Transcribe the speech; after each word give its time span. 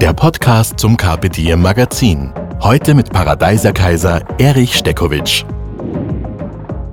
Der 0.00 0.12
Podcast 0.12 0.78
zum 0.78 0.96
Carpe 0.96 1.28
Diem 1.28 1.60
Magazin. 1.60 2.32
Heute 2.60 2.94
mit 2.94 3.12
Paradeiser 3.12 3.72
Kaiser 3.72 4.22
Erich 4.38 4.76
Steckowitsch. 4.76 5.44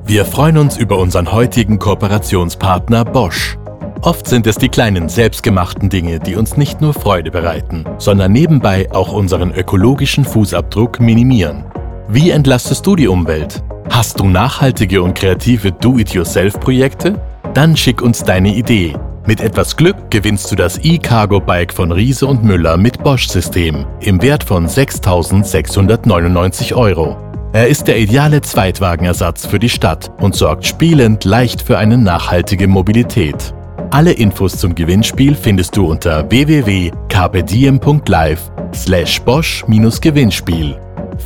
Wir 0.03 0.25
freuen 0.25 0.57
uns 0.57 0.75
über 0.75 0.97
unseren 0.97 1.31
heutigen 1.31 1.77
Kooperationspartner 1.77 3.05
Bosch. 3.05 3.59
Oft 4.01 4.27
sind 4.27 4.47
es 4.47 4.55
die 4.55 4.69
kleinen 4.69 5.07
selbstgemachten 5.07 5.89
Dinge, 5.89 6.19
die 6.19 6.35
uns 6.35 6.57
nicht 6.57 6.81
nur 6.81 6.95
Freude 6.95 7.29
bereiten, 7.29 7.85
sondern 7.99 8.31
nebenbei 8.31 8.91
auch 8.91 9.11
unseren 9.11 9.53
ökologischen 9.53 10.25
Fußabdruck 10.25 10.99
minimieren. 10.99 11.63
Wie 12.07 12.31
entlastest 12.31 12.87
du 12.87 12.95
die 12.95 13.07
Umwelt? 13.07 13.63
Hast 13.91 14.19
du 14.19 14.27
nachhaltige 14.27 15.03
und 15.03 15.13
kreative 15.13 15.71
Do-it-yourself-Projekte? 15.71 17.21
Dann 17.53 17.77
schick 17.77 18.01
uns 18.01 18.23
deine 18.23 18.55
Idee. 18.55 18.95
Mit 19.27 19.41
etwas 19.41 19.75
Glück 19.75 20.11
gewinnst 20.11 20.51
du 20.51 20.55
das 20.55 20.77
E-Cargo-Bike 20.83 21.73
von 21.73 21.91
Riese 21.91 22.27
und 22.27 22.43
Müller 22.43 22.77
mit 22.77 23.03
Bosch-System 23.03 23.83
im 24.01 24.21
Wert 24.21 24.43
von 24.43 24.67
6.699 24.67 26.75
Euro. 26.75 27.17
Er 27.51 27.67
ist 27.67 27.87
der 27.87 27.97
ideale 27.97 28.41
Zweitwagenersatz 28.41 29.47
für 29.47 29.57
die 29.57 29.69
Stadt 29.69 30.11
und 30.21 30.35
sorgt 30.35 30.67
spielend 30.67 31.25
leicht 31.25 31.63
für 31.63 31.79
eine 31.79 31.97
nachhaltige 31.97 32.67
Mobilität. 32.67 33.55
Alle 33.89 34.11
Infos 34.11 34.57
zum 34.57 34.75
Gewinnspiel 34.75 35.33
findest 35.33 35.75
du 35.75 35.87
unter 35.87 36.29
www.carpediem.live 36.29 38.51
slash 38.75 39.21
bosch-gewinnspiel. 39.21 40.79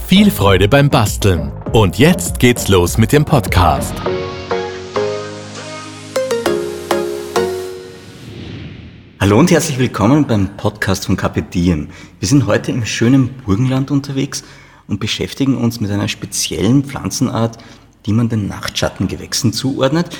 Viel 0.08 0.32
Freude 0.32 0.70
beim 0.70 0.90
Basteln. 0.90 1.52
Und 1.74 1.98
jetzt 1.98 2.40
geht's 2.40 2.70
los 2.70 2.98
mit 2.98 3.12
dem 3.12 3.26
Podcast. 3.26 3.94
Hallo 9.22 9.38
und 9.38 9.52
herzlich 9.52 9.78
willkommen 9.78 10.26
beim 10.28 10.56
Podcast 10.56 11.06
von 11.06 11.18
Carpe. 11.18 11.44
Wir 11.52 11.88
sind 12.22 12.46
heute 12.48 12.72
im 12.72 12.86
schönen 12.86 13.28
Burgenland 13.28 13.92
unterwegs 13.92 14.46
und 14.88 15.02
beschäftigen 15.02 15.58
uns 15.58 15.82
mit 15.82 15.92
einer 15.92 16.08
speziellen 16.08 16.86
Pflanzenart, 16.86 17.58
die 18.06 18.14
man 18.14 18.30
den 18.30 18.48
Nachtschattengewächsen 18.48 19.52
zuordnet. 19.52 20.18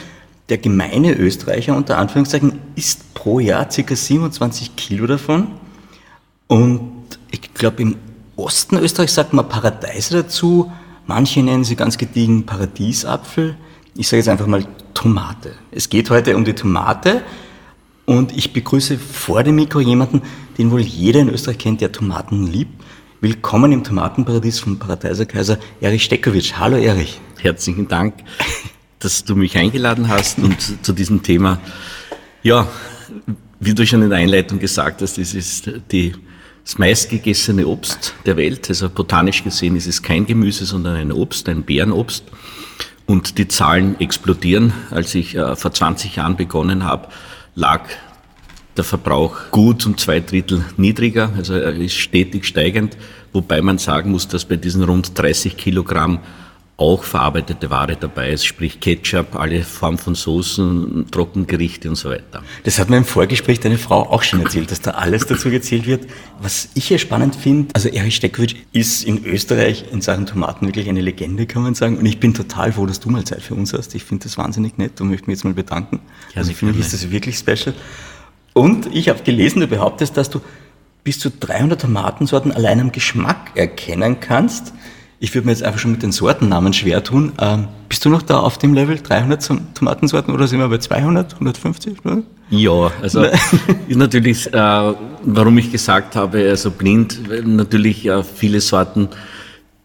Der 0.50 0.58
gemeine 0.58 1.14
Österreicher 1.14 1.78
unter 1.78 1.98
Anführungszeichen 1.98 2.60
isst 2.76 3.14
pro 3.14 3.40
Jahr 3.40 3.70
ca. 3.70 3.96
27 3.96 4.76
Kilo 4.76 5.08
davon. 5.08 5.48
Und 6.48 6.92
ich 7.32 7.54
glaube, 7.54 7.82
im 7.84 7.96
Osten 8.36 8.76
Österreichs 8.80 9.16
sagt 9.16 9.32
man 9.32 9.48
Paradeise 9.48 10.24
dazu. 10.24 10.74
Manche 11.08 11.42
nennen 11.42 11.64
sie 11.64 11.78
ganz 11.78 11.98
gediegen 11.98 12.46
Paradiesapfel. 12.46 13.56
Ich 13.96 14.10
sage 14.10 14.18
jetzt 14.18 14.30
einfach 14.30 14.48
mal 14.48 14.66
Tomate. 14.94 15.54
Es 15.72 15.88
geht 15.88 16.10
heute 16.10 16.36
um 16.36 16.44
die 16.44 16.54
Tomate. 16.54 17.24
Und 18.10 18.36
ich 18.36 18.54
begrüße 18.54 18.98
vor 18.98 19.44
dem 19.44 19.54
Mikro 19.54 19.82
jemanden, 19.82 20.24
den 20.58 20.72
wohl 20.72 20.82
jeder 20.82 21.20
in 21.20 21.30
Österreich 21.30 21.60
kennt, 21.60 21.80
der 21.80 21.92
Tomaten 21.92 22.48
liebt. 22.48 22.84
Willkommen 23.22 23.72
im 23.72 23.84
Tomatenparadies 23.84 24.58
vom 24.58 24.80
Paradeiser 24.80 25.28
Kaiser 25.28 25.60
Erich 25.80 26.06
Steckowitsch. 26.06 26.54
Hallo 26.58 26.78
Erich. 26.78 27.22
Herzlichen 27.38 27.88
Dank, 27.88 28.16
dass 28.98 29.26
du 29.26 29.36
mich 29.36 29.60
eingeladen 29.60 30.08
hast 30.08 30.40
und 30.40 30.84
zu 30.84 30.92
diesem 30.92 31.22
Thema. 31.22 31.60
Ja, 32.42 32.68
wie 33.60 33.76
du 33.76 33.86
schon 33.86 34.02
in 34.02 34.10
der 34.10 34.18
Einleitung 34.18 34.58
gesagt 34.58 35.04
hast, 35.04 35.20
es 35.20 35.36
ist 35.36 35.70
die, 35.92 36.14
das 36.64 36.80
meistgegessene 36.80 37.68
Obst 37.68 38.16
der 38.26 38.38
Welt. 38.38 38.70
Also 38.70 38.90
botanisch 38.90 39.44
gesehen 39.44 39.76
ist 39.76 39.86
es 39.86 40.02
kein 40.02 40.26
Gemüse, 40.26 40.66
sondern 40.66 40.96
ein 40.96 41.12
Obst, 41.12 41.48
ein 41.48 41.62
Bärenobst. 41.62 42.24
Und 43.06 43.38
die 43.38 43.48
Zahlen 43.48 44.00
explodieren. 44.00 44.74
Als 44.90 45.14
ich 45.14 45.36
äh, 45.36 45.56
vor 45.56 45.72
20 45.72 46.16
Jahren 46.16 46.38
begonnen 46.38 46.84
habe, 46.84 47.10
lag 47.56 47.82
der 48.78 48.84
Verbrauch 48.84 49.52
gut 49.52 49.86
um 49.86 49.98
zwei 49.98 50.20
Drittel 50.20 50.64
niedriger, 50.78 51.32
also 51.36 51.54
er 51.54 51.76
ist 51.76 51.96
stetig 51.96 52.46
steigend, 52.46 52.98
wobei 53.34 53.62
man 53.62 53.78
sagen 53.78 54.12
muss, 54.12 54.28
dass 54.28 54.46
bei 54.46 54.56
diesen 54.56 54.84
rund 54.84 55.18
30 55.18 55.58
Kilogramm 55.58 56.20
auch 56.80 57.04
verarbeitete 57.04 57.70
Ware 57.70 57.98
dabei 57.98 58.30
ist, 58.30 58.46
sprich 58.46 58.80
Ketchup, 58.80 59.36
alle 59.36 59.64
Formen 59.64 59.98
von 59.98 60.16
Soßen, 60.16 61.08
Trockengerichte 61.12 61.90
und 61.90 61.96
so 61.96 62.10
weiter. 62.10 62.42
Das 62.64 62.80
hat 62.80 62.90
mir 62.90 62.98
im 62.98 63.06
Vorgespräch 63.06 63.60
deine 63.60 63.78
Frau 63.78 64.10
auch 64.10 64.24
schon 64.24 64.42
erzählt, 64.42 64.72
dass 64.72 64.80
da 64.80 64.92
alles 64.92 65.26
dazu 65.26 65.50
gezählt 65.50 65.86
wird. 65.88 66.08
Was 66.42 66.70
ich 66.76 66.88
hier 66.88 66.98
spannend 66.98 67.36
finde, 67.36 67.74
also 67.74 67.90
Erich 67.90 68.16
Steckwitsch 68.16 68.56
ist 68.72 69.04
in 69.04 69.26
Österreich 69.26 69.86
in 69.92 70.00
Sachen 70.00 70.26
Tomaten 70.26 70.68
wirklich 70.68 70.88
eine 70.88 71.02
Legende, 71.02 71.46
kann 71.48 71.64
man 71.64 71.76
sagen. 71.76 71.98
Und 71.98 72.06
ich 72.06 72.20
bin 72.20 72.34
total 72.34 72.72
froh, 72.72 72.86
dass 72.86 73.02
du 73.02 73.10
mal 73.10 73.26
Zeit 73.26 73.42
für 73.42 73.56
uns 73.56 73.74
hast. 73.74 73.94
Ich 73.94 74.06
finde 74.06 74.24
das 74.24 74.38
wahnsinnig 74.38 74.78
nett 74.78 75.02
und 75.02 75.10
möchte 75.10 75.28
mich 75.28 75.38
jetzt 75.38 75.44
mal 75.44 75.54
bedanken. 75.54 76.00
Ja, 76.34 76.38
also 76.38 76.52
ich 76.52 76.58
finde, 76.58 76.80
ist 76.80 76.94
das 76.94 77.12
wirklich 77.12 77.38
special. 77.38 77.76
Und 78.54 78.88
ich 78.96 79.10
habe 79.10 79.22
gelesen, 79.24 79.60
du 79.60 79.68
behauptest, 79.68 80.16
dass 80.16 80.30
du 80.30 80.40
bis 81.04 81.20
zu 81.20 81.30
300 81.30 81.82
Tomatensorten 81.82 82.52
allein 82.52 82.80
am 82.80 82.92
Geschmack 82.92 83.52
erkennen 83.56 84.20
kannst. 84.22 84.74
Ich 85.22 85.36
würde 85.36 85.46
mir 85.46 85.52
jetzt 85.52 85.64
einfach 85.64 85.80
schon 85.80 85.92
mit 85.92 86.02
den 86.02 86.14
Sortennamen 86.14 86.72
schwer 86.72 87.04
tun. 87.04 87.34
Ähm, 87.42 87.68
bist 87.90 88.06
du 88.06 88.10
noch 88.10 88.22
da 88.22 88.40
auf 88.40 88.58
dem 88.58 88.74
Level 88.74 88.98
300 88.98 89.76
Tomatensorten 89.76 90.34
oder 90.34 90.48
sind 90.48 90.60
wir 90.60 90.70
bei 90.70 90.78
200, 90.78 91.34
150? 91.34 92.06
Oder? 92.06 92.24
Ja, 92.50 92.92
also 93.02 93.24
ist 93.88 93.98
natürlich, 93.98 94.48
äh, 94.54 94.94
warum 95.24 95.58
ich 95.58 95.72
gesagt 95.72 96.16
habe, 96.16 96.50
also 96.50 96.72
blind, 96.72 97.20
natürlich 97.46 98.06
äh, 98.06 98.24
viele 98.24 98.62
Sorten. 98.62 99.10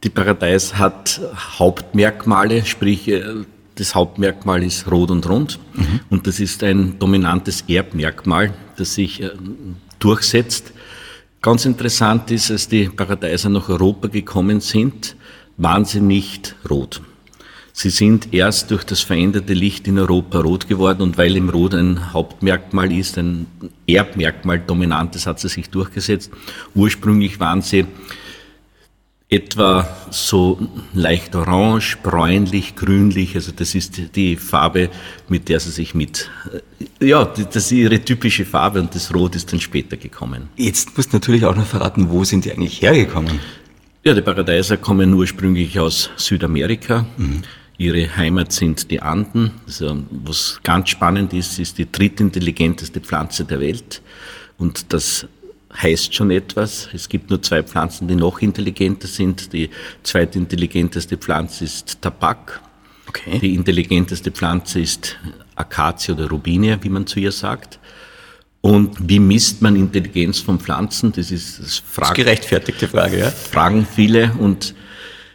Die 0.05 0.11
Paradeis 0.11 0.77
hat 0.77 1.21
Hauptmerkmale, 1.59 2.65
sprich 2.65 3.09
äh, 3.09 3.23
das 3.75 3.95
Hauptmerkmal 3.95 4.63
ist 4.63 4.89
rot 4.91 5.11
und 5.11 5.29
rund 5.29 5.59
mhm. 5.75 6.01
und 6.11 6.27
das 6.29 6.39
ist 6.39 6.63
ein 6.63 6.99
dominantes 6.99 7.65
Erbmerkmal, 7.67 8.55
das 8.77 8.95
sich 8.95 9.21
äh, 9.21 9.31
durchsetzt. 9.99 10.73
Ganz 11.43 11.65
interessant 11.65 12.31
ist, 12.31 12.51
als 12.51 12.69
die 12.69 12.89
Paradeiser 12.89 13.49
nach 13.49 13.69
Europa 13.69 14.09
gekommen 14.09 14.61
sind, 14.61 15.17
waren 15.57 15.85
sie 15.85 16.01
nicht 16.01 16.57
rot. 16.69 17.03
Sie 17.77 17.91
sind 17.91 18.33
erst 18.33 18.71
durch 18.71 18.85
das 18.85 19.01
veränderte 19.01 19.53
Licht 19.53 19.89
in 19.89 19.99
Europa 19.99 20.39
rot 20.39 20.69
geworden 20.69 21.03
und 21.03 21.19
weil 21.19 21.37
im 21.37 21.49
Rot 21.49 21.75
ein 21.75 22.13
Hauptmerkmal 22.13 22.93
ist, 22.93 23.19
ein 23.19 23.47
Erbmerkmal 23.89 24.61
dominantes, 24.61 25.27
hat 25.27 25.41
sie 25.41 25.49
sich 25.49 25.71
durchgesetzt. 25.71 26.31
Ursprünglich 26.77 27.41
waren 27.41 27.63
sie 27.63 27.87
etwa 29.29 29.89
so 30.11 30.69
leicht 30.93 31.35
orange, 31.35 31.99
bräunlich, 32.03 32.77
grünlich. 32.77 33.35
Also 33.35 33.51
das 33.51 33.75
ist 33.75 34.15
die 34.15 34.37
Farbe, 34.37 34.91
mit 35.29 35.49
der 35.49 35.59
sie 35.59 35.71
sich 35.71 35.97
mit, 35.97 36.31
äh, 37.01 37.09
ja, 37.09 37.25
das 37.25 37.57
ist 37.57 37.73
ihre 37.73 37.99
typische 38.01 38.45
Farbe 38.45 38.81
und 38.81 38.95
das 38.95 39.13
Rot 39.13 39.35
ist 39.35 39.53
dann 39.53 39.61
später 39.61 39.97
gekommen. 39.97 40.49
Jetzt 40.57 40.97
musst 40.97 41.13
du 41.13 41.17
natürlich 41.17 41.45
auch 41.45 41.57
noch 41.57 41.67
verraten, 41.67 42.09
wo 42.11 42.23
sind 42.23 42.45
die 42.45 42.53
eigentlich 42.53 42.81
hergekommen? 42.81 43.41
Ja, 44.07 44.13
die 44.13 44.21
Paradeiser 44.21 44.77
kommen 44.77 45.15
ursprünglich 45.15 45.81
aus 45.81 46.11
Südamerika. 46.17 47.07
Mhm. 47.17 47.41
Ihre 47.79 48.15
Heimat 48.15 48.53
sind 48.53 48.91
die 48.91 49.01
Anden. 49.01 49.53
Also, 49.67 49.97
was 50.11 50.61
ganz 50.63 50.91
spannend 50.91 51.33
ist, 51.33 51.59
ist 51.59 51.79
die 51.79 51.91
drittintelligenteste 51.91 53.01
Pflanze 53.01 53.47
der 53.47 53.61
Welt. 53.61 54.03
Und 54.59 54.93
das 54.93 55.27
heißt 55.75 56.15
schon 56.15 56.31
etwas. 56.31 56.91
Es 56.93 57.09
gibt 57.09 57.31
nur 57.31 57.41
zwei 57.41 57.63
Pflanzen, 57.63 58.07
die 58.07 58.15
noch 58.15 58.43
intelligenter 58.43 59.09
sind. 59.09 59.55
Die 59.55 59.71
zweitintelligenteste 60.03 61.17
Pflanze 61.17 61.65
ist 61.65 62.03
Tabak. 62.03 62.61
Okay. 63.09 63.39
Die 63.39 63.55
intelligenteste 63.55 64.31
Pflanze 64.31 64.81
ist 64.81 65.17
Akazie 65.57 66.13
oder 66.13 66.29
Rubinie, 66.29 66.79
wie 66.83 66.91
man 66.91 67.07
zu 67.07 67.21
ihr 67.21 67.33
sagt. 67.33 67.79
Und 68.65 68.97
wie 68.99 69.19
misst 69.19 69.61
man 69.61 69.77
Intelligenz 69.77 70.39
von 70.39 70.59
Pflanzen? 70.59 71.13
Das 71.13 71.31
ist, 71.31 71.61
das, 71.61 71.77
fragt, 71.81 72.13
das 72.13 72.19
ist 72.19 72.25
gerechtfertigte 72.25 72.89
Frage, 72.89 73.19
ja. 73.19 73.31
Fragen 73.31 73.87
viele. 73.87 74.33
Und 74.39 74.75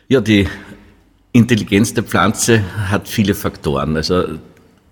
ja, 0.08 0.20
die 0.20 0.48
Intelligenz 1.32 1.94
der 1.94 2.04
Pflanze 2.04 2.64
hat 2.90 3.08
viele 3.08 3.36
Faktoren. 3.36 3.96
Also 3.98 4.40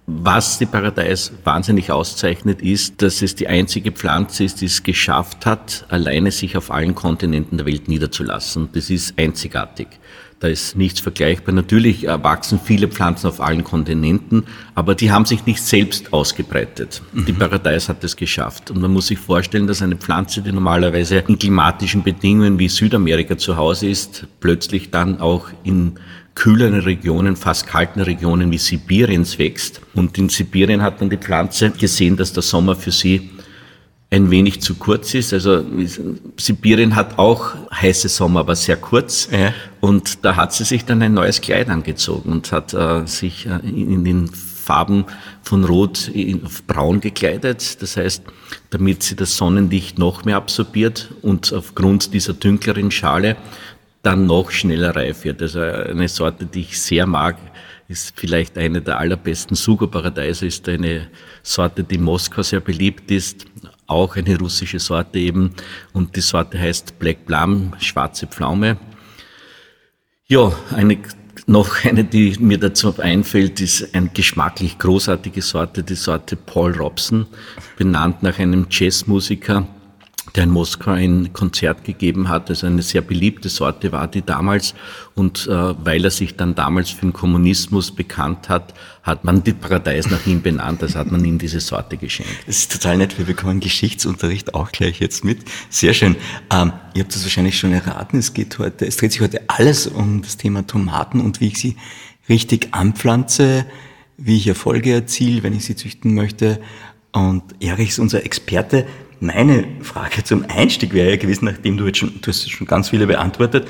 was 0.06 0.60
die 0.60 0.68
Paradeis 0.68 1.32
wahnsinnig 1.46 1.92
auszeichnet, 1.92 2.62
ist, 2.62 3.02
dass 3.02 3.24
es 3.24 3.34
die 3.34 3.48
einzige 3.48 3.92
Pflanze 3.92 4.44
ist, 4.44 4.62
die 4.62 4.68
es 4.68 4.84
geschafft 4.84 5.48
hat, 5.48 5.88
alleine 5.90 6.30
sich 6.30 6.56
auf 6.58 6.70
allen 6.70 6.94
Kontinenten 6.94 7.58
der 7.58 7.66
Welt 7.66 7.88
niederzulassen. 7.88 8.70
Das 8.72 8.92
ist 8.92 9.18
einzigartig. 9.18 9.88
Da 10.40 10.48
ist 10.48 10.76
nichts 10.76 11.00
vergleichbar. 11.00 11.56
Natürlich 11.56 12.04
wachsen 12.04 12.60
viele 12.64 12.88
Pflanzen 12.88 13.28
auf 13.28 13.42
allen 13.42 13.64
Kontinenten, 13.64 14.44
aber 14.76 14.94
die 14.94 15.12
haben 15.12 15.26
sich 15.26 15.48
nicht 15.48 15.64
selbst 15.64 16.14
ausgebreitet. 16.14 17.02
Mhm. 17.12 17.26
Die 17.26 17.34
Paradeis 17.34 17.90
hat 17.90 18.04
es 18.04 18.16
geschafft. 18.16 18.70
Und 18.70 18.80
man 18.80 18.94
muss 18.94 19.08
sich 19.08 19.18
vorstellen, 19.18 19.66
dass 19.66 19.82
eine 19.82 19.96
Pflanze, 19.96 20.42
die 20.42 20.52
normalerweise 20.52 21.24
in 21.28 21.40
klimatischen 21.40 22.04
Bedingungen 22.04 22.60
wie 22.60 22.70
Südamerika 22.70 23.38
zu 23.38 23.58
Hause 23.58 23.88
ist, 23.88 24.28
plötzlich 24.40 24.92
dann 24.92 25.20
auch 25.20 25.48
in 25.64 25.94
kühleren 26.36 26.82
Regionen, 26.82 27.36
fast 27.36 27.66
kalten 27.66 28.00
Regionen 28.02 28.52
wie 28.52 28.60
Sibiriens 28.60 29.40
wächst. 29.40 29.82
Und 29.96 30.20
in 30.20 30.30
Sibirien 30.30 30.84
hat 30.84 31.00
man 31.00 31.10
die 31.10 31.18
Pflanze 31.18 31.72
gesehen, 31.72 32.16
dass 32.16 32.32
der 32.32 32.44
Sommer 32.44 32.76
für 32.76 32.92
sie 32.92 33.32
ein 34.10 34.32
wenig 34.32 34.62
zu 34.62 34.76
kurz 34.76 35.14
ist. 35.14 35.34
Also 35.34 35.64
Sibirien 36.38 36.96
hat 36.96 37.20
auch 37.20 37.56
heiße 37.74 38.08
Sommer, 38.08 38.42
aber 38.42 38.56
sehr 38.56 38.78
kurz. 38.78 39.30
Ja. 39.32 39.54
Und 39.82 40.24
da 40.24 40.36
hat 40.36 40.54
sie 40.54 40.64
sich 40.64 40.86
dann 40.86 41.02
ein 41.02 41.14
neues 41.14 41.42
Kleid 41.42 41.70
angezogen 41.70 42.32
und 42.32 42.52
hat 42.52 42.74
äh, 42.74 43.06
sich 43.06 43.46
äh, 43.48 43.60
in 43.68 44.06
den 44.06 44.30
Farben 44.30 45.06
von 45.44 45.64
Rot 45.66 46.12
auf 46.44 46.64
Braun 46.64 47.00
gekleidet. 47.00 47.82
Das 47.82 47.98
heißt, 47.98 48.24
damit 48.70 49.04
sie 49.04 49.16
das 49.16 49.36
Sonnenlicht 49.36 49.98
noch 49.98 50.26
mehr 50.26 50.38
absorbiert 50.38 51.10
und 51.22 51.54
aufgrund 51.54 52.14
dieser 52.14 52.34
dunkleren 52.34 52.92
Schale 52.92 53.36
dann 54.04 54.26
noch 54.26 54.52
schneller 54.52 54.96
reif 54.96 55.26
wird. 55.26 55.42
Also 55.42 55.60
eine 55.60 56.08
Sorte, 56.08 56.46
die 56.46 56.62
ich 56.62 56.82
sehr 56.82 57.06
mag, 57.06 57.38
ist 57.90 58.14
vielleicht 58.18 58.58
eine 58.58 58.82
der 58.82 59.00
allerbesten 59.00 59.56
Sugo-Paradeise, 59.56 60.46
ist 60.46 60.68
eine 60.68 61.08
Sorte, 61.44 61.84
die 61.84 61.96
in 61.96 62.04
Moskau 62.04 62.42
sehr 62.42 62.60
beliebt 62.60 63.10
ist, 63.12 63.46
auch 63.88 64.16
eine 64.16 64.38
russische 64.38 64.80
Sorte 64.80 65.20
eben. 65.20 65.54
Und 65.94 66.16
die 66.16 66.22
Sorte 66.22 66.60
heißt 66.60 67.00
Black 67.00 67.26
Plum, 67.26 67.74
schwarze 67.80 68.28
Pflaume. 68.28 68.78
Ja, 70.28 70.52
eine, 70.76 70.98
noch 71.46 71.86
eine, 71.86 72.04
die 72.04 72.36
mir 72.40 72.58
dazu 72.58 72.94
einfällt, 73.00 73.62
ist 73.62 73.96
eine 73.96 74.10
geschmacklich 74.10 74.78
großartige 74.78 75.42
Sorte, 75.42 75.84
die 75.84 75.96
Sorte 75.96 76.36
Paul 76.36 76.74
Robson, 76.74 77.26
benannt 77.78 78.24
nach 78.24 78.38
einem 78.38 78.68
Jazzmusiker, 78.70 79.66
der 80.36 80.44
in 80.44 80.52
Moskau 80.52 80.92
ein 80.92 81.34
Konzert 81.34 81.84
gegeben 81.84 82.30
hat, 82.30 82.50
also 82.50 82.68
eine 82.68 82.82
sehr 82.82 83.02
beliebte 83.02 83.50
Sorte 83.50 83.92
war 83.92 84.08
die 84.08 84.22
damals. 84.22 84.76
Und 85.16 85.48
äh, 85.48 85.52
weil 85.52 86.04
er 86.04 86.12
sich 86.12 86.36
dann 86.36 86.54
damals 86.54 86.90
für 86.90 87.02
den 87.02 87.14
Kommunismus 87.14 87.92
bekannt 87.92 88.50
hat, 88.50 88.74
hat 89.04 89.24
man 89.24 89.44
die 89.44 89.54
Paradeis 89.54 90.10
nach 90.10 90.26
ihm 90.28 90.42
benannt, 90.42 90.84
also 90.84 91.00
hat 91.00 91.12
man 91.12 91.24
ihm 91.24 91.40
diese 91.40 91.60
Sorte 91.60 91.98
geschenkt. 91.98 92.32
Das 92.46 92.58
ist 92.58 92.72
total 92.72 92.98
nett, 92.98 93.18
wir 93.18 93.26
bekommen 93.26 93.60
Geschichtsunterricht 93.60 94.54
auch 94.54 94.72
gleich 94.72 95.00
jetzt 95.00 95.24
mit. 95.24 95.40
Sehr 95.70 95.94
schön. 95.94 96.16
Ähm, 96.52 96.74
ihr 96.94 97.04
habt 97.04 97.16
das 97.16 97.24
wahrscheinlich 97.24 97.58
schon 97.58 97.74
erraten, 97.74 98.20
es 98.20 98.34
geht 98.34 98.60
heute, 98.60 98.86
es 98.86 98.98
dreht 98.98 99.14
sich 99.14 99.22
heute 99.22 99.42
alles 99.48 99.88
um 99.88 100.22
das 100.22 100.38
Thema 100.38 100.68
Tomaten 100.68 101.22
und 101.22 101.42
wie 101.42 101.48
ich 101.48 101.58
sie 101.58 101.78
richtig 102.30 102.70
anpflanze, 102.74 103.66
wie 104.18 104.38
ich 104.38 104.48
Erfolge 104.48 104.94
erziele, 104.94 105.44
wenn 105.44 105.54
ich 105.54 105.66
sie 105.66 105.76
züchten 105.76 106.14
möchte. 106.14 106.60
Und 107.12 107.44
Erich 107.60 107.90
ist 107.90 108.00
unser 108.00 108.26
Experte. 108.26 108.86
Meine 109.20 109.66
Frage 109.82 110.24
zum 110.24 110.46
Einstieg 110.48 110.94
wäre 110.94 111.10
ja 111.10 111.16
gewesen, 111.18 111.46
nachdem 111.46 111.78
du 111.78 111.88
jetzt 111.88 111.98
schon, 111.98 112.14
du 112.22 112.28
hast 112.28 112.50
schon 112.50 112.68
ganz 112.68 112.90
viele 112.90 113.08
beantwortet, 113.08 113.68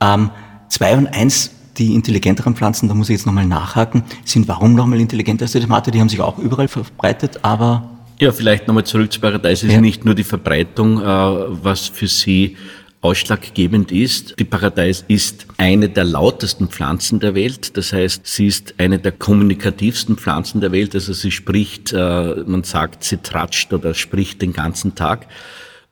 ähm, 0.00 0.30
zwei 0.68 0.96
und 0.96 1.06
eins, 1.06 1.52
die 1.78 1.94
intelligenteren 1.94 2.54
Pflanzen, 2.54 2.88
da 2.88 2.94
muss 2.94 3.08
ich 3.08 3.14
jetzt 3.14 3.26
nochmal 3.26 3.46
nachhaken, 3.46 4.02
sind 4.24 4.46
warum 4.48 4.74
nochmal 4.74 5.00
intelligenter 5.00 5.44
als 5.44 5.52
die 5.52 5.60
Tomate? 5.60 5.90
Die 5.90 6.00
haben 6.00 6.08
sich 6.08 6.20
auch 6.20 6.38
überall 6.38 6.68
verbreitet, 6.68 7.40
aber... 7.42 7.88
Ja, 8.18 8.32
vielleicht 8.32 8.66
nochmal 8.66 8.84
zurück 8.84 9.10
zu 9.10 9.18
Paradise. 9.20 9.64
Es 9.66 9.72
ja. 9.72 9.78
ist 9.78 9.80
nicht 9.80 10.04
nur 10.04 10.14
die 10.14 10.24
Verbreitung, 10.24 11.00
äh, 11.00 11.04
was 11.04 11.88
für 11.88 12.06
sie 12.06 12.58
Ausschlaggebend 13.02 13.92
ist, 13.92 14.38
die 14.38 14.44
Paradeis 14.44 15.04
ist 15.08 15.46
eine 15.56 15.88
der 15.88 16.04
lautesten 16.04 16.68
Pflanzen 16.68 17.18
der 17.18 17.34
Welt. 17.34 17.76
Das 17.78 17.94
heißt, 17.94 18.26
sie 18.26 18.46
ist 18.46 18.74
eine 18.76 18.98
der 18.98 19.12
kommunikativsten 19.12 20.16
Pflanzen 20.16 20.60
der 20.60 20.70
Welt. 20.70 20.94
Also 20.94 21.14
sie 21.14 21.30
spricht, 21.30 21.94
äh, 21.94 22.44
man 22.46 22.62
sagt, 22.62 23.04
sie 23.04 23.16
tratscht 23.16 23.72
oder 23.72 23.94
spricht 23.94 24.42
den 24.42 24.52
ganzen 24.52 24.94
Tag. 24.94 25.28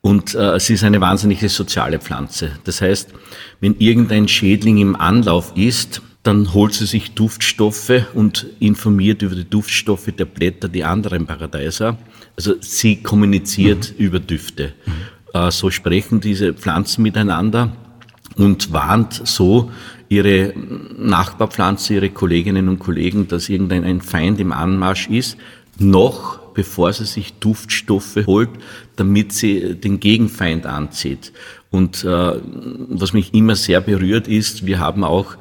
Und 0.03 0.35
äh, 0.35 0.61
sie 0.61 0.75
ist 0.75 0.85
eine 0.85 1.01
wahnsinnige 1.01 1.49
soziale 1.49 1.99
Pflanze. 1.99 2.51
Das 2.65 2.83
heißt, 2.83 3.09
wenn 3.61 3.77
irgendein 3.79 4.29
Schädling 4.29 4.77
im 4.77 4.95
Anlauf 4.95 5.53
ist, 5.57 6.03
dann 6.23 6.53
holt 6.53 6.75
sie 6.75 6.85
sich 6.85 7.13
Duftstoffe 7.13 8.03
und 8.13 8.47
informiert 8.61 9.23
über 9.23 9.35
die 9.35 9.49
Duftstoffe 9.49 10.13
der 10.17 10.27
Blätter 10.27 10.69
die 10.69 10.85
anderen 10.85 11.27
Paradeiser. 11.27 11.97
Also 12.37 12.55
sie 12.61 12.97
kommuniziert 13.03 13.95
mhm. 13.97 14.05
über 14.05 14.21
Düfte. 14.21 14.75
Mhm. 14.85 14.93
Äh, 15.33 15.51
so 15.51 15.71
sprechen 15.71 16.21
diese 16.21 16.55
Pflanzen 16.55 17.03
miteinander 17.03 17.73
und 18.37 18.73
warnt 18.73 19.21
so 19.25 19.71
ihre 20.09 20.55
Nachbarpflanze, 20.97 21.95
ihre 21.95 22.11
Kolleginnen 22.11 22.69
und 22.69 22.79
Kollegen, 22.79 23.29
dass 23.29 23.49
irgendein 23.49 24.01
Feind 24.01 24.41
im 24.41 24.53
Anmarsch 24.53 25.09
ist, 25.09 25.37
noch 25.79 26.39
bevor 26.55 26.93
sie 26.93 27.05
sich 27.05 27.35
Duftstoffe 27.35 28.27
holt, 28.27 28.51
damit 28.97 29.33
sie 29.33 29.77
den 29.77 30.01
Gegenfeind 30.01 30.67
anzieht. 30.67 31.33
Und 31.71 32.05
äh, 32.05 32.33
was 32.89 33.13
mich 33.13 33.35
immer 33.35 33.55
sehr 33.55 33.81
berührt 33.81 34.27
ist, 34.27 34.67
wir 34.67 34.81
haben 34.81 35.05
auch 35.05 35.37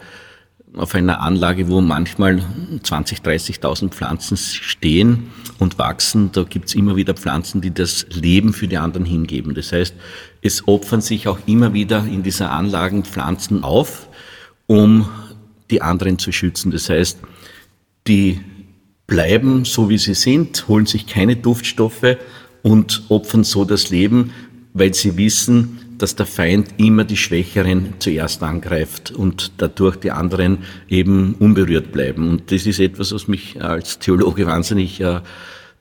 auf 0.77 0.95
einer 0.95 1.21
Anlage, 1.21 1.67
wo 1.69 1.81
manchmal 1.81 2.43
20, 2.83 3.19
30.000 3.19 3.89
Pflanzen 3.89 4.37
stehen 4.37 5.31
und 5.59 5.79
wachsen, 5.79 6.31
da 6.31 6.43
gibt's 6.43 6.75
immer 6.75 6.95
wieder 6.95 7.13
Pflanzen, 7.13 7.61
die 7.61 7.73
das 7.73 8.05
Leben 8.09 8.53
für 8.53 8.67
die 8.67 8.77
anderen 8.77 9.05
hingeben. 9.05 9.55
Das 9.55 9.71
heißt, 9.71 9.95
es 10.41 10.67
opfern 10.67 11.01
sich 11.01 11.27
auch 11.27 11.39
immer 11.45 11.73
wieder 11.73 12.05
in 12.05 12.23
dieser 12.23 12.51
Anlagen 12.51 13.03
Pflanzen 13.03 13.63
auf, 13.63 14.07
um 14.67 15.09
die 15.71 15.81
anderen 15.81 16.19
zu 16.19 16.31
schützen. 16.31 16.71
Das 16.71 16.89
heißt, 16.89 17.19
die 18.07 18.41
bleiben 19.07 19.65
so, 19.65 19.89
wie 19.89 19.97
sie 19.97 20.13
sind, 20.13 20.67
holen 20.67 20.85
sich 20.85 21.07
keine 21.07 21.35
Duftstoffe 21.35 22.17
und 22.61 23.03
opfern 23.09 23.43
so 23.43 23.65
das 23.65 23.89
Leben, 23.89 24.31
weil 24.73 24.93
sie 24.93 25.17
wissen, 25.17 25.79
dass 25.97 26.15
der 26.15 26.25
Feind 26.25 26.75
immer 26.77 27.03
die 27.03 27.17
Schwächeren 27.17 27.95
zuerst 27.99 28.43
angreift 28.43 29.11
und 29.11 29.53
dadurch 29.57 29.97
die 29.97 30.11
anderen 30.11 30.59
eben 30.87 31.35
unberührt 31.35 31.91
bleiben. 31.91 32.29
Und 32.29 32.51
das 32.51 32.65
ist 32.65 32.79
etwas, 32.79 33.11
was 33.13 33.27
mich 33.27 33.61
als 33.61 33.99
Theologe 33.99 34.45
wahnsinnig 34.45 35.01
äh, 35.01 35.21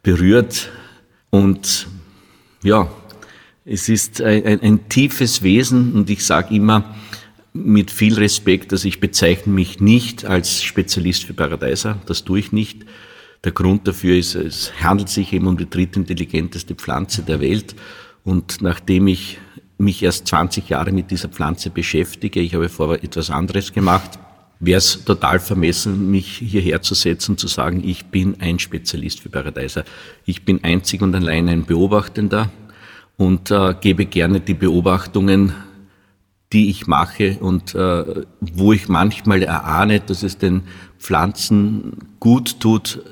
berührt. 0.03 0.71
Und 1.31 1.87
ja, 2.63 2.91
es 3.65 3.89
ist 3.89 4.21
ein, 4.23 4.61
ein, 4.61 4.89
tiefes 4.89 5.43
Wesen 5.43 5.95
und 5.95 6.09
ich 6.09 6.25
sage 6.25 6.55
immer 6.55 6.95
mit 7.53 7.91
viel 7.91 8.15
Respekt, 8.15 8.73
dass 8.73 8.85
ich 8.85 9.01
bezeichne 9.01 9.53
mich 9.53 9.81
nicht 9.81 10.25
als 10.25 10.63
Spezialist 10.63 11.25
für 11.25 11.35
Paradeiser. 11.35 12.01
Das 12.07 12.25
tue 12.25 12.39
ich 12.39 12.53
nicht. 12.53 12.85
Der 13.45 13.53
Grund 13.53 13.87
dafür 13.89 14.17
ist, 14.17 14.35
es 14.35 14.73
handelt 14.83 15.09
sich 15.09 15.33
eben 15.33 15.47
um 15.47 15.57
die 15.57 15.69
drittintelligenteste 15.69 16.75
Pflanze 16.75 17.23
der 17.23 17.41
Welt. 17.41 17.75
Und 18.25 18.61
nachdem 18.61 19.07
ich 19.07 19.39
mich 19.79 20.03
erst 20.03 20.27
20 20.29 20.69
Jahre 20.69 20.93
mit 20.93 21.11
dieser 21.11 21.29
Pflanze 21.29 21.71
beschäftige, 21.71 22.41
ich 22.41 22.55
habe 22.55 22.69
vorher 22.69 23.03
etwas 23.05 23.31
anderes 23.31 23.73
gemacht, 23.73 24.19
wäre 24.59 24.79
es 24.79 25.05
total 25.05 25.39
vermessen, 25.39 26.11
mich 26.11 26.39
hierher 26.39 26.81
zu 26.83 26.95
setzen 26.95 27.33
und 27.33 27.41
zu 27.41 27.47
sagen, 27.47 27.83
ich 27.85 28.07
bin 28.07 28.41
ein 28.41 28.59
Spezialist 28.59 29.21
für 29.21 29.29
Paradeiser. 29.29 29.85
Ich 30.25 30.45
bin 30.45 30.65
einzig 30.65 31.03
und 31.03 31.15
allein 31.15 31.49
ein 31.49 31.67
Beobachtender 31.67 32.51
und 33.17 33.51
äh, 33.51 33.75
gebe 33.81 34.07
gerne 34.07 34.41
die 34.41 34.55
Beobachtungen, 34.55 35.53
die 36.53 36.71
ich 36.71 36.87
mache 36.87 37.39
und 37.41 37.75
äh, 37.75 38.25
wo 38.41 38.73
ich 38.73 38.89
manchmal 38.89 39.43
erahne, 39.43 40.01
dass 40.01 40.23
es 40.23 40.39
den 40.39 40.63
Pflanzen 40.99 41.99
gut 42.21 42.61
tut, 42.61 43.03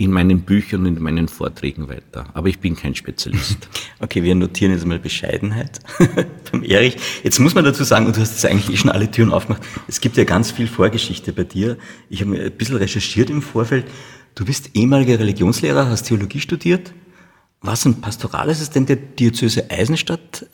in 0.00 0.12
meinen 0.12 0.40
Büchern 0.40 0.86
und 0.86 0.96
in 0.96 1.02
meinen 1.02 1.28
Vorträgen 1.28 1.90
weiter. 1.90 2.24
Aber 2.32 2.48
ich 2.48 2.58
bin 2.58 2.74
kein 2.74 2.94
Spezialist. 2.94 3.68
Okay, 4.02 4.22
wir 4.22 4.34
notieren 4.34 4.72
jetzt 4.72 4.86
mal 4.86 4.98
Bescheidenheit 4.98 5.78
beim 6.50 6.62
Erich. 6.62 6.96
Jetzt 7.22 7.38
muss 7.38 7.54
man 7.54 7.66
dazu 7.66 7.84
sagen, 7.84 8.06
und 8.06 8.16
du 8.16 8.20
hast 8.22 8.30
jetzt 8.30 8.46
eigentlich 8.46 8.70
eh 8.70 8.76
schon 8.78 8.88
alle 8.90 9.10
Türen 9.10 9.30
aufgemacht, 9.30 9.62
es 9.88 10.00
gibt 10.00 10.16
ja 10.16 10.24
ganz 10.24 10.52
viel 10.52 10.66
Vorgeschichte 10.66 11.34
bei 11.34 11.44
dir. 11.44 11.76
Ich 12.08 12.22
habe 12.22 12.30
mir 12.30 12.44
ein 12.44 12.52
bisschen 12.52 12.76
recherchiert 12.76 13.28
im 13.28 13.42
Vorfeld. 13.42 13.84
Du 14.34 14.46
bist 14.46 14.70
ehemaliger 14.72 15.18
Religionslehrer, 15.18 15.86
hast 15.86 16.04
Theologie 16.04 16.40
studiert, 16.40 16.94
warst 17.60 17.84
ein 17.84 18.00
Pastoralassistent 18.00 18.88
der 18.88 18.96
Diözese 18.96 19.70
Eisenstadt 19.70 20.46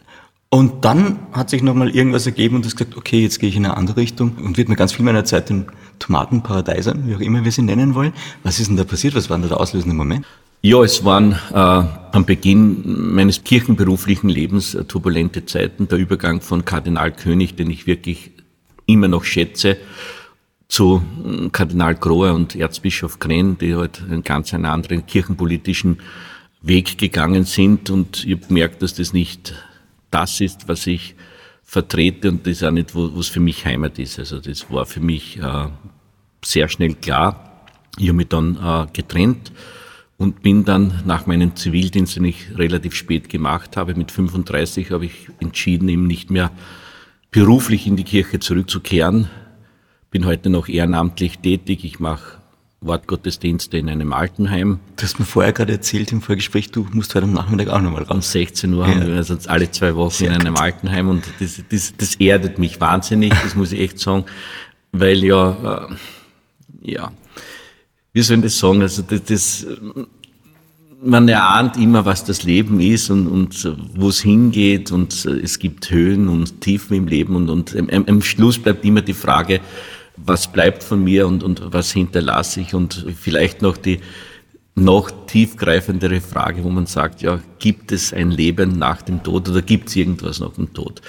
und 0.49 0.85
dann 0.85 1.19
hat 1.33 1.51
sich 1.51 1.63
nochmal 1.63 1.91
irgendwas 1.91 2.27
ergeben 2.27 2.57
und 2.57 2.65
hast 2.65 2.77
gesagt, 2.77 2.97
okay, 2.97 3.21
jetzt 3.21 3.41
gehe 3.41 3.49
ich 3.49 3.57
in 3.57 3.65
eine 3.65 3.77
andere 3.77 3.99
Richtung 3.99 4.37
und 4.37 4.57
wird 4.57 4.69
mir 4.69 4.77
ganz 4.77 4.93
viel 4.93 5.05
meiner 5.05 5.25
Zeit 5.25 5.51
den 5.51 5.67
Tomatenparadiesern, 5.99 7.07
wie 7.07 7.17
auch 7.17 7.21
immer 7.21 7.45
wir 7.45 7.53
sie 7.53 7.63
nennen 7.63 7.95
wollen. 7.95 8.13
Was 8.43 8.61
ist 8.61 8.69
denn 8.69 8.77
da 8.77 8.85
passiert? 8.85 9.15
Was 9.15 9.29
war 9.29 9.39
denn 9.39 9.49
der 9.49 9.61
auslösende 9.61 9.97
Moment? 9.97 10.25
Ja, 10.63 10.83
es 10.83 11.05
waren 11.05 11.33
äh, 11.53 11.57
am 11.57 12.25
Beginn 12.25 13.15
meines 13.15 13.45
kirchenberuflichen 13.45 14.29
Lebens 14.29 14.75
äh, 14.75 14.85
turbulente 14.85 15.47
Zeiten. 15.47 15.89
Der 15.89 15.99
Übergang 15.99 16.41
von 16.41 16.65
Kardinal 16.65 17.13
König, 17.13 17.57
den 17.57 17.71
ich 17.71 17.87
wirklich 17.87 18.33
immer 18.87 19.09
noch 19.09 19.25
schätze, 19.25 19.77
zu 20.69 21.03
äh, 21.25 21.49
Kardinal 21.51 21.95
Grohe 21.95 22.33
und 22.33 22.57
Erzbischof 22.57 23.19
Krenn, 23.19 23.59
die 23.59 23.75
halt 23.75 24.03
einen 24.03 24.25
ganz 24.25 24.55
einen 24.55 24.65
anderen 24.65 25.07
kirchenpolitischen 25.07 25.99
Weg 26.63 26.99
gegangen 26.99 27.45
sind. 27.45 27.91
Und 27.91 28.25
ich 28.25 28.33
habe 28.33 28.47
gemerkt, 28.47 28.83
dass 28.83 28.95
das 28.95 29.13
nicht 29.13 29.55
das 30.17 30.41
ist, 30.41 30.67
was 30.67 30.87
ich 30.87 31.15
vertrete 31.63 32.31
und 32.31 32.47
das 32.47 32.59
ist 32.59 32.65
auch 32.65 32.71
nicht, 32.71 32.95
wo 32.95 33.07
es 33.19 33.29
für 33.29 33.41
mich 33.41 33.67
Heimat 33.67 33.99
ist. 33.99 34.19
Also 34.19 34.39
das 34.39 34.71
war 34.71 34.87
für 34.87 35.01
mich 35.01 35.39
äh, 35.39 35.69
sehr 36.43 36.69
schnell 36.69 36.95
klar. 36.95 37.67
Ich 37.99 38.09
habe 38.09 38.17
mich 38.17 38.29
dann 38.29 38.57
äh, 38.57 38.87
getrennt 38.93 39.53
und 40.17 40.43
bin 40.43 40.65
dann 40.65 41.03
nach 41.05 41.27
meinem 41.27 41.55
Zivildienst, 41.55 42.17
den 42.17 42.25
ich 42.25 42.57
relativ 42.57 42.95
spät 42.95 43.29
gemacht 43.29 43.77
habe, 43.77 43.95
mit 43.95 44.11
35 44.11 44.91
habe 44.91 45.05
ich 45.05 45.29
entschieden, 45.41 45.89
eben 45.89 46.07
nicht 46.07 46.31
mehr 46.31 46.51
beruflich 47.31 47.87
in 47.87 47.97
die 47.97 48.05
Kirche 48.05 48.39
zurückzukehren. 48.39 49.29
Bin 50.11 50.25
heute 50.25 50.49
noch 50.49 50.69
ehrenamtlich 50.69 51.41
tätig. 51.41 51.85
Ich 51.85 52.01
mache 52.01 52.39
Wortgottesdienste 52.81 53.79
in 53.79 53.89
einem 53.89 54.13
Altenheim. 54.13 54.81
Du 54.97 55.05
hast 55.05 55.19
mir 55.19 55.25
vorher 55.25 55.53
gerade 55.53 55.73
erzählt 55.73 56.13
im 56.13 56.21
Vorgespräch, 56.21 56.71
du 56.71 56.87
musst 56.93 57.15
heute 57.15 57.25
am 57.25 57.33
Nachmittag 57.33 57.69
auch 57.69 57.81
nochmal 57.81 58.03
raus. 58.03 58.15
Um 58.15 58.23
16 58.23 58.73
Uhr 58.75 58.87
ja. 58.87 58.95
haben 58.95 59.07
wir 59.07 59.17
also 59.17 59.37
alle 59.47 59.71
zwei 59.71 59.95
Wochen 59.97 60.11
Sehr 60.11 60.29
in 60.29 60.41
einem 60.41 60.55
gut. 60.55 60.63
Altenheim 60.63 61.09
und 61.09 61.25
das, 61.41 61.63
das, 61.69 61.95
das 61.97 62.15
erdet 62.17 62.59
mich 62.59 62.81
wahnsinnig, 62.81 63.33
das 63.43 63.55
muss 63.55 63.73
ich 63.73 63.81
echt 63.81 63.99
sagen, 63.99 64.25
weil 64.93 65.25
ja, 65.25 65.89
äh, 65.89 66.93
ja, 66.93 67.13
wie 68.13 68.23
soll 68.23 68.39
ich 68.39 68.45
das 68.45 68.59
sagen, 68.59 68.83
also 68.83 69.03
das, 69.03 69.25
das 69.25 69.67
man 71.03 71.29
erahnt 71.29 71.77
immer, 71.77 72.05
was 72.05 72.25
das 72.25 72.43
Leben 72.43 72.81
ist 72.81 73.11
und, 73.11 73.27
und 73.27 73.77
wo 73.95 74.09
es 74.09 74.23
hingeht 74.23 74.91
und 74.93 75.25
es 75.25 75.59
gibt 75.59 75.91
Höhen 75.91 76.29
und 76.29 76.61
Tiefen 76.61 76.97
im 76.97 77.07
Leben 77.07 77.37
und, 77.37 77.51
und 77.51 77.77
am, 77.77 78.05
am 78.07 78.23
Schluss 78.23 78.59
bleibt 78.59 78.85
immer 78.85 79.03
die 79.03 79.15
Frage, 79.15 79.61
was 80.17 80.51
bleibt 80.51 80.83
von 80.83 81.03
mir 81.03 81.27
und, 81.27 81.43
und 81.43 81.73
was 81.73 81.93
hinterlasse 81.93 82.61
ich 82.61 82.75
und 82.75 83.07
vielleicht 83.21 83.63
noch 83.63 83.77
die 83.77 84.01
noch 84.79 85.11
tiefgreifendere 85.27 86.21
Frage, 86.21 86.63
wo 86.63 86.69
man 86.69 86.85
sagt, 86.85 87.23
ja, 87.23 87.41
gibt 87.59 87.93
es 87.93 88.13
ein 88.13 88.31
Leben 88.31 88.79
nach 88.79 89.01
dem 89.01 89.23
Tod 89.23 89.49
oder 89.49 89.63
gibt 89.63 89.89
es 89.89 89.97
irgendwas 89.97 90.39
nach 90.39 90.53
dem 90.53 90.75
Tod? 90.75 91.01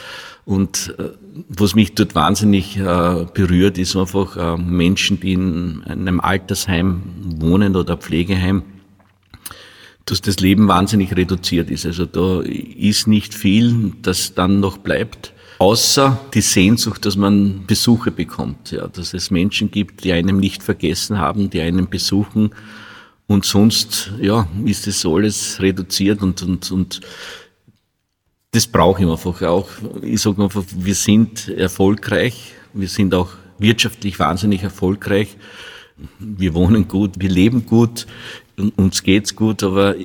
Und 0.45 0.95
äh, 0.97 1.09
was 1.49 1.75
mich 1.75 1.93
dort 1.93 2.15
wahnsinnig 2.15 2.77
äh, 2.77 3.25
berührt, 3.33 3.77
ist 3.77 3.97
einfach 3.97 4.37
äh, 4.37 4.57
Menschen, 4.57 5.19
die 5.19 5.33
in 5.33 5.83
einem 5.83 6.21
Altersheim 6.21 7.03
wohnen 7.39 7.75
oder 7.75 7.97
Pflegeheim, 7.97 8.63
dass 10.05 10.21
das 10.21 10.39
Leben 10.39 10.69
wahnsinnig 10.69 11.13
reduziert 11.17 11.69
ist. 11.69 11.85
Also 11.85 12.05
da 12.05 12.39
ist 12.39 13.07
nicht 13.07 13.33
viel, 13.33 13.91
das 14.01 14.33
dann 14.33 14.61
noch 14.61 14.77
bleibt. 14.77 15.33
Außer 15.59 16.19
die 16.33 16.41
Sehnsucht, 16.41 17.05
dass 17.05 17.15
man 17.15 17.65
Besuche 17.65 18.11
bekommt, 18.11 18.71
ja, 18.71 18.87
dass 18.87 19.13
es 19.13 19.31
Menschen 19.31 19.71
gibt, 19.71 20.03
die 20.03 20.13
einem 20.13 20.37
nicht 20.37 20.61
vergessen 20.61 21.17
haben, 21.17 21.49
die 21.49 21.61
einen 21.61 21.89
besuchen. 21.89 22.51
Und 23.25 23.43
sonst, 23.43 24.11
ja, 24.21 24.47
ist 24.65 24.87
es 24.87 25.05
alles 25.05 25.59
reduziert 25.59 26.21
und, 26.21 26.41
und, 26.43 26.71
und 26.71 27.01
das 28.51 28.67
brauche 28.67 29.03
ich 29.03 29.09
einfach 29.09 29.41
auch. 29.41 29.67
Ich 30.01 30.21
sage 30.21 30.43
einfach, 30.43 30.63
wir 30.75 30.95
sind 30.95 31.49
erfolgreich, 31.49 32.53
wir 32.73 32.87
sind 32.87 33.13
auch 33.13 33.31
wirtschaftlich 33.57 34.19
wahnsinnig 34.19 34.63
erfolgreich. 34.63 35.37
Wir 36.19 36.53
wohnen 36.53 36.87
gut, 36.87 37.19
wir 37.19 37.29
leben 37.29 37.65
gut, 37.65 38.05
uns 38.75 39.03
geht's 39.03 39.35
gut, 39.35 39.63
aber 39.63 39.95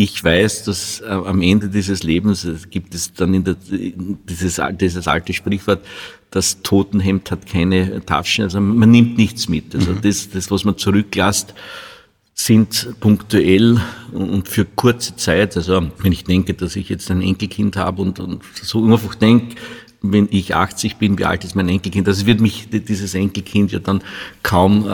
ich 0.00 0.22
weiß, 0.22 0.62
dass 0.62 1.00
äh, 1.00 1.06
am 1.06 1.42
Ende 1.42 1.68
dieses 1.68 2.04
Lebens 2.04 2.44
äh, 2.44 2.54
gibt 2.70 2.94
es 2.94 3.12
dann 3.12 3.34
in 3.34 3.42
der, 3.42 3.56
dieses, 3.68 4.60
dieses 4.80 5.08
alte 5.08 5.32
Sprichwort, 5.32 5.84
das 6.30 6.62
Totenhemd 6.62 7.32
hat 7.32 7.46
keine 7.46 8.04
Taschen, 8.06 8.44
also 8.44 8.60
man 8.60 8.92
nimmt 8.92 9.18
nichts 9.18 9.48
mit. 9.48 9.74
Also 9.74 9.90
mhm. 9.90 10.00
das, 10.02 10.30
das, 10.30 10.52
was 10.52 10.64
man 10.64 10.78
zurücklässt, 10.78 11.52
sind 12.32 12.94
punktuell 13.00 13.80
und 14.12 14.46
für 14.46 14.64
kurze 14.64 15.16
Zeit, 15.16 15.56
also 15.56 15.90
wenn 15.98 16.12
ich 16.12 16.22
denke, 16.22 16.54
dass 16.54 16.76
ich 16.76 16.88
jetzt 16.88 17.10
ein 17.10 17.20
Enkelkind 17.20 17.76
habe 17.76 18.00
und, 18.00 18.20
und 18.20 18.44
so 18.54 18.84
einfach 18.84 19.16
denke, 19.16 19.56
wenn 20.00 20.28
ich 20.30 20.54
80 20.54 20.98
bin, 20.98 21.18
wie 21.18 21.24
alt 21.24 21.42
ist 21.42 21.56
mein 21.56 21.68
Enkelkind? 21.68 22.06
Das 22.06 22.24
wird 22.24 22.40
mich 22.40 22.68
dieses 22.70 23.14
Enkelkind 23.16 23.72
ja 23.72 23.80
dann 23.80 24.02
kaum 24.44 24.84
äh, 24.86 24.88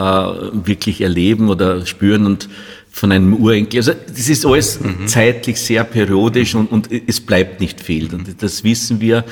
wirklich 0.65 1.01
erleben 1.01 1.49
oder 1.49 1.85
spüren 1.85 2.25
und 2.25 2.49
von 2.95 3.11
einem 3.11 3.33
Urenkel. 3.33 3.79
Also 3.79 3.91
das 4.07 4.29
ist 4.29 4.45
alles 4.45 4.79
mhm. 4.79 5.05
zeitlich 5.05 5.59
sehr 5.59 5.83
periodisch 5.83 6.55
und, 6.55 6.71
und 6.71 6.89
es 6.89 7.19
bleibt 7.19 7.59
nicht 7.59 7.81
viel. 7.81 8.13
Und 8.15 8.41
das 8.41 8.63
wissen 8.63 9.01
wir. 9.01 9.25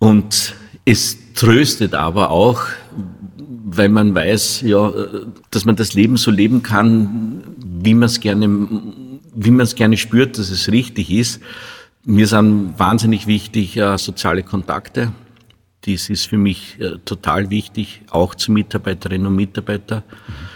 Und 0.00 0.56
es 0.84 1.16
tröstet 1.34 1.94
aber 1.94 2.30
auch, 2.30 2.62
weil 3.66 3.88
man 3.88 4.12
weiß, 4.16 4.62
ja, 4.62 4.92
dass 5.52 5.64
man 5.64 5.76
das 5.76 5.94
Leben 5.94 6.16
so 6.16 6.32
leben 6.32 6.64
kann, 6.64 7.44
wie 7.56 7.94
man 7.94 8.06
es 8.06 8.18
gerne, 8.18 8.48
wie 9.32 9.50
man 9.52 9.60
es 9.60 9.76
gerne 9.76 9.96
spürt, 9.96 10.36
dass 10.36 10.50
es 10.50 10.68
richtig 10.72 11.12
ist. 11.12 11.40
Mir 12.04 12.26
sind 12.26 12.76
wahnsinnig 12.78 13.28
wichtig 13.28 13.76
äh, 13.76 13.96
soziale 13.96 14.42
Kontakte. 14.42 15.12
Dies 15.84 16.10
ist 16.10 16.26
für 16.26 16.38
mich 16.38 16.80
äh, 16.80 16.98
total 17.04 17.48
wichtig, 17.50 18.02
auch 18.10 18.34
zu 18.34 18.50
Mitarbeiterinnen 18.50 19.28
und 19.28 19.36
Mitarbeitern. 19.36 20.02
Mhm 20.26 20.55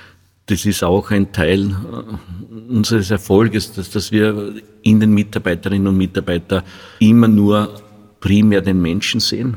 das 0.51 0.67
ist 0.67 0.83
auch 0.83 1.11
ein 1.11 1.33
Teil 1.33 1.71
äh, 1.71 2.73
unseres 2.73 3.11
Erfolges, 3.11 3.73
dass, 3.73 3.91
dass 3.91 4.11
wir 4.11 4.55
in 4.83 5.01
den 5.01 5.13
Mitarbeiterinnen 5.13 5.87
und 5.87 5.97
Mitarbeitern 5.97 6.63
immer 6.99 7.29
nur 7.29 7.81
primär 8.21 8.61
den 8.61 8.81
Menschen 8.83 9.21
sehen. 9.21 9.57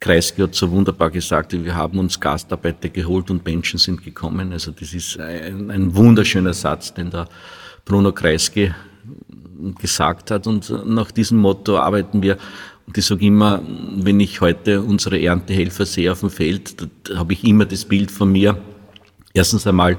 Kreisky 0.00 0.42
hat 0.42 0.54
so 0.54 0.70
wunderbar 0.70 1.10
gesagt, 1.10 1.52
wir 1.52 1.74
haben 1.74 1.98
uns 1.98 2.18
Gastarbeiter 2.18 2.88
geholt 2.88 3.30
und 3.30 3.44
Menschen 3.44 3.78
sind 3.78 4.02
gekommen. 4.02 4.52
Also 4.52 4.72
das 4.72 4.94
ist 4.94 5.18
ein, 5.20 5.70
ein 5.70 5.94
wunderschöner 5.94 6.54
Satz, 6.54 6.92
den 6.92 7.10
der 7.10 7.28
Bruno 7.84 8.12
Kreisky 8.12 8.74
gesagt 9.80 10.32
hat. 10.32 10.48
Und 10.48 10.72
nach 10.86 11.12
diesem 11.12 11.38
Motto 11.38 11.78
arbeiten 11.78 12.20
wir. 12.20 12.36
Und 12.86 12.98
ich 12.98 13.06
sage 13.06 13.24
immer, 13.26 13.62
wenn 13.94 14.18
ich 14.18 14.40
heute 14.40 14.82
unsere 14.82 15.22
Erntehelfer 15.22 15.86
sehe 15.86 16.10
auf 16.10 16.20
dem 16.20 16.30
Feld, 16.30 16.88
da 17.04 17.18
habe 17.18 17.32
ich 17.34 17.44
immer 17.44 17.64
das 17.64 17.84
Bild 17.84 18.10
von 18.10 18.32
mir, 18.32 18.60
Erstens 19.34 19.66
einmal, 19.66 19.96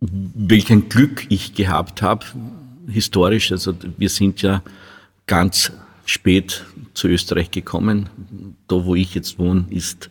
welchen 0.00 0.88
Glück 0.88 1.26
ich 1.28 1.54
gehabt 1.54 2.02
habe, 2.02 2.26
historisch. 2.88 3.52
Also 3.52 3.74
wir 3.96 4.08
sind 4.08 4.42
ja 4.42 4.62
ganz 5.26 5.72
spät 6.04 6.64
zu 6.92 7.08
Österreich 7.08 7.50
gekommen. 7.50 8.08
Da, 8.68 8.84
wo 8.84 8.94
ich 8.94 9.14
jetzt 9.14 9.38
wohne, 9.38 9.64
ist 9.70 10.10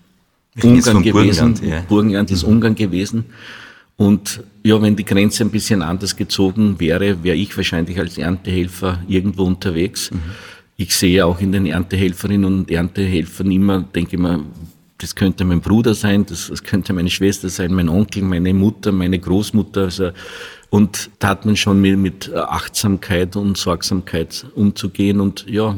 Ungarn 0.62 1.04
gewesen. 1.04 1.12
Burgenland, 1.14 1.64
ja. 1.64 1.82
Burgenland 1.82 2.32
ist 2.32 2.44
mhm. 2.44 2.50
Ungarn 2.50 2.76
gewesen. 2.76 3.26
Und 3.96 4.44
ja, 4.64 4.82
wenn 4.82 4.96
die 4.96 5.06
Grenze 5.06 5.44
ein 5.44 5.52
bisschen 5.52 5.82
anders 5.82 6.16
gezogen 6.16 6.80
wäre, 6.80 7.24
wäre 7.24 7.36
ich 7.36 7.56
wahrscheinlich 7.56 8.00
als 8.00 8.18
Erntehelfer 8.18 9.02
irgendwo 9.08 9.44
unterwegs. 9.44 10.12
Mhm. 10.12 10.20
Ich 10.76 10.96
sehe 10.96 11.26
auch 11.26 11.40
in 11.40 11.52
den 11.52 11.66
Erntehelferinnen 11.66 12.46
und 12.46 12.72
Erntehelfern 12.72 13.52
immer, 13.52 13.82
denke 13.82 14.16
ich 14.16 14.22
mal, 14.22 14.40
das 15.04 15.16
könnte 15.16 15.44
mein 15.44 15.60
Bruder 15.60 15.94
sein, 15.94 16.26
das, 16.26 16.48
das 16.48 16.64
könnte 16.64 16.94
meine 16.94 17.10
Schwester 17.10 17.50
sein, 17.50 17.74
mein 17.74 17.90
Onkel, 17.90 18.24
meine 18.24 18.54
Mutter, 18.54 18.94
meine 18.94 19.20
Großmutter. 19.20 19.84
Also, 19.84 20.12
und 20.70 21.12
da 21.20 21.30
hat 21.30 21.46
man 21.46 21.58
schon 21.58 21.82
mit, 21.82 22.00
mit 22.00 22.34
Achtsamkeit 22.34 23.36
und 23.36 23.58
Sorgsamkeit 23.58 24.46
umzugehen. 24.56 25.20
Und 25.20 25.46
ja, 25.48 25.76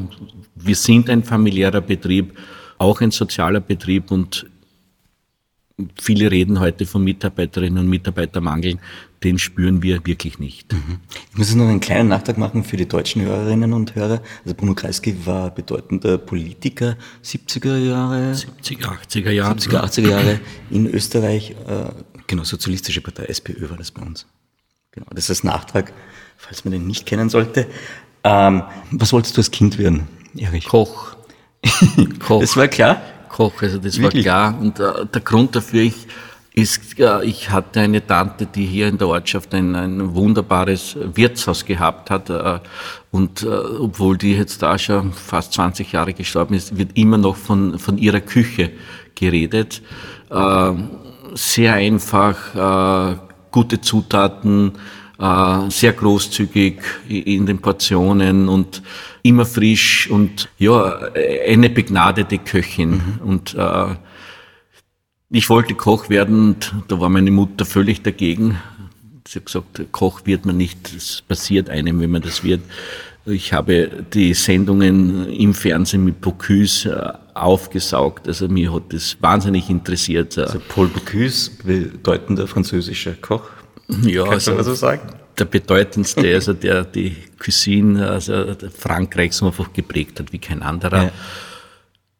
wir 0.54 0.76
sind 0.76 1.10
ein 1.10 1.24
familiärer 1.24 1.80
Betrieb, 1.80 2.38
auch 2.78 3.00
ein 3.00 3.10
sozialer 3.10 3.60
Betrieb 3.60 4.10
und 4.10 4.46
viele 6.00 6.30
reden 6.30 6.60
heute 6.60 6.86
von 6.86 7.02
Mitarbeiterinnen 7.02 7.78
und 7.78 7.88
Mitarbeitermangel 7.88 8.78
den 9.26 9.40
spüren 9.40 9.82
wir 9.82 10.06
wirklich 10.06 10.38
nicht. 10.38 10.72
Mhm. 10.72 11.00
Ich 11.32 11.36
muss 11.36 11.48
jetzt 11.48 11.56
noch 11.56 11.68
einen 11.68 11.80
kleinen 11.80 12.08
Nachtrag 12.08 12.38
machen 12.38 12.62
für 12.62 12.76
die 12.76 12.86
deutschen 12.86 13.22
Hörerinnen 13.22 13.72
und 13.72 13.96
Hörer. 13.96 14.22
Also 14.44 14.54
Bruno 14.54 14.74
Kreisky 14.74 15.26
war 15.26 15.50
bedeutender 15.50 16.16
Politiker 16.16 16.96
70er 17.24 17.76
Jahre. 17.76 18.32
70er, 18.32 18.86
80er 19.08 19.30
Jahre. 19.32 19.54
70er, 19.56 19.82
80er 19.82 20.08
Jahre 20.08 20.40
in 20.70 20.86
Österreich. 20.86 21.50
Äh, 21.50 21.88
genau, 22.28 22.44
Sozialistische 22.44 23.00
Partei, 23.00 23.24
SPÖ 23.24 23.68
war 23.68 23.76
das 23.76 23.90
bei 23.90 24.02
uns. 24.02 24.26
Genau, 24.92 25.08
das 25.12 25.28
ist 25.28 25.42
Nachtrag, 25.42 25.92
falls 26.36 26.64
man 26.64 26.70
den 26.70 26.86
nicht 26.86 27.04
kennen 27.04 27.28
sollte. 27.28 27.66
Ähm, 28.22 28.62
was 28.92 29.12
wolltest 29.12 29.36
du 29.36 29.40
als 29.40 29.50
Kind 29.50 29.76
werden, 29.76 30.06
Erich? 30.36 30.66
Koch. 30.66 31.16
Koch. 32.20 32.40
Das 32.40 32.56
war 32.56 32.68
klar? 32.68 33.02
Koch, 33.28 33.60
also 33.60 33.78
das 33.78 33.98
Wirklich? 34.00 34.24
war 34.24 34.52
klar. 34.52 34.60
Und 34.60 34.78
äh, 34.78 35.04
der 35.12 35.20
Grund 35.20 35.56
dafür, 35.56 35.82
ich 35.82 36.06
ist, 36.56 36.98
äh, 36.98 37.22
ich 37.24 37.50
hatte 37.50 37.80
eine 37.80 38.04
Tante, 38.04 38.46
die 38.46 38.64
hier 38.64 38.88
in 38.88 38.96
der 38.98 39.08
Ortschaft 39.08 39.54
ein, 39.54 39.76
ein 39.76 40.14
wunderbares 40.14 40.96
Wirtshaus 41.14 41.64
gehabt 41.64 42.10
hat. 42.10 42.30
Äh, 42.30 42.60
und 43.10 43.42
äh, 43.42 43.46
obwohl 43.46 44.16
die 44.16 44.34
jetzt 44.34 44.62
da 44.62 44.78
schon 44.78 45.12
fast 45.12 45.52
20 45.52 45.92
Jahre 45.92 46.14
gestorben 46.14 46.54
ist, 46.54 46.76
wird 46.76 46.96
immer 46.96 47.18
noch 47.18 47.36
von, 47.36 47.78
von 47.78 47.98
ihrer 47.98 48.20
Küche 48.20 48.72
geredet. 49.14 49.82
Äh, 50.30 50.72
sehr 51.34 51.74
einfach, 51.74 53.18
gute 53.50 53.80
Zutaten, 53.82 54.72
sehr 55.18 55.92
großzügig 55.92 56.80
in 57.08 57.44
den 57.44 57.58
Portionen 57.58 58.48
und 58.48 58.82
immer 59.22 59.44
frisch 59.44 60.08
und 60.08 60.48
ja, 60.56 60.98
eine 61.46 61.68
begnadete 61.68 62.38
Köchin. 62.38 62.90
Mhm. 62.92 63.20
Und 63.22 63.56
ich 65.30 65.48
wollte 65.50 65.74
Koch 65.74 66.08
werden 66.08 66.54
und 66.54 66.72
da 66.88 67.00
war 67.00 67.08
meine 67.08 67.30
Mutter 67.30 67.64
völlig 67.64 68.02
dagegen. 68.02 68.60
Sie 69.26 69.38
hat 69.38 69.46
gesagt, 69.46 69.92
Koch 69.92 70.20
wird 70.24 70.46
man 70.46 70.56
nicht, 70.56 70.92
es 70.94 71.22
passiert 71.22 71.68
einem, 71.68 72.00
wenn 72.00 72.10
man 72.10 72.22
das 72.22 72.44
wird. 72.44 72.60
Ich 73.24 73.52
habe 73.52 74.04
die 74.14 74.34
Sendungen 74.34 75.28
im 75.28 75.52
Fernsehen 75.52 76.04
mit 76.04 76.20
Bocuse 76.20 76.90
äh, 76.90 77.36
aufgesaugt. 77.36 78.28
Also 78.28 78.46
mir 78.46 78.72
hat 78.72 78.84
das 78.92 79.16
wahnsinnig 79.20 79.68
interessiert. 79.68 80.38
Also 80.38 80.60
Paul 80.68 80.86
Bocuse, 80.86 81.50
bedeutender 81.64 82.46
französischer 82.46 83.14
Koch. 83.14 83.42
Ja, 84.02 84.26
Kannst 84.26 84.48
also, 84.48 84.62
so 84.62 84.74
sagen? 84.74 85.00
der 85.38 85.44
bedeutendste, 85.44 86.34
also 86.34 86.52
der 86.52 86.84
die 86.84 87.16
Cuisine 87.38 88.08
also 88.08 88.56
Frankreichs 88.76 89.42
einfach 89.42 89.72
geprägt 89.72 90.20
hat 90.20 90.32
wie 90.32 90.38
kein 90.38 90.62
anderer. 90.62 91.04
Ja. 91.04 91.10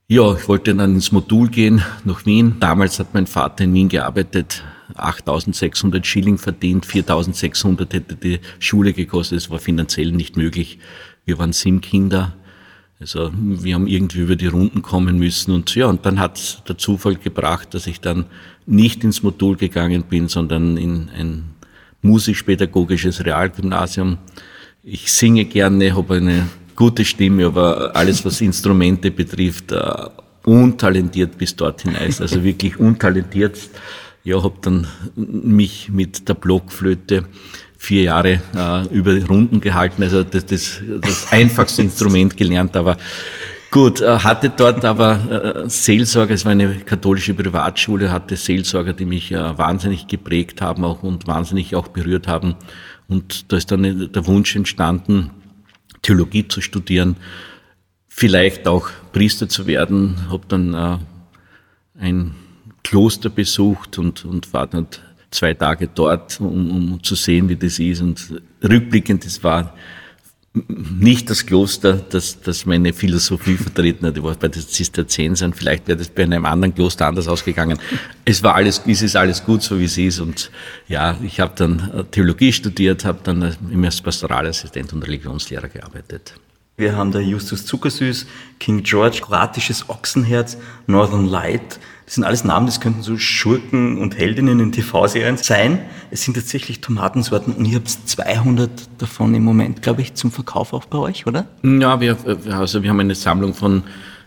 Ja, 0.09 0.37
ich 0.37 0.47
wollte 0.47 0.73
dann 0.73 0.95
ins 0.95 1.11
Modul 1.11 1.49
gehen 1.49 1.83
nach 2.05 2.25
Wien. 2.27 2.55
Damals 2.61 3.01
hat 3.01 3.13
mein 3.13 3.27
Vater 3.27 3.65
in 3.65 3.75
Wien 3.75 3.89
gearbeitet, 3.89 4.63
8600 4.95 6.07
Schilling 6.07 6.39
verdient, 6.39 6.87
4600 6.87 7.93
hätte 7.93 8.15
die 8.15 8.39
Schule 8.61 8.93
gekostet. 8.93 9.39
Es 9.39 9.51
war 9.51 9.59
finanziell 9.59 10.13
nicht 10.13 10.37
möglich. 10.37 10.79
Wir 11.25 11.39
waren 11.39 11.53
sieben 11.53 11.81
Kinder. 11.81 12.35
Also 13.01 13.33
wir 13.35 13.75
haben 13.75 13.89
irgendwie 13.89 14.21
über 14.21 14.37
die 14.37 14.47
Runden 14.47 14.81
kommen 14.81 15.19
müssen 15.19 15.51
und 15.51 15.75
ja, 15.75 15.87
und 15.87 16.07
dann 16.07 16.21
hat 16.21 16.63
der 16.69 16.79
Zufall 16.79 17.17
gebracht, 17.17 17.75
dass 17.75 17.89
ich 17.89 18.01
dann 18.01 18.27
nicht 18.65 19.03
ins 19.03 19.25
Modul 19.25 19.57
gegangen 19.57 20.05
bin, 20.05 20.29
sondern 20.29 20.77
in 20.77 21.09
ein 21.19 21.51
musisch-pädagogisches 22.03 23.25
Realgymnasium. 23.25 24.19
Ich 24.85 25.11
singe 25.11 25.47
gerne, 25.47 25.97
habe 25.97 26.15
eine 26.15 26.47
gute 26.77 27.05
Stimme, 27.05 27.47
aber 27.47 27.97
alles, 27.97 28.25
was 28.25 28.41
Instrumente 28.41 29.11
betrifft, 29.11 29.73
uh, 29.73 30.11
untalentiert 30.45 31.37
bis 31.37 31.57
dort 31.57 31.83
hinaus. 31.83 32.21
Also 32.21 32.45
wirklich 32.45 32.79
untalentiert. 32.79 33.59
Ja, 34.23 34.43
habe 34.43 34.57
dann 34.61 34.87
mich 35.15 35.89
mit 35.89 36.29
der 36.29 36.35
Blockflöte 36.35 37.25
vier 37.79 38.03
Jahre 38.03 38.41
uh, 38.55 38.95
über 38.95 39.21
Runden 39.25 39.61
gehalten. 39.61 40.03
Also 40.03 40.23
das, 40.23 40.47
das, 40.47 40.83
das 41.01 41.33
einfachste 41.33 41.83
Instrument 41.83 42.37
gelernt, 42.37 42.77
aber 42.77 42.97
Gut, 43.69 44.01
äh, 44.01 44.21
hatte 44.21 44.49
dort 44.49 44.85
aber 44.85 45.65
Seelsorger, 45.67 46.33
es 46.33 46.45
war 46.45 46.53
eine 46.53 46.77
katholische 46.77 47.35
Privatschule, 47.35 48.13
hatte 48.13 48.37
Seelsorger, 48.37 48.93
die 48.93 49.05
mich 49.05 49.33
wahnsinnig 49.33 50.07
geprägt 50.07 50.63
haben 50.63 50.85
auch 50.85 51.03
und 51.03 51.27
wahnsinnig 51.27 51.75
auch 51.75 51.89
berührt 51.89 52.29
haben. 52.29 52.55
Und 53.09 53.53
da 53.53 53.57
ist 53.57 53.71
dann 53.73 54.09
der 54.13 54.27
Wunsch 54.29 54.55
entstanden, 54.55 55.33
Theologie 56.07 56.47
zu 56.47 56.61
studieren, 56.61 57.17
vielleicht 58.07 58.69
auch 58.69 58.89
Priester 59.13 59.49
zu 59.49 59.67
werden. 59.67 60.31
Habe 60.31 60.45
dann 60.47 60.73
äh, 60.73 60.99
ein 61.99 62.35
Kloster 62.85 63.29
besucht 63.29 63.99
und, 63.99 64.25
und 64.25 64.53
war 64.53 64.69
dann 64.69 64.87
zwei 65.33 65.55
Tage 65.55 65.89
dort, 65.93 66.41
um, 66.41 66.71
um 66.71 67.03
zu 67.03 67.17
sehen, 67.17 67.49
wie 67.49 67.57
das 67.57 67.81
ist. 67.81 68.03
Und 68.03 68.41
rückblickend, 68.63 69.25
das 69.25 69.43
war 69.43 69.75
nicht 70.69 71.29
das 71.29 71.45
Kloster, 71.45 71.95
das, 71.95 72.41
das 72.41 72.65
meine 72.65 72.93
Philosophie 72.93 73.57
vertreten 73.57 74.07
hat. 74.07 74.17
Ich 74.17 74.23
war 74.23 74.35
bei 74.35 74.49
den 74.49 74.63
Zisterziensern, 74.63 75.53
vielleicht 75.53 75.87
wäre 75.87 75.99
das 75.99 76.09
bei 76.09 76.23
einem 76.23 76.47
anderen 76.47 76.75
Kloster 76.75 77.07
anders 77.07 77.29
ausgegangen. 77.29 77.79
Es 78.25 78.43
war 78.43 78.55
alles, 78.55 78.83
es 78.87 79.03
ist 79.03 79.17
alles 79.17 79.45
gut, 79.45 79.63
so 79.63 79.79
wie 79.79 79.85
es 79.85 79.99
ist. 79.99 80.21
Und 80.21 80.51
ja, 80.89 81.17
ich 81.23 81.41
habe 81.41 81.53
dann 81.57 81.91
äh, 81.95 82.05
Theologie 82.05 82.53
studiert, 82.53 83.05
habe 83.05 83.19
dann 83.23 83.55
immer 83.71 83.87
als 83.87 84.01
Pastoralassistent 84.01 84.93
und 84.93 85.03
Religionslehrer 85.03 85.69
gearbeitet. 85.69 86.35
Wir 86.79 86.95
haben 86.95 87.11
da 87.11 87.21
Justus 87.21 87.65
Zuckersüß, 87.65 88.27
King 88.59 88.83
George, 88.83 89.21
kroatisches 89.23 89.89
Ochsenherz, 89.89 90.59
Northern 90.87 91.27
Light, 91.27 91.79
das 92.07 92.15
sind 92.15 92.25
alles 92.25 92.45
Namen, 92.45 92.67
das 92.67 92.81
könnten 92.81 93.03
so 93.03 93.19
Schurken 93.19 93.99
und 93.99 94.17
Heldinnen 94.17 94.61
in 94.61 94.71
TV-Serien 94.71 95.37
sein. 95.37 95.81
Es 96.13 96.23
sind 96.23 96.35
tatsächlich 96.35 96.81
Tomatensorten 96.81 97.53
und 97.53 97.65
ihr 97.65 97.77
habt 97.77 97.89
200 97.89 98.71
davon 98.99 99.35
im 99.35 99.43
Moment, 99.43 99.83
glaube 99.83 100.03
ich, 100.03 100.15
zum 100.15 100.31
Verkauf 100.31 100.73
auch 100.73 100.85
bei 100.85 100.99
euch, 100.99 101.27
oder? 101.27 101.47
Ja, 101.65 102.01
wir, 102.01 102.17
also 102.49 102.85
wir 102.85 102.91
haben 102.91 103.01
eine 103.01 103.17
Sammlung 103.17 103.55
von 103.55 103.83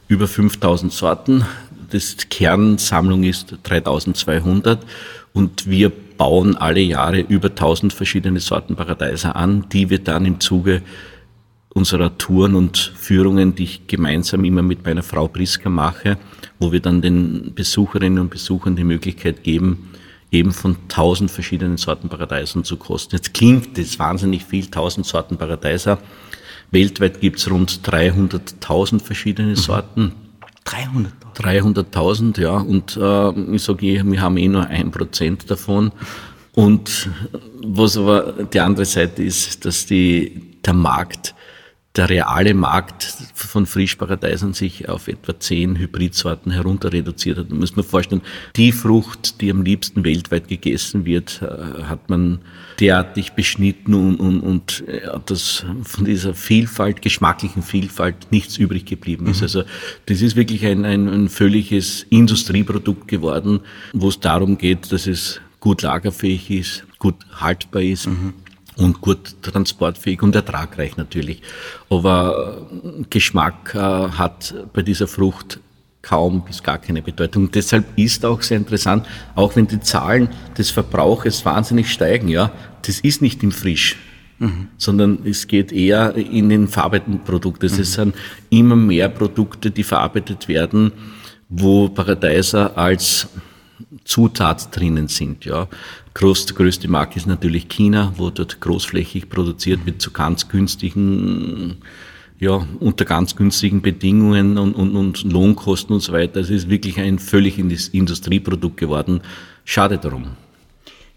über 0.10 0.28
5000 0.28 0.92
Sorten. 0.92 1.46
Das 1.90 2.18
Kernsammlung 2.30 3.24
ist 3.24 3.56
3200 3.64 4.86
und 5.32 5.70
wir 5.70 5.90
bauen 6.18 6.58
alle 6.58 6.82
Jahre 6.82 7.22
über 7.22 7.48
1000 7.48 7.94
verschiedene 7.94 8.42
Sorten 8.42 8.76
Paradeiser 8.76 9.38
an, 9.38 9.68
die 9.72 9.90
wir 9.90 10.00
dann 10.00 10.26
im 10.26 10.42
Zuge 10.42 10.82
unserer 11.74 12.18
Touren 12.18 12.56
und 12.56 12.78
Führungen, 12.96 13.56
die 13.56 13.64
ich 13.64 13.88
gemeinsam 13.88 14.44
immer 14.44 14.62
mit 14.62 14.86
meiner 14.86 15.04
Frau 15.04 15.28
Priska 15.28 15.70
mache, 15.70 16.18
wo 16.60 16.72
wir 16.72 16.80
dann 16.80 17.02
den 17.02 17.54
Besucherinnen 17.54 18.20
und 18.20 18.30
Besuchern 18.30 18.76
die 18.76 18.84
Möglichkeit 18.84 19.44
geben, 19.44 19.92
eben 20.32 20.52
von 20.52 20.78
tausend 20.88 21.32
verschiedenen 21.32 21.78
Sorten 21.78 22.10
Paradeisern 22.10 22.64
zu 22.64 22.78
kosten. 22.78 23.16
Jetzt 23.16 23.34
klingt 23.34 23.78
das 23.78 24.00
wahnsinnig 24.00 24.46
viel, 24.46 24.68
tausend 24.68 25.06
Sorten 25.06 25.38
Paradeiser. 25.38 26.00
Weltweit 26.72 27.20
gibt's 27.22 27.50
rund 27.50 27.82
300.000 27.84 29.02
verschiedene 29.02 29.50
mhm. 29.50 29.56
Sorten. 29.56 30.12
300.000? 30.66 31.10
300.000, 31.40 32.42
ja. 32.42 32.58
Und 32.58 32.98
äh, 32.98 33.56
ich 33.56 33.64
sage, 33.64 33.82
wir 33.82 34.22
haben 34.22 34.38
eh 34.38 34.48
nur 34.48 34.68
ein 34.68 34.92
Prozent 34.92 35.50
davon. 35.50 35.92
Und 36.54 37.10
was 37.64 37.98
aber 37.98 38.34
die 38.44 38.60
andere 38.60 38.86
Seite 38.86 39.24
ist, 39.24 39.66
dass 39.66 39.86
die, 39.86 40.60
der 40.66 40.74
Markt 40.74 41.34
der 41.96 42.10
reale 42.10 42.54
Markt 42.54 43.04
von 43.34 43.66
Frischparadeisern 43.66 44.54
sich 44.54 44.88
auf 44.88 45.08
etwa 45.08 45.40
zehn 45.40 45.76
Hybridsorten 45.76 46.52
herunter 46.52 46.94
reduziert 46.94 47.40
hat. 47.40 47.50
Man 47.50 47.60
muss 47.60 47.76
man 47.76 47.84
vorstellen, 47.84 48.22
die 48.56 48.72
Frucht, 48.72 49.42
die 49.42 49.50
am 49.50 49.64
liebsten 49.64 50.04
weltweit 50.04 50.48
gegessen 50.48 51.06
wird, 51.06 51.42
äh, 51.42 51.84
hat 51.84 52.08
man 52.10 52.42
derartig 52.80 53.32
beschnitten 53.32 53.96
und, 53.96 54.18
und, 54.18 54.40
und 54.42 54.84
ja, 54.88 55.20
das 55.26 55.66
von 55.84 56.06
dieser 56.06 56.36
Vielfalt, 56.36 57.02
geschmacklichen 57.02 57.64
Vielfalt 57.64 58.32
nichts 58.32 58.58
übrig 58.58 58.86
geblieben 58.86 59.26
ist. 59.26 59.38
Mhm. 59.38 59.44
Also 59.44 59.64
das 60.06 60.22
ist 60.22 60.36
wirklich 60.36 60.66
ein, 60.68 60.86
ein, 60.86 61.08
ein 61.08 61.28
völliges 61.28 62.04
Industrieprodukt 62.04 63.08
geworden, 63.08 63.62
wo 63.94 64.10
es 64.10 64.20
darum 64.20 64.60
geht, 64.60 64.92
dass 64.92 65.08
es 65.08 65.42
gut 65.60 65.82
lagerfähig 65.82 66.52
ist, 66.52 66.86
gut 67.00 67.16
haltbar 67.40 67.82
ist. 67.82 68.08
Mhm 68.08 68.36
und 68.80 69.02
gut 69.02 69.42
transportfähig 69.42 70.22
und 70.24 70.36
ertragreich 70.36 70.98
natürlich. 70.98 71.42
Aber 71.90 72.68
äh, 72.72 73.04
Geschmack 73.10 73.76
äh, 73.76 73.78
hat 73.78 74.56
bei 74.74 74.82
dieser 74.82 75.08
Frucht 75.08 75.60
kaum 76.02 76.46
bis 76.46 76.64
gar 76.64 76.78
keine 76.78 77.02
Bedeutung. 77.02 77.52
Deshalb 77.52 77.86
ist 77.98 78.26
auch 78.26 78.42
sehr 78.42 78.58
interessant, 78.58 79.06
auch 79.36 79.56
wenn 79.56 79.68
die 79.68 79.82
Zahlen 79.82 80.30
des 80.58 80.72
Verbrauches 80.72 81.46
wahnsinnig 81.46 81.92
steigen, 81.92 82.30
ja, 82.30 82.52
das 82.84 83.02
ist 83.02 83.22
nicht 83.22 83.44
im 83.44 83.52
Frisch. 83.52 83.98
Mhm. 84.42 84.70
sondern 84.78 85.20
es 85.26 85.48
geht 85.48 85.74
eher 85.74 86.16
in 86.16 86.48
den 86.48 86.70
verarbeiteten 86.70 87.26
Produkten. 87.26 87.66
Es 87.66 87.78
mhm. 87.78 87.84
sind 87.84 88.16
immer 88.50 88.78
mehr 88.78 89.10
Produkte, 89.10 89.70
die 89.70 89.84
verarbeitet 89.84 90.48
werden, 90.48 90.94
wo 91.50 91.90
Paradeiser 91.90 92.78
als 92.78 93.28
Zutat 94.06 94.74
drinnen 94.74 95.10
sind. 95.10 95.44
Ja. 95.44 95.68
Groß, 96.14 96.48
der 96.48 96.56
größte 96.56 96.88
Markt 96.88 97.16
ist 97.16 97.28
natürlich 97.28 97.70
China, 97.70 98.14
wo 98.18 98.30
dort 98.30 98.60
großflächig 98.60 99.30
produziert 99.30 99.86
wird 99.86 100.02
zu 100.02 100.12
ganz 100.12 100.50
günstigen, 100.50 101.78
ja, 102.40 102.66
unter 102.80 103.06
ganz 103.06 103.36
günstigen 103.36 103.82
Bedingungen 103.82 104.58
und, 104.58 104.74
und, 104.74 104.96
und 104.96 105.24
Lohnkosten 105.24 105.94
und 105.94 106.02
so 106.02 106.12
weiter. 106.14 106.40
Es 106.40 106.50
ist 106.50 106.70
wirklich 106.70 107.00
ein 107.00 107.20
völlig 107.20 107.60
Industrieprodukt 107.60 108.78
geworden. 108.78 109.22
Schade 109.66 109.98
darum. 109.98 110.30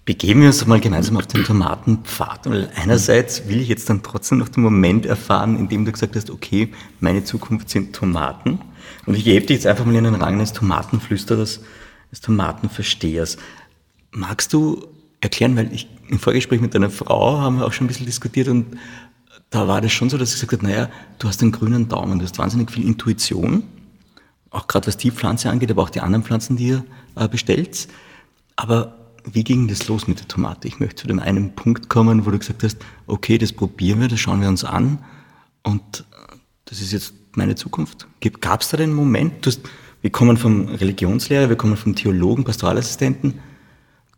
Begeben 0.04 0.40
wir 0.40 0.48
uns 0.48 0.66
mal 0.66 0.80
gemeinsam 0.80 1.16
auf 1.16 1.28
den 1.28 1.44
Tomatenpfad, 1.44 2.50
weil 2.50 2.68
einerseits 2.74 3.48
will 3.48 3.60
ich 3.60 3.68
jetzt 3.68 3.88
dann 3.88 4.02
trotzdem 4.02 4.38
noch 4.38 4.48
den 4.48 4.64
Moment 4.64 5.06
erfahren, 5.06 5.56
in 5.56 5.68
dem 5.68 5.84
du 5.84 5.92
gesagt 5.92 6.16
hast, 6.16 6.28
okay, 6.28 6.72
meine 6.98 7.22
Zukunft 7.22 7.70
sind 7.70 7.94
Tomaten. 7.94 8.58
Und 9.06 9.16
ich 9.16 9.22
gebe 9.22 9.46
dich 9.46 9.58
jetzt 9.58 9.66
einfach 9.66 9.84
mal 9.84 9.94
in 9.94 10.02
den 10.02 10.16
Rang 10.16 10.34
eines 10.34 10.52
Tomatenflüsterers 10.52 11.60
des 12.10 12.20
Tomatenverstehers. 12.20 13.38
Magst 14.12 14.52
du 14.52 14.86
erklären, 15.20 15.56
weil 15.56 15.72
ich 15.72 15.88
im 16.08 16.18
Vorgespräch 16.18 16.60
mit 16.60 16.74
deiner 16.74 16.90
Frau 16.90 17.40
haben 17.40 17.58
wir 17.58 17.66
auch 17.66 17.72
schon 17.72 17.86
ein 17.86 17.88
bisschen 17.88 18.06
diskutiert 18.06 18.48
und 18.48 18.78
da 19.50 19.68
war 19.68 19.80
das 19.80 19.92
schon 19.92 20.10
so, 20.10 20.18
dass 20.18 20.32
sie 20.32 20.46
gesagt 20.46 20.62
hat, 20.62 20.62
naja, 20.62 20.88
du 21.18 21.28
hast 21.28 21.42
einen 21.42 21.52
grünen 21.52 21.88
Daumen, 21.88 22.18
du 22.18 22.24
hast 22.24 22.38
wahnsinnig 22.38 22.70
viel 22.70 22.86
Intuition, 22.86 23.64
auch 24.50 24.66
gerade 24.66 24.86
was 24.86 24.96
die 24.96 25.10
Pflanze 25.10 25.50
angeht, 25.50 25.70
aber 25.70 25.82
auch 25.82 25.90
die 25.90 26.00
anderen 26.00 26.24
Pflanzen, 26.24 26.56
die 26.56 26.68
ihr 26.68 26.84
äh, 27.16 27.28
bestellt. 27.28 27.88
Aber 28.56 28.96
wie 29.24 29.44
ging 29.44 29.68
das 29.68 29.88
los 29.88 30.08
mit 30.08 30.20
der 30.20 30.28
Tomate? 30.28 30.68
Ich 30.68 30.80
möchte 30.80 31.02
zu 31.02 31.06
dem 31.06 31.20
einen 31.20 31.54
Punkt 31.54 31.88
kommen, 31.88 32.26
wo 32.26 32.30
du 32.30 32.38
gesagt 32.38 32.62
hast, 32.62 32.78
okay, 33.06 33.38
das 33.38 33.52
probieren 33.52 34.00
wir, 34.00 34.08
das 34.08 34.20
schauen 34.20 34.40
wir 34.40 34.48
uns 34.48 34.64
an 34.64 34.98
und 35.62 36.04
äh, 36.10 36.36
das 36.66 36.80
ist 36.80 36.92
jetzt 36.92 37.14
meine 37.34 37.54
Zukunft. 37.54 38.06
Gab 38.40 38.62
es 38.62 38.70
da 38.70 38.76
den 38.76 38.92
Moment? 38.92 39.44
Du 39.46 39.50
hast 39.50 39.60
wir 40.02 40.10
kommen 40.10 40.36
vom 40.36 40.66
Religionslehrer, 40.68 41.48
wir 41.48 41.56
kommen 41.56 41.76
vom 41.76 41.94
Theologen, 41.94 42.42
Pastoralassistenten. 42.42 43.38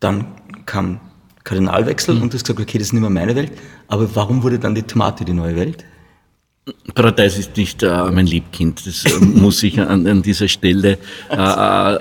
Dann 0.05 0.25
kam 0.67 0.99
Kardinalwechsel 1.43 2.13
mhm. 2.13 2.21
und 2.21 2.33
du 2.33 2.37
hast 2.37 2.43
gesagt, 2.43 2.59
okay, 2.59 2.77
das 2.77 2.87
ist 2.87 2.93
nicht 2.93 3.01
mehr 3.01 3.09
meine 3.09 3.35
Welt. 3.35 3.51
Aber 3.87 4.15
warum 4.15 4.43
wurde 4.43 4.59
dann 4.59 4.75
die 4.75 4.83
Tomate 4.83 5.25
die 5.25 5.33
neue 5.33 5.55
Welt? 5.55 5.83
Paradies 6.93 7.39
ist 7.39 7.57
nicht 7.57 7.81
äh, 7.81 8.11
mein 8.11 8.27
Liebkind. 8.27 8.85
Das 8.85 9.03
äh, 9.05 9.19
muss 9.19 9.63
ich 9.63 9.79
an, 9.79 10.05
an, 10.05 10.21
dieser 10.21 10.47
Stelle 10.47 10.99
äh, 11.31 11.33
äh, 11.33 11.99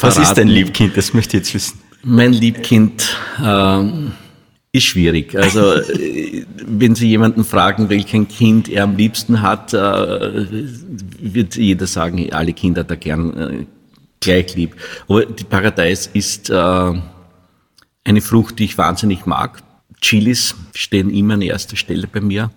Was 0.00 0.18
ist 0.18 0.34
dein 0.34 0.48
Liebkind? 0.48 0.98
Das 0.98 1.14
möchte 1.14 1.38
ich 1.38 1.44
jetzt 1.44 1.54
wissen. 1.54 1.80
Mein 2.02 2.34
Liebkind, 2.34 3.16
äh, 3.42 3.84
Ist 4.72 4.84
schwierig. 4.84 5.34
Also 5.34 5.76
äh, 5.76 6.44
wenn 6.66 6.94
Sie 6.94 7.08
jemanden 7.08 7.44
fragen, 7.44 7.88
welchen 7.88 8.28
Kind 8.28 8.68
er 8.68 8.84
am 8.84 8.96
liebsten 8.96 9.40
hat, 9.40 9.72
wird 9.72 11.56
jeder 11.56 11.86
sagen, 11.86 12.30
alle 12.32 12.52
Kinder 12.52 12.84
da 12.84 12.96
gern 12.96 13.36
äh, 13.36 13.66
gleich 14.20 14.54
lieb. 14.56 14.76
Aber 15.08 15.24
die 15.24 15.44
Paradeis 15.44 16.06
ist 16.12 16.52
eine 18.04 18.20
Frucht, 18.20 18.58
die 18.58 18.64
ich 18.64 18.78
wahnsinnig 18.78 19.26
mag. 19.26 19.62
Chilis 20.00 20.54
stehen 20.74 21.10
immer 21.10 21.34
an 21.34 21.42
erster 21.42 21.76
Stelle 21.76 22.06
bei 22.06 22.20
mir. 22.20 22.50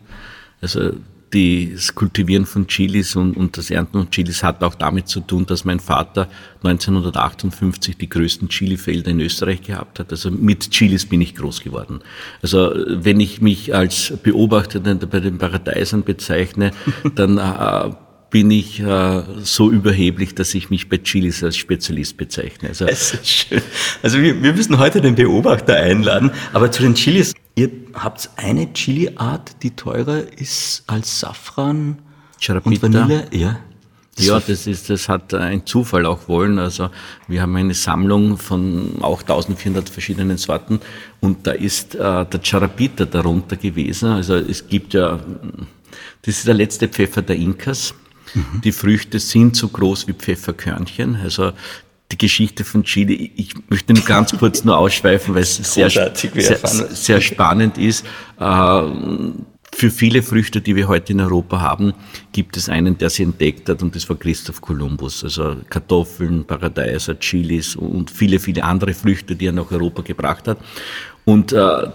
Also 0.62 0.94
das 1.34 1.96
Kultivieren 1.96 2.46
von 2.46 2.68
Chilis 2.68 3.16
und, 3.16 3.36
und, 3.36 3.58
das 3.58 3.72
Ernten 3.72 3.98
von 3.98 4.12
Chilis 4.12 4.44
hat 4.44 4.64
auch 4.64 4.76
damit 4.76 5.08
zu 5.08 5.20
tun, 5.20 5.46
dass 5.48 5.66
mein 5.66 5.80
Vater 5.80 6.30
1958 6.64 7.98
die 7.98 8.08
größten 8.08 8.50
Chilifelder 8.50 9.10
in 9.10 9.20
Österreich 9.20 9.64
gehabt 9.64 10.00
hat. 10.00 10.12
Also 10.12 10.30
mit 10.30 10.70
Chilis 10.70 11.08
bin 11.08 11.22
ich 11.22 11.36
groß 11.36 11.62
geworden. 11.62 12.02
Also 12.42 12.72
wenn 12.88 13.20
ich 13.20 13.42
mich 13.42 13.74
als 13.74 14.14
Beobachter 14.22 14.80
bei 14.80 15.20
den 15.20 15.40
Paradeisern 15.40 16.04
bezeichne, 16.04 16.72
dann 17.16 17.38
äh, 17.40 17.96
bin 18.34 18.50
ich 18.50 18.80
äh, 18.80 19.24
so 19.44 19.70
überheblich, 19.70 20.34
dass 20.34 20.56
ich 20.56 20.72
mich 20.72 20.90
bei 20.90 20.98
Chilis 20.98 21.44
als 21.44 21.56
Spezialist 21.56 22.18
bezeichne. 22.18 22.70
Also, 22.70 22.86
es 22.88 23.14
ist 23.14 23.28
schön. 23.28 23.62
also 24.02 24.20
wir, 24.20 24.42
wir 24.42 24.54
müssen 24.54 24.80
heute 24.80 25.02
den 25.02 25.14
Beobachter 25.14 25.76
einladen, 25.76 26.32
aber 26.52 26.72
zu 26.72 26.82
den 26.82 26.96
Chilis, 26.96 27.36
ihr 27.54 27.70
habt 27.94 28.32
eine 28.36 28.74
Chili-Art, 28.74 29.58
die 29.62 29.70
teurer 29.76 30.24
ist 30.36 30.84
als 30.88 31.20
Safran 31.20 32.00
Charapita. 32.40 32.88
und 32.88 32.94
Vanille? 32.96 33.28
Ja. 33.32 33.60
Das 34.16 34.26
ja, 34.26 34.40
das 34.40 34.66
ist, 34.66 34.90
das 34.90 35.10
hat 35.10 35.36
ein 35.36 35.68
Zufall 35.68 36.08
auch 36.08 36.28
wollen. 36.28 36.58
Also 36.58 36.90
wir 37.28 37.40
haben 37.40 37.56
eine 37.56 37.76
Sammlung 37.76 38.38
von 38.38 38.96
auch 39.02 39.22
1400 39.22 39.90
verschiedenen 39.90 40.38
Sorten 40.40 40.80
und 41.20 41.46
da 41.46 41.52
ist 41.52 41.94
äh, 41.94 42.00
der 42.00 42.40
Charapita 42.42 43.06
darunter 43.06 43.58
gewesen. 43.58 44.10
Also 44.10 44.36
es 44.38 44.68
gibt 44.68 44.96
ja, 44.96 45.20
das 46.24 46.38
ist 46.38 46.48
der 46.48 46.56
letzte 46.56 46.88
Pfeffer 46.88 47.22
der 47.22 47.36
Inkas. 47.36 47.94
Mhm. 48.34 48.62
Die 48.64 48.72
Früchte 48.72 49.20
sind 49.20 49.56
so 49.56 49.68
groß 49.68 50.08
wie 50.08 50.14
Pfefferkörnchen. 50.14 51.16
Also 51.16 51.52
die 52.12 52.18
Geschichte 52.18 52.64
von 52.64 52.84
Chile, 52.84 53.14
ich 53.14 53.54
möchte 53.70 53.94
nur 53.94 54.04
ganz 54.04 54.38
kurz 54.38 54.64
nur 54.64 54.78
ausschweifen, 54.78 55.34
weil 55.34 55.42
es 55.42 55.56
sehr, 55.56 55.90
sehr, 55.90 56.14
sehr, 56.14 57.22
spannend 57.22 57.78
ist. 57.78 58.06
Äh, 58.40 58.82
für 59.76 59.90
viele 59.90 60.22
Früchte, 60.22 60.62
die 60.62 60.76
wir 60.76 60.88
heute 60.88 61.14
in 61.14 61.22
Europa 61.22 61.60
haben, 61.60 61.94
gibt 62.32 62.58
es 62.58 62.70
einen, 62.70 62.96
der 62.98 63.10
sie 63.10 63.24
entdeckt 63.24 63.68
hat, 63.70 63.82
und 63.82 63.96
das 63.96 64.08
war 64.08 64.16
Christoph 64.16 64.62
Kolumbus. 64.62 65.24
Also 65.24 65.58
Kartoffeln, 65.68 66.46
Paradeiser, 66.46 67.20
Chilis 67.20 67.76
und 67.76 68.12
viele, 68.12 68.40
viele 68.40 68.64
andere 68.64 68.94
Früchte, 68.94 69.36
die 69.36 69.48
er 69.48 69.52
nach 69.52 69.72
Europa 69.72 70.04
gebracht 70.04 70.48
hat. 70.48 70.60
Und 71.26 71.54
äh, 71.54 71.88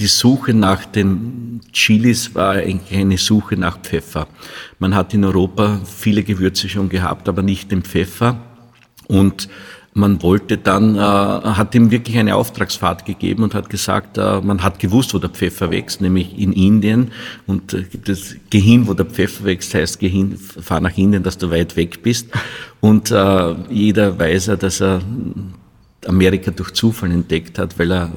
die 0.00 0.06
Suche 0.06 0.54
nach 0.54 0.86
den 0.86 1.60
Chilis 1.72 2.34
war 2.34 2.52
eigentlich 2.52 2.98
eine 2.98 3.18
Suche 3.18 3.56
nach 3.56 3.78
Pfeffer. 3.80 4.26
Man 4.78 4.94
hat 4.94 5.12
in 5.12 5.24
Europa 5.24 5.80
viele 5.84 6.22
Gewürze 6.22 6.70
schon 6.70 6.88
gehabt, 6.88 7.28
aber 7.28 7.42
nicht 7.42 7.70
den 7.70 7.82
Pfeffer. 7.82 8.40
Und 9.08 9.48
man 9.92 10.22
wollte 10.22 10.56
dann, 10.56 10.94
äh, 10.96 11.00
hat 11.00 11.74
ihm 11.74 11.90
wirklich 11.90 12.16
eine 12.16 12.34
Auftragsfahrt 12.36 13.04
gegeben 13.04 13.42
und 13.42 13.54
hat 13.54 13.68
gesagt, 13.68 14.16
äh, 14.16 14.40
man 14.40 14.62
hat 14.62 14.78
gewusst, 14.78 15.12
wo 15.12 15.18
der 15.18 15.28
Pfeffer 15.28 15.70
wächst, 15.70 16.00
nämlich 16.00 16.38
in 16.38 16.54
Indien. 16.54 17.10
Und 17.46 17.74
äh, 17.74 17.82
gibt 17.82 18.08
es 18.08 18.36
Gehin, 18.48 18.86
wo 18.86 18.94
der 18.94 19.06
Pfeffer 19.06 19.44
wächst, 19.44 19.74
heißt 19.74 19.98
Gehin, 19.98 20.38
fahr 20.38 20.80
nach 20.80 20.96
Indien, 20.96 21.22
dass 21.22 21.36
du 21.36 21.50
weit 21.50 21.76
weg 21.76 22.02
bist. 22.02 22.28
Und 22.80 23.10
äh, 23.10 23.54
jeder 23.68 24.18
weiß 24.18 24.46
ja, 24.46 24.56
dass 24.56 24.80
er 24.80 25.02
Amerika 26.06 26.52
durch 26.52 26.70
Zufall 26.72 27.10
entdeckt 27.10 27.58
hat, 27.58 27.78
weil 27.78 27.92
er 27.92 28.10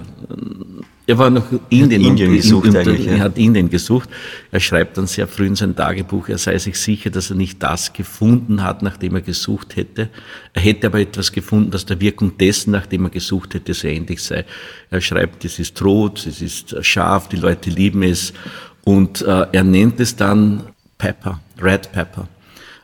er 1.06 1.18
war 1.18 1.30
noch 1.30 1.46
Indien, 1.70 2.02
Indien 2.02 2.30
und, 2.30 2.36
gesucht 2.38 2.70
und, 2.70 2.78
eigentlich. 2.78 3.08
Er 3.08 3.20
hat 3.20 3.38
Indien 3.38 3.70
gesucht. 3.70 4.10
Er 4.52 4.62
schreibt 4.62 4.98
dann 4.98 5.06
sehr 5.06 5.28
früh 5.28 5.48
in 5.48 5.56
sein 5.56 5.76
Tagebuch, 5.76 6.30
er 6.30 6.38
sei 6.38 6.58
sich 6.58 6.78
sicher, 6.78 7.10
dass 7.10 7.30
er 7.30 7.36
nicht 7.36 7.62
das 7.62 7.92
gefunden 7.92 8.64
hat, 8.64 8.82
nachdem 8.82 9.16
er 9.16 9.22
gesucht 9.22 9.76
hätte. 9.76 10.10
Er 10.54 10.62
hätte 10.62 10.88
aber 10.88 11.02
etwas 11.02 11.34
gefunden, 11.34 11.72
das 11.72 11.86
der 11.86 12.00
Wirkung 12.00 12.38
dessen, 12.38 12.72
nachdem 12.72 13.04
er 13.06 13.10
gesucht 13.10 13.54
hätte, 13.54 13.74
sehr 13.74 13.92
ähnlich 13.92 14.24
sei. 14.24 14.46
Er 14.90 15.02
schreibt, 15.02 15.44
es 15.44 15.60
ist 15.60 15.82
rot, 15.84 16.26
es 16.26 16.42
ist 16.42 16.76
scharf, 16.86 17.28
die 17.28 17.38
Leute 17.38 17.70
lieben 17.70 18.04
es. 18.04 18.32
Und 18.86 19.22
äh, 19.24 19.48
er 19.52 19.64
nennt 19.64 20.00
es 20.00 20.16
dann 20.16 20.64
Pepper, 20.98 21.42
Red 21.62 21.92
Pepper. 21.92 22.30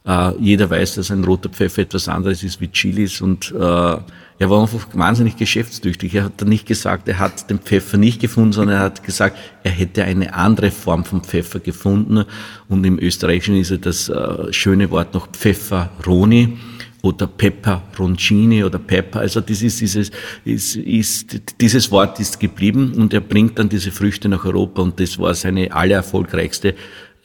Äh, 0.10 0.32
jeder 0.40 0.70
weiß, 0.72 0.96
dass 0.96 1.12
ein 1.12 1.24
roter 1.24 1.50
Pfeffer 1.50 1.84
etwas 1.84 2.10
anderes 2.10 2.42
ist 2.42 2.60
wie 2.60 2.70
Chilis 2.70 3.22
und 3.22 3.52
äh, 3.52 3.98
er 4.42 4.50
war 4.50 4.62
einfach 4.62 4.88
wahnsinnig 4.94 5.38
geschäftstüchtig. 5.38 6.16
Er 6.16 6.24
hat 6.24 6.34
dann 6.38 6.50
nicht 6.50 6.66
gesagt, 6.66 7.08
er 7.08 7.20
hat 7.20 7.50
den 7.50 7.60
Pfeffer 7.60 7.98
nicht 7.98 8.20
gefunden, 8.20 8.54
sondern 8.54 8.78
er 8.78 8.84
hat 8.84 9.04
gesagt, 9.04 9.38
er 9.64 9.72
hätte 9.72 10.06
eine 10.06 10.34
andere 10.34 10.72
Form 10.72 11.04
von 11.06 11.22
Pfeffer 11.22 11.60
gefunden. 11.60 12.24
Und 12.70 12.86
im 12.86 12.98
Österreichischen 12.98 13.58
ist 13.58 13.70
er 13.70 13.80
das 13.80 14.10
äh, 14.10 14.52
schöne 14.52 14.90
Wort 14.90 15.14
noch 15.14 15.28
Pfefferoni 15.28 16.58
oder 17.02 17.28
Pepperoncini 17.28 18.64
oder 18.64 18.80
Pepper. 18.80 19.20
Also 19.20 19.42
das 19.42 19.62
ist 19.62 19.82
dieses, 19.82 20.12
ist, 20.44 20.76
ist, 20.76 21.42
dieses 21.62 21.92
Wort 21.92 22.20
ist 22.20 22.40
geblieben 22.40 22.94
und 22.96 23.14
er 23.14 23.22
bringt 23.22 23.60
dann 23.60 23.70
diese 23.70 23.92
Früchte 23.92 24.28
nach 24.28 24.46
Europa 24.46 24.82
und 24.82 25.00
das 25.00 25.20
war 25.20 25.34
seine 25.36 25.72
allererfolgreichste 25.74 26.76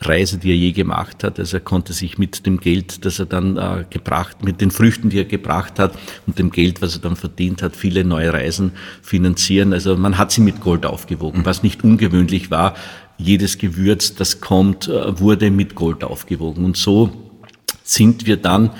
Reise, 0.08 0.38
die 0.38 0.50
er 0.50 0.56
je 0.56 0.72
gemacht 0.72 1.24
hat. 1.24 1.38
Also 1.38 1.56
er 1.56 1.60
konnte 1.60 1.92
sich 1.92 2.18
mit 2.18 2.46
dem 2.46 2.58
Geld, 2.58 3.04
das 3.04 3.18
er 3.18 3.26
dann 3.26 3.56
äh, 3.56 3.84
gebracht, 3.88 4.44
mit 4.44 4.60
den 4.60 4.70
Früchten, 4.70 5.10
die 5.10 5.18
er 5.18 5.24
gebracht 5.24 5.78
hat 5.78 5.98
und 6.26 6.38
dem 6.38 6.50
Geld, 6.50 6.82
was 6.82 6.96
er 6.96 7.02
dann 7.02 7.16
verdient 7.16 7.62
hat, 7.62 7.76
viele 7.76 8.04
neue 8.04 8.32
Reisen 8.32 8.72
finanzieren. 9.02 9.72
Also 9.72 9.96
man 9.96 10.18
hat 10.18 10.32
sie 10.32 10.40
mit 10.40 10.60
Gold 10.60 10.86
aufgewogen, 10.86 11.44
was 11.44 11.62
nicht 11.62 11.84
ungewöhnlich 11.84 12.50
war. 12.50 12.74
Jedes 13.16 13.58
Gewürz, 13.58 14.14
das 14.14 14.40
kommt, 14.40 14.88
äh, 14.88 15.18
wurde 15.20 15.50
mit 15.50 15.74
Gold 15.74 16.04
aufgewogen. 16.04 16.64
Und 16.64 16.76
so 16.76 17.10
sind 17.82 18.26
wir 18.26 18.36
dann 18.36 18.70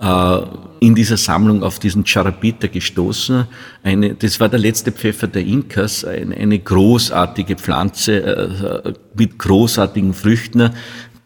äh, 0.00 0.40
in 0.80 0.94
dieser 0.94 1.16
Sammlung 1.16 1.62
auf 1.62 1.78
diesen 1.78 2.06
Charapita 2.06 2.68
gestoßen. 2.68 3.46
Eine, 3.82 4.14
das 4.14 4.40
war 4.40 4.48
der 4.48 4.58
letzte 4.58 4.92
Pfeffer 4.92 5.26
der 5.26 5.44
Inkas, 5.44 6.04
eine, 6.04 6.36
eine 6.36 6.58
großartige 6.58 7.56
Pflanze 7.56 8.22
äh, 8.22 8.92
mit 9.14 9.38
großartigen 9.38 10.14
Früchten. 10.14 10.70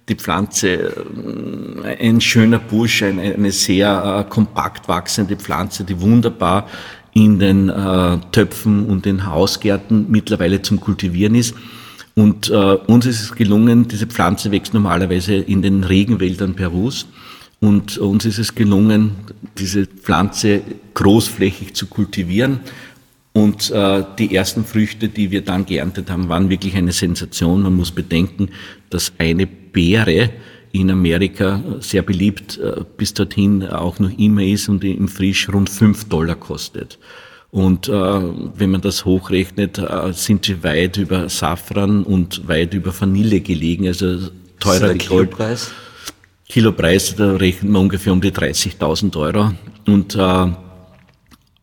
Die 0.09 0.15
Pflanze, 0.15 0.93
äh, 1.85 2.09
ein 2.09 2.21
schöner 2.21 2.59
Busch, 2.59 3.03
eine, 3.03 3.35
eine 3.35 3.53
sehr 3.53 4.25
äh, 4.27 4.31
kompakt 4.31 4.89
wachsende 4.89 5.37
Pflanze, 5.37 5.85
die 5.85 6.01
wunderbar 6.01 6.67
in 7.15 7.39
den 7.39 7.69
äh, 7.69 8.19
Töpfen 8.33 8.87
und 8.87 9.05
den 9.05 9.27
Hausgärten 9.27 10.07
mittlerweile 10.09 10.63
zum 10.63 10.81
Kultivieren 10.81 11.35
ist. 11.35 11.55
Und 12.15 12.51
äh, 12.51 12.55
uns 12.55 13.07
ist 13.07 13.23
es 13.23 13.35
gelungen, 13.35 13.89
diese 13.89 14.07
Pflanze 14.07 14.51
wächst 14.51 14.75
normalerweise 14.75 15.35
in 15.35 15.63
den 15.63 15.85
Regenwäldern 15.85 16.55
Perus. 16.55 17.07
Und 17.63 17.97
uns 17.99 18.25
ist 18.25 18.39
es 18.39 18.57
gelungen, 18.57 19.13
diese 19.57 19.87
Pflanze 19.87 20.63
großflächig 20.95 21.75
zu 21.75 21.87
kultivieren. 21.87 22.59
Und 23.35 23.71
äh, 23.71 24.03
die 24.19 24.35
ersten 24.35 24.65
Früchte, 24.65 25.09
die 25.09 25.31
wir 25.31 25.43
dann 25.43 25.65
geerntet 25.65 26.11
haben, 26.11 26.29
waren 26.29 26.51
wirklich 26.51 26.75
eine 26.75 26.91
Sensation. 26.91 27.63
Man 27.63 27.77
muss 27.77 27.93
bedenken, 27.93 28.49
dass 28.91 29.13
eine 29.19 29.47
Beere 29.47 30.31
in 30.73 30.91
Amerika 30.91 31.63
sehr 31.79 32.03
beliebt 32.03 32.59
äh, 32.59 32.83
bis 32.97 33.15
dorthin 33.15 33.65
auch 33.69 34.01
noch 34.01 34.11
immer 34.19 34.43
ist 34.43 34.69
und 34.69 34.83
im 34.83 35.07
Frisch 35.07 35.49
rund 35.49 35.71
fünf 35.71 36.09
Dollar 36.09 36.35
kostet. 36.35 36.99
Und 37.53 37.89
äh, 37.89 37.93
wenn 37.93 38.71
man 38.71 38.81
das 38.81 39.05
hochrechnet, 39.05 39.79
äh, 39.79 40.13
sind 40.13 40.47
sie 40.47 40.65
weit 40.65 40.97
über 40.97 41.29
Safran 41.29 42.03
und 42.03 42.49
weit 42.49 42.75
über 42.75 42.93
Vanille 42.99 43.41
gelegen, 43.41 43.87
also 43.87 44.19
teurer 44.59 44.95
Goldpreis. 44.97 45.71
Kilopreis, 46.53 47.17
da 47.17 47.37
rechnen 47.37 47.73
wir 47.73 47.81
ungefähr 47.81 48.13
um 48.13 48.21
die 48.21 48.31
30.000 48.31 49.17
Euro. 49.17 49.53
Und 49.87 50.15
äh, 50.15 50.53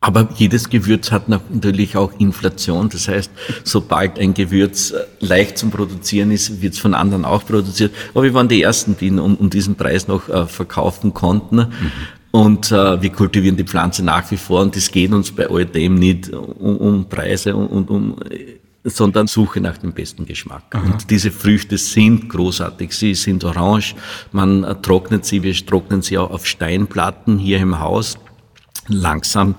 aber 0.02 0.28
jedes 0.34 0.68
Gewürz 0.68 1.12
hat 1.12 1.28
natürlich 1.28 1.96
auch 1.96 2.10
Inflation. 2.18 2.88
Das 2.88 3.06
heißt, 3.06 3.30
sobald 3.62 4.18
ein 4.18 4.34
Gewürz 4.34 4.90
äh, 4.90 5.04
leicht 5.20 5.58
zum 5.58 5.70
Produzieren 5.70 6.32
ist, 6.32 6.60
wird 6.60 6.74
es 6.74 6.80
von 6.80 6.94
anderen 6.94 7.24
auch 7.24 7.46
produziert. 7.46 7.92
Aber 8.14 8.24
wir 8.24 8.34
waren 8.34 8.48
die 8.48 8.62
Ersten, 8.62 8.96
die 8.98 9.06
ihn 9.06 9.20
um, 9.20 9.36
um 9.36 9.48
diesen 9.48 9.76
Preis 9.76 10.08
noch 10.08 10.28
äh, 10.28 10.46
verkaufen 10.46 11.14
konnten. 11.14 11.56
Mhm. 11.56 11.92
Und 12.32 12.72
äh, 12.72 13.00
wir 13.00 13.10
kultivieren 13.10 13.56
die 13.56 13.64
Pflanze 13.64 14.04
nach 14.04 14.28
wie 14.32 14.38
vor 14.38 14.62
und 14.62 14.76
es 14.76 14.90
geht 14.90 15.12
uns 15.12 15.30
bei 15.30 15.48
all 15.48 15.66
dem 15.66 15.96
nicht 15.96 16.30
um, 16.30 16.76
um 16.78 17.08
Preise 17.08 17.54
und, 17.54 17.68
und 17.68 17.90
um 17.90 18.16
sondern 18.84 19.26
Suche 19.26 19.60
nach 19.60 19.78
dem 19.78 19.92
besten 19.92 20.24
Geschmack. 20.24 20.64
Aha. 20.70 20.84
Und 20.84 21.10
diese 21.10 21.30
Früchte 21.30 21.76
sind 21.76 22.28
großartig. 22.28 22.92
Sie 22.92 23.14
sind 23.14 23.44
orange. 23.44 23.94
Man 24.32 24.82
trocknet 24.82 25.24
sie, 25.24 25.42
wir 25.42 25.54
trocknen 25.54 26.02
sie 26.02 26.16
auch 26.18 26.30
auf 26.30 26.46
Steinplatten 26.46 27.38
hier 27.38 27.58
im 27.58 27.78
Haus 27.78 28.18
langsam 28.88 29.54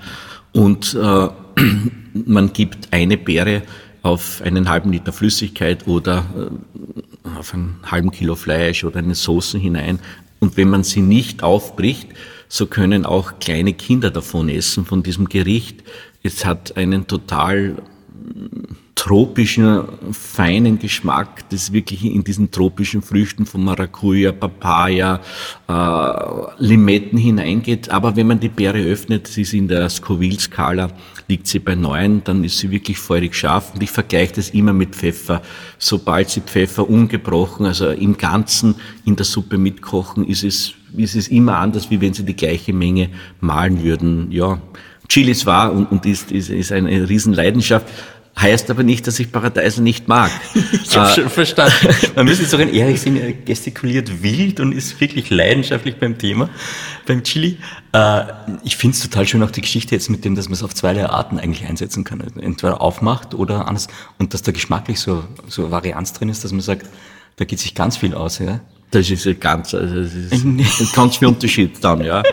und 0.54 0.94
äh, 0.94 1.30
man 2.26 2.54
gibt 2.54 2.90
eine 2.92 3.18
Beere 3.18 3.64
auf 4.04 4.42
einen 4.42 4.68
halben 4.70 4.92
Liter 4.92 5.14
Flüssigkeit 5.14 5.88
oder 5.88 6.26
äh, 6.36 7.38
auf 7.38 7.54
einen 7.54 7.80
halben 7.84 8.12
Kilo 8.12 8.36
Fleisch 8.36 8.84
oder 8.84 9.00
eine 9.00 9.16
Soße 9.16 9.58
hinein. 9.58 10.00
Und 10.40 10.58
wenn 10.58 10.70
man 10.70 10.84
sie 10.84 11.02
nicht 11.02 11.44
aufbricht, 11.44 12.10
so 12.48 12.66
können 12.66 13.06
auch 13.06 13.40
kleine 13.40 13.74
Kinder 13.74 14.10
davon 14.10 14.50
essen, 14.50 14.86
von 14.86 15.04
diesem 15.04 15.30
Gericht. 15.30 15.84
Es 16.24 16.46
hat 16.46 16.76
einen 16.78 17.08
total 17.08 17.78
tropischen, 18.96 19.84
feinen 20.12 20.78
Geschmack, 20.78 21.50
das 21.50 21.74
wirklich 21.74 22.04
in 22.06 22.24
diesen 22.24 22.52
tropischen 22.52 23.02
Früchten 23.02 23.46
von 23.46 23.64
Maracuja, 23.64 24.32
Papaya, 24.32 25.22
äh, 25.68 26.64
Limetten 26.64 27.18
hineingeht. 27.18 27.90
Aber 27.90 28.16
wenn 28.16 28.28
man 28.28 28.40
die 28.40 28.50
Beere 28.50 28.80
öffnet, 28.80 29.28
sie 29.28 29.42
ist 29.42 29.54
in 29.54 29.68
der 29.68 29.90
Scoville-Skala, 29.90 30.90
liegt 31.28 31.48
sie 31.48 31.60
bei 31.60 31.76
neun, 31.76 32.24
dann 32.24 32.44
ist 32.44 32.60
sie 32.60 32.70
wirklich 32.70 33.00
feurig 33.00 33.34
scharf. 33.34 33.74
Und 33.74 33.82
ich 33.82 33.92
vergleiche 33.92 34.34
das 34.34 34.50
immer 34.50 34.74
mit 34.74 34.96
Pfeffer. 34.96 35.42
Sobald 35.78 36.30
Sie 36.30 36.42
Pfeffer 36.42 36.90
ungebrochen, 36.90 37.66
also 37.66 37.90
im 37.90 38.18
Ganzen 38.18 38.76
in 39.06 39.16
der 39.16 39.26
Suppe 39.26 39.58
mitkochen, 39.58 40.28
ist 40.28 40.44
es, 40.44 40.74
ist 40.96 41.16
es 41.16 41.28
immer 41.30 41.58
anders, 41.58 41.90
wie 41.90 42.02
wenn 42.02 42.14
Sie 42.14 42.24
die 42.24 42.36
gleiche 42.36 42.74
Menge 42.74 43.10
mahlen 43.40 43.84
würden. 43.84 44.32
Ja, 44.32 44.62
Chilis 45.08 45.46
war 45.46 45.74
und, 45.74 45.92
und 45.92 46.06
ist, 46.06 46.32
ist, 46.32 46.50
ist 46.50 46.72
eine 46.72 47.10
Riesenleidenschaft. 47.10 47.88
Heißt 48.40 48.72
aber 48.72 48.84
nicht, 48.84 49.06
dass 49.08 49.20
ich 49.20 49.32
Paradeiser 49.32 49.82
nicht 49.82 50.08
mag. 50.08 50.32
ich 50.54 50.98
habe 50.98 51.12
äh, 51.12 51.16
schon 51.16 51.30
verstanden. 51.30 51.90
Man 52.16 52.26
müsste 52.26 52.46
sagen, 52.46 52.74
Erich 52.74 53.02
sehen, 53.02 53.18
er 53.18 53.34
gestikuliert 53.34 54.24
wild 54.24 54.60
und 54.60 54.72
ist 54.72 55.00
wirklich 55.02 55.30
leidenschaftlich 55.30 55.98
beim 55.98 56.18
Thema, 56.18 56.50
beim 57.06 57.24
Chili. 57.24 57.58
Äh, 57.92 58.24
ich 58.64 58.78
finde 58.78 58.96
es 58.96 59.04
total 59.04 59.28
schön, 59.28 59.44
auch 59.44 59.52
die 59.52 59.62
Geschichte 59.62 59.96
jetzt 59.96 60.10
mit 60.10 60.24
dem, 60.24 60.36
dass 60.36 60.46
man 60.46 60.54
es 60.54 60.64
auf 60.64 60.74
zweierlei 60.74 61.08
Arten 61.08 61.40
eigentlich 61.40 61.68
einsetzen 61.68 62.04
kann. 62.04 62.22
Also 62.22 62.40
entweder 62.40 62.82
aufmacht 62.82 63.34
oder 63.34 63.68
anders. 63.68 63.88
Und 64.18 64.34
dass 64.34 64.42
da 64.42 64.52
geschmacklich 64.52 65.00
so, 65.00 65.26
so 65.48 65.70
Varianz 65.70 66.14
drin 66.14 66.30
ist, 66.30 66.44
dass 66.44 66.52
man 66.52 66.62
sagt, 66.62 66.88
da 67.36 67.46
geht 67.46 67.60
sich 67.60 67.76
ganz 67.76 67.98
viel 67.98 68.16
aus. 68.16 68.40
Ja? 68.40 68.62
Das 68.92 69.10
ist 69.10 69.26
ein 69.26 69.40
ganz, 69.40 69.74
also 69.74 70.02
das 70.02 70.14
ist 70.14 70.44
ein 70.44 70.66
ganz 70.94 71.18
viel 71.18 71.30
Unterschied 71.30 71.82
dann, 71.82 72.04
ja. 72.04 72.24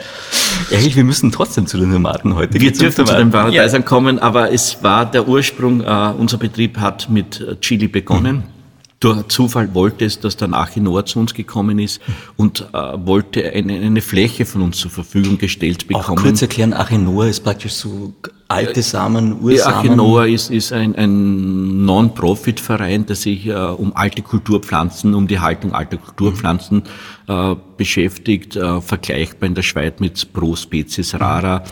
Ehrlich, 0.71 0.97
wir 0.97 1.05
müssen 1.05 1.31
trotzdem 1.31 1.67
zu 1.67 1.79
den 1.79 1.93
Tomaten 1.93 2.35
heute. 2.35 2.61
Wir 2.61 2.73
dürfen 2.73 3.07
zu 3.07 3.15
den 3.15 3.31
Paradeisern 3.31 3.83
ja. 3.83 3.87
kommen, 3.87 4.19
aber 4.19 4.53
es 4.53 4.83
war 4.83 5.09
der 5.09 5.29
Ursprung, 5.29 5.83
äh, 5.83 6.13
unser 6.19 6.37
Betrieb 6.37 6.79
hat 6.79 7.09
mit 7.09 7.61
Chili 7.61 7.87
begonnen. 7.87 8.37
Mhm. 8.37 8.58
Durch 9.01 9.29
Zufall 9.29 9.75
wollte 9.75 10.05
es, 10.05 10.19
dass 10.19 10.37
der 10.37 10.53
Achinoa 10.53 11.05
zu 11.05 11.21
uns 11.21 11.33
gekommen 11.33 11.79
ist 11.79 12.01
und 12.37 12.69
äh, 12.73 12.77
wollte 13.07 13.49
eine, 13.53 13.75
eine 13.75 14.01
Fläche 14.01 14.45
von 14.45 14.63
uns 14.63 14.79
zur 14.79 14.91
Verfügung 14.91 15.39
gestellt 15.39 15.87
bekommen. 15.87 16.19
Auch 16.19 16.23
kurz 16.23 16.43
erklären, 16.43 16.73
Achinoa 16.73 17.27
ist 17.27 17.45
praktisch 17.45 17.75
so 17.75 18.13
alte 18.49 18.83
Samen, 18.83 19.41
Ursamen? 19.41 19.77
Achinoa 19.77 20.27
ist, 20.27 20.51
ist 20.51 20.73
ein, 20.73 20.97
ein 20.97 21.85
Non-Profit-Verein, 21.85 23.07
der 23.07 23.15
sich 23.15 23.47
äh, 23.47 23.53
um 23.53 23.95
alte 23.95 24.23
Kulturpflanzen, 24.23 25.15
um 25.15 25.29
die 25.29 25.39
Haltung 25.39 25.75
alter 25.75 25.99
Kulturpflanzen 25.99 26.83
äh, 27.29 27.55
beschäftigt, 27.77 28.57
äh, 28.57 28.81
vergleichbar 28.81 29.47
in 29.47 29.55
der 29.55 29.63
Schweiz 29.63 30.01
mit 30.01 30.33
Pro 30.33 30.57
Species 30.57 31.15
Rara. 31.21 31.63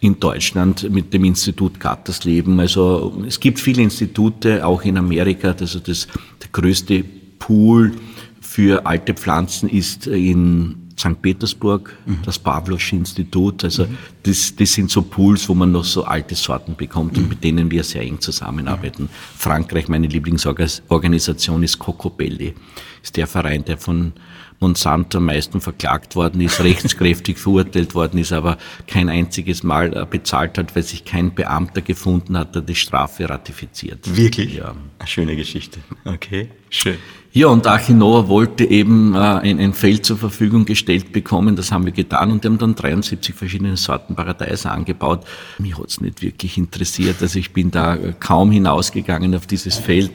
In 0.00 0.20
Deutschland 0.20 0.88
mit 0.90 1.12
dem 1.12 1.24
Institut 1.24 1.80
Gattersleben. 1.80 2.60
Also 2.60 3.20
es 3.26 3.40
gibt 3.40 3.58
viele 3.58 3.82
Institute, 3.82 4.64
auch 4.64 4.84
in 4.84 4.96
Amerika. 4.96 5.54
Also 5.58 5.80
das, 5.80 6.06
der 6.40 6.48
größte 6.52 7.04
Pool 7.38 7.92
für 8.40 8.86
alte 8.86 9.14
Pflanzen 9.14 9.68
ist 9.68 10.06
in 10.06 10.88
St. 10.98 11.22
Petersburg, 11.22 11.96
mhm. 12.06 12.18
das 12.24 12.38
Pavlovsche 12.38 12.96
Institut. 12.96 13.64
Also 13.64 13.84
mhm. 13.84 13.96
das, 14.24 14.54
das 14.56 14.72
sind 14.72 14.90
so 14.90 15.02
Pools, 15.02 15.48
wo 15.48 15.54
man 15.54 15.70
noch 15.70 15.84
so 15.84 16.04
alte 16.04 16.34
Sorten 16.34 16.74
bekommt 16.76 17.16
und 17.16 17.24
mhm. 17.24 17.28
mit 17.28 17.44
denen 17.44 17.70
wir 17.70 17.84
sehr 17.84 18.02
eng 18.02 18.20
zusammenarbeiten. 18.20 19.08
Frankreich, 19.36 19.88
meine 19.88 20.08
Lieblingsorganisation 20.08 21.62
ist 21.62 21.78
Cocobelli, 21.78 22.54
ist 23.02 23.16
der 23.16 23.26
Verein, 23.26 23.64
der 23.64 23.78
von 23.78 24.12
Monsanto 24.60 25.18
am 25.18 25.26
meisten 25.26 25.60
verklagt 25.60 26.16
worden 26.16 26.40
ist, 26.40 26.60
rechtskräftig 26.60 27.38
verurteilt 27.38 27.94
worden 27.94 28.18
ist, 28.18 28.32
aber 28.32 28.58
kein 28.86 29.08
einziges 29.08 29.62
Mal 29.62 29.96
äh, 29.96 30.06
bezahlt 30.08 30.58
hat, 30.58 30.74
weil 30.74 30.82
sich 30.82 31.04
kein 31.04 31.34
Beamter 31.34 31.80
gefunden 31.80 32.36
hat, 32.36 32.54
der 32.54 32.62
die 32.62 32.74
Strafe 32.74 33.28
ratifiziert. 33.28 34.16
Wirklich? 34.16 34.56
Ja. 34.56 34.74
Eine 34.98 35.08
schöne 35.08 35.36
Geschichte. 35.36 35.80
Okay, 36.04 36.50
schön. 36.70 36.96
Ja, 37.30 37.48
und 37.48 37.66
Achinoa 37.66 38.26
wollte 38.26 38.64
eben 38.64 39.14
äh, 39.14 39.18
ein, 39.18 39.60
ein, 39.60 39.74
Feld 39.74 40.04
zur 40.04 40.16
Verfügung 40.16 40.64
gestellt 40.64 41.12
bekommen. 41.12 41.56
Das 41.56 41.70
haben 41.70 41.84
wir 41.84 41.92
getan 41.92 42.32
und 42.32 42.44
haben 42.44 42.58
dann 42.58 42.74
73 42.74 43.34
verschiedene 43.34 43.76
Sorten 43.76 44.14
Paradeiser 44.16 44.72
angebaut. 44.72 45.24
Mich 45.58 45.78
hat's 45.78 46.00
nicht 46.00 46.22
wirklich 46.22 46.56
interessiert. 46.56 47.20
Also 47.20 47.38
ich 47.38 47.52
bin 47.52 47.70
da 47.70 47.96
kaum 48.18 48.50
hinausgegangen 48.50 49.34
auf 49.34 49.46
dieses 49.46 49.76
Feld. 49.76 50.10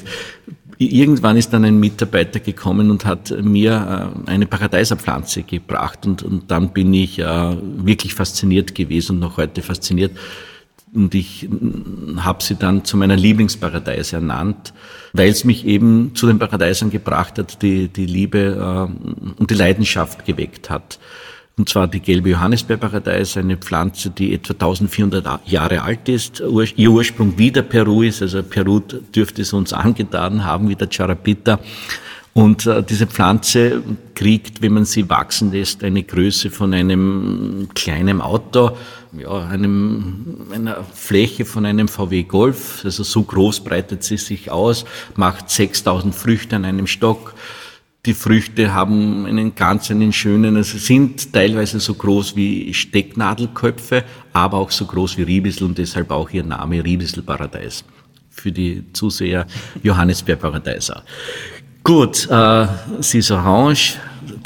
Irgendwann 0.88 1.38
ist 1.38 1.54
dann 1.54 1.65
ein 1.65 1.80
Mitarbeiter 1.80 2.39
gekommen 2.39 2.91
und 2.91 3.06
hat 3.06 3.34
mir 3.41 4.13
äh, 4.26 4.30
eine 4.30 4.46
Paradeiserpflanze 4.46 5.43
gebracht 5.43 6.06
und, 6.06 6.24
und 6.24 6.50
dann 6.52 6.69
bin 6.74 6.93
ich 6.93 7.19
äh, 7.19 7.26
wirklich 7.26 8.13
fasziniert 8.13 8.76
gewesen 8.76 9.13
und 9.13 9.19
noch 9.19 9.38
heute 9.38 9.62
fasziniert 9.62 10.12
und 10.93 11.15
ich 11.15 11.50
habe 12.17 12.43
sie 12.43 12.56
dann 12.56 12.86
zu 12.86 12.98
meiner 12.98 13.15
Lieblingsparadeiser 13.15 14.17
ernannt, 14.17 14.74
weil 15.13 15.30
es 15.30 15.43
mich 15.43 15.65
eben 15.65 16.13
zu 16.13 16.28
den 16.28 16.38
Paradeisern 16.38 16.91
gebracht 16.91 17.39
hat, 17.39 17.62
die 17.62 17.88
die 17.88 18.06
Liebe 18.06 18.89
äh, 18.89 19.39
und 19.39 19.50
die 19.50 19.56
Leidenschaft 19.56 20.26
geweckt 20.26 20.69
hat. 20.69 21.00
Und 21.56 21.70
zwar 21.70 21.88
die 21.88 22.00
gelbe 22.00 22.32
Johannisbeerparadeise, 22.32 23.42
eine 23.42 23.58
Pflanze, 23.58 24.10
die 24.10 24.34
etwa 24.34 24.54
1400 24.54 25.48
Jahre 25.48 25.84
alt 25.84 26.10
ist, 26.10 26.42
ihr 26.76 26.89
Ursprung 26.89 27.38
wieder 27.38 27.62
Peru 27.62 28.02
ist, 28.02 28.24
also 28.24 28.42
Peru 28.42 28.80
dürfte 28.80 29.44
es 29.44 29.54
uns 29.54 29.72
angetan 29.72 30.44
haben, 30.44 30.68
wie 30.70 30.76
der 30.76 30.89
Charapita. 30.92 31.60
Und 32.34 32.66
äh, 32.66 32.82
diese 32.82 33.06
Pflanze 33.06 33.84
kriegt, 34.16 34.63
wenn 34.63 34.74
man 34.74 34.86
sie 34.86 35.08
wachsen 35.08 35.52
lässt, 35.52 35.84
eine 35.84 36.02
Größe 36.02 36.50
von 36.50 36.74
einem 36.74 37.70
kleinen 37.76 38.22
Auto, 38.22 38.72
ja, 39.16 39.46
einem, 39.46 40.48
einer 40.52 40.84
Fläche 40.84 41.46
von 41.46 41.68
einem 41.68 41.88
VW 41.88 42.24
Golf. 42.24 42.82
Also 42.84 43.04
so 43.04 43.22
groß 43.22 43.60
breitet 43.60 44.04
sie 44.04 44.18
sich 44.18 44.50
aus, 44.50 44.86
macht 45.16 45.52
6000 45.52 46.16
Früchte 46.16 46.56
an 46.56 46.66
einem 46.66 46.88
Stock. 46.88 47.36
Die 48.06 48.13
Früchte 48.13 48.74
haben 48.74 49.26
einen 49.26 49.56
ganz 49.56 49.89
einen 49.89 50.12
schönen, 50.12 50.58
also 50.58 50.78
sind 50.78 51.32
teilweise 51.32 51.80
so 51.80 51.94
groß 51.94 52.36
wie 52.36 52.74
Stecknadelköpfe, 52.74 54.04
aber 54.34 54.58
auch 54.58 54.72
so 54.72 54.86
groß 54.86 55.18
wie 55.18 55.24
Riebissel 55.24 55.68
und 55.68 55.78
deshalb 55.78 56.12
auch 56.12 56.30
ihr 56.32 56.44
Name 56.44 56.84
Riebisselparadies. 56.84 57.86
Für 58.30 58.52
die 58.52 58.84
Zuseher 58.92 59.48
Johannisbeerparadeiser. 59.84 61.04
Gut, 61.82 62.28
äh, 62.30 62.68
sie 63.00 63.20
ist 63.20 63.32
orange, 63.32 63.98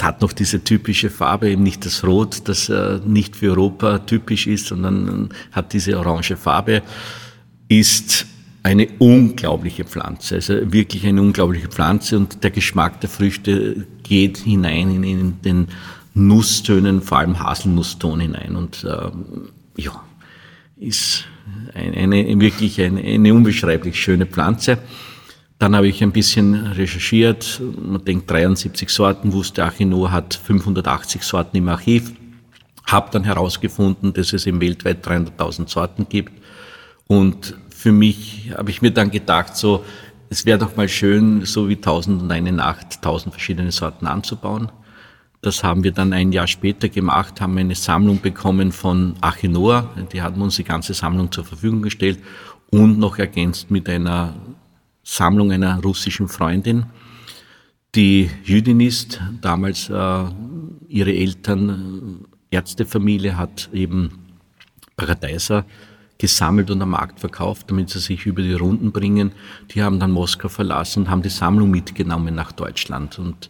hat 0.04 0.22
noch 0.22 0.34
diese 0.34 0.63
typische 0.63 1.10
Farbe, 1.10 1.50
eben 1.50 1.63
nicht 1.63 1.84
das 1.84 2.04
Rot, 2.04 2.48
das 2.48 2.70
äh, 2.70 3.00
nicht 3.08 3.36
für 3.36 3.50
Europa 3.54 3.98
typisch 4.00 4.46
ist, 4.46 4.67
sondern 4.67 5.30
hat 5.52 5.74
diese 5.74 5.98
orange 5.98 6.38
Farbe, 6.38 6.84
ist 7.70 8.28
eine 8.63 8.88
unglaubliche 9.00 9.86
Pflanze, 9.86 10.36
also 10.36 10.74
wirklich 10.74 11.06
eine 11.06 11.22
unglaubliche 11.22 11.67
Pflanze 11.67 12.17
und 12.17 12.43
der 12.43 12.52
Geschmack 12.52 13.00
der 13.02 13.10
Früchte 13.10 13.86
geht 14.04 14.38
hinein 14.39 15.04
in, 15.04 15.41
den 15.41 15.67
Nusstönen, 16.13 17.02
vor 17.02 17.20
allem 17.20 17.39
Haselnusston 17.39 18.20
hinein 18.20 18.56
und 18.56 18.84
äh, 18.84 19.82
ja, 19.82 20.04
ist 20.76 21.26
eine, 21.74 22.15
eine 22.15 22.39
wirklich 22.39 22.82
eine, 22.82 23.02
eine 23.02 23.34
unbeschreiblich 23.34 24.02
schöne 24.02 24.26
Pflanze. 24.26 24.80
Dann 25.60 25.76
habe 25.76 25.88
ich 25.88 26.04
ein 26.04 26.12
bisschen 26.12 26.67
recherchiert. 26.67 27.62
Man 27.82 28.04
denkt 28.06 28.30
73 28.30 28.89
Sorten, 28.89 29.34
wusste 29.34 29.63
Achino 29.63 30.12
hat 30.12 30.36
580 30.36 31.24
Sorten 31.24 31.58
im 31.58 31.67
Archiv. 31.67 32.13
Habe 32.86 33.10
dann 33.12 33.24
herausgefunden, 33.24 34.13
dass 34.13 34.34
es 34.34 34.46
im 34.46 34.62
weltweit 34.62 35.06
300.000 35.06 35.67
Sorten 35.67 36.08
gibt. 36.10 36.32
Und 37.08 37.56
für 37.78 37.92
mich 37.92 38.52
habe 38.58 38.72
ich 38.72 38.82
mir 38.82 38.92
dann 38.92 39.12
gedacht, 39.12 39.56
so, 39.56 39.86
es 40.30 40.46
wäre 40.46 40.58
doch 40.58 40.76
mal 40.76 40.90
schön, 40.90 41.46
so 41.46 41.70
wie 41.70 41.76
1001 41.76 42.52
Nacht, 42.52 42.96
1000 42.98 43.34
verschiedene 43.34 43.72
Sorten 43.72 44.08
anzubauen. 44.08 44.72
Das 45.42 45.63
haben 45.63 45.84
wir 45.84 45.92
dann 45.92 46.12
ein 46.12 46.32
Jahr 46.32 46.48
später 46.48 46.90
gemacht, 46.90 47.40
haben 47.40 47.56
eine 47.58 47.76
Sammlung 47.76 48.20
bekommen 48.20 48.72
von 48.72 49.13
Achinoa. 49.22 49.90
Die 50.12 50.24
haben 50.24 50.42
uns 50.42 50.56
die 50.56 50.63
ganze 50.63 50.96
Sammlung 50.96 51.32
zur 51.32 51.46
Verfügung 51.46 51.84
gestellt 51.84 52.20
und 52.72 52.98
noch 52.98 53.20
ergänzt 53.20 53.70
mit 53.70 53.88
einer 53.88 54.34
Sammlung 55.04 55.52
einer 55.52 55.80
russischen 55.82 56.28
Freundin, 56.28 56.88
die 57.96 58.30
Jüdin 58.44 58.80
ist, 58.80 59.22
damals 59.42 59.90
äh, 59.90 60.26
ihre 60.88 61.13
Eltern, 61.13 62.26
äh, 62.52 62.56
Ärztefamilie 62.56 63.38
hat 63.38 63.70
eben 63.72 64.12
Paradeiser 64.96 65.66
gesammelt 66.17 66.71
und 66.71 66.82
am 66.82 66.91
Markt 66.91 67.19
verkauft, 67.19 67.69
damit 67.69 67.89
sie 67.89 67.99
sich 67.99 68.25
über 68.25 68.41
die 68.41 68.53
Runden 68.53 68.91
bringen. 68.91 69.32
Die 69.71 69.84
haben 69.84 69.99
dann 69.99 70.12
Moskau 70.12 70.49
verlassen 70.49 71.03
und 71.03 71.10
haben 71.10 71.21
die 71.21 71.30
Sammlung 71.30 71.69
mitgenommen 71.69 72.34
nach 72.36 72.51
Deutschland. 72.51 73.19
Und 73.19 73.49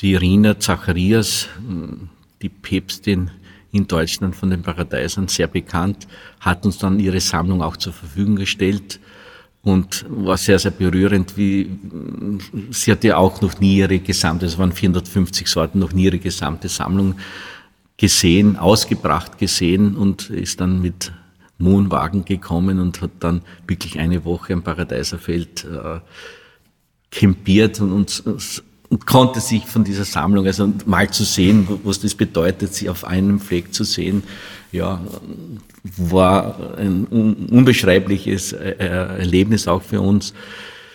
die 0.00 0.12
Irina 0.12 0.58
Zacharias, 0.58 1.48
äh, 1.68 1.94
die 2.42 2.48
Päpstin 2.48 3.30
in 3.70 3.86
Deutschland 3.86 4.36
von 4.36 4.50
den 4.50 4.62
Paradeisern, 4.62 5.28
sehr 5.28 5.46
bekannt, 5.46 6.06
hat 6.40 6.66
uns 6.66 6.78
dann 6.78 6.98
ihre 6.98 7.20
Sammlung 7.20 7.62
auch 7.62 7.76
zur 7.76 7.92
Verfügung 7.92 8.36
gestellt 8.36 9.00
und 9.62 10.04
war 10.08 10.36
sehr, 10.36 10.58
sehr 10.58 10.72
berührend, 10.72 11.36
wie 11.36 11.70
sie 12.70 12.90
hat 12.90 13.04
ja 13.04 13.16
auch 13.16 13.40
noch 13.40 13.60
nie 13.60 13.76
ihre 13.76 14.00
gesamte, 14.00 14.44
es 14.46 14.58
waren 14.58 14.72
450 14.72 15.46
Sorten, 15.46 15.78
noch 15.78 15.92
nie 15.92 16.04
ihre 16.04 16.18
gesamte 16.18 16.68
Sammlung 16.68 17.14
gesehen, 17.96 18.56
ausgebracht 18.56 19.38
gesehen 19.38 19.96
und 19.96 20.28
ist 20.30 20.60
dann 20.60 20.82
mit 20.82 21.12
Wohnwagen 21.64 22.24
gekommen 22.24 22.80
und 22.80 23.00
hat 23.00 23.10
dann 23.20 23.42
wirklich 23.66 23.98
eine 23.98 24.24
Woche 24.24 24.52
am 24.52 24.62
Paradeiserfeld 24.62 25.64
äh, 25.64 26.00
campiert 27.10 27.80
und, 27.80 27.92
und, 27.92 28.62
und 28.88 29.06
konnte 29.06 29.40
sich 29.40 29.64
von 29.66 29.84
dieser 29.84 30.04
Sammlung, 30.04 30.46
also 30.46 30.72
mal 30.86 31.10
zu 31.10 31.24
sehen, 31.24 31.68
was 31.84 32.00
das 32.00 32.14
bedeutet, 32.14 32.74
sie 32.74 32.88
auf 32.88 33.04
einem 33.04 33.38
Fleck 33.38 33.72
zu 33.72 33.84
sehen, 33.84 34.22
ja, 34.72 35.00
war 35.96 36.76
ein 36.78 37.04
unbeschreibliches 37.06 38.52
äh, 38.52 38.74
Erlebnis 38.78 39.68
auch 39.68 39.82
für 39.82 40.00
uns. 40.00 40.32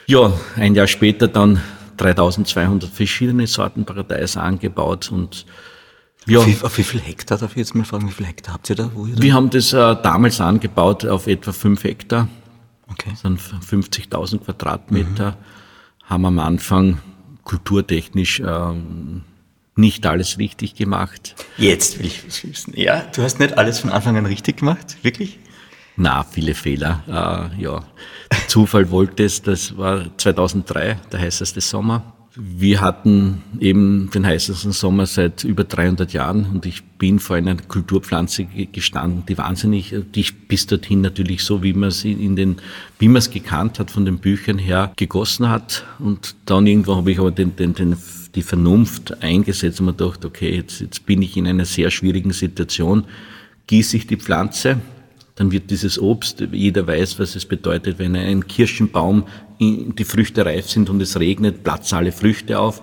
Ja, 0.08 0.34
ein 0.56 0.74
Jahr 0.74 0.88
später 0.88 1.28
dann 1.28 1.62
3200 1.98 2.90
verschiedene 2.90 3.48
Sorten 3.48 3.86
Paradeiser 3.86 4.42
angebaut 4.42 5.12
und 5.12 5.46
ja. 6.28 6.40
Auf 6.40 6.48
wie, 6.48 6.58
auf 6.64 6.78
wie 6.78 6.84
viel 6.84 7.02
Hektar, 7.02 7.38
darf 7.38 7.52
ich 7.52 7.58
jetzt 7.58 7.76
mal 7.76 7.84
fragen, 7.84 8.08
wie 8.08 8.12
viel 8.14 8.26
Hektar 8.26 8.54
habt 8.54 8.70
ihr 8.70 8.76
da? 8.76 8.92
Wo 8.94 9.06
ihr 9.06 9.16
da? 9.16 9.22
Wir 9.22 9.34
haben 9.34 9.50
das 9.50 9.74
äh, 9.74 9.96
damals 10.02 10.42
angebaut 10.42 11.06
auf 11.06 11.28
etwa 11.28 11.52
5 11.52 11.84
Hektar. 11.84 12.28
Okay. 12.90 13.12
Das 13.12 13.22
sind 13.22 13.40
50.000 13.40 14.40
Quadratmeter. 14.40 15.32
Mhm. 15.32 16.10
Haben 16.10 16.26
am 16.26 16.40
Anfang 16.40 17.00
kulturtechnisch 17.44 18.42
ähm, 18.46 19.24
nicht 19.76 20.06
alles 20.06 20.38
richtig 20.38 20.76
gemacht. 20.76 21.36
Jetzt 21.58 22.00
will 22.00 22.08
ich 22.08 22.26
was 22.26 22.44
wissen. 22.44 22.74
Ja, 22.76 23.02
du 23.16 23.22
hast 23.22 23.40
nicht 23.40 23.58
alles 23.58 23.80
von 23.80 23.92
Anfang 23.92 24.18
an 24.18 24.26
richtig 24.26 24.58
gemacht, 24.58 24.98
wirklich? 25.04 25.40
Na, 25.96 26.24
viele 26.24 26.54
Fehler. 26.54 27.04
Äh, 27.08 27.62
ja, 27.62 27.84
der 28.32 28.48
Zufall 28.48 28.92
wollte 28.92 29.24
es. 29.24 29.42
Das 29.42 29.78
war 29.78 30.06
2003, 30.18 30.98
der 31.12 31.20
heißeste 31.20 31.62
Sommer. 31.62 32.17
Wir 32.40 32.82
hatten 32.82 33.42
eben 33.60 34.12
den 34.14 34.24
heißesten 34.24 34.72
Sommer 34.72 35.08
seit 35.08 35.44
über 35.44 35.64
300 35.64 36.14
Jahren 36.14 36.46
und 36.46 36.68
ich 36.68 36.84
bin 36.84 37.18
vor 37.18 37.36
einer 37.36 37.56
Kulturpflanze 37.56 38.46
gestanden, 38.72 39.24
die 39.28 39.38
wahnsinnig, 39.40 39.96
die 40.14 40.26
bis 40.48 40.68
dorthin 40.68 41.02
natürlich 41.02 41.44
so, 41.44 41.64
wie 41.64 41.74
man 41.74 41.90
sie 41.90 42.12
in 42.12 42.36
den, 42.36 42.58
wie 43.00 43.08
man 43.08 43.18
es 43.18 43.32
gekannt 43.32 43.80
hat 43.80 43.90
von 43.90 44.06
den 44.06 44.20
Büchern 44.20 44.60
her, 44.60 44.92
gegossen 44.96 45.50
hat. 45.50 45.84
Und 45.98 46.36
dann 46.46 46.68
irgendwann 46.68 46.98
habe 46.98 47.12
ich 47.12 47.18
aber 47.18 47.32
den, 47.32 47.56
den, 47.56 47.74
den, 47.74 47.96
die 48.36 48.44
Vernunft 48.44 49.24
eingesetzt 49.24 49.80
und 49.80 49.88
mir 49.88 49.94
gedacht, 49.94 50.24
okay, 50.24 50.58
jetzt, 50.58 50.80
jetzt 50.80 51.08
bin 51.08 51.24
ich 51.24 51.38
in 51.38 51.48
einer 51.48 51.66
sehr 51.66 51.90
schwierigen 51.90 52.34
Situation, 52.34 53.06
gieße 53.66 53.98
ich 53.98 54.06
die 54.06 54.18
Pflanze, 54.18 54.80
dann 55.38 55.52
wird 55.52 55.70
dieses 55.70 56.00
Obst, 56.00 56.44
jeder 56.52 56.86
weiß, 56.86 57.20
was 57.20 57.36
es 57.36 57.46
bedeutet, 57.46 58.00
wenn 58.00 58.16
ein 58.16 58.48
Kirschenbaum 58.48 59.24
die 59.60 60.04
Früchte 60.04 60.46
reif 60.46 60.70
sind 60.70 60.90
und 60.90 61.02
es 61.02 61.20
regnet, 61.20 61.64
platzen 61.64 61.98
alle 61.98 62.12
Früchte 62.12 62.60
auf. 62.60 62.82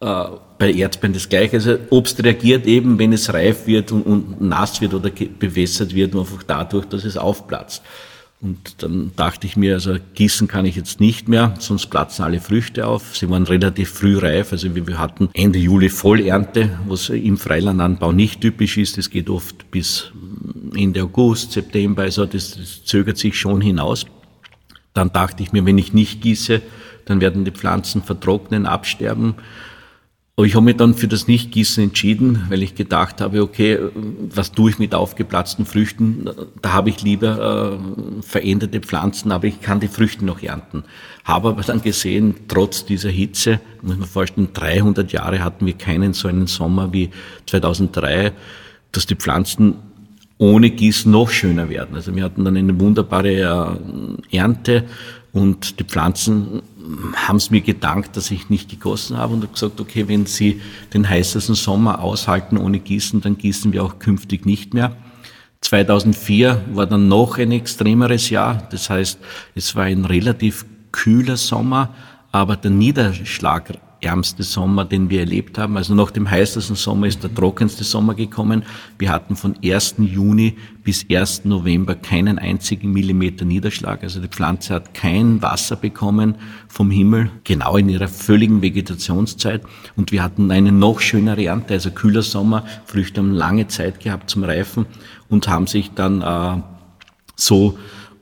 Äh, 0.00 0.24
bei 0.58 0.72
Erdbeeren 0.72 1.12
das 1.12 1.28
Gleiche. 1.28 1.56
Also 1.56 1.76
Obst 1.90 2.22
reagiert 2.22 2.66
eben, 2.66 2.98
wenn 2.98 3.12
es 3.12 3.32
reif 3.32 3.66
wird 3.66 3.92
und, 3.92 4.02
und 4.02 4.40
nass 4.40 4.80
wird 4.80 4.94
oder 4.94 5.10
bewässert 5.10 5.94
wird, 5.94 6.14
einfach 6.16 6.42
dadurch, 6.42 6.86
dass 6.86 7.04
es 7.04 7.16
aufplatzt. 7.16 7.82
Und 8.40 8.84
dann 8.84 9.10
dachte 9.16 9.48
ich 9.48 9.56
mir, 9.56 9.74
also 9.74 9.96
gießen 10.14 10.46
kann 10.46 10.64
ich 10.64 10.76
jetzt 10.76 11.00
nicht 11.00 11.26
mehr, 11.28 11.54
sonst 11.58 11.86
platzen 11.86 12.24
alle 12.24 12.40
Früchte 12.40 12.86
auf. 12.86 13.16
Sie 13.16 13.28
waren 13.28 13.44
relativ 13.44 13.90
früh 13.90 14.16
reif, 14.16 14.52
also 14.52 14.74
wir 14.76 14.98
hatten 14.98 15.28
Ende 15.34 15.58
Juli 15.58 15.88
Vollernte, 15.88 16.78
was 16.86 17.08
im 17.08 17.36
Freilandanbau 17.36 18.12
nicht 18.12 18.40
typisch 18.40 18.78
ist. 18.78 18.96
Es 18.96 19.10
geht 19.10 19.28
oft 19.28 19.72
bis 19.72 20.12
Ende 20.76 21.02
August, 21.02 21.50
September, 21.50 22.02
also 22.02 22.26
das, 22.26 22.56
das 22.56 22.84
zögert 22.84 23.18
sich 23.18 23.36
schon 23.36 23.60
hinaus. 23.60 24.06
Dann 24.94 25.12
dachte 25.12 25.42
ich 25.42 25.50
mir, 25.50 25.66
wenn 25.66 25.78
ich 25.78 25.92
nicht 25.92 26.20
gieße, 26.20 26.62
dann 27.06 27.20
werden 27.20 27.44
die 27.44 27.50
Pflanzen 27.50 28.04
vertrocknen, 28.04 28.66
absterben. 28.66 29.34
Aber 30.38 30.46
ich 30.46 30.54
habe 30.54 30.66
mich 30.66 30.76
dann 30.76 30.94
für 30.94 31.08
das 31.08 31.26
Nichtgießen 31.26 31.82
entschieden, 31.82 32.44
weil 32.48 32.62
ich 32.62 32.76
gedacht 32.76 33.20
habe, 33.20 33.42
okay, 33.42 33.76
was 34.32 34.52
tue 34.52 34.70
ich 34.70 34.78
mit 34.78 34.94
aufgeplatzten 34.94 35.66
Früchten? 35.66 36.30
Da 36.62 36.74
habe 36.74 36.90
ich 36.90 37.02
lieber 37.02 37.80
äh, 37.80 38.22
veränderte 38.22 38.78
Pflanzen, 38.78 39.32
aber 39.32 39.48
ich 39.48 39.60
kann 39.60 39.80
die 39.80 39.88
Früchte 39.88 40.24
noch 40.24 40.40
ernten. 40.40 40.84
Habe 41.24 41.48
aber 41.48 41.62
dann 41.62 41.82
gesehen, 41.82 42.36
trotz 42.46 42.84
dieser 42.84 43.10
Hitze, 43.10 43.58
muss 43.82 43.98
man 43.98 44.06
vorstellen, 44.06 44.50
300 44.52 45.10
Jahre 45.10 45.42
hatten 45.42 45.66
wir 45.66 45.72
keinen 45.72 46.12
so 46.12 46.28
einen 46.28 46.46
Sommer 46.46 46.92
wie 46.92 47.10
2003, 47.46 48.30
dass 48.92 49.06
die 49.06 49.16
Pflanzen 49.16 49.74
ohne 50.38 50.70
Gießen 50.70 51.10
noch 51.10 51.30
schöner 51.30 51.68
werden. 51.68 51.96
Also 51.96 52.14
wir 52.14 52.22
hatten 52.22 52.44
dann 52.44 52.56
eine 52.56 52.78
wunderbare 52.78 53.80
äh, 54.30 54.36
Ernte 54.36 54.84
und 55.32 55.80
die 55.80 55.84
Pflanzen 55.84 56.62
haben 57.14 57.36
es 57.36 57.50
mir 57.50 57.60
gedankt, 57.60 58.16
dass 58.16 58.30
ich 58.30 58.50
nicht 58.50 58.70
gegossen 58.70 59.16
habe 59.16 59.34
und 59.34 59.52
gesagt, 59.52 59.80
okay, 59.80 60.08
wenn 60.08 60.26
Sie 60.26 60.60
den 60.94 61.08
heißesten 61.08 61.54
Sommer 61.54 62.00
aushalten 62.00 62.56
ohne 62.56 62.78
Gießen, 62.78 63.20
dann 63.20 63.36
gießen 63.36 63.72
wir 63.72 63.84
auch 63.84 63.98
künftig 63.98 64.46
nicht 64.46 64.74
mehr. 64.74 64.96
2004 65.60 66.64
war 66.72 66.86
dann 66.86 67.08
noch 67.08 67.38
ein 67.38 67.52
extremeres 67.52 68.30
Jahr. 68.30 68.68
Das 68.70 68.90
heißt, 68.90 69.18
es 69.54 69.74
war 69.74 69.84
ein 69.84 70.04
relativ 70.04 70.64
kühler 70.92 71.36
Sommer, 71.36 71.94
aber 72.32 72.56
der 72.56 72.70
Niederschlag 72.70 73.72
ärmste 74.00 74.44
Sommer, 74.44 74.84
den 74.84 75.10
wir 75.10 75.20
erlebt 75.20 75.58
haben. 75.58 75.76
Also 75.76 75.94
nach 75.94 76.10
dem 76.10 76.30
heißesten 76.30 76.76
Sommer 76.76 77.06
ist 77.06 77.22
der 77.22 77.34
trockenste 77.34 77.82
Sommer 77.82 78.14
gekommen. 78.14 78.62
Wir 78.98 79.10
hatten 79.10 79.34
von 79.34 79.56
1. 79.62 79.96
Juni 79.98 80.56
bis 80.84 81.06
1. 81.10 81.44
November 81.44 81.96
keinen 81.96 82.38
einzigen 82.38 82.92
Millimeter 82.92 83.44
Niederschlag. 83.44 84.02
Also 84.02 84.20
die 84.20 84.28
Pflanze 84.28 84.74
hat 84.74 84.94
kein 84.94 85.42
Wasser 85.42 85.76
bekommen 85.76 86.36
vom 86.68 86.90
Himmel, 86.90 87.30
genau 87.42 87.76
in 87.76 87.88
ihrer 87.88 88.08
völligen 88.08 88.62
Vegetationszeit. 88.62 89.62
Und 89.96 90.12
wir 90.12 90.22
hatten 90.22 90.50
eine 90.52 90.70
noch 90.70 91.00
schönere 91.00 91.44
Ernte, 91.44 91.74
also 91.74 91.90
kühler 91.90 92.22
Sommer. 92.22 92.64
Früchte 92.84 93.20
haben 93.20 93.32
lange 93.32 93.66
Zeit 93.66 94.00
gehabt 94.00 94.30
zum 94.30 94.44
Reifen 94.44 94.86
und 95.28 95.48
haben 95.48 95.66
sich 95.66 95.90
dann 95.90 96.22
äh, 96.22 96.62
so 97.34 97.76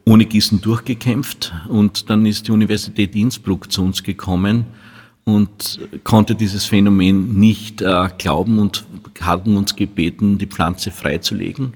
ohne 0.07 0.25
Gießen 0.25 0.63
durchgekämpft. 0.63 1.53
Und 1.69 2.09
dann 2.09 2.25
ist 2.25 2.49
die 2.49 2.53
Universität 2.53 3.15
Innsbruck 3.15 3.71
zu 3.71 3.83
uns 3.83 4.03
gekommen 4.03 4.65
und 5.27 5.81
konnte 6.05 6.37
dieses 6.37 6.67
Phänomen 6.67 7.35
nicht 7.39 7.83
äh, 7.83 8.09
glauben 8.17 8.61
und 8.61 8.87
hatten 9.21 9.57
uns 9.57 9.75
gebeten, 9.75 10.39
die 10.39 10.47
Pflanze 10.47 10.93
freizulegen. 10.93 11.75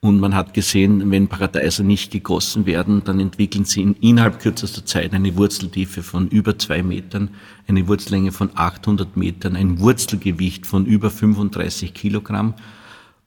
Und 0.00 0.18
man 0.18 0.34
hat 0.34 0.54
gesehen, 0.54 1.10
wenn 1.10 1.28
Paradeiser 1.28 1.84
nicht 1.84 2.10
gegossen 2.10 2.66
werden, 2.66 3.02
dann 3.04 3.20
entwickeln 3.20 3.64
sie 3.64 3.82
in 3.82 3.94
innerhalb 4.00 4.40
kürzester 4.40 4.84
Zeit 4.84 5.12
eine 5.12 5.36
Wurzeltiefe 5.36 6.02
von 6.02 6.26
über 6.28 6.58
zwei 6.58 6.82
Metern, 6.82 7.30
eine 7.68 7.86
Wurzellänge 7.86 8.32
von 8.32 8.50
800 8.54 9.16
Metern, 9.16 9.54
ein 9.56 9.78
Wurzelgewicht 9.78 10.66
von 10.66 10.84
über 10.84 11.10
35 11.10 11.94
Kilogramm. 11.94 12.54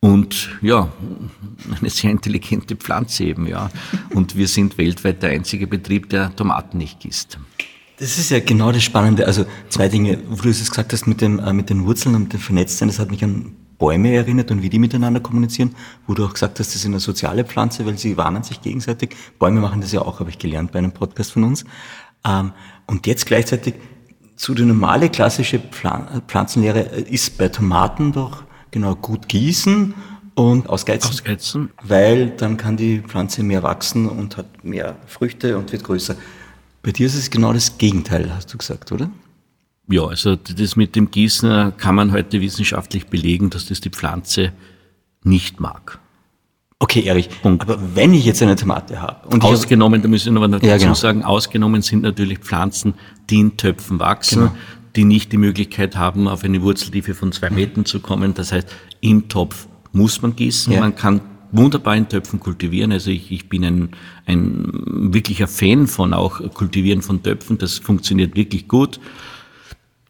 Und 0.01 0.49
ja, 0.61 0.91
eine 1.79 1.89
sehr 1.89 2.11
intelligente 2.11 2.75
Pflanze 2.75 3.23
eben, 3.25 3.47
ja. 3.47 3.69
Und 4.13 4.35
wir 4.35 4.49
sind 4.49 4.77
weltweit 4.77 5.23
der 5.23 5.29
einzige 5.29 5.67
Betrieb, 5.67 6.09
der 6.09 6.35
Tomaten 6.35 6.79
nicht 6.79 6.99
gießt. 6.99 7.37
Das 7.99 8.17
ist 8.17 8.31
ja 8.31 8.39
genau 8.39 8.71
das 8.71 8.83
Spannende. 8.83 9.27
Also 9.27 9.45
zwei 9.69 9.87
Dinge, 9.87 10.19
wo 10.27 10.41
du 10.41 10.49
es 10.49 10.67
gesagt 10.67 10.93
hast 10.93 11.05
mit, 11.05 11.21
dem, 11.21 11.39
äh, 11.39 11.53
mit 11.53 11.69
den 11.69 11.85
Wurzeln 11.85 12.15
und 12.15 12.33
dem 12.33 12.39
Vernetztsein, 12.39 12.87
das 12.87 12.99
hat 12.99 13.11
mich 13.11 13.23
an 13.23 13.55
Bäume 13.77 14.13
erinnert 14.13 14.49
und 14.51 14.61
wie 14.61 14.69
die 14.69 14.79
miteinander 14.79 15.19
kommunizieren, 15.19 15.75
wo 16.07 16.13
du 16.13 16.25
auch 16.25 16.33
gesagt 16.33 16.59
hast, 16.59 16.69
das 16.69 16.75
ist 16.75 16.85
eine 16.85 16.99
soziale 16.99 17.43
Pflanze, 17.43 17.85
weil 17.85 17.97
sie 17.97 18.17
warnen 18.17 18.43
sich 18.43 18.61
gegenseitig. 18.61 19.15
Bäume 19.39 19.59
machen 19.59 19.81
das 19.81 19.91
ja 19.91 20.01
auch, 20.01 20.19
habe 20.19 20.29
ich 20.29 20.39
gelernt 20.39 20.71
bei 20.71 20.79
einem 20.79 20.91
Podcast 20.91 21.33
von 21.33 21.43
uns. 21.43 21.65
Ähm, 22.25 22.53
und 22.87 23.05
jetzt 23.07 23.25
gleichzeitig 23.25 23.75
zu 24.35 24.53
der 24.53 24.65
normale 24.65 25.09
klassische 25.09 25.59
Pflan 25.59 26.21
Pflanzenlehre 26.27 26.79
ist 26.79 27.37
bei 27.37 27.49
Tomaten 27.49 28.11
doch 28.11 28.43
genau 28.71 28.95
gut 28.95 29.27
gießen 29.27 29.93
und 30.35 30.69
ausgeizen, 30.69 31.09
ausgeizen, 31.09 31.69
weil 31.83 32.31
dann 32.31 32.57
kann 32.57 32.75
die 32.75 32.99
Pflanze 32.99 33.43
mehr 33.43 33.63
wachsen 33.63 34.09
und 34.09 34.37
hat 34.37 34.63
mehr 34.63 34.95
Früchte 35.05 35.57
und 35.57 35.71
wird 35.71 35.83
größer. 35.83 36.15
Bei 36.83 36.91
dir 36.91 37.07
ist 37.07 37.15
es 37.15 37.29
genau 37.29 37.53
das 37.53 37.77
Gegenteil, 37.77 38.29
hast 38.35 38.53
du 38.53 38.57
gesagt, 38.57 38.91
oder? 38.91 39.09
Ja, 39.89 40.05
also 40.05 40.35
das 40.35 40.75
mit 40.75 40.95
dem 40.95 41.09
Gießen 41.09 41.77
kann 41.77 41.95
man 41.95 42.11
heute 42.11 42.41
wissenschaftlich 42.41 43.07
belegen, 43.07 43.49
dass 43.49 43.67
das 43.67 43.79
die 43.79 43.89
Pflanze 43.89 44.51
nicht 45.23 45.61
mag. 45.61 45.99
Okay, 46.79 47.03
Erich, 47.03 47.29
Punkt. 47.41 47.63
aber 47.63 47.79
wenn 47.95 48.13
ich 48.13 48.25
jetzt 48.25 48.41
eine 48.41 48.57
Tomate 48.57 49.01
habe 49.01 49.29
und 49.29 49.41
ausgenommen, 49.45 50.01
da 50.01 50.09
muss 50.09 50.25
ich 50.25 50.31
noch 50.31 50.45
dazu 50.45 50.65
ja, 50.65 50.77
genau. 50.77 50.93
sagen, 50.93 51.23
ausgenommen 51.23 51.81
sind 51.81 52.01
natürlich 52.01 52.39
Pflanzen, 52.39 52.95
die 53.29 53.39
in 53.39 53.55
Töpfen 53.55 53.99
wachsen, 53.99 54.39
genau. 54.39 54.55
die 54.97 55.05
nicht 55.05 55.31
die 55.31 55.37
Möglichkeit 55.37 55.95
haben, 55.95 56.27
auf 56.27 56.43
eine 56.43 56.61
Wurzeltiefe 56.61 57.13
von 57.13 57.31
zwei 57.31 57.49
Metern 57.49 57.85
zu 57.85 58.01
kommen. 58.01 58.33
Das 58.33 58.51
heißt, 58.51 58.67
im 58.99 59.29
Topf 59.29 59.67
muss 59.93 60.21
man 60.21 60.35
gießen. 60.35 60.73
Ja. 60.73 60.81
Man 60.81 60.95
kann 60.95 61.21
wunderbar 61.53 61.95
in 61.95 62.09
Töpfen 62.09 62.39
kultivieren. 62.39 62.91
Also 62.91 63.11
ich, 63.11 63.31
ich 63.31 63.47
bin 63.47 63.63
ein, 63.63 63.89
ein 64.25 65.13
wirklicher 65.13 65.47
Fan 65.47 65.87
von 65.87 66.13
auch 66.13 66.41
Kultivieren 66.53 67.01
von 67.01 67.23
Töpfen. 67.23 67.57
Das 67.57 67.77
funktioniert 67.77 68.35
wirklich 68.35 68.67
gut. 68.67 68.99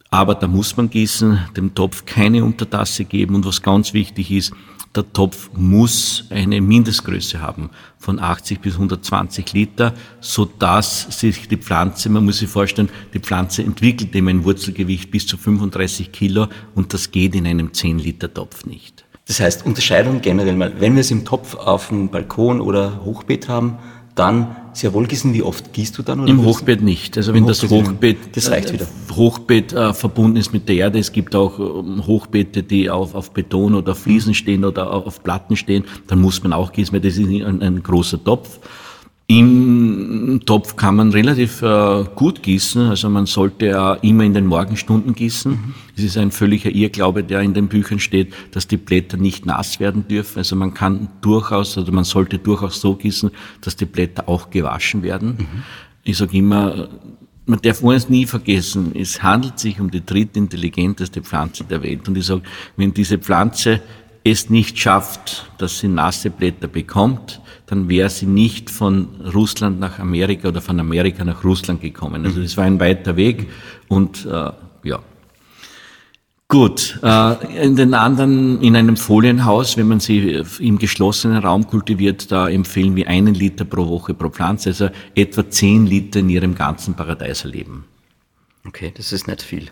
Aber 0.10 0.36
da 0.36 0.48
muss 0.48 0.78
man 0.78 0.90
gießen, 0.90 1.40
dem 1.58 1.76
Topf 1.76 2.06
keine 2.06 2.44
Untertasse 2.44 3.06
geben. 3.06 3.36
Und 3.36 3.46
was 3.46 3.62
ganz 3.62 3.94
wichtig 3.94 4.32
ist, 4.32 4.54
der 4.96 5.12
Topf 5.12 5.50
muss 5.56 6.26
eine 6.30 6.62
Mindestgröße 6.62 7.42
haben 7.42 7.72
von 7.98 8.20
80 8.20 8.62
bis 8.62 8.76
120 8.76 9.54
Liter, 9.54 9.94
so 10.20 10.46
dass 10.46 11.20
sich 11.20 11.48
die 11.48 11.58
Pflanze, 11.58 12.10
man 12.10 12.26
muss 12.26 12.38
sich 12.38 12.50
vorstellen, 12.50 12.90
die 13.14 13.20
Pflanze 13.20 13.64
entwickelt 13.64 14.16
eben 14.16 14.28
ein 14.28 14.44
Wurzelgewicht 14.44 15.10
bis 15.10 15.26
zu 15.26 15.38
35 15.38 16.12
Kilo 16.12 16.48
und 16.76 16.94
das 16.94 17.10
geht 17.10 17.34
in 17.34 17.48
einem 17.48 17.74
10 17.74 17.98
Liter 17.98 18.32
Topf 18.32 18.66
nicht. 18.66 19.03
Das 19.28 19.40
heißt, 19.40 19.66
Unterscheidung 19.66 20.22
generell 20.22 20.56
mal, 20.56 20.74
wenn 20.80 20.96
wir 20.96 21.02
es 21.02 21.12
im 21.12 21.24
Topf 21.24 21.56
auf 21.56 21.88
dem 21.88 22.10
Balkon 22.10 22.60
oder 22.60 23.04
Hochbeet 23.06 23.48
haben, 23.48 23.78
dann 24.16 24.56
sehr 24.74 24.94
wohl 24.94 25.08
gießen. 25.08 25.34
Wie 25.34 25.42
oft 25.42 25.74
gießt 25.74 25.98
du 25.98 26.04
dann? 26.04 26.20
Oder 26.22 26.30
Im 26.30 26.44
Hochbeet 26.44 26.82
nicht. 26.82 27.18
Also 27.18 27.34
wenn 27.34 27.48
das 27.48 27.64
Hochbeet, 27.64 28.36
das 28.36 28.52
reicht 28.52 28.74
wieder. 28.74 28.86
Hochbeet 29.12 29.74
äh, 29.74 29.94
verbunden 29.94 30.38
ist 30.38 30.54
mit 30.54 30.68
der 30.68 30.76
Erde. 30.76 31.00
Es 31.00 31.12
gibt 31.12 31.36
auch 31.36 31.60
ähm, 31.60 32.06
Hochbeete, 32.06 32.64
die 32.64 32.90
auf, 32.90 33.16
auf 33.16 33.32
Beton 33.32 33.76
oder 33.76 33.96
Fliesen 33.96 34.34
stehen 34.34 34.66
oder 34.66 34.92
auf 34.92 35.24
Platten 35.24 35.56
stehen. 35.56 35.86
Dann 36.08 36.22
muss 36.22 36.44
man 36.44 36.54
auch 36.54 36.72
gießen, 36.72 36.94
weil 36.94 37.02
das 37.02 37.18
ist 37.18 37.28
ein, 37.28 37.62
ein 37.62 37.82
großer 37.82 38.24
Topf. 38.24 38.60
Im 39.36 40.42
Topf 40.46 40.76
kann 40.76 40.98
man 40.98 41.10
relativ 41.10 41.64
äh, 41.64 42.04
gut 42.14 42.44
gießen, 42.44 42.90
also 42.90 43.10
man 43.10 43.26
sollte 43.26 43.66
ja 43.66 43.94
immer 43.96 44.26
in 44.26 44.36
den 44.36 44.46
Morgenstunden 44.46 45.16
gießen. 45.16 45.54
Mhm. 45.54 45.74
Es 45.98 46.04
ist 46.04 46.18
ein 46.18 46.30
völliger 46.30 46.70
Irrglaube, 46.70 47.24
der 47.24 47.42
in 47.42 47.56
den 47.56 47.68
Büchern 47.68 48.00
steht, 48.00 48.32
dass 48.52 48.68
die 48.68 48.78
Blätter 48.78 49.18
nicht 49.18 49.48
nass 49.48 49.80
werden 49.80 50.08
dürfen. 50.08 50.38
Also 50.38 50.56
man 50.56 50.76
kann 50.76 51.08
durchaus, 51.22 51.80
also 51.80 51.92
man 51.92 52.04
sollte 52.04 52.38
durchaus 52.38 52.80
so 52.80 52.94
gießen, 52.94 53.32
dass 53.62 53.76
die 53.76 53.86
Blätter 53.86 54.30
auch 54.30 54.52
gewaschen 54.52 55.02
werden. 55.02 55.30
Mhm. 55.30 55.64
Ich 56.04 56.18
sage 56.18 56.38
immer, 56.38 56.90
man 57.48 57.60
darf 57.60 57.84
eines 57.84 58.10
nie 58.10 58.28
vergessen, 58.28 58.92
es 58.94 59.24
handelt 59.24 59.58
sich 59.58 59.80
um 59.80 59.90
die 59.90 60.06
drittintelligenteste 60.06 61.24
Pflanze 61.24 61.64
der 61.64 61.82
Welt. 61.82 62.08
Und 62.08 62.20
ich 62.20 62.28
sage, 62.28 62.44
wenn 62.78 62.94
diese 62.94 63.18
Pflanze 63.18 63.82
es 64.24 64.52
nicht 64.52 64.78
schafft, 64.78 65.50
dass 65.58 65.80
sie 65.80 65.88
nasse 65.88 66.30
Blätter 66.30 66.68
bekommt, 66.68 67.42
dann 67.66 67.90
wäre 67.90 68.10
sie 68.10 68.26
nicht 68.26 68.70
von 68.70 69.08
Russland 69.34 69.80
nach 69.80 70.00
Amerika 70.00 70.50
oder 70.50 70.62
von 70.62 70.80
Amerika 70.80 71.24
nach 71.24 71.44
Russland 71.44 71.82
gekommen. 71.82 72.26
Also 72.26 72.42
das 72.42 72.58
war 72.58 72.66
ein 72.66 72.80
weiter 72.80 73.16
Weg 73.16 73.48
und 73.88 74.26
äh, 74.26 74.52
ja. 74.84 75.00
Gut, 76.50 77.00
äh, 77.02 77.64
in 77.66 77.76
den 77.76 77.94
anderen, 77.94 78.62
in 78.62 78.76
einem 78.76 78.98
Folienhaus, 78.98 79.76
wenn 79.76 79.88
man 79.88 80.00
sie 80.00 80.44
im 80.60 80.78
geschlossenen 80.78 81.38
Raum 81.38 81.66
kultiviert, 81.66 82.32
da 82.32 82.48
empfehlen 82.48 82.96
wir 82.96 83.08
einen 83.08 83.34
Liter 83.34 83.66
pro 83.66 83.88
Woche 83.88 84.14
pro 84.14 84.30
Pflanze, 84.30 84.70
also 84.70 84.90
etwa 85.16 85.50
zehn 85.50 85.88
Liter 85.88 86.20
in 86.20 86.30
ihrem 86.30 86.54
ganzen 86.54 86.94
Paradeiserleben. 86.94 87.86
Okay, 88.68 88.94
das 88.96 89.12
ist 89.12 89.28
nicht 89.28 89.42
viel. 89.42 89.70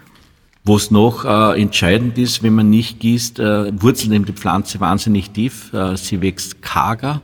Wo 0.64 0.76
es 0.76 0.92
noch 0.92 1.26
äh, 1.26 1.62
entscheidend 1.62 2.18
ist, 2.18 2.42
wenn 2.42 2.56
man 2.56 2.70
nicht 2.70 3.00
gießt, 3.00 3.39
äh, 3.39 3.82
wurzelt 3.82 4.14
eben 4.14 4.26
die 4.26 4.34
Pflanze 4.34 4.80
wahnsinnig 4.80 5.32
tief. 5.32 5.74
Äh, 5.74 5.98
sie 5.98 6.22
wächst 6.22 6.62
karger 6.62 7.22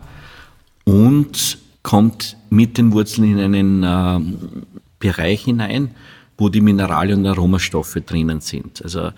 und 0.88 1.57
kommt 1.83 2.38
mit 2.49 2.77
den 2.77 2.93
Wurzeln 2.93 3.38
in 3.38 3.53
einen 3.53 3.83
äh, 3.83 4.19
Bereich 4.99 5.43
hinein, 5.43 5.91
wo 6.38 6.47
die 6.47 6.61
Mineralien 6.61 7.19
und 7.19 7.27
Aromastoffe 7.27 7.99
drinnen 7.99 8.39
sind. 8.39 8.81
Also 8.81 9.09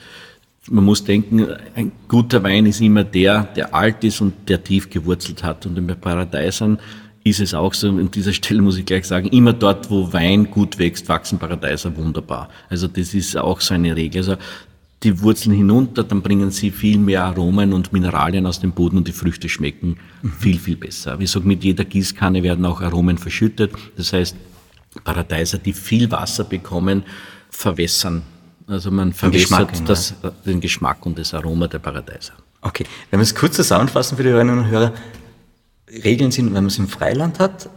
man 0.67 0.84
muss 0.84 1.03
denken, 1.03 1.45
ein 1.76 1.91
guter 2.07 2.41
Wein 2.41 2.65
ist 2.65 2.82
immer 2.82 3.03
der, 3.03 3.43
der 3.55 3.76
alt 3.76 4.03
ist 4.03 4.20
und 4.20 4.49
der 4.49 4.63
tief 4.63 4.89
gewurzelt 4.89 5.43
hat. 5.43 5.67
Und 5.67 5.86
bei 5.86 5.93
Paradeisern 5.93 6.80
ist 7.24 7.39
es 7.39 7.53
auch 7.53 7.76
so, 7.76 7.89
an 7.89 8.09
dieser 8.09 8.34
Stelle 8.34 8.63
muss 8.63 8.78
ich 8.78 8.86
gleich 8.86 9.05
sagen, 9.05 9.28
immer 9.28 9.53
dort, 9.53 9.91
wo 9.91 10.11
Wein 10.11 10.49
gut 10.49 10.80
wächst, 10.80 11.07
wachsen 11.07 11.38
Paradeiser 11.38 11.95
wunderbar. 11.95 12.49
Also 12.70 12.88
das 12.88 13.13
ist 13.13 13.38
auch 13.38 13.61
so 13.61 13.76
eine 13.76 13.95
Regel. 13.95 14.22
Also 14.22 14.38
die 15.04 15.22
Wurzeln 15.22 15.56
hinunter, 15.56 16.04
dann 16.04 16.22
bringen 16.22 16.52
sie 16.52 16.72
viel 16.72 16.97
mehr 16.97 17.24
Aromen 17.24 17.72
und 17.72 17.93
Mineralien 17.93 18.45
aus 18.45 18.60
dem 18.60 18.72
Boden 18.72 18.97
und 18.97 19.08
die 19.08 19.14
Früchte 19.14 19.47
schmecken 19.47 19.97
viel, 20.39 20.60
viel 20.60 20.76
besser. 20.76 21.20
Wie 21.20 21.24
gesagt, 21.24 21.45
mit 21.45 21.64
jeder 21.64 21.86
Gießkanne 21.86 22.43
werden 22.43 22.66
auch 22.66 22.82
Aromen 22.82 23.18
verschüttet. 23.18 23.72
Das 23.95 24.12
heißt, 24.12 24.36
Paradeiser, 25.04 25.58
die 25.58 25.74
viel 25.74 26.12
Wasser 26.12 26.43
bekommen, 26.43 27.04
verwässern. 27.50 28.24
Also 28.68 28.91
man 28.91 29.14
verwässert 29.14 29.70
Geschmack, 29.70 29.86
das, 29.86 30.16
ja. 30.22 30.32
den 30.45 30.60
Geschmack 30.60 31.06
und 31.06 31.18
das 31.18 31.34
Aroma 31.34 31.68
der 31.68 31.80
Paradeiser. 31.80 32.34
Okay, 32.62 32.86
wenn 33.10 33.20
wir 33.20 33.24
es 33.24 33.34
kurz 33.34 33.56
zusammenfassen 33.56 34.18
für 34.18 34.24
die 34.24 34.30
Hörerinnen 34.30 34.60
und 34.60 34.68
Hörer, 34.68 34.93
Regeln 36.04 36.32
sind, 36.32 36.47
wenn 36.47 36.54
man 36.54 36.66
es 36.68 36.78
im 36.78 36.88
Freiland 36.88 37.39
hat, 37.39 37.70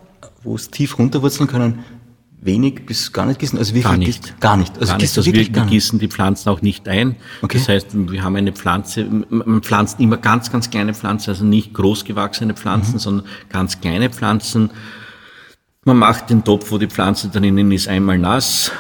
wo 0.43 0.55
es 0.55 0.71
tief 0.71 0.99
runterwurzeln 0.99 1.49
können, 1.49 1.85
wenig 2.43 2.85
bis 2.85 3.13
gar 3.13 3.25
nicht 3.27 3.39
gießen? 3.39 3.59
Also 3.59 3.75
wie 3.75 3.81
gar 3.81 3.93
viel 3.93 4.01
nicht. 4.01 4.41
Gar 4.41 4.57
nicht. 4.57 4.77
Also, 4.79 4.93
gar 4.93 4.99
nicht. 4.99 5.17
also 5.17 5.33
wir, 5.33 5.55
wir 5.55 5.65
gießen 5.65 5.99
die 5.99 6.09
Pflanzen 6.09 6.49
auch 6.51 6.61
nicht 6.61 6.89
ein. 6.89 7.17
Okay. 7.41 7.59
Das 7.59 7.69
heißt, 7.69 7.87
wir 7.93 8.23
haben 8.23 8.37
eine 8.37 8.53
Pflanze, 8.53 9.05
man 9.05 9.63
pflanzt 9.63 10.01
immer 10.01 10.17
ganz, 10.17 10.51
ganz 10.51 10.69
kleine 10.69 10.93
Pflanzen, 10.93 11.31
also 11.31 11.45
nicht 11.45 11.73
großgewachsene 11.73 12.55
Pflanzen, 12.55 12.95
mhm. 12.95 12.99
sondern 12.99 13.27
ganz 13.49 13.81
kleine 13.81 14.11
Pflanzen. 14.11 14.71
Man 15.85 15.97
macht 15.97 16.31
den 16.31 16.45
Topf, 16.45 16.71
wo 16.71 16.79
die 16.79 16.89
Pflanze 16.89 17.29
drinnen 17.29 17.73
ist, 17.73 17.89
einmal 17.89 18.19
nass, 18.19 18.73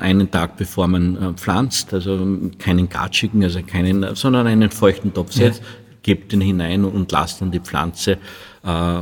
einen 0.00 0.30
Tag 0.30 0.56
bevor 0.56 0.88
man 0.88 1.16
äh, 1.16 1.32
pflanzt, 1.34 1.94
also 1.94 2.18
keinen 2.58 2.88
gatschigen, 2.88 3.42
also 3.42 3.62
keinen, 3.62 4.14
sondern 4.14 4.46
einen 4.46 4.70
feuchten 4.70 5.14
Topf 5.14 5.34
ja. 5.36 5.46
setzt, 5.46 5.62
gebt 6.02 6.32
den 6.32 6.40
hinein 6.40 6.84
und 6.84 7.12
lasst 7.12 7.40
dann 7.40 7.50
die 7.50 7.60
Pflanze, 7.60 8.18
äh, 8.64 9.00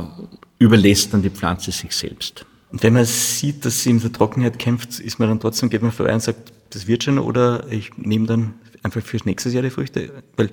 überlässt 0.59 1.13
dann 1.13 1.21
die 1.21 1.29
Pflanze 1.29 1.71
sich 1.71 1.93
selbst. 1.93 2.45
Und 2.71 2.83
wenn 2.83 2.93
man 2.93 3.05
sieht, 3.05 3.65
dass 3.65 3.83
sie 3.83 3.89
in 3.89 3.99
der 3.99 4.11
Trockenheit 4.11 4.59
kämpft, 4.59 4.99
ist 4.99 5.19
man 5.19 5.29
dann 5.29 5.39
trotzdem, 5.39 5.69
geht 5.69 5.81
man 5.81 5.91
vorbei 5.91 6.13
und 6.13 6.21
sagt, 6.21 6.53
das 6.69 6.87
wird 6.87 7.03
schon, 7.03 7.17
oder 7.17 7.65
ich 7.71 7.97
nehme 7.97 8.27
dann 8.27 8.53
einfach 8.83 9.01
fürs 9.01 9.25
nächste 9.25 9.49
Jahr 9.49 9.63
die 9.63 9.71
Früchte? 9.71 10.11
Weil 10.37 10.51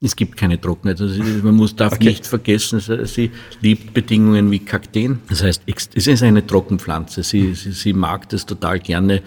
es 0.00 0.16
gibt 0.16 0.36
keine 0.36 0.60
Trockenheit. 0.60 1.00
Also 1.00 1.22
man 1.42 1.54
muss, 1.54 1.76
darf 1.76 1.94
okay. 1.94 2.04
nicht 2.04 2.26
vergessen, 2.26 2.80
sie 3.04 3.30
liebt 3.60 3.92
Bedingungen 3.92 4.50
wie 4.50 4.60
Kakteen. 4.60 5.18
Das 5.28 5.42
heißt, 5.42 5.62
es 5.66 6.06
ist 6.06 6.22
eine 6.22 6.46
Trockenpflanze. 6.46 7.22
Sie, 7.22 7.54
sie, 7.54 7.72
sie 7.72 7.92
mag 7.92 8.28
das 8.28 8.46
total 8.46 8.78
gerne 8.78 9.22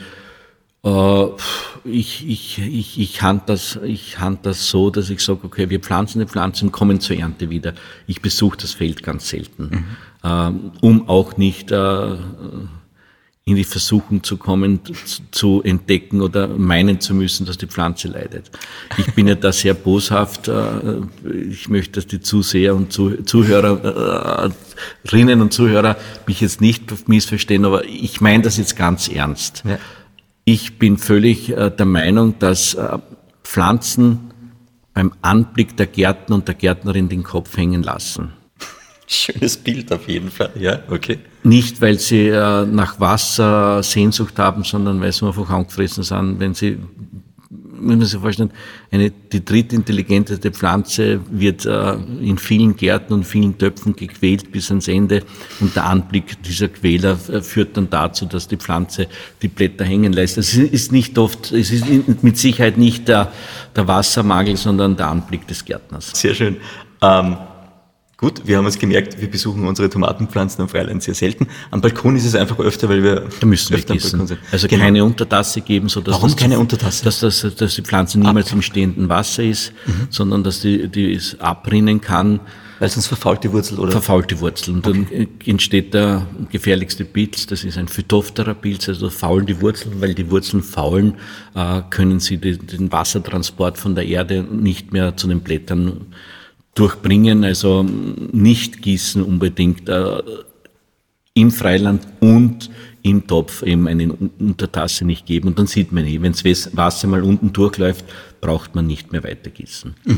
äh, 0.83 1.25
ich, 1.83 2.27
ich, 2.27 2.59
ich, 2.59 2.99
ich 2.99 3.21
hand 3.21 3.49
das, 3.49 3.79
ich 3.83 4.19
hand 4.19 4.45
das 4.45 4.67
so, 4.67 4.89
dass 4.89 5.09
ich 5.09 5.21
sage, 5.21 5.41
okay, 5.43 5.69
wir 5.69 5.79
pflanzen 5.79 6.19
die 6.19 6.25
Pflanzen, 6.25 6.71
kommen 6.71 6.99
zur 6.99 7.17
Ernte 7.17 7.49
wieder. 7.49 7.73
Ich 8.07 8.21
besuche 8.21 8.57
das 8.57 8.73
Feld 8.73 9.03
ganz 9.03 9.29
selten, 9.29 9.63
mhm. 9.63 9.85
Ähm, 10.23 10.71
um 10.81 11.09
auch 11.09 11.37
nicht 11.37 11.71
äh, 11.71 12.15
in 13.43 13.55
die 13.55 13.63
Versuchung 13.63 14.21
zu 14.23 14.37
kommen, 14.37 14.81
zu 15.31 15.63
entdecken 15.63 16.21
oder 16.21 16.47
meinen 16.47 16.99
zu 16.99 17.15
müssen, 17.15 17.47
dass 17.47 17.57
die 17.57 17.65
Pflanze 17.65 18.07
leidet. 18.07 18.51
Ich 18.97 19.15
bin 19.15 19.27
ja 19.27 19.33
da 19.33 19.51
sehr 19.51 19.73
boshaft. 19.73 20.47
Äh, 20.47 20.99
ich 21.49 21.69
möchte, 21.69 21.93
dass 21.93 22.05
die 22.05 22.21
Zuseher 22.21 22.75
und 22.75 22.93
Zuhörerinnen 22.93 25.41
und 25.41 25.51
Zuhörer 25.51 25.97
mich 26.27 26.41
jetzt 26.41 26.61
nicht 26.61 27.07
missverstehen, 27.07 27.65
aber 27.65 27.83
ich 27.85 28.21
meine 28.21 28.43
das 28.43 28.57
jetzt 28.57 28.75
ganz 28.75 29.07
ernst. 29.07 29.63
Ja. 29.65 29.79
Ich 30.45 30.77
bin 30.77 30.97
völlig 30.97 31.49
äh, 31.49 31.71
der 31.71 31.87
Meinung, 31.87 32.37
dass 32.37 32.75
äh, 32.75 32.99
Pflanzen 33.43 34.31
beim 34.93 35.13
Anblick 35.23 35.75
der 35.77 35.87
Gärten 35.87 36.33
und 36.33 36.47
der 36.47 36.55
Gärtnerin 36.55 37.09
den 37.09 37.23
Kopf 37.23 37.57
hängen 37.57 37.81
lassen. 37.81 38.33
Schönes 39.13 39.57
Bild 39.57 39.91
auf 39.91 40.07
jeden 40.07 40.31
Fall, 40.31 40.51
ja, 40.57 40.79
okay. 40.89 41.19
Nicht, 41.43 41.81
weil 41.81 41.99
sie 41.99 42.27
äh, 42.27 42.65
nach 42.65 42.99
Wasser 42.99 43.83
Sehnsucht 43.83 44.39
haben, 44.39 44.63
sondern 44.63 45.01
weil 45.01 45.11
sie 45.11 45.25
einfach 45.25 45.49
angefressen 45.49 46.03
sind, 46.03 46.39
wenn 46.39 46.53
sie 46.53 46.77
muss 47.81 47.95
man 47.97 48.05
sich 48.05 48.19
vorstellen, 48.19 48.51
eine, 48.91 49.09
die 49.09 49.43
drittintelligenteste 49.43 50.51
Pflanze 50.51 51.19
wird 51.29 51.65
äh, 51.65 51.93
in 52.21 52.37
vielen 52.37 52.75
Gärten 52.75 53.13
und 53.13 53.23
vielen 53.23 53.57
Töpfen 53.57 53.95
gequält 53.95 54.51
bis 54.51 54.69
ans 54.69 54.87
Ende 54.87 55.23
und 55.59 55.75
der 55.75 55.85
Anblick 55.85 56.41
dieser 56.43 56.67
Quäler 56.67 57.17
äh, 57.31 57.41
führt 57.41 57.75
dann 57.77 57.89
dazu, 57.89 58.25
dass 58.25 58.47
die 58.47 58.57
Pflanze 58.57 59.07
die 59.41 59.47
Blätter 59.47 59.83
hängen 59.83 60.13
lässt. 60.13 60.37
Es 60.37 60.55
ist 60.55 60.91
nicht 60.91 61.17
oft, 61.17 61.51
es 61.51 61.71
ist 61.71 61.85
mit 62.21 62.37
Sicherheit 62.37 62.77
nicht 62.77 63.07
der, 63.07 63.31
der 63.75 63.87
Wassermangel, 63.87 64.57
sondern 64.57 64.95
der 64.95 65.07
Anblick 65.07 65.47
des 65.47 65.65
Gärtners. 65.65 66.11
Sehr 66.13 66.33
schön. 66.33 66.57
Ähm 67.01 67.37
Gut, 68.21 68.43
wir 68.45 68.57
haben 68.57 68.65
uns 68.67 68.77
gemerkt, 68.77 69.19
wir 69.19 69.31
besuchen 69.31 69.67
unsere 69.67 69.89
Tomatenpflanzen 69.89 70.61
am 70.61 70.69
Freiland 70.69 71.01
sehr 71.01 71.15
selten. 71.15 71.47
Am 71.71 71.81
Balkon 71.81 72.15
ist 72.15 72.25
es 72.25 72.35
einfach 72.35 72.59
öfter, 72.59 72.87
weil 72.87 73.01
wir 73.01 73.27
da 73.39 73.47
müssen 73.47 73.73
öfter 73.73 73.95
wir 73.95 73.99
am 73.99 74.09
Balkon 74.11 74.27
sind. 74.27 74.39
Also 74.51 74.67
genau. 74.67 74.83
keine 74.83 75.03
Untertasse 75.03 75.61
geben, 75.61 75.89
so 75.89 76.01
dass 76.01 76.13
Warum 76.13 76.29
das, 76.29 76.37
keine 76.37 76.59
Untertasse? 76.59 77.03
Dass, 77.03 77.19
dass, 77.19 77.55
dass 77.55 77.73
die 77.73 77.81
Pflanze 77.81 78.19
niemals 78.19 78.49
Ab. 78.49 78.53
im 78.53 78.61
stehenden 78.61 79.09
Wasser 79.09 79.43
ist, 79.43 79.73
mhm. 79.87 80.07
sondern 80.11 80.43
dass 80.43 80.61
die, 80.61 80.87
die 80.87 81.15
es 81.15 81.39
abrinnen 81.39 81.99
kann. 81.99 82.41
Weil 82.77 82.89
sonst 82.89 83.07
verfault 83.07 83.43
die 83.43 83.51
Wurzel, 83.51 83.79
oder? 83.79 83.91
Verfault 83.91 84.29
die 84.29 84.39
Wurzel. 84.39 84.75
Und 84.75 84.85
okay. 84.85 85.07
dann 85.11 85.27
entsteht 85.43 85.95
der 85.95 86.27
gefährlichste 86.51 87.05
Pilz, 87.05 87.47
das 87.47 87.63
ist 87.63 87.79
ein 87.79 87.87
Phytophthora-Pilz, 87.87 88.87
also 88.87 89.09
faulen 89.09 89.47
die 89.47 89.59
Wurzeln, 89.61 89.99
weil 89.99 90.13
die 90.13 90.29
Wurzeln 90.29 90.61
faulen, 90.61 91.15
äh, 91.55 91.81
können 91.89 92.19
sie 92.19 92.37
den 92.37 92.91
Wassertransport 92.91 93.79
von 93.79 93.95
der 93.95 94.05
Erde 94.05 94.43
nicht 94.43 94.93
mehr 94.93 95.17
zu 95.17 95.27
den 95.27 95.39
Blättern 95.39 96.05
durchbringen, 96.75 97.43
also 97.43 97.83
nicht 97.83 98.81
gießen 98.81 99.23
unbedingt 99.23 99.89
äh, 99.89 100.21
im 101.33 101.51
Freiland 101.51 102.05
und 102.19 102.69
im 103.03 103.27
Topf 103.27 103.63
eben 103.63 103.87
eine 103.87 104.13
Untertasse 104.13 105.05
nicht 105.05 105.25
geben 105.25 105.49
und 105.49 105.59
dann 105.59 105.67
sieht 105.67 105.91
man 105.91 106.05
eh, 106.05 106.21
wenn 106.21 106.33
das 106.33 106.75
Wasser 106.75 107.07
mal 107.07 107.23
unten 107.23 107.51
durchläuft, 107.51 108.05
braucht 108.41 108.75
man 108.75 108.87
nicht 108.87 109.11
mehr 109.11 109.23
weiter 109.23 109.49
gießen. 109.49 109.95
Mhm. 110.05 110.17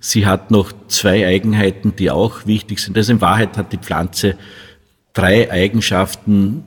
Sie 0.00 0.26
hat 0.26 0.50
noch 0.50 0.72
zwei 0.86 1.26
Eigenheiten, 1.26 1.96
die 1.96 2.10
auch 2.10 2.46
wichtig 2.46 2.78
sind. 2.78 2.96
Also 2.96 3.12
in 3.12 3.20
Wahrheit 3.20 3.56
hat 3.56 3.72
die 3.72 3.78
Pflanze 3.78 4.36
drei 5.12 5.50
Eigenschaften, 5.50 6.62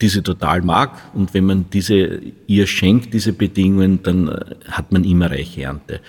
die 0.00 0.08
sie 0.08 0.22
total 0.22 0.62
mag. 0.62 0.98
Und 1.14 1.34
wenn 1.34 1.44
man 1.44 1.66
diese 1.70 2.20
ihr 2.46 2.66
schenkt, 2.66 3.12
diese 3.12 3.32
Bedingungen, 3.32 4.02
dann 4.02 4.28
äh, 4.28 4.54
hat 4.70 4.92
man 4.92 5.04
immer 5.04 5.30
reiche 5.30 5.62
Ernte. 5.62 6.00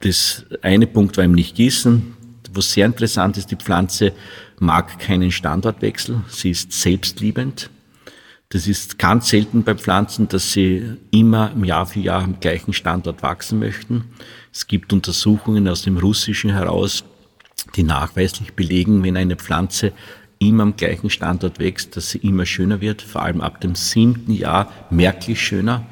Das 0.00 0.44
eine 0.62 0.86
Punkt 0.86 1.16
war 1.16 1.24
im 1.24 1.32
Nicht-Gießen. 1.32 2.14
Was 2.52 2.72
sehr 2.72 2.86
interessant 2.86 3.36
ist, 3.36 3.50
die 3.50 3.56
Pflanze 3.56 4.12
mag 4.58 4.98
keinen 4.98 5.30
Standortwechsel. 5.30 6.22
Sie 6.28 6.50
ist 6.50 6.72
selbstliebend. 6.72 7.70
Das 8.50 8.68
ist 8.68 8.98
ganz 8.98 9.28
selten 9.28 9.64
bei 9.64 9.74
Pflanzen, 9.74 10.28
dass 10.28 10.52
sie 10.52 10.96
immer 11.10 11.52
Jahr 11.62 11.86
für 11.86 12.00
Jahr 12.00 12.22
am 12.22 12.38
gleichen 12.38 12.72
Standort 12.72 13.22
wachsen 13.22 13.58
möchten. 13.58 14.04
Es 14.52 14.66
gibt 14.68 14.92
Untersuchungen 14.92 15.66
aus 15.68 15.82
dem 15.82 15.96
Russischen 15.96 16.50
heraus, 16.50 17.04
die 17.74 17.82
nachweislich 17.82 18.52
belegen, 18.54 19.02
wenn 19.02 19.16
eine 19.16 19.36
Pflanze 19.36 19.92
immer 20.38 20.62
am 20.62 20.76
gleichen 20.76 21.10
Standort 21.10 21.58
wächst, 21.58 21.96
dass 21.96 22.10
sie 22.10 22.18
immer 22.18 22.46
schöner 22.46 22.80
wird, 22.80 23.02
vor 23.02 23.22
allem 23.22 23.40
ab 23.40 23.60
dem 23.60 23.74
siebten 23.74 24.32
Jahr 24.32 24.70
merklich 24.90 25.40
schöner. 25.40 25.84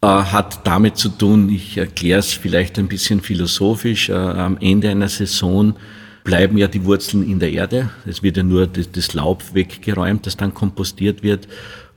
Äh, 0.00 0.06
hat 0.06 0.64
damit 0.64 0.96
zu 0.96 1.08
tun, 1.08 1.48
ich 1.50 1.76
erkläre 1.76 2.20
es 2.20 2.32
vielleicht 2.32 2.78
ein 2.78 2.86
bisschen 2.86 3.20
philosophisch, 3.20 4.10
äh, 4.10 4.12
am 4.12 4.56
Ende 4.60 4.90
einer 4.90 5.08
Saison 5.08 5.74
bleiben 6.22 6.56
ja 6.56 6.68
die 6.68 6.84
Wurzeln 6.84 7.28
in 7.28 7.40
der 7.40 7.50
Erde. 7.52 7.90
Es 8.06 8.22
wird 8.22 8.36
ja 8.36 8.44
nur 8.44 8.68
das, 8.68 8.92
das 8.92 9.14
Laub 9.14 9.42
weggeräumt, 9.54 10.26
das 10.26 10.36
dann 10.36 10.54
kompostiert 10.54 11.22
wird. 11.22 11.48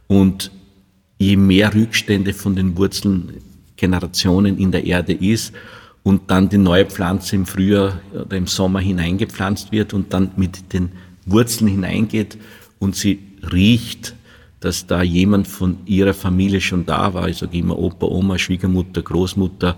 Und 0.08 0.52
je 1.20 1.36
mehr 1.36 1.74
Rückstände 1.76 2.34
von 2.34 2.56
den 2.56 2.76
Wurzeln 2.76 3.34
Generationen 3.76 4.58
in 4.58 4.72
der 4.72 4.86
Erde 4.86 5.14
ist 5.14 5.54
und 6.04 6.32
dann 6.32 6.50
die 6.50 6.58
neue 6.58 6.86
Pflanze 6.86 7.36
im 7.36 7.46
Frühjahr 7.46 8.00
oder 8.14 8.38
im 8.38 8.48
Sommer 8.48 8.80
hineingepflanzt 8.80 9.72
wird 9.72 9.94
und 9.94 10.14
dann 10.14 10.32
mit 10.38 10.74
den 10.74 10.92
Wurzeln 11.26 11.68
hineingeht 11.68 12.38
und 12.80 12.96
sie 12.96 13.20
riecht, 13.52 14.16
dass 14.62 14.86
da 14.86 15.02
jemand 15.02 15.48
von 15.48 15.80
ihrer 15.86 16.14
Familie 16.14 16.62
schon 16.62 16.86
da 16.86 17.14
war. 17.14 17.28
Ich 17.28 17.38
sage 17.38 17.58
immer 17.58 17.78
Opa, 17.78 18.06
Oma, 18.06 18.38
Schwiegermutter, 18.38 19.02
Großmutter. 19.02 19.76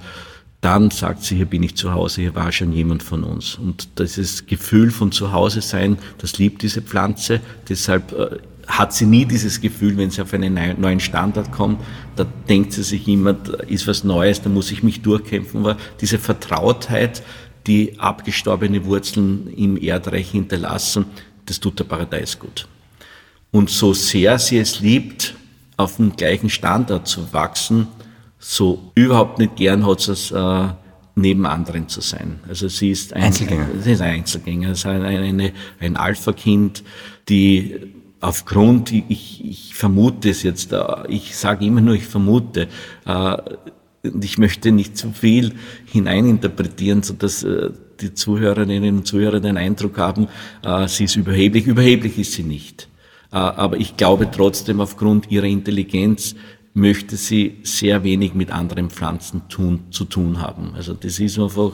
Dann 0.62 0.92
sagt 0.92 1.24
sie, 1.24 1.38
hier 1.38 1.46
bin 1.46 1.64
ich 1.64 1.76
zu 1.76 1.94
Hause, 1.94 2.22
hier 2.22 2.36
war 2.36 2.52
schon 2.52 2.72
jemand 2.72 3.02
von 3.02 3.24
uns. 3.24 3.56
Und 3.56 4.00
dieses 4.00 4.46
Gefühl 4.46 4.92
von 4.92 5.12
zu 5.12 5.32
Hause 5.32 5.62
sein, 5.62 5.98
das 6.20 6.38
liebt 6.38 6.62
diese 6.62 6.82
Pflanze. 6.82 7.42
Deshalb 7.68 8.12
äh, 8.12 8.38
hat 8.68 8.94
sie 8.94 9.06
nie 9.06 9.26
dieses 9.26 9.62
Gefühl, 9.62 9.98
wenn 9.98 10.10
sie 10.10 10.22
auf 10.22 10.34
einen 10.34 10.60
neuen 10.80 11.00
Standard 11.00 11.52
kommt, 11.52 11.82
da 12.16 12.26
denkt 12.48 12.74
sie 12.74 12.84
sich 12.84 13.08
immer, 13.08 13.36
ist 13.68 13.88
was 13.88 14.04
Neues, 14.04 14.42
da 14.42 14.50
muss 14.50 14.72
ich 14.72 14.84
mich 14.84 15.02
durchkämpfen. 15.02 15.62
Aber 15.62 15.78
diese 16.02 16.20
Vertrautheit, 16.20 17.24
die 17.68 18.00
abgestorbene 18.00 18.86
Wurzeln 18.86 19.48
im 19.48 19.82
Erdreich 19.82 20.32
hinterlassen, 20.32 21.06
das 21.46 21.60
tut 21.60 21.80
der 21.80 21.86
Paradies 21.86 22.40
gut. 22.40 22.68
Und 23.54 23.70
so 23.70 23.94
sehr 23.94 24.40
sie 24.40 24.58
es 24.58 24.80
liebt, 24.80 25.36
auf 25.78 25.98
dem 25.98 26.16
gleichen 26.16 26.50
Standard 26.50 27.08
zu 27.08 27.32
wachsen, 27.34 27.88
so 28.40 28.92
überhaupt 28.96 29.38
nicht 29.38 29.56
gern 29.56 29.86
hat 29.86 30.02
sie 30.02 30.12
es, 30.12 30.32
äh, 30.32 30.68
neben 31.16 31.46
anderen 31.46 31.88
zu 31.88 32.02
sein. 32.02 32.40
Also 32.48 32.68
sie 32.68 32.90
ist 32.90 33.14
ein 33.14 33.26
Einzelgänger. 33.26 33.68
Sie 33.80 33.92
ist 33.92 34.02
ein 34.02 34.16
Einzelgänger. 34.16 34.74
Sie 34.74 34.82
ist 34.82 34.86
eine, 34.88 35.54
ein 35.80 35.96
Alpha-Kind, 35.96 36.84
die 37.30 37.76
aufgrund, 38.22 38.92
ich, 38.92 39.46
ich 39.46 39.76
vermute 39.76 40.32
es 40.32 40.42
jetzt, 40.42 40.74
äh, 40.74 40.84
ich 41.08 41.36
sage 41.36 41.64
immer 41.64 41.82
nur, 41.82 41.94
ich 41.94 42.08
vermute, 42.08 42.70
äh, 43.06 43.38
ich 44.20 44.40
möchte 44.40 44.72
nicht 44.72 44.98
zu 44.98 45.12
viel 45.12 45.54
hineininterpretieren, 45.86 47.04
so 47.04 47.14
dass 47.14 47.44
äh, 47.44 47.70
die 48.02 48.16
Zuhörerinnen 48.16 48.98
und 48.98 49.06
Zuhörer 49.06 49.40
den 49.40 49.58
Eindruck 49.58 50.00
haben, 50.00 50.28
äh, 50.64 50.88
sie 50.88 51.04
ist 51.04 51.16
überheblich. 51.16 51.68
Überheblich 51.68 52.18
ist 52.18 52.32
sie 52.32 52.44
nicht. 52.44 52.88
Äh, 53.34 53.38
aber 53.38 53.78
ich 53.78 53.98
glaube 53.98 54.30
trotzdem, 54.32 54.80
aufgrund 54.80 55.32
ihrer 55.32 55.46
Intelligenz 55.48 56.36
möchte 56.74 57.18
sie 57.18 57.60
sehr 57.64 58.04
wenig 58.04 58.34
mit 58.34 58.52
anderen 58.52 58.90
Pflanzen 58.90 59.48
tun, 59.50 59.92
zu 59.92 60.06
tun 60.06 60.42
haben. 60.42 60.74
Also 60.76 60.94
das 60.94 61.20
ist 61.20 61.38
einfach, 61.38 61.74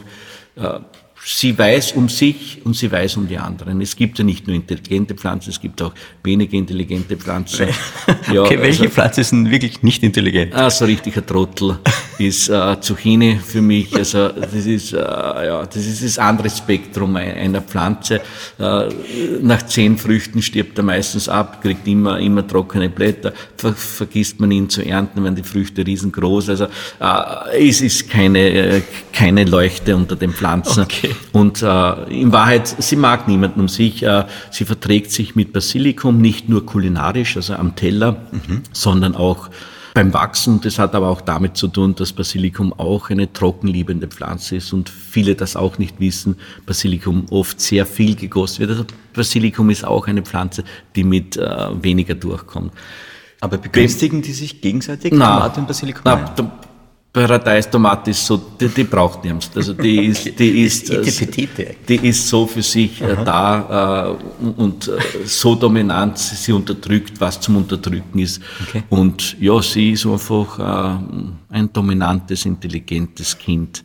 sie 1.25 1.57
weiß 1.57 1.93
um 1.93 2.09
sich 2.09 2.61
und 2.63 2.75
sie 2.75 2.91
weiß 2.91 3.17
um 3.17 3.27
die 3.27 3.37
anderen. 3.37 3.81
Es 3.81 3.95
gibt 3.95 4.17
ja 4.17 4.23
nicht 4.23 4.47
nur 4.47 4.55
intelligente 4.55 5.15
Pflanzen, 5.15 5.49
es 5.49 5.59
gibt 5.59 5.81
auch 5.81 5.93
weniger 6.23 6.53
intelligente 6.53 7.17
Pflanzen. 7.17 7.67
Ja, 8.31 8.43
okay, 8.43 8.59
welche 8.59 8.83
also, 8.83 8.93
Pflanze 8.93 9.21
ist 9.21 9.31
denn 9.31 9.49
wirklich 9.49 9.81
nicht 9.81 10.03
intelligent? 10.03 10.53
Ah, 10.53 10.69
so 10.69 10.85
richtiger 10.85 11.25
Trottel 11.25 11.79
ist 12.19 12.49
äh, 12.49 12.79
Zucchini 12.79 13.39
für 13.43 13.61
mich. 13.61 13.95
Also 13.95 14.29
das 14.29 14.53
ist, 14.53 14.93
äh, 14.93 14.97
ja, 14.97 15.65
das 15.65 15.85
ist 15.85 16.03
das 16.03 16.19
andere 16.19 16.49
Spektrum 16.49 17.15
einer 17.15 17.61
Pflanze. 17.61 18.21
Äh, 18.59 18.89
nach 19.41 19.63
zehn 19.63 19.97
Früchten 19.97 20.41
stirbt 20.41 20.77
er 20.77 20.83
meistens 20.83 21.29
ab, 21.29 21.61
kriegt 21.61 21.87
immer, 21.87 22.19
immer 22.19 22.45
trockene 22.45 22.89
Blätter, 22.89 23.33
Ver 23.57 23.73
vergisst 23.73 24.39
man 24.39 24.51
ihn 24.51 24.69
zu 24.69 24.83
ernten, 24.83 25.23
wenn 25.23 25.35
die 25.35 25.43
Früchte 25.43 25.85
riesengroß. 25.85 26.49
Also 26.49 26.65
äh, 26.99 27.69
es 27.69 27.81
ist 27.81 28.09
keine, 28.09 28.39
äh, 28.39 28.81
keine 29.13 29.45
Leuchte 29.45 29.95
unter 29.95 30.15
den 30.15 30.33
Pflanzen. 30.33 30.83
Okay. 30.83 31.08
Und 31.31 31.61
äh, 31.61 32.03
in 32.05 32.31
Wahrheit, 32.31 32.67
sie 32.67 32.95
mag 32.95 33.27
niemanden 33.27 33.61
um 33.61 33.67
sich. 33.67 34.03
Äh, 34.03 34.25
sie 34.51 34.65
verträgt 34.65 35.11
sich 35.11 35.35
mit 35.35 35.53
Basilikum 35.53 36.19
nicht 36.19 36.49
nur 36.49 36.65
kulinarisch, 36.65 37.35
also 37.35 37.53
am 37.53 37.75
Teller, 37.75 38.23
mhm. 38.31 38.63
sondern 38.71 39.15
auch 39.15 39.49
beim 39.93 40.13
Wachsen. 40.13 40.61
Das 40.61 40.79
hat 40.79 40.95
aber 40.95 41.09
auch 41.09 41.21
damit 41.21 41.57
zu 41.57 41.67
tun, 41.67 41.95
dass 41.95 42.13
Basilikum 42.13 42.73
auch 42.73 43.09
eine 43.09 43.31
trockenliebende 43.31 44.07
Pflanze 44.07 44.57
ist 44.57 44.73
und 44.73 44.89
viele 44.89 45.35
das 45.35 45.55
auch 45.55 45.77
nicht 45.77 45.99
wissen. 45.99 46.37
Basilikum 46.65 47.25
oft 47.31 47.59
sehr 47.59 47.85
viel 47.85 48.15
gegossen 48.15 48.59
wird. 48.59 48.71
Also 48.71 48.85
Basilikum 49.13 49.69
ist 49.69 49.85
auch 49.85 50.07
eine 50.07 50.21
Pflanze, 50.21 50.63
die 50.95 51.03
mit 51.03 51.37
äh, 51.37 51.83
weniger 51.83 52.15
durchkommt. 52.15 52.71
Aber 53.41 53.57
begünstigen 53.57 54.21
die 54.21 54.33
sich 54.33 54.61
gegenseitig, 54.61 55.13
na, 55.15 55.35
Tomate 55.37 55.59
und 55.61 55.67
Basilikum? 55.67 56.01
Na, 56.03 56.33
Paradeistomat 57.11 58.07
ist 58.07 58.23
so, 58.23 58.37
die, 58.37 58.67
die 58.67 58.83
braucht 58.83 59.23
niemand. 59.23 59.49
Also 59.55 59.73
die 59.73 60.05
ist, 60.05 60.37
die 60.37 60.61
ist, 60.65 60.91
äh, 60.91 61.75
die 61.87 62.07
ist 62.07 62.27
so 62.27 62.45
für 62.45 62.61
sich 62.61 63.01
äh, 63.01 63.13
Aha. 63.13 63.23
da 63.23 64.17
äh, 64.39 64.45
und 64.45 64.87
äh, 64.87 65.25
so 65.25 65.55
dominant, 65.55 66.19
sie 66.19 66.51
unterdrückt, 66.51 67.19
was 67.19 67.41
zum 67.41 67.57
Unterdrücken 67.57 68.19
ist. 68.19 68.41
Okay. 68.61 68.83
Und 68.89 69.35
ja, 69.39 69.59
sie 69.61 69.93
ist 69.93 70.05
einfach 70.05 70.59
äh, 70.59 70.99
ein 71.49 71.73
dominantes, 71.73 72.45
intelligentes 72.45 73.37
Kind. 73.39 73.83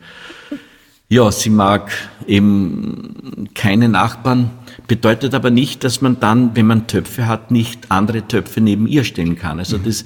Ja, 1.08 1.30
sie 1.32 1.50
mag 1.50 1.92
eben 2.26 3.48
keine 3.54 3.88
Nachbarn, 3.88 4.50
bedeutet 4.86 5.34
aber 5.34 5.50
nicht, 5.50 5.82
dass 5.82 6.02
man 6.02 6.20
dann, 6.20 6.54
wenn 6.56 6.66
man 6.66 6.86
Töpfe 6.86 7.26
hat, 7.26 7.50
nicht 7.50 7.90
andere 7.90 8.28
Töpfe 8.28 8.60
neben 8.60 8.86
ihr 8.86 9.04
stellen 9.04 9.36
kann. 9.36 9.58
Also 9.58 9.78
mhm. 9.78 9.84
das 9.84 10.04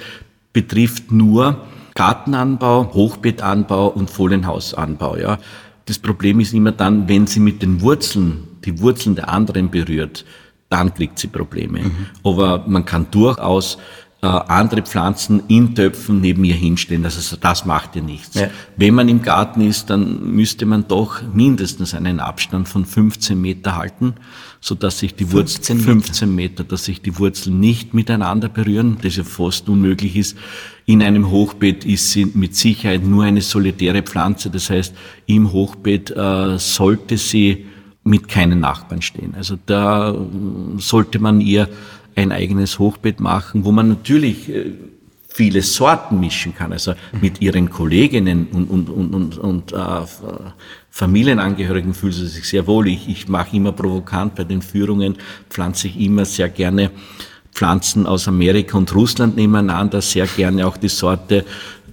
betrifft 0.53 1.11
nur 1.11 1.67
Gartenanbau, 1.99 2.93
Hochbeetanbau 2.95 3.89
und 3.89 4.09
Folienhausanbau. 4.09 5.17
Ja. 5.17 5.39
Das 5.87 5.99
Problem 5.99 6.39
ist 6.39 6.55
immer 6.55 6.71
dann, 6.71 7.09
wenn 7.09 7.27
sie 7.27 7.41
mit 7.41 7.61
den 7.61 7.81
Wurzeln, 7.81 8.47
die 8.65 8.81
Wurzeln 8.81 9.17
der 9.17 9.29
anderen 9.29 9.69
berührt, 9.69 10.25
dann 10.69 10.95
kriegt 10.95 11.19
sie 11.19 11.27
Probleme. 11.27 11.81
Mhm. 11.81 12.07
Aber 12.23 12.63
man 12.69 12.85
kann 12.85 13.09
durchaus 13.11 13.79
äh, 14.21 14.27
andere 14.27 14.83
Pflanzen 14.83 15.45
in 15.47 15.77
Töpfen 15.77 16.21
neben 16.21 16.43
ihr 16.43 16.57
hinstellen. 16.57 17.05
Also 17.05 17.37
das 17.37 17.65
macht 17.65 17.95
ja 17.95 18.03
nichts. 18.03 18.35
Ja. 18.35 18.51
Wenn 18.77 18.95
man 18.95 19.09
im 19.09 19.23
Garten 19.23 19.61
ist, 19.61 19.91
dann 19.91 20.35
müsste 20.35 20.67
man 20.67 20.89
doch 20.89 21.23
mindestens 21.33 21.95
einen 21.95 22.19
Abstand 22.19 22.69
von 22.69 22.85
15 22.85 23.41
Meter 23.41 23.77
halten, 23.77 24.15
so 24.61 24.75
dass 24.75 24.99
sich 24.99 25.15
die 25.15 25.31
Wurzeln 25.31 25.79
15 25.79 26.35
Meter, 26.35 26.65
dass 26.65 26.87
sich 26.87 27.01
die 27.01 27.17
Wurzeln 27.17 27.61
nicht 27.61 27.95
miteinander 27.95 28.49
berühren, 28.49 28.99
das 29.01 29.15
ja 29.15 29.23
fast 29.23 29.69
unmöglich 29.69 30.17
ist. 30.17 30.37
In 30.85 31.01
einem 31.01 31.31
Hochbeet 31.31 31.85
ist 31.85 32.11
sie 32.11 32.27
mit 32.27 32.57
Sicherheit 32.57 33.05
nur 33.05 33.23
eine 33.23 33.41
solitäre 33.41 34.03
Pflanze. 34.03 34.51
Das 34.51 34.69
heißt, 34.69 34.95
im 35.27 35.53
Hochbeet 35.53 36.11
äh, 36.11 36.59
sollte 36.59 37.19
sie 37.19 37.67
mit 38.03 38.27
keinen 38.27 38.61
Nachbarn 38.61 39.03
stehen. 39.03 39.35
Also 39.37 39.59
da 39.67 40.17
sollte 40.79 41.21
man 41.21 41.41
ihr 41.41 41.69
ein 42.19 42.33
eigenes 42.33 42.79
Hochbeet 42.79 43.21
machen, 43.21 43.65
wo 43.65 43.71
man 43.73 43.89
natürlich 43.89 44.49
äh, 44.49 44.73
viele 45.29 45.63
Sorten 45.63 46.19
mischen 46.19 46.55
kann, 46.55 46.73
also 46.73 46.95
mit 47.21 47.41
ihren 47.41 47.71
Kolleginnen 47.71 48.49
und, 48.53 48.69
und, 48.69 48.89
und, 48.89 49.15
und, 49.15 49.39
und 49.39 49.73
äh, 49.73 49.77
Familienangehörigen 50.91 51.95
fühlen 51.95 52.13
sie 52.13 52.27
sich 52.27 52.49
sehr 52.49 52.67
wohl. 52.67 52.89
Ich, 52.89 53.09
ich 53.09 53.29
mache 53.29 53.57
immer 53.57 53.71
provokant 53.71 54.35
bei 54.35 54.43
den 54.43 54.63
Führungen, 54.63 55.17
pflanze 55.49 55.87
ich 55.87 56.01
immer 56.01 56.25
sehr 56.25 56.49
gerne 56.49 56.91
Pflanzen 57.53 58.07
aus 58.07 58.27
Amerika 58.27 58.77
und 58.77 58.93
Russland 58.95 59.37
nebeneinander, 59.37 60.01
sehr 60.01 60.27
gerne 60.27 60.67
auch 60.67 60.77
die 60.77 60.89
Sorte, 60.89 61.45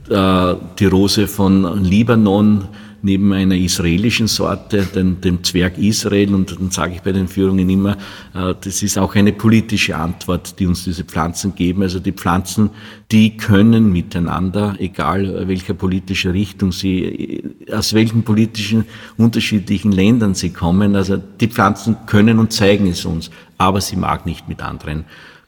äh, 0.10 0.56
die 0.80 0.86
Rose 0.86 1.28
von 1.28 1.84
Libanon, 1.84 2.68
neben 3.06 3.32
einer 3.34 3.56
israelischen 3.56 4.28
Sorte, 4.28 4.84
dem, 4.84 5.22
dem 5.22 5.44
Zwerg 5.44 5.78
Israel. 5.78 6.34
Und 6.34 6.52
dann 6.52 6.72
sage 6.72 6.96
ich 6.96 7.02
bei 7.02 7.12
den 7.12 7.28
Führungen 7.28 7.70
immer, 7.70 7.98
äh, 8.34 8.54
das 8.60 8.82
ist 8.82 8.98
auch 8.98 9.16
eine 9.16 9.32
politische 9.32 9.96
Antwort, 9.96 10.60
die 10.60 10.66
uns 10.66 10.84
diese 10.84 11.04
Pflanzen 11.04 11.54
geben. 11.56 11.84
Also 11.84 12.00
die 12.00 12.12
Pflanzen, 12.12 12.72
die 13.12 13.38
können 13.38 13.94
miteinander, 13.94 14.76
egal 14.80 15.48
welcher 15.48 15.76
politische 15.76 16.34
Richtung 16.34 16.72
sie, 16.72 17.44
aus 17.72 17.94
welchen 17.94 18.24
politischen 18.24 18.86
unterschiedlichen 19.18 19.92
Ländern 19.92 20.34
sie 20.34 20.50
kommen, 20.50 20.96
also 20.96 21.18
die 21.18 21.48
Pflanzen 21.48 21.98
können 22.08 22.40
und 22.40 22.52
zeigen 22.52 22.88
es 22.88 23.06
uns, 23.06 23.30
aber 23.60 23.82
sie 23.82 23.96
mag 23.96 24.26
nicht 24.26 24.50
mit 24.50 24.62
anderen 24.64 25.06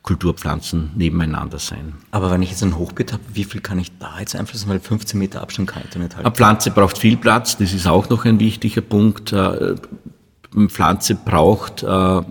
Kulturpflanzen 0.07 0.91
nebeneinander 0.95 1.59
sein. 1.59 1.95
Aber 2.11 2.31
wenn 2.31 2.41
ich 2.41 2.51
jetzt 2.51 2.63
ein 2.63 2.77
Hochbeet 2.77 3.11
habe, 3.11 3.23
wie 3.33 3.43
viel 3.43 3.59
kann 3.59 3.77
ich 3.77 3.91
da 3.99 4.21
jetzt 4.21 4.37
einflussen? 4.37 4.69
Weil 4.69 4.79
15 4.79 5.19
Meter 5.19 5.41
Abstand 5.41 5.69
kann 5.69 5.83
ich 5.83 5.89
da 5.89 5.99
nicht 5.99 6.15
halten. 6.15 6.25
Eine 6.25 6.33
Pflanze 6.33 6.71
braucht 6.71 6.97
viel 6.97 7.17
Platz, 7.17 7.57
das 7.57 7.73
ist 7.73 7.87
auch 7.87 8.07
noch 8.09 8.23
ein 8.23 8.39
wichtiger 8.39 8.79
Punkt. 8.79 9.33
Eine 9.33 9.75
äh, 10.55 10.67
Pflanze 10.69 11.15
braucht, 11.15 11.83
äh, 11.83 12.21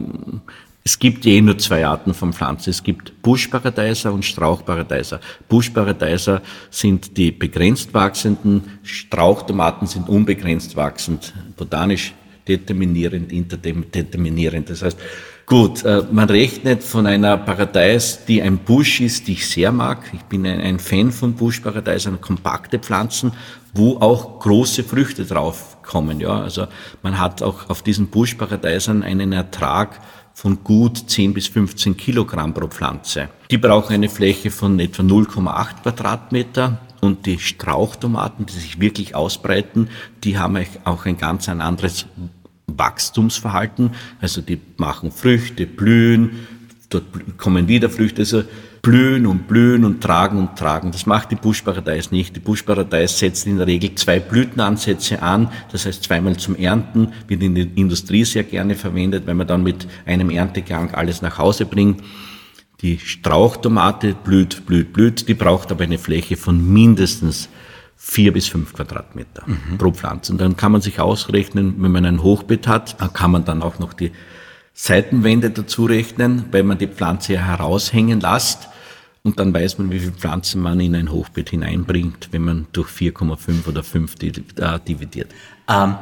es 0.84 0.98
gibt 0.98 1.26
eh 1.26 1.38
nur 1.42 1.58
zwei 1.58 1.86
Arten 1.86 2.14
von 2.14 2.32
Pflanzen. 2.32 2.70
Es 2.70 2.82
gibt 2.82 3.20
Buschparadeiser 3.20 4.10
und 4.10 4.24
Strauchparadeiser. 4.24 5.20
Buschparadeiser 5.46 6.40
sind 6.70 7.18
die 7.18 7.30
begrenzt 7.30 7.92
wachsenden, 7.92 8.62
Strauchtomaten 8.84 9.86
sind 9.86 10.08
unbegrenzt 10.08 10.76
wachsend, 10.76 11.34
botanisch 11.56 12.14
determinierend, 12.48 13.32
interdeterminierend. 13.32 14.70
Das 14.70 14.82
heißt, 14.82 14.98
Gut, 15.46 15.84
äh, 15.84 16.02
man 16.10 16.28
rechnet 16.28 16.82
von 16.82 17.06
einer 17.06 17.36
Paradeis, 17.36 18.24
die 18.24 18.42
ein 18.42 18.58
Busch 18.58 19.00
ist, 19.00 19.28
die 19.28 19.34
ich 19.34 19.48
sehr 19.48 19.70
mag. 19.70 20.10
Ich 20.12 20.22
bin 20.22 20.44
ein 20.44 20.80
Fan 20.80 21.12
von 21.12 21.34
Buschparadeisern, 21.34 22.20
kompakte 22.20 22.80
Pflanzen, 22.80 23.30
wo 23.72 23.98
auch 23.98 24.40
große 24.40 24.82
Früchte 24.82 25.24
drauf 25.24 25.76
kommen. 25.82 26.18
Ja, 26.18 26.40
also 26.40 26.66
man 27.04 27.20
hat 27.20 27.44
auch 27.44 27.70
auf 27.70 27.82
diesen 27.82 28.08
Buschparadeisern 28.08 29.04
einen 29.04 29.30
Ertrag 29.30 30.00
von 30.34 30.64
gut 30.64 31.08
10 31.08 31.32
bis 31.32 31.46
15 31.46 31.96
Kilogramm 31.96 32.52
pro 32.52 32.66
Pflanze. 32.66 33.28
Die 33.48 33.58
brauchen 33.58 33.94
eine 33.94 34.08
Fläche 34.08 34.50
von 34.50 34.80
etwa 34.80 35.04
0,8 35.04 35.82
Quadratmeter. 35.82 36.80
Und 37.00 37.26
die 37.26 37.38
Strauchtomaten, 37.38 38.46
die 38.46 38.54
sich 38.54 38.80
wirklich 38.80 39.14
ausbreiten, 39.14 39.90
die 40.24 40.38
haben 40.38 40.58
auch 40.84 41.04
ein 41.04 41.18
ganz 41.18 41.48
ein 41.48 41.60
anderes 41.60 42.06
Wachstumsverhalten. 42.66 43.90
Also 44.20 44.40
die 44.40 44.60
machen 44.76 45.10
Früchte, 45.10 45.66
blühen, 45.66 46.46
dort 46.90 47.04
kommen 47.38 47.68
wieder 47.68 47.90
Früchte. 47.90 48.22
Also 48.22 48.44
blühen 48.86 49.26
und 49.26 49.48
blühen 49.48 49.84
und 49.84 50.00
tragen 50.00 50.38
und 50.38 50.56
tragen. 50.56 50.92
Das 50.92 51.06
macht 51.06 51.32
die 51.32 51.34
Buschparadeis 51.34 52.12
nicht. 52.12 52.36
Die 52.36 52.40
Buschparadeis 52.40 53.18
setzt 53.18 53.44
in 53.46 53.56
der 53.56 53.66
Regel 53.66 53.96
zwei 53.96 54.20
Blütenansätze 54.20 55.20
an, 55.22 55.50
das 55.72 55.86
heißt 55.86 56.04
zweimal 56.04 56.36
zum 56.36 56.54
Ernten, 56.54 57.12
wird 57.26 57.42
in 57.42 57.56
der 57.56 57.66
Industrie 57.74 58.24
sehr 58.24 58.44
gerne 58.44 58.76
verwendet, 58.76 59.26
wenn 59.26 59.36
man 59.38 59.48
dann 59.48 59.64
mit 59.64 59.88
einem 60.04 60.30
Erntegang 60.30 60.94
alles 60.94 61.20
nach 61.20 61.36
Hause 61.36 61.66
bringt. 61.66 62.00
Die 62.80 63.00
Strauchtomate 63.00 64.14
blüht, 64.14 64.66
blüht, 64.66 64.92
blüht, 64.92 65.28
die 65.28 65.34
braucht 65.34 65.72
aber 65.72 65.82
eine 65.82 65.98
Fläche 65.98 66.36
von 66.36 66.72
mindestens 66.72 67.48
vier 67.96 68.32
bis 68.32 68.46
fünf 68.46 68.72
Quadratmeter 68.72 69.42
mhm. 69.46 69.78
pro 69.78 69.90
Pflanze. 69.90 70.32
Und 70.32 70.40
dann 70.40 70.56
kann 70.56 70.72
man 70.72 70.80
sich 70.80 71.00
ausrechnen, 71.00 71.74
wenn 71.78 71.92
man 71.92 72.04
ein 72.04 72.22
Hochbeet 72.22 72.68
hat, 72.68 73.00
dann 73.00 73.12
kann 73.12 73.30
man 73.30 73.44
dann 73.44 73.62
auch 73.62 73.78
noch 73.78 73.94
die 73.94 74.12
Seitenwände 74.74 75.50
dazu 75.50 75.86
rechnen, 75.86 76.44
weil 76.52 76.62
man 76.62 76.76
die 76.76 76.86
Pflanze 76.86 77.34
ja 77.34 77.40
heraushängen 77.40 78.20
lässt. 78.20 78.68
Und 79.22 79.40
dann 79.40 79.52
weiß 79.52 79.78
man, 79.78 79.90
wie 79.90 79.98
viele 79.98 80.12
Pflanzen 80.12 80.62
man 80.62 80.78
in 80.78 80.94
ein 80.94 81.10
Hochbeet 81.10 81.50
hineinbringt, 81.50 82.28
wenn 82.30 82.42
man 82.42 82.66
durch 82.72 82.88
4,5 82.90 83.66
oder 83.66 83.82
5 83.82 84.14
äh, 84.22 84.78
dividiert. 84.86 85.34
Ähm, 85.68 85.96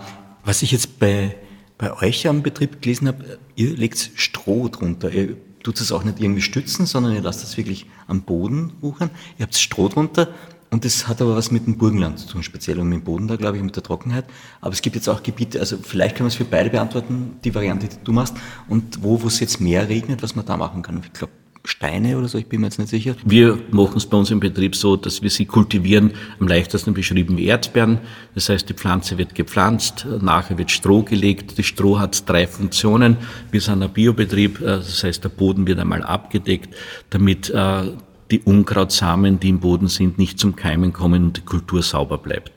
was 0.44 0.60
ich 0.62 0.72
jetzt 0.72 0.98
bei, 0.98 1.36
bei 1.78 1.96
euch 2.02 2.28
am 2.28 2.42
Betrieb 2.42 2.82
gelesen 2.82 3.08
habe, 3.08 3.38
ihr 3.54 3.74
legt 3.76 4.10
Stroh 4.16 4.68
drunter. 4.68 5.10
Ihr 5.10 5.36
tut 5.62 5.80
es 5.80 5.90
auch 5.90 6.04
nicht 6.04 6.20
irgendwie 6.20 6.42
stützen, 6.42 6.84
sondern 6.84 7.14
ihr 7.14 7.22
lasst 7.22 7.42
es 7.42 7.56
wirklich 7.56 7.86
am 8.08 8.22
Boden 8.22 8.74
wuchern. 8.82 9.08
Ihr 9.38 9.44
habt 9.44 9.54
Stroh 9.54 9.88
drunter. 9.88 10.28
Und 10.74 10.84
das 10.84 11.06
hat 11.06 11.22
aber 11.22 11.36
was 11.36 11.52
mit 11.52 11.68
dem 11.68 11.78
Burgenland 11.78 12.18
zu 12.18 12.26
tun, 12.26 12.42
speziell 12.42 12.80
und 12.80 12.88
mit 12.88 12.98
dem 12.98 13.04
Boden 13.04 13.28
da, 13.28 13.36
glaube 13.36 13.56
ich, 13.58 13.62
mit 13.62 13.76
der 13.76 13.84
Trockenheit. 13.84 14.24
Aber 14.60 14.72
es 14.72 14.82
gibt 14.82 14.96
jetzt 14.96 15.08
auch 15.08 15.22
Gebiete, 15.22 15.60
also 15.60 15.76
vielleicht 15.80 16.16
können 16.16 16.26
wir 16.26 16.30
es 16.30 16.34
für 16.34 16.44
beide 16.44 16.68
beantworten, 16.68 17.36
die 17.44 17.54
Variante, 17.54 17.86
die 17.86 17.96
du 18.02 18.10
machst. 18.10 18.34
Und 18.68 19.00
wo, 19.00 19.22
wo 19.22 19.28
es 19.28 19.38
jetzt 19.38 19.60
mehr 19.60 19.88
regnet, 19.88 20.20
was 20.24 20.34
man 20.34 20.44
da 20.44 20.56
machen 20.56 20.82
kann. 20.82 21.00
Ich 21.04 21.12
glaube, 21.12 21.32
Steine 21.64 22.18
oder 22.18 22.26
so, 22.26 22.38
ich 22.38 22.46
bin 22.46 22.60
mir 22.60 22.66
jetzt 22.66 22.80
nicht 22.80 22.88
sicher. 22.88 23.14
Wir 23.24 23.56
machen 23.70 23.98
es 23.98 24.06
bei 24.06 24.16
uns 24.16 24.32
im 24.32 24.40
Betrieb 24.40 24.74
so, 24.74 24.96
dass 24.96 25.22
wir 25.22 25.30
sie 25.30 25.46
kultivieren, 25.46 26.10
am 26.40 26.48
leichtesten 26.48 26.92
beschrieben 26.92 27.36
wie 27.36 27.44
Erdbeeren. 27.44 28.00
Das 28.34 28.48
heißt, 28.48 28.68
die 28.68 28.74
Pflanze 28.74 29.16
wird 29.16 29.36
gepflanzt, 29.36 30.04
nachher 30.22 30.58
wird 30.58 30.72
Stroh 30.72 31.04
gelegt. 31.04 31.56
Das 31.56 31.66
Stroh 31.66 32.00
hat 32.00 32.28
drei 32.28 32.48
Funktionen. 32.48 33.18
Wir 33.52 33.60
sind 33.60 33.80
ein 33.80 33.92
Biobetrieb, 33.92 34.60
äh, 34.60 34.78
das 34.78 35.04
heißt, 35.04 35.22
der 35.22 35.28
Boden 35.28 35.68
wird 35.68 35.78
einmal 35.78 36.02
abgedeckt, 36.02 36.74
damit 37.10 37.48
äh, 37.50 37.92
die 38.30 38.40
Unkrautsamen, 38.40 39.40
die 39.40 39.50
im 39.50 39.60
Boden 39.60 39.88
sind, 39.88 40.18
nicht 40.18 40.38
zum 40.38 40.56
Keimen 40.56 40.92
kommen 40.92 41.24
und 41.24 41.36
die 41.36 41.42
Kultur 41.42 41.82
sauber 41.82 42.18
bleibt. 42.18 42.52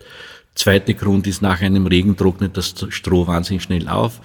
Zweiter 0.55 0.93
Grund 0.93 1.27
ist, 1.27 1.41
nach 1.41 1.61
einem 1.61 1.85
Regen 1.85 2.17
trocknet 2.17 2.57
das 2.57 2.73
Stroh 2.89 3.27
wahnsinnig 3.27 3.63
schnell 3.63 3.87
auf. 3.87 4.21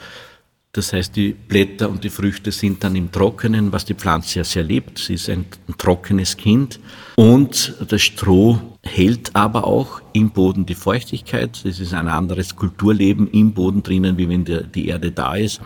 Das 0.74 0.94
heißt, 0.94 1.14
die 1.16 1.32
Blätter 1.32 1.90
und 1.90 2.02
die 2.02 2.08
Früchte 2.08 2.50
sind 2.50 2.82
dann 2.82 2.96
im 2.96 3.12
Trockenen, 3.12 3.72
was 3.72 3.84
die 3.84 3.92
Pflanze 3.92 4.38
ja 4.38 4.44
sehr 4.44 4.62
liebt. 4.62 4.98
Sie 4.98 5.14
ist 5.14 5.28
ein, 5.28 5.44
trockenes 5.76 6.38
Kind. 6.38 6.80
Und 7.16 7.74
das 7.86 8.00
Stroh 8.00 8.58
hält 8.82 9.36
aber 9.36 9.66
auch 9.66 10.00
im 10.14 10.30
Boden 10.30 10.64
die 10.64 10.74
Feuchtigkeit. 10.74 11.60
Das 11.64 11.78
ist 11.78 11.92
ein 11.92 12.08
anderes 12.08 12.56
Kulturleben 12.56 13.30
im 13.30 13.52
Boden 13.52 13.82
drinnen, 13.82 14.16
wie 14.16 14.30
wenn 14.30 14.46
die 14.46 14.88
Erde 14.88 15.12
da 15.12 15.34
ist. 15.34 15.60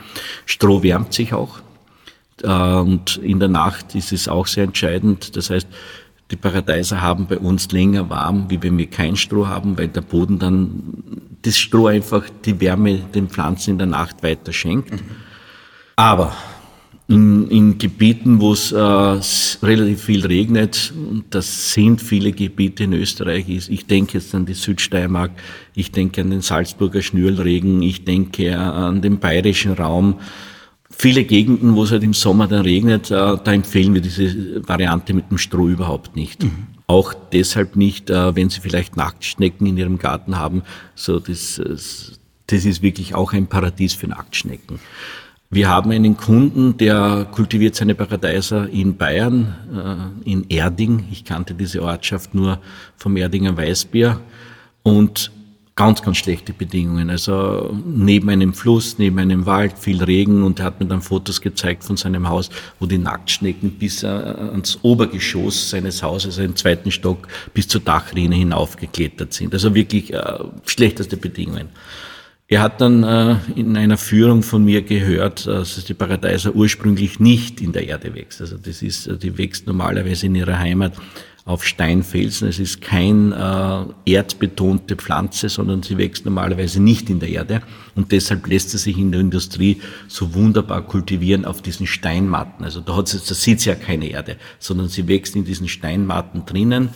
Stroh 0.44 0.82
wärmt 0.82 1.12
sich 1.12 1.32
auch. 1.32 1.60
Äh, 2.42 2.48
und 2.48 3.16
in 3.18 3.40
der 3.40 3.48
Nacht 3.48 3.94
ist 3.94 4.12
es 4.12 4.28
auch 4.28 4.46
sehr 4.46 4.64
entscheidend. 4.64 5.36
Das 5.36 5.50
heißt, 5.50 5.68
die 6.30 6.36
Paradeiser 6.36 7.00
haben 7.00 7.26
bei 7.26 7.38
uns 7.38 7.70
länger 7.70 8.10
warm, 8.10 8.46
wie 8.48 8.60
wenn 8.62 8.76
wir 8.78 8.88
kein 8.88 9.16
Stroh 9.16 9.46
haben, 9.46 9.78
weil 9.78 9.88
der 9.88 10.00
Boden 10.00 10.38
dann 10.38 10.82
das 11.42 11.56
Stroh 11.56 11.86
einfach 11.86 12.24
die 12.44 12.60
Wärme 12.60 12.98
den 13.14 13.28
Pflanzen 13.28 13.72
in 13.72 13.78
der 13.78 13.86
Nacht 13.86 14.22
weiter 14.22 14.52
schenkt. 14.52 14.90
Mhm. 14.92 15.00
Aber 15.94 16.36
in, 17.08 17.48
in, 17.48 17.78
Gebieten, 17.78 18.40
wo 18.40 18.52
es 18.52 18.72
äh, 18.72 18.76
relativ 19.64 20.02
viel 20.02 20.26
regnet, 20.26 20.92
und 20.96 21.26
das 21.30 21.72
sind 21.72 22.02
viele 22.02 22.32
Gebiete 22.32 22.84
in 22.84 22.92
Österreich, 22.92 23.48
ich 23.48 23.86
denke 23.86 24.18
jetzt 24.18 24.34
an 24.34 24.44
die 24.44 24.54
Südsteiermark, 24.54 25.30
ich 25.74 25.92
denke 25.92 26.22
an 26.22 26.30
den 26.30 26.40
Salzburger 26.40 27.02
Schnürlregen, 27.02 27.80
ich 27.82 28.04
denke 28.04 28.58
an 28.58 29.02
den 29.02 29.20
bayerischen 29.20 29.74
Raum, 29.74 30.16
viele 30.98 31.24
Gegenden, 31.24 31.76
wo 31.76 31.84
es 31.84 31.90
halt 31.90 32.02
im 32.02 32.14
Sommer 32.14 32.48
dann 32.48 32.62
regnet, 32.62 33.10
äh, 33.10 33.14
da 33.14 33.52
empfehlen 33.52 33.94
wir 33.94 34.00
diese 34.00 34.66
Variante 34.66 35.12
mit 35.14 35.30
dem 35.30 35.38
Stroh 35.38 35.68
überhaupt 35.68 36.16
nicht. 36.16 36.44
Mhm. 36.44 36.68
Auch 36.86 37.14
deshalb 37.32 37.76
nicht, 37.76 38.10
äh, 38.10 38.34
wenn 38.34 38.48
Sie 38.48 38.60
vielleicht 38.60 38.96
Nacktschnecken 38.96 39.66
in 39.66 39.76
Ihrem 39.76 39.98
Garten 39.98 40.38
haben. 40.38 40.62
So, 40.94 41.18
das, 41.18 41.60
das 42.46 42.64
ist 42.64 42.82
wirklich 42.82 43.14
auch 43.14 43.32
ein 43.32 43.46
Paradies 43.46 43.94
für 43.94 44.06
Nacktschnecken. 44.06 44.78
Wir 45.50 45.68
haben 45.68 45.92
einen 45.92 46.16
Kunden, 46.16 46.76
der 46.76 47.28
kultiviert 47.30 47.76
seine 47.76 47.94
Paradeiser 47.94 48.68
in 48.68 48.96
Bayern, 48.96 50.12
äh, 50.24 50.30
in 50.30 50.46
Erding. 50.48 51.04
Ich 51.10 51.24
kannte 51.24 51.54
diese 51.54 51.82
Ortschaft 51.82 52.34
nur 52.34 52.58
vom 52.96 53.16
Erdinger 53.16 53.56
Weißbier. 53.56 54.20
Und 54.82 55.30
ganz, 55.76 56.00
ganz 56.00 56.16
schlechte 56.16 56.54
Bedingungen. 56.54 57.10
Also 57.10 57.78
neben 57.86 58.30
einem 58.30 58.54
Fluss, 58.54 58.98
neben 58.98 59.18
einem 59.18 59.44
Wald, 59.44 59.78
viel 59.78 60.02
Regen 60.02 60.42
und 60.42 60.58
er 60.58 60.64
hat 60.64 60.80
mir 60.80 60.86
dann 60.86 61.02
Fotos 61.02 61.42
gezeigt 61.42 61.84
von 61.84 61.98
seinem 61.98 62.28
Haus, 62.28 62.48
wo 62.80 62.86
die 62.86 62.96
Nacktschnecken 62.96 63.72
bis 63.72 64.02
äh, 64.02 64.06
ans 64.06 64.78
Obergeschoss 64.80 65.70
seines 65.70 66.02
Hauses, 66.02 66.38
im 66.38 66.56
zweiten 66.56 66.90
Stock, 66.90 67.28
bis 67.52 67.68
zur 67.68 67.82
Dachrinne 67.82 68.36
hinaufgeklettert 68.36 69.34
sind. 69.34 69.52
Also 69.52 69.74
wirklich 69.74 70.14
äh, 70.14 70.38
schlechteste 70.64 71.18
Bedingungen. 71.18 71.68
Er 72.48 72.62
hat 72.62 72.80
dann 72.80 73.02
äh, 73.02 73.36
in 73.54 73.76
einer 73.76 73.98
Führung 73.98 74.42
von 74.42 74.64
mir 74.64 74.80
gehört, 74.80 75.46
dass 75.46 75.84
die 75.84 75.94
Paradeiser 75.94 76.54
ursprünglich 76.54 77.20
nicht 77.20 77.60
in 77.60 77.72
der 77.72 77.86
Erde 77.86 78.14
wächst. 78.14 78.40
Also 78.40 78.56
das 78.56 78.80
ist, 78.80 79.10
die 79.22 79.36
wächst 79.36 79.66
normalerweise 79.66 80.26
in 80.26 80.36
ihrer 80.36 80.58
Heimat 80.58 80.94
auf 81.46 81.64
Steinfelsen. 81.64 82.48
Es 82.48 82.58
ist 82.58 82.80
kein 82.80 83.30
äh, 83.30 83.84
erdbetonte 84.04 84.96
Pflanze, 84.96 85.48
sondern 85.48 85.84
sie 85.84 85.96
wächst 85.96 86.24
normalerweise 86.24 86.82
nicht 86.82 87.08
in 87.08 87.20
der 87.20 87.28
Erde. 87.28 87.62
Und 87.94 88.10
deshalb 88.10 88.48
lässt 88.48 88.70
sie 88.70 88.78
sich 88.78 88.98
in 88.98 89.12
der 89.12 89.20
Industrie 89.20 89.80
so 90.08 90.34
wunderbar 90.34 90.82
kultivieren 90.82 91.44
auf 91.44 91.62
diesen 91.62 91.86
Steinmatten. 91.86 92.64
Also 92.64 92.80
da, 92.80 92.96
hat 92.96 93.06
sie, 93.06 93.18
da 93.18 93.32
sieht 93.32 93.60
sie 93.60 93.68
ja 93.68 93.76
keine 93.76 94.08
Erde, 94.08 94.36
sondern 94.58 94.88
sie 94.88 95.06
wächst 95.06 95.36
in 95.36 95.44
diesen 95.44 95.68
Steinmatten 95.68 96.44
drinnen. 96.44 96.88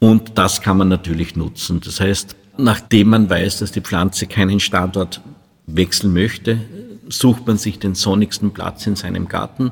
Und 0.00 0.38
das 0.38 0.60
kann 0.60 0.76
man 0.76 0.88
natürlich 0.88 1.36
nutzen. 1.36 1.80
Das 1.80 2.00
heißt, 2.00 2.34
nachdem 2.58 3.10
man 3.10 3.30
weiß, 3.30 3.60
dass 3.60 3.70
die 3.70 3.80
Pflanze 3.80 4.26
keinen 4.26 4.58
Standort 4.58 5.20
wechseln 5.68 6.12
möchte, 6.12 6.58
sucht 7.08 7.46
man 7.46 7.58
sich 7.58 7.78
den 7.78 7.94
sonnigsten 7.94 8.52
Platz 8.52 8.88
in 8.88 8.96
seinem 8.96 9.28
Garten 9.28 9.70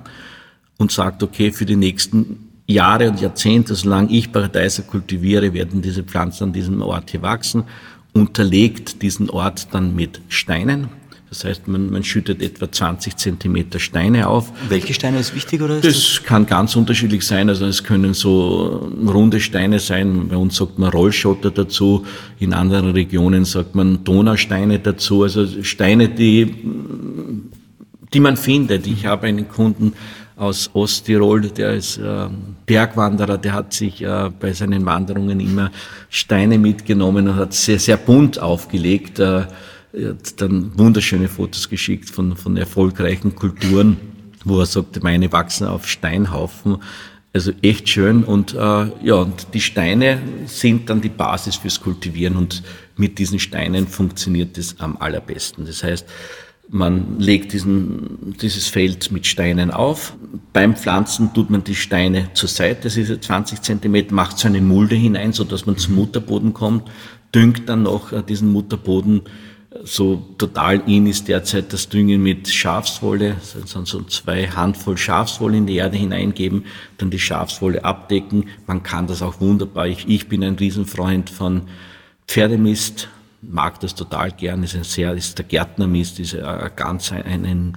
und 0.78 0.92
sagt, 0.92 1.24
okay, 1.24 1.50
für 1.50 1.66
die 1.66 1.76
nächsten 1.76 2.51
Jahre 2.72 3.10
und 3.10 3.20
Jahrzehnte, 3.20 3.74
solange 3.74 4.10
ich 4.10 4.32
Paradeiser 4.32 4.82
kultiviere, 4.82 5.52
werden 5.52 5.82
diese 5.82 6.02
Pflanzen 6.02 6.44
an 6.44 6.52
diesem 6.52 6.82
Ort 6.82 7.10
hier 7.10 7.22
wachsen, 7.22 7.64
unterlegt 8.12 9.02
diesen 9.02 9.30
Ort 9.30 9.68
dann 9.72 9.94
mit 9.94 10.20
Steinen. 10.28 10.88
Das 11.32 11.46
heißt, 11.46 11.66
man, 11.66 11.88
man 11.88 12.04
schüttet 12.04 12.42
etwa 12.42 12.70
20 12.70 13.16
Zentimeter 13.16 13.78
Steine 13.78 14.28
auf. 14.28 14.52
Welche 14.68 14.92
Steine 14.92 15.18
ist 15.18 15.34
wichtig 15.34 15.62
oder 15.62 15.76
ist 15.76 15.84
das? 15.86 15.94
Das 15.94 16.22
kann 16.24 16.44
ganz 16.44 16.76
unterschiedlich 16.76 17.24
sein. 17.24 17.48
Also 17.48 17.64
es 17.64 17.84
können 17.84 18.12
so 18.12 18.92
runde 19.06 19.40
Steine 19.40 19.78
sein. 19.78 20.28
Bei 20.28 20.36
uns 20.36 20.56
sagt 20.56 20.78
man 20.78 20.90
Rollschotter 20.90 21.50
dazu. 21.50 22.04
In 22.38 22.52
anderen 22.52 22.90
Regionen 22.90 23.46
sagt 23.46 23.74
man 23.74 24.04
Donausteine 24.04 24.78
dazu. 24.78 25.22
Also 25.22 25.62
Steine, 25.62 26.10
die, 26.10 26.54
die 28.12 28.20
man 28.20 28.36
findet. 28.36 28.86
Ich 28.86 29.06
habe 29.06 29.26
einen 29.26 29.48
Kunden, 29.48 29.94
aus 30.36 30.70
Osttirol, 30.72 31.42
der 31.42 31.74
ist 31.74 31.98
äh, 31.98 32.28
Bergwanderer, 32.66 33.38
der 33.38 33.52
hat 33.52 33.72
sich 33.72 34.02
äh, 34.02 34.30
bei 34.38 34.52
seinen 34.52 34.86
Wanderungen 34.86 35.40
immer 35.40 35.70
Steine 36.08 36.58
mitgenommen 36.58 37.28
und 37.28 37.36
hat 37.36 37.52
sehr, 37.52 37.78
sehr 37.78 37.96
bunt 37.96 38.38
aufgelegt. 38.38 39.18
Äh, 39.18 39.46
er 39.92 40.08
hat 40.10 40.40
dann 40.40 40.76
wunderschöne 40.78 41.28
Fotos 41.28 41.68
geschickt 41.68 42.08
von, 42.08 42.36
von 42.36 42.56
erfolgreichen 42.56 43.34
Kulturen, 43.34 43.98
wo 44.44 44.60
er 44.60 44.66
sagt, 44.66 45.02
meine 45.02 45.30
wachsen 45.32 45.66
auf 45.66 45.86
Steinhaufen. 45.86 46.78
Also 47.34 47.52
echt 47.62 47.88
schön 47.88 48.24
und 48.24 48.52
äh, 48.52 48.58
ja, 48.58 49.14
und 49.14 49.54
die 49.54 49.60
Steine 49.60 50.20
sind 50.46 50.90
dann 50.90 51.00
die 51.00 51.08
Basis 51.08 51.56
fürs 51.56 51.80
Kultivieren 51.80 52.36
und 52.36 52.62
mit 52.96 53.18
diesen 53.18 53.38
Steinen 53.38 53.86
funktioniert 53.86 54.58
es 54.58 54.78
am 54.80 54.98
allerbesten. 54.98 55.64
Das 55.64 55.82
heißt, 55.82 56.06
man 56.72 57.18
legt 57.18 57.52
diesen, 57.52 58.34
dieses 58.40 58.66
Feld 58.66 59.12
mit 59.12 59.26
Steinen 59.26 59.70
auf. 59.70 60.14
Beim 60.54 60.74
Pflanzen 60.74 61.34
tut 61.34 61.50
man 61.50 61.62
die 61.62 61.74
Steine 61.74 62.30
zur 62.32 62.48
Seite, 62.48 62.84
das 62.84 62.96
ist 62.96 63.22
20 63.22 63.60
Zentimeter, 63.60 64.14
macht 64.14 64.38
so 64.38 64.48
eine 64.48 64.62
Mulde 64.62 64.94
hinein, 64.94 65.34
so 65.34 65.44
dass 65.44 65.66
man 65.66 65.76
zum 65.76 65.96
Mutterboden 65.96 66.54
kommt, 66.54 66.90
düngt 67.34 67.68
dann 67.68 67.82
noch 67.82 68.12
äh, 68.12 68.22
diesen 68.22 68.50
Mutterboden 68.50 69.22
so 69.84 70.16
total 70.38 70.82
in 70.86 71.06
ist 71.06 71.28
derzeit 71.28 71.72
das 71.72 71.88
Düngen 71.88 72.22
mit 72.22 72.48
Schafswolle, 72.48 73.36
also 73.54 73.84
so 73.84 74.02
zwei 74.02 74.46
Handvoll 74.46 74.98
Schafswolle 74.98 75.56
in 75.56 75.66
die 75.66 75.76
Erde 75.76 75.96
hineingeben, 75.96 76.64
dann 76.98 77.10
die 77.10 77.18
Schafswolle 77.18 77.84
abdecken. 77.84 78.48
Man 78.66 78.82
kann 78.82 79.06
das 79.06 79.22
auch 79.22 79.40
wunderbar. 79.40 79.86
Ich, 79.86 80.06
ich 80.08 80.28
bin 80.28 80.44
ein 80.44 80.56
Riesenfreund 80.56 81.30
von 81.30 81.62
Pferdemist, 82.26 83.08
mag 83.42 83.80
das 83.80 83.94
total 83.94 84.30
gern, 84.30 84.62
ist 84.62 84.76
ein 84.76 84.84
sehr, 84.84 85.12
ist 85.14 85.36
der 85.38 85.44
Gärtnermist, 85.44 86.20
ist 86.20 86.36
ein 86.36 86.70
ganz 86.76 87.12
ein, 87.12 87.44
ein, 87.44 87.72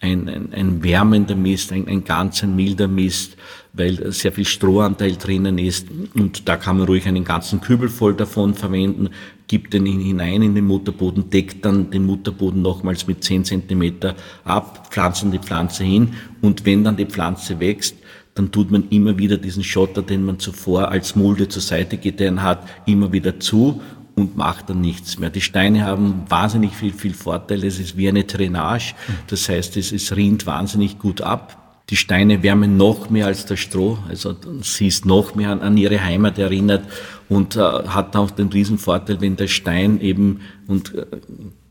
ein, 0.00 0.52
ein, 0.52 0.82
wärmender 0.82 1.34
Mist, 1.34 1.72
ein, 1.72 1.88
ein 1.88 2.04
ganz 2.04 2.42
ein 2.44 2.54
milder 2.54 2.86
Mist, 2.86 3.36
weil 3.72 4.12
sehr 4.12 4.32
viel 4.32 4.44
Strohanteil 4.44 5.16
drinnen 5.16 5.58
ist. 5.58 5.88
Und 6.14 6.48
da 6.48 6.56
kann 6.56 6.78
man 6.78 6.86
ruhig 6.86 7.06
einen 7.06 7.24
ganzen 7.24 7.60
Kübel 7.60 7.88
voll 7.88 8.14
davon 8.14 8.54
verwenden, 8.54 9.10
gibt 9.48 9.74
den 9.74 9.86
hinein 9.86 10.42
in 10.42 10.54
den 10.54 10.66
Mutterboden, 10.66 11.30
deckt 11.30 11.64
dann 11.64 11.90
den 11.90 12.06
Mutterboden 12.06 12.62
nochmals 12.62 13.06
mit 13.08 13.24
10 13.24 13.44
Zentimeter 13.44 14.14
ab, 14.44 14.88
pflanzen 14.92 15.32
die 15.32 15.38
Pflanze 15.38 15.82
hin. 15.82 16.14
Und 16.42 16.64
wenn 16.64 16.84
dann 16.84 16.96
die 16.96 17.06
Pflanze 17.06 17.58
wächst, 17.58 17.96
dann 18.34 18.52
tut 18.52 18.70
man 18.70 18.88
immer 18.90 19.18
wieder 19.18 19.36
diesen 19.36 19.64
Schotter, 19.64 20.02
den 20.02 20.24
man 20.24 20.38
zuvor 20.38 20.90
als 20.90 21.16
Mulde 21.16 21.48
zur 21.48 21.62
Seite 21.62 21.96
getan 21.96 22.40
hat, 22.40 22.68
immer 22.86 23.12
wieder 23.12 23.40
zu 23.40 23.80
und 24.18 24.36
macht 24.36 24.68
dann 24.68 24.80
nichts 24.80 25.18
mehr. 25.18 25.30
Die 25.30 25.40
Steine 25.40 25.84
haben 25.84 26.24
wahnsinnig 26.28 26.74
viel, 26.74 26.92
viel 26.92 27.14
Vorteile. 27.14 27.66
Es 27.66 27.78
ist 27.78 27.96
wie 27.96 28.08
eine 28.08 28.24
Drainage. 28.24 28.94
Das 29.28 29.48
heißt, 29.48 29.76
es, 29.76 29.92
es 29.92 30.14
rinnt 30.14 30.46
wahnsinnig 30.46 30.98
gut 30.98 31.20
ab. 31.20 31.56
Die 31.90 31.96
Steine 31.96 32.42
wärmen 32.42 32.76
noch 32.76 33.08
mehr 33.08 33.26
als 33.26 33.46
das 33.46 33.60
Stroh, 33.60 33.96
also 34.10 34.36
sie 34.60 34.88
ist 34.88 35.06
noch 35.06 35.34
mehr 35.34 35.50
an, 35.50 35.62
an 35.62 35.78
ihre 35.78 36.04
Heimat 36.04 36.38
erinnert 36.38 36.84
und 37.30 37.56
äh, 37.56 37.60
hat 37.60 38.14
auch 38.14 38.30
den 38.30 38.48
Riesenvorteil, 38.48 39.22
wenn 39.22 39.36
der 39.36 39.48
Stein 39.48 39.98
eben, 40.02 40.40
und 40.66 40.94
äh, 40.94 41.06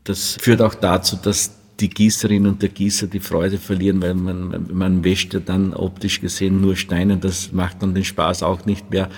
das 0.02 0.36
führt 0.40 0.60
auch 0.60 0.74
dazu, 0.74 1.16
dass 1.22 1.52
die 1.80 1.90
Gießerin 1.90 2.46
und 2.46 2.62
der 2.62 2.70
Gießer 2.70 3.06
die 3.06 3.20
Freude 3.20 3.58
verlieren, 3.58 4.02
weil 4.02 4.14
man, 4.14 4.66
man 4.72 5.04
wäscht 5.04 5.34
ja 5.34 5.40
dann 5.40 5.72
optisch 5.72 6.20
gesehen 6.20 6.60
nur 6.60 6.76
Steine, 6.76 7.16
das 7.16 7.52
macht 7.52 7.82
dann 7.82 7.94
den 7.94 8.04
Spaß 8.04 8.42
auch 8.42 8.64
nicht 8.66 8.90
mehr. 8.90 9.08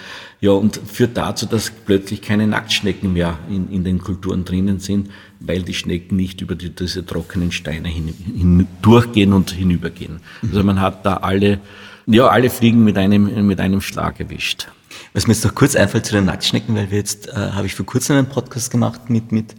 Ja, 0.41 0.53
und 0.53 0.81
führt 0.87 1.17
dazu, 1.17 1.47
dass 1.47 1.71
plötzlich 1.71 2.23
keine 2.23 2.47
Nacktschnecken 2.47 3.13
mehr 3.13 3.39
in, 3.49 3.71
in 3.71 3.85
den 3.85 3.99
Kulturen 3.99 4.45
drinnen 4.45 4.79
sind, 4.79 5.11
weil 5.41 5.63
die 5.63 5.75
Schnecken 5.75 6.17
nicht 6.17 6.41
über 6.41 6.55
die, 6.55 6.71
diese 6.71 7.05
trockenen 7.05 7.53
Steine 7.53 7.89
hin, 7.89 8.09
hin, 8.09 8.67
durchgehen 8.83 9.33
und 9.33 9.51
hinübergehen. 9.51 10.21
Also 10.43 10.63
man 10.63 10.81
hat 10.81 11.05
da 11.07 11.19
alle, 11.19 11.61
ja, 12.07 12.29
alle 12.29 12.51
Fliegen 12.51 12.85
mit 12.85 12.97
einem, 12.99 13.47
mit 13.47 13.61
einem 13.61 13.81
Schlag 13.81 14.21
erwischt. 14.21 14.69
Was 15.13 15.27
mir 15.27 15.35
jetzt 15.35 15.45
noch 15.45 15.55
kurz 15.55 15.77
einfällt 15.77 16.07
zu 16.07 16.15
den 16.15 16.27
Nacktschnecken, 16.27 16.75
weil 16.75 16.91
wir 16.91 16.99
jetzt, 16.99 17.29
äh, 17.29 17.33
habe 17.33 17.67
ich 17.67 17.75
vor 17.75 17.87
kurzem 17.87 18.17
einen 18.17 18.29
Podcast 18.29 18.71
gemacht 18.71 19.09
mit, 19.09 19.33
mit 19.33 19.55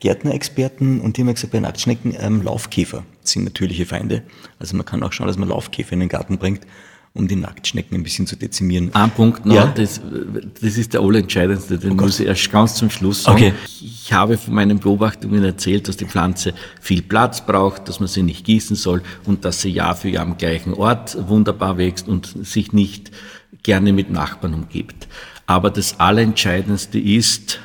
Gärtnerexperten 0.00 1.00
und 1.00 1.16
die 1.16 1.22
haben 1.22 1.34
gesagt, 1.34 1.52
bei 1.52 1.60
Nacktschnecken 1.60 2.14
ähm, 2.18 2.42
Laufkäfer 2.42 3.04
sind 3.22 3.44
natürliche 3.44 3.86
Feinde. 3.86 4.22
Also 4.58 4.76
man 4.76 4.86
kann 4.86 5.02
auch 5.02 5.12
schauen, 5.12 5.26
dass 5.26 5.38
man 5.38 5.48
Laufkäfer 5.48 5.92
in 5.92 6.00
den 6.00 6.08
Garten 6.08 6.38
bringt, 6.38 6.62
um 7.12 7.28
die 7.28 7.36
Nacktschnecken 7.36 7.96
ein 7.96 8.02
bisschen 8.02 8.26
zu 8.26 8.36
dezimieren. 8.36 8.94
Ein 8.94 9.10
Punkt 9.10 9.46
noch, 9.46 9.54
ja. 9.54 9.66
das, 9.66 10.00
das 10.60 10.78
ist 10.78 10.94
der 10.94 11.00
allerentscheidendste, 11.00 11.78
den 11.78 11.92
oh 11.92 12.02
muss 12.02 12.18
ich 12.18 12.26
erst 12.26 12.50
ganz 12.50 12.74
zum 12.74 12.90
Schluss 12.90 13.24
sagen. 13.24 13.36
Okay. 13.36 13.52
Ich 13.80 14.12
habe 14.12 14.38
von 14.38 14.54
meinen 14.54 14.78
Beobachtungen 14.80 15.44
erzählt, 15.44 15.86
dass 15.86 15.96
die 15.96 16.06
Pflanze 16.06 16.54
viel 16.80 17.02
Platz 17.02 17.44
braucht, 17.44 17.88
dass 17.88 18.00
man 18.00 18.08
sie 18.08 18.22
nicht 18.22 18.44
gießen 18.44 18.76
soll 18.76 19.02
und 19.26 19.44
dass 19.44 19.60
sie 19.60 19.70
Jahr 19.70 19.94
für 19.94 20.08
Jahr 20.08 20.24
am 20.24 20.38
gleichen 20.38 20.74
Ort 20.74 21.16
wunderbar 21.28 21.78
wächst 21.78 22.08
und 22.08 22.34
sich 22.42 22.72
nicht 22.72 23.10
gerne 23.62 23.92
mit 23.92 24.10
Nachbarn 24.10 24.54
umgibt. 24.54 25.08
Aber 25.46 25.70
das 25.70 26.00
Allerentscheidendste 26.00 26.98
ist, 26.98 27.60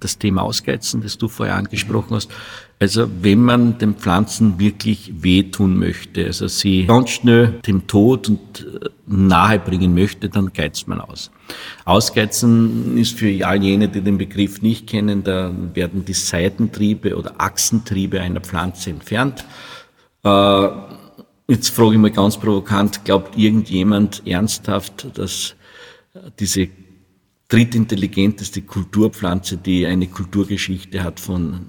das 0.00 0.18
Thema 0.18 0.42
Ausgeizen, 0.42 1.02
das 1.02 1.18
du 1.18 1.28
vorher 1.28 1.56
angesprochen 1.56 2.14
hast. 2.14 2.30
Also 2.78 3.08
wenn 3.20 3.42
man 3.42 3.78
den 3.78 3.94
Pflanzen 3.94 4.58
wirklich 4.58 5.12
wehtun 5.22 5.78
möchte, 5.78 6.24
also 6.26 6.48
sie 6.48 6.86
ganz 6.86 7.10
schnell 7.10 7.60
dem 7.66 7.86
Tod 7.86 8.28
und 8.28 8.66
äh, 8.82 8.88
nahe 9.06 9.58
bringen 9.58 9.94
möchte, 9.94 10.28
dann 10.28 10.52
geizt 10.52 10.88
man 10.88 11.00
aus. 11.00 11.30
Ausgeizen 11.84 12.96
ist 12.96 13.18
für 13.18 13.46
all 13.46 13.62
jene, 13.62 13.88
die 13.88 14.00
den 14.00 14.18
Begriff 14.18 14.62
nicht 14.62 14.86
kennen, 14.86 15.24
da 15.24 15.52
werden 15.74 16.04
die 16.04 16.12
Seitentriebe 16.12 17.16
oder 17.16 17.34
Achsentriebe 17.38 18.20
einer 18.20 18.40
Pflanze 18.40 18.90
entfernt. 18.90 19.44
Äh, 20.24 20.68
jetzt 21.48 21.70
frage 21.70 21.92
ich 21.94 21.98
mal 21.98 22.10
ganz 22.10 22.36
provokant, 22.36 23.04
glaubt 23.04 23.36
irgendjemand 23.36 24.26
ernsthaft, 24.26 25.06
dass 25.18 25.54
diese 26.38 26.68
drittintelligenteste 27.52 28.62
Kulturpflanze, 28.62 29.58
die 29.58 29.84
eine 29.84 30.06
Kulturgeschichte 30.06 31.04
hat 31.04 31.20
von 31.20 31.60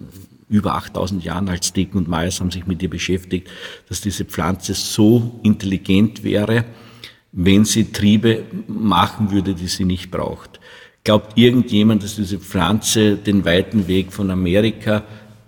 über 0.47 0.75
8000 0.75 1.23
Jahren 1.23 1.49
als 1.49 1.73
Dicken 1.73 1.97
und 1.97 2.07
Myers 2.07 2.39
haben 2.39 2.51
sich 2.51 2.65
mit 2.65 2.81
ihr 2.81 2.89
beschäftigt, 2.89 3.49
dass 3.89 3.99
diese 3.99 4.23
Pflanze 4.23 4.75
so 4.75 5.39
intelligent 5.43 6.23
wäre, 6.23 6.63
wenn 7.34 7.65
sie 7.65 7.91
Triebe 7.91 8.43
machen 8.67 9.31
würde, 9.31 9.55
die 9.55 9.67
sie 9.67 9.84
nicht 9.84 10.09
braucht. 10.09 10.61
Glaubt 11.03 11.38
irgendjemand, 11.38 12.03
dass 12.03 12.15
diese 12.15 12.39
Pflanze 12.39 13.17
den 13.17 13.43
weiten 13.43 13.88
Weg 13.88 14.13
von 14.13 14.31
Amerika 14.31 15.03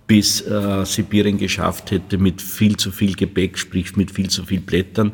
bis 0.06 0.42
äh, 0.42 0.84
Sibirien 0.84 1.38
geschafft 1.38 1.92
hätte 1.92 2.18
mit 2.18 2.42
viel 2.42 2.76
zu 2.76 2.92
viel 2.92 3.14
Gepäck, 3.14 3.56
sprich 3.56 3.96
mit 3.96 4.10
viel 4.10 4.28
zu 4.28 4.44
viel 4.44 4.60
Blättern? 4.60 5.12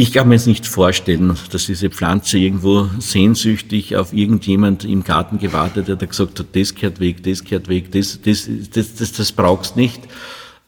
Ich 0.00 0.14
kann 0.14 0.28
mir 0.28 0.36
jetzt 0.36 0.46
nicht 0.46 0.66
vorstellen, 0.66 1.36
dass 1.52 1.66
diese 1.66 1.90
Pflanze 1.90 2.38
irgendwo 2.38 2.88
sehnsüchtig 3.00 3.96
auf 3.96 4.14
irgendjemand 4.14 4.82
im 4.86 5.04
Garten 5.04 5.38
gewartet 5.38 5.90
hat, 5.90 6.00
der 6.00 6.08
gesagt 6.08 6.38
hat, 6.38 6.46
das 6.54 6.74
kehrt 6.74 7.00
weg, 7.00 7.22
das 7.22 7.44
kehrt 7.44 7.68
weg, 7.68 7.92
das, 7.92 8.18
das, 8.22 8.48
das, 8.72 8.94
das, 8.94 9.12
das 9.12 9.30
brauchst 9.30 9.76
nicht. 9.76 10.00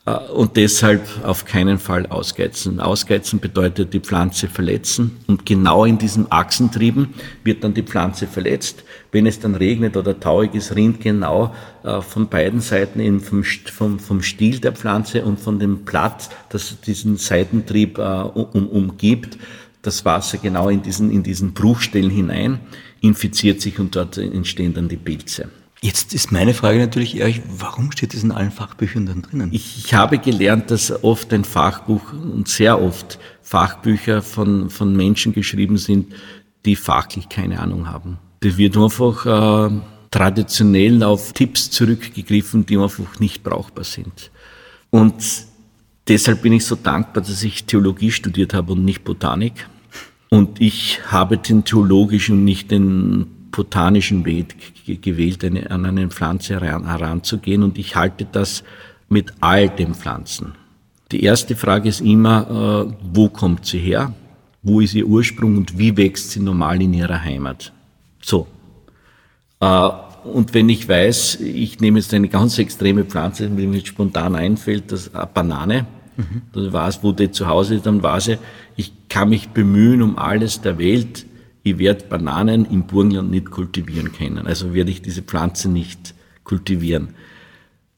Äh, 0.05 0.17
und 0.33 0.57
deshalb 0.57 1.03
auf 1.25 1.45
keinen 1.45 1.79
Fall 1.79 2.07
ausgeizen. 2.07 2.81
Ausgeizen 2.81 3.41
bedeutet 3.41 3.93
die 3.95 4.01
Pflanze 4.01 4.49
verletzen 4.49 5.19
und 5.27 5.47
genau 5.47 5.85
in 5.85 5.99
diesem 5.99 6.27
Achsentrieben 6.31 7.15
wird 7.45 7.63
dann 7.63 7.75
die 7.75 7.83
Pflanze 7.83 8.27
verletzt. 8.27 8.83
Wenn 9.13 9.27
es 9.27 9.39
dann 9.39 9.55
regnet 9.55 9.97
oder 9.97 10.19
tauig 10.19 10.55
ist, 10.55 10.75
rinnt 10.75 11.01
genau 11.01 11.55
äh, 11.85 12.01
von 12.01 12.29
beiden 12.29 12.61
Seiten 12.61 13.21
vom, 13.21 13.45
vom, 13.45 13.99
vom 13.99 14.23
Stiel 14.23 14.59
der 14.59 14.73
Pflanze 14.73 15.25
und 15.25 15.39
von 15.39 15.59
dem 15.59 15.85
Blatt, 15.85 16.31
das 16.49 16.81
diesen 16.81 17.17
Seitentrieb 17.17 17.99
äh, 17.99 18.03
um, 18.03 18.69
umgibt, 18.69 19.39
das 19.83 20.05
Wasser 20.05 20.39
genau 20.39 20.69
in 20.69 20.83
diesen, 20.83 21.11
in 21.11 21.25
diesen 21.25 21.55
Bruchstellen 21.55 22.11
hinein, 22.11 22.61
infiziert 23.01 23.61
sich 23.61 23.81
und 23.81 23.97
dort 23.97 24.17
entstehen 24.17 24.75
dann 24.75 24.89
die 24.89 24.97
Pilze. 24.97 25.49
Jetzt 25.85 26.15
ist 26.15 26.31
meine 26.31 26.55
Frage 26.55 26.79
natürlich 26.79 27.17
eher, 27.17 27.35
warum 27.59 27.91
steht 27.91 28.15
das 28.15 28.23
in 28.23 28.31
allen 28.31 28.53
Fachbüchern 28.53 29.05
dann 29.05 29.23
drinnen? 29.23 29.49
Ich, 29.53 29.85
ich 29.85 29.95
habe 29.95 30.19
gelernt, 30.19 30.71
dass 30.71 31.03
oft 31.03 31.33
ein 31.33 31.43
Fachbuch 31.43 32.13
und 32.13 32.47
sehr 32.47 32.81
oft 32.81 33.19
Fachbücher 33.43 34.23
von, 34.23 34.71
von 34.71 34.97
Menschen 34.97 35.33
geschrieben 35.33 35.79
sind, 35.79 36.15
die 36.65 36.77
fachlich 36.77 37.29
keine 37.29 37.59
Ahnung 37.59 37.89
haben. 37.89 38.19
Da 38.41 38.57
wird 38.57 38.77
einfach 38.77 39.27
äh, 39.27 39.81
traditionell 40.13 41.03
auf 41.03 41.33
Tipps 41.33 41.69
zurückgegriffen, 41.73 42.65
die 42.65 42.79
einfach 42.79 43.19
nicht 43.19 43.43
brauchbar 43.43 43.83
sind. 43.83 44.31
Und 44.91 45.15
deshalb 46.07 46.43
bin 46.43 46.53
ich 46.53 46.65
so 46.65 46.77
dankbar, 46.77 47.25
dass 47.25 47.43
ich 47.43 47.65
Theologie 47.65 48.13
studiert 48.13 48.55
habe 48.55 48.75
und 48.75 48.85
nicht 48.85 49.03
Botanik. 49.03 49.69
Und 50.29 50.61
ich 50.61 51.01
habe 51.11 51.39
den 51.39 51.65
theologischen 51.65 52.39
und 52.39 52.45
nicht 52.45 52.71
den 52.71 53.42
botanischen 53.53 54.25
Weg 54.25 54.57
gewählt, 55.03 55.45
eine, 55.45 55.71
an 55.71 55.87
eine 55.87 56.09
Pflanze 56.09 56.61
heran, 56.61 56.87
heranzugehen 56.87 57.63
und 57.63 57.79
ich 57.79 57.95
halte 57.95 58.27
das 58.31 58.65
mit 59.09 59.33
all 59.41 59.69
den 59.69 59.95
Pflanzen. 59.95 60.55
Die 61.13 61.23
erste 61.23 61.55
Frage 61.55 61.89
ist 61.89 62.01
immer, 62.01 62.89
äh, 62.91 62.95
wo 63.13 63.29
kommt 63.29 63.67
sie 63.67 63.79
her? 63.79 64.13
Wo 64.63 64.81
ist 64.81 64.95
ihr 64.95 65.07
Ursprung 65.07 65.57
und 65.57 65.79
wie 65.79 65.97
wächst 65.97 66.31
sie 66.31 66.41
normal 66.41 66.81
in 66.83 66.95
ihrer 66.95 67.23
Heimat? 67.23 67.73
So. 68.21 68.47
Äh, 69.61 69.89
und 70.25 70.55
wenn 70.55 70.69
ich 70.69 70.89
weiß, 70.89 71.41
ich 71.41 71.81
nehme 71.81 71.99
jetzt 71.99 72.15
eine 72.15 72.29
ganz 72.29 72.59
extreme 72.59 73.05
Pflanze, 73.05 73.49
die 73.51 73.67
mir 73.67 73.85
spontan 73.85 74.35
einfällt, 74.35 74.91
das 74.91 75.15
eine 75.15 75.27
Banane, 75.27 75.87
Mhm. 76.17 76.43
Dann 76.53 76.73
weiß, 76.73 77.03
wo 77.03 77.13
die 77.13 77.31
zu 77.31 77.47
Hause 77.47 77.77
ist, 77.77 77.87
dann 77.87 78.03
weiß 78.03 78.29
ich, 78.29 78.39
ich 78.77 78.93
kann 79.09 79.31
mich 79.31 79.49
bemühen 79.51 80.03
um 80.03 80.19
alles 80.19 80.61
der 80.61 80.79
Welt. 80.79 81.27
Ich 81.63 81.79
werde 81.79 82.05
Bananen 82.07 82.65
im 82.65 82.85
Burgenland 82.85 83.31
nicht 83.31 83.51
kultivieren 83.51 84.13
können. 84.13 84.47
Also 84.47 84.75
werde 84.75 84.91
ich 84.91 85.03
diese 85.03 85.23
Pflanze 85.23 85.69
nicht 85.69 86.15
kultivieren. 86.45 87.11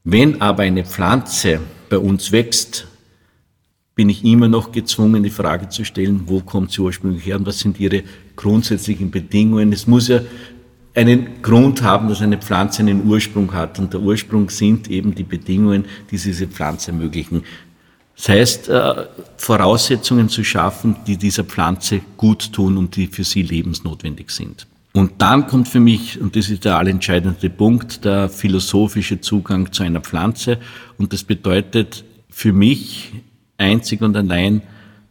Wenn 0.03 0.41
aber 0.41 0.63
eine 0.63 0.85
Pflanze 0.85 1.59
bei 1.89 1.97
uns 1.97 2.31
wächst, 2.31 2.87
bin 3.95 4.09
ich 4.09 4.23
immer 4.23 4.47
noch 4.47 4.71
gezwungen, 4.71 5.23
die 5.23 5.29
Frage 5.29 5.69
zu 5.69 5.85
stellen, 5.85 6.23
wo 6.25 6.41
kommt 6.41 6.71
sie 6.71 6.81
ursprünglich 6.81 7.25
her 7.25 7.37
und 7.37 7.45
was 7.47 7.59
sind 7.59 7.79
ihre 7.79 8.03
grundsätzlichen 8.35 9.09
Bedingungen. 9.09 9.71
Es 9.71 9.87
muss 9.87 10.09
ja 10.09 10.19
einen 10.93 11.41
Grund 11.41 11.81
haben, 11.81 12.07
dass 12.07 12.21
eine 12.21 12.37
Pflanze 12.37 12.81
einen 12.81 13.05
Ursprung 13.05 13.53
hat. 13.53 13.79
Und 13.79 13.93
der 13.93 14.01
Ursprung 14.01 14.49
sind 14.49 14.89
eben 14.89 15.15
die 15.15 15.23
Bedingungen, 15.23 15.85
die 16.11 16.17
diese 16.17 16.47
Pflanze 16.47 16.91
ermöglichen. 16.91 17.43
Das 18.15 18.29
heißt, 18.29 18.69
äh, 18.69 19.05
Voraussetzungen 19.37 20.29
zu 20.29 20.43
schaffen, 20.43 20.95
die 21.05 21.17
dieser 21.17 21.43
Pflanze 21.43 22.01
gut 22.17 22.53
tun 22.53 22.77
und 22.77 22.95
die 22.95 23.07
für 23.07 23.23
sie 23.23 23.41
lebensnotwendig 23.41 24.29
sind. 24.29 24.67
Und 24.93 25.21
dann 25.21 25.47
kommt 25.47 25.67
für 25.67 25.81
mich, 25.81 26.21
und 26.21 26.37
das 26.37 26.49
ist 26.49 26.63
der 26.63 26.77
allentscheidende 26.77 27.49
Punkt, 27.49 28.05
der 28.05 28.29
philosophische 28.29 29.19
Zugang 29.19 29.73
zu 29.73 29.83
einer 29.83 29.99
Pflanze. 29.99 30.57
Und 30.97 31.11
das 31.11 31.23
bedeutet 31.23 32.05
für 32.29 32.53
mich 32.53 33.11
einzig 33.57 34.01
und 34.01 34.15
allein, 34.15 34.61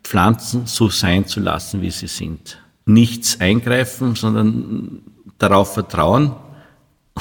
Pflanzen 0.03 0.67
so 0.67 0.89
sein 0.89 1.27
zu 1.27 1.41
lassen, 1.41 1.83
wie 1.83 1.91
sie 1.91 2.07
sind. 2.07 2.59
Nichts 2.87 3.41
eingreifen, 3.41 4.15
sondern 4.15 5.01
darauf 5.39 5.75
vertrauen 5.75 6.33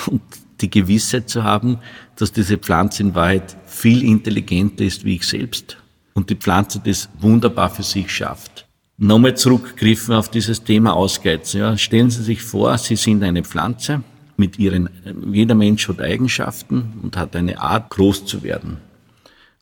und 0.08 0.22
die 0.64 0.70
Gewissheit 0.70 1.30
zu 1.30 1.44
haben, 1.44 1.78
dass 2.16 2.32
diese 2.32 2.58
Pflanze 2.58 3.04
in 3.04 3.14
Wahrheit 3.14 3.56
viel 3.66 4.04
intelligenter 4.04 4.84
ist 4.84 5.06
wie 5.06 5.16
ich 5.16 5.28
selbst 5.28 5.78
und 6.14 6.30
die 6.30 6.36
Pflanze 6.36 6.82
das 6.84 7.10
wunderbar 7.20 7.70
für 7.70 7.84
sich 7.84 8.10
schafft. 8.10 8.66
Nochmal 8.98 9.36
zurückgriffen 9.36 10.16
auf 10.16 10.30
dieses 10.30 10.64
Thema 10.64 10.94
Ausgeizen. 10.94 11.60
Ja, 11.60 11.78
stellen 11.78 12.10
Sie 12.10 12.24
sich 12.24 12.42
vor, 12.42 12.78
Sie 12.78 12.96
sind 12.96 13.24
eine 13.24 13.44
Pflanze 13.44 14.04
mit 14.38 14.58
ihren, 14.58 14.90
jeder 15.32 15.56
Mensch 15.56 15.88
hat 15.88 16.02
Eigenschaften 16.02 16.94
und 17.04 17.18
hat 17.18 17.36
eine 17.36 17.60
Art, 17.60 17.90
groß 17.90 18.26
zu 18.26 18.44
werden. 18.44 18.78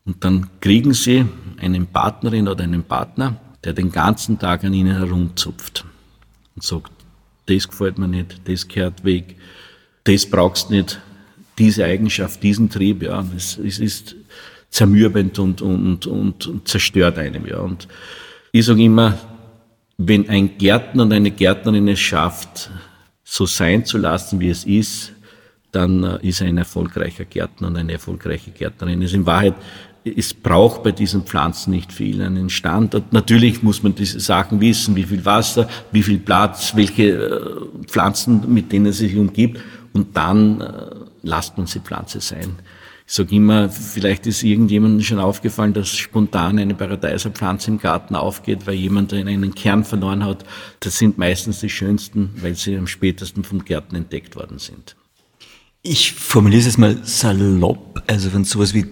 Und 0.06 0.24
dann 0.24 0.49
kriegen 0.60 0.93
Sie 0.93 1.26
einen 1.60 1.88
Partnerin 1.88 2.47
oder 2.47 2.64
einen 2.64 2.84
Partner, 2.84 3.38
der 3.64 3.74
den 3.74 3.91
ganzen 3.91 4.39
Tag 4.39 4.64
an 4.64 4.74
Ihnen 4.74 4.97
herumzupft 4.97 5.86
und 6.56 6.64
sagt, 6.64 6.91
das 7.47 7.68
gefällt 7.68 7.97
mir 7.97 8.08
nicht, 8.08 8.41
das 8.45 8.68
gehört 8.68 9.04
weg, 9.04 9.36
das 10.04 10.26
brauchst 10.26 10.70
nicht, 10.70 10.99
diese 11.58 11.86
Eigenschaft, 11.86 12.41
diesen 12.41 12.70
Trieb, 12.70 13.04
ja, 13.04 13.24
es, 13.36 13.58
es 13.58 13.80
ist 13.80 14.16
zermürbend 14.70 15.38
und, 15.38 15.62
und, 15.62 16.08
und, 16.08 16.47
und 16.47 16.68
zerstört 16.68 17.18
einem, 17.18 17.45
ja. 17.45 17.60
Und 17.60 17.88
ich 18.52 18.66
sage 18.66 18.84
immer, 18.84 19.18
wenn 19.97 20.30
ein 20.30 20.58
Gärtner 20.58 21.04
und 21.04 21.14
eine 21.14 21.32
Gärtnerin 21.32 21.88
es 21.88 21.99
schafft, 21.99 22.72
so 23.24 23.45
sein 23.45 23.86
zu 23.86 23.97
lassen, 23.97 24.39
wie 24.39 24.49
es 24.49 24.64
ist, 24.64 25.14
dann 25.72 26.04
äh, 26.04 26.28
ist 26.28 26.41
er 26.41 26.47
ein 26.47 26.58
erfolgreicher 26.58 27.26
Gärtner 27.26 27.68
und 27.68 27.78
eine 27.78 27.93
erfolgreiche 27.93 28.52
Gärtnerin. 28.52 29.02
Es 29.02 29.12
ist 29.12 29.16
in 29.16 29.26
Wahrheit 29.26 29.56
es 30.04 30.34
braucht 30.34 30.84
bei 30.84 30.91
diesen 30.91 31.24
Pflanzen 31.24 31.72
nicht 31.72 31.93
viel, 31.93 32.22
einen 32.22 32.49
Standard. 32.49 33.14
Natürlich 33.14 33.62
muss 33.62 33.84
man 33.84 33.93
diese 33.93 34.20
Sachen 34.20 34.60
wissen, 34.60 34.95
wie 34.95 35.04
viel 35.04 35.24
Wasser, 35.26 35.68
wie 35.91 36.02
viel 36.02 36.18
Platz, 36.18 36.76
welche 36.76 37.10
äh, 37.12 37.86
Pflanzen, 37.86 38.52
mit 38.52 38.72
denen 38.72 38.88
es 38.88 38.97
sich 38.97 39.16
umgibt, 39.16 39.62
und 39.93 40.15
dann 40.15 40.61
äh, 40.61 40.95
lasst 41.21 41.57
man 41.57 41.67
die 41.67 41.79
Pflanze 41.79 42.21
sein. 42.21 42.57
Ich 43.07 43.13
sage 43.13 43.35
immer, 43.35 43.67
vielleicht 43.67 44.25
ist 44.25 44.41
irgendjemandem 44.41 45.03
schon 45.03 45.19
aufgefallen, 45.19 45.73
dass 45.73 45.89
spontan 45.89 46.57
eine 46.59 46.75
Paradeiserpflanze 46.75 47.71
im 47.71 47.77
Garten 47.77 48.15
aufgeht, 48.15 48.67
weil 48.67 48.75
jemand 48.75 49.11
einen 49.13 49.53
Kern 49.53 49.83
verloren 49.83 50.23
hat. 50.23 50.45
Das 50.79 50.97
sind 50.97 51.17
meistens 51.17 51.59
die 51.59 51.69
schönsten, 51.69 52.29
weil 52.37 52.55
sie 52.55 52.77
am 52.77 52.87
spätesten 52.87 53.43
vom 53.43 53.65
Gärten 53.65 53.95
entdeckt 53.95 54.37
worden 54.37 54.59
sind. 54.59 54.95
Ich 55.81 56.13
formuliere 56.13 56.59
es 56.59 56.67
jetzt 56.67 56.77
mal 56.77 56.99
salopp, 57.03 58.01
also 58.07 58.33
wenn 58.33 58.45
sowas 58.45 58.73
wie 58.73 58.85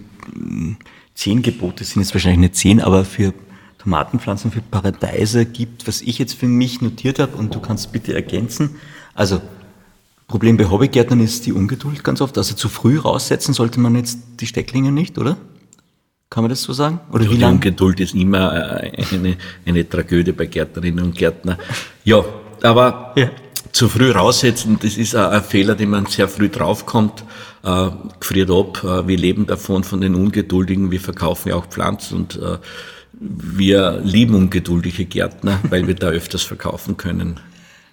zehn 1.14 1.40
Gebote 1.40 1.84
sind 1.84 2.02
jetzt 2.02 2.12
wahrscheinlich 2.14 2.40
nicht 2.40 2.56
zehn, 2.56 2.80
aber 2.80 3.04
für 3.04 3.32
Tomatenpflanzen, 3.78 4.50
für 4.50 4.60
Paradeiser 4.60 5.46
gibt, 5.46 5.88
was 5.88 6.02
ich 6.02 6.18
jetzt 6.18 6.34
für 6.34 6.46
mich 6.46 6.82
notiert 6.82 7.18
habe 7.18 7.36
und 7.36 7.54
du 7.54 7.60
kannst 7.60 7.92
bitte 7.92 8.12
ergänzen. 8.12 8.76
Also 9.14 9.40
Problem 10.30 10.56
bei 10.56 10.70
Hobbygärtnern 10.70 11.18
ist 11.18 11.44
die 11.46 11.52
Ungeduld 11.52 12.04
ganz 12.04 12.20
oft. 12.20 12.38
Also 12.38 12.54
zu 12.54 12.68
früh 12.68 13.00
raussetzen 13.00 13.52
sollte 13.52 13.80
man 13.80 13.96
jetzt 13.96 14.20
die 14.38 14.46
Stecklinge 14.46 14.92
nicht, 14.92 15.18
oder? 15.18 15.36
Kann 16.30 16.44
man 16.44 16.50
das 16.50 16.62
so 16.62 16.72
sagen? 16.72 17.00
Oder 17.10 17.24
ja, 17.24 17.30
wie 17.32 17.38
die 17.38 17.44
Ungeduld 17.44 17.98
ist 17.98 18.14
immer 18.14 18.80
äh, 18.80 18.92
eine, 19.12 19.36
eine 19.66 19.88
Tragödie 19.88 20.30
bei 20.30 20.46
Gärtnerinnen 20.46 21.04
und 21.04 21.16
Gärtnern. 21.16 21.58
Ja, 22.04 22.24
aber 22.62 23.12
ja. 23.16 23.28
zu 23.72 23.88
früh 23.88 24.12
raussetzen, 24.12 24.78
das 24.80 24.96
ist 24.96 25.16
ein 25.16 25.42
Fehler, 25.42 25.74
den 25.74 25.90
man 25.90 26.06
sehr 26.06 26.28
früh 26.28 26.48
draufkommt 26.48 27.24
äh, 27.64 27.88
gefriert 28.20 28.52
ab. 28.52 28.84
Äh, 28.84 29.08
wir 29.08 29.18
leben 29.18 29.48
davon, 29.48 29.82
von 29.82 30.00
den 30.00 30.14
Ungeduldigen. 30.14 30.92
Wir 30.92 31.00
verkaufen 31.00 31.48
ja 31.48 31.56
auch 31.56 31.66
Pflanzen 31.66 32.18
und 32.18 32.36
äh, 32.36 32.58
wir 33.18 34.00
lieben 34.04 34.36
ungeduldige 34.36 35.06
Gärtner, 35.06 35.58
weil 35.68 35.88
wir 35.88 35.96
da 35.96 36.06
öfters 36.06 36.44
verkaufen 36.44 36.96
können. 36.96 37.40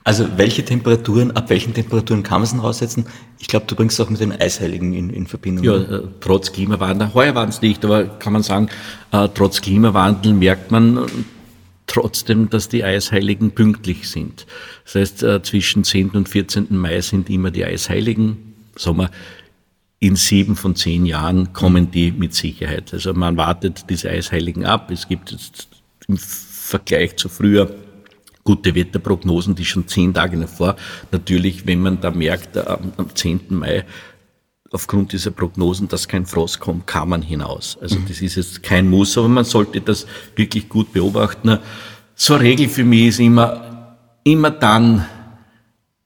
Also 0.07 0.25
welche 0.37 0.63
Temperaturen, 0.63 1.31
ab 1.31 1.49
welchen 1.49 1.73
Temperaturen 1.73 2.23
kann 2.23 2.35
man 2.35 2.43
es 2.43 2.51
denn 2.51 2.61
raussetzen? 2.61 3.05
Ich 3.39 3.47
glaube, 3.47 3.65
du 3.65 3.75
bringst 3.75 3.99
es 3.99 4.05
auch 4.05 4.09
mit 4.09 4.21
den 4.21 4.31
Eisheiligen 4.31 4.93
in, 4.93 5.09
in 5.09 5.27
Verbindung. 5.27 5.65
Ja, 5.65 5.75
äh, 5.75 6.03
trotz 6.21 6.53
Klimawandel, 6.53 7.13
heuer 7.13 7.35
waren 7.35 7.49
es 7.49 7.61
nicht, 7.61 7.83
aber 7.83 8.05
kann 8.05 8.31
man 8.31 8.41
sagen, 8.41 8.69
äh, 9.11 9.27
trotz 9.33 9.61
Klimawandel 9.61 10.31
merkt 10.31 10.71
man 10.71 11.07
trotzdem, 11.87 12.49
dass 12.49 12.69
die 12.69 12.85
Eisheiligen 12.85 13.51
pünktlich 13.51 14.09
sind. 14.09 14.45
Das 14.85 14.95
heißt, 14.95 15.23
äh, 15.23 15.43
zwischen 15.43 15.83
10. 15.83 16.11
und 16.11 16.29
14. 16.29 16.67
Mai 16.69 17.01
sind 17.01 17.29
immer 17.29 17.51
die 17.51 17.65
Eisheiligen. 17.65 18.53
Sommer 18.77 19.11
in 19.99 20.15
sieben 20.15 20.55
von 20.55 20.77
zehn 20.77 21.05
Jahren 21.05 21.51
kommen 21.51 21.91
die 21.91 22.13
mit 22.13 22.33
Sicherheit. 22.33 22.93
Also 22.93 23.13
man 23.13 23.35
wartet 23.35 23.83
diese 23.89 24.09
Eisheiligen 24.09 24.63
ab. 24.63 24.89
Es 24.89 25.09
gibt 25.09 25.33
jetzt 25.33 25.67
im 26.07 26.17
Vergleich 26.17 27.17
zu 27.17 27.27
früher 27.27 27.75
gute 28.47 28.75
Wetterprognosen, 28.75 29.55
die 29.55 29.65
schon 29.65 29.89
zehn 29.89 30.13
Tage 30.13 30.37
davor. 30.37 30.77
Natürlich, 31.11 31.67
wenn 31.67 31.81
man 31.81 31.99
da 31.99 32.11
merkt, 32.11 32.55
am, 32.57 32.93
am 32.95 33.13
10. 33.13 33.41
Mai, 33.49 33.83
aufgrund 34.71 35.11
dieser 35.11 35.31
Prognosen, 35.31 35.89
dass 35.89 36.07
kein 36.07 36.25
Frost 36.25 36.61
kommt, 36.61 36.87
kann 36.87 37.09
man 37.09 37.21
hinaus. 37.21 37.77
Also 37.81 37.99
mhm. 37.99 38.05
das 38.07 38.21
ist 38.21 38.35
jetzt 38.35 38.63
kein 38.63 38.89
Muss, 38.89 39.17
aber 39.17 39.27
man 39.27 39.43
sollte 39.43 39.81
das 39.81 40.07
wirklich 40.37 40.69
gut 40.69 40.93
beobachten. 40.93 41.49
Eine 42.29 42.39
Regel 42.39 42.69
für 42.69 42.85
mich 42.85 43.07
ist 43.07 43.19
immer, 43.19 43.97
immer 44.23 44.51
dann, 44.51 45.05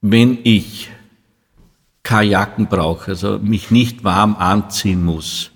wenn 0.00 0.36
ich 0.42 0.90
Kajaken 2.02 2.66
brauche, 2.66 3.12
also 3.12 3.38
mich 3.38 3.70
nicht 3.70 4.02
warm 4.02 4.34
anziehen 4.34 5.04
muss, 5.04 5.51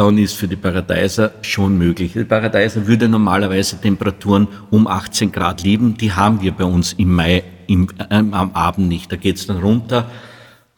dann 0.00 0.16
ist 0.16 0.32
für 0.32 0.48
die 0.48 0.56
Paradeiser 0.56 1.34
schon 1.42 1.76
möglich. 1.76 2.14
Die 2.14 2.24
Paradeiser 2.24 2.86
würde 2.86 3.06
normalerweise 3.06 3.78
Temperaturen 3.78 4.48
um 4.70 4.86
18 4.86 5.30
Grad 5.30 5.62
lieben, 5.62 5.98
die 5.98 6.12
haben 6.12 6.40
wir 6.40 6.52
bei 6.52 6.64
uns 6.64 6.94
im 6.94 7.14
Mai 7.14 7.44
im, 7.66 7.86
äh, 7.98 8.14
am 8.14 8.52
Abend 8.54 8.88
nicht. 8.88 9.12
Da 9.12 9.16
geht's 9.16 9.46
dann 9.46 9.58
runter. 9.58 10.10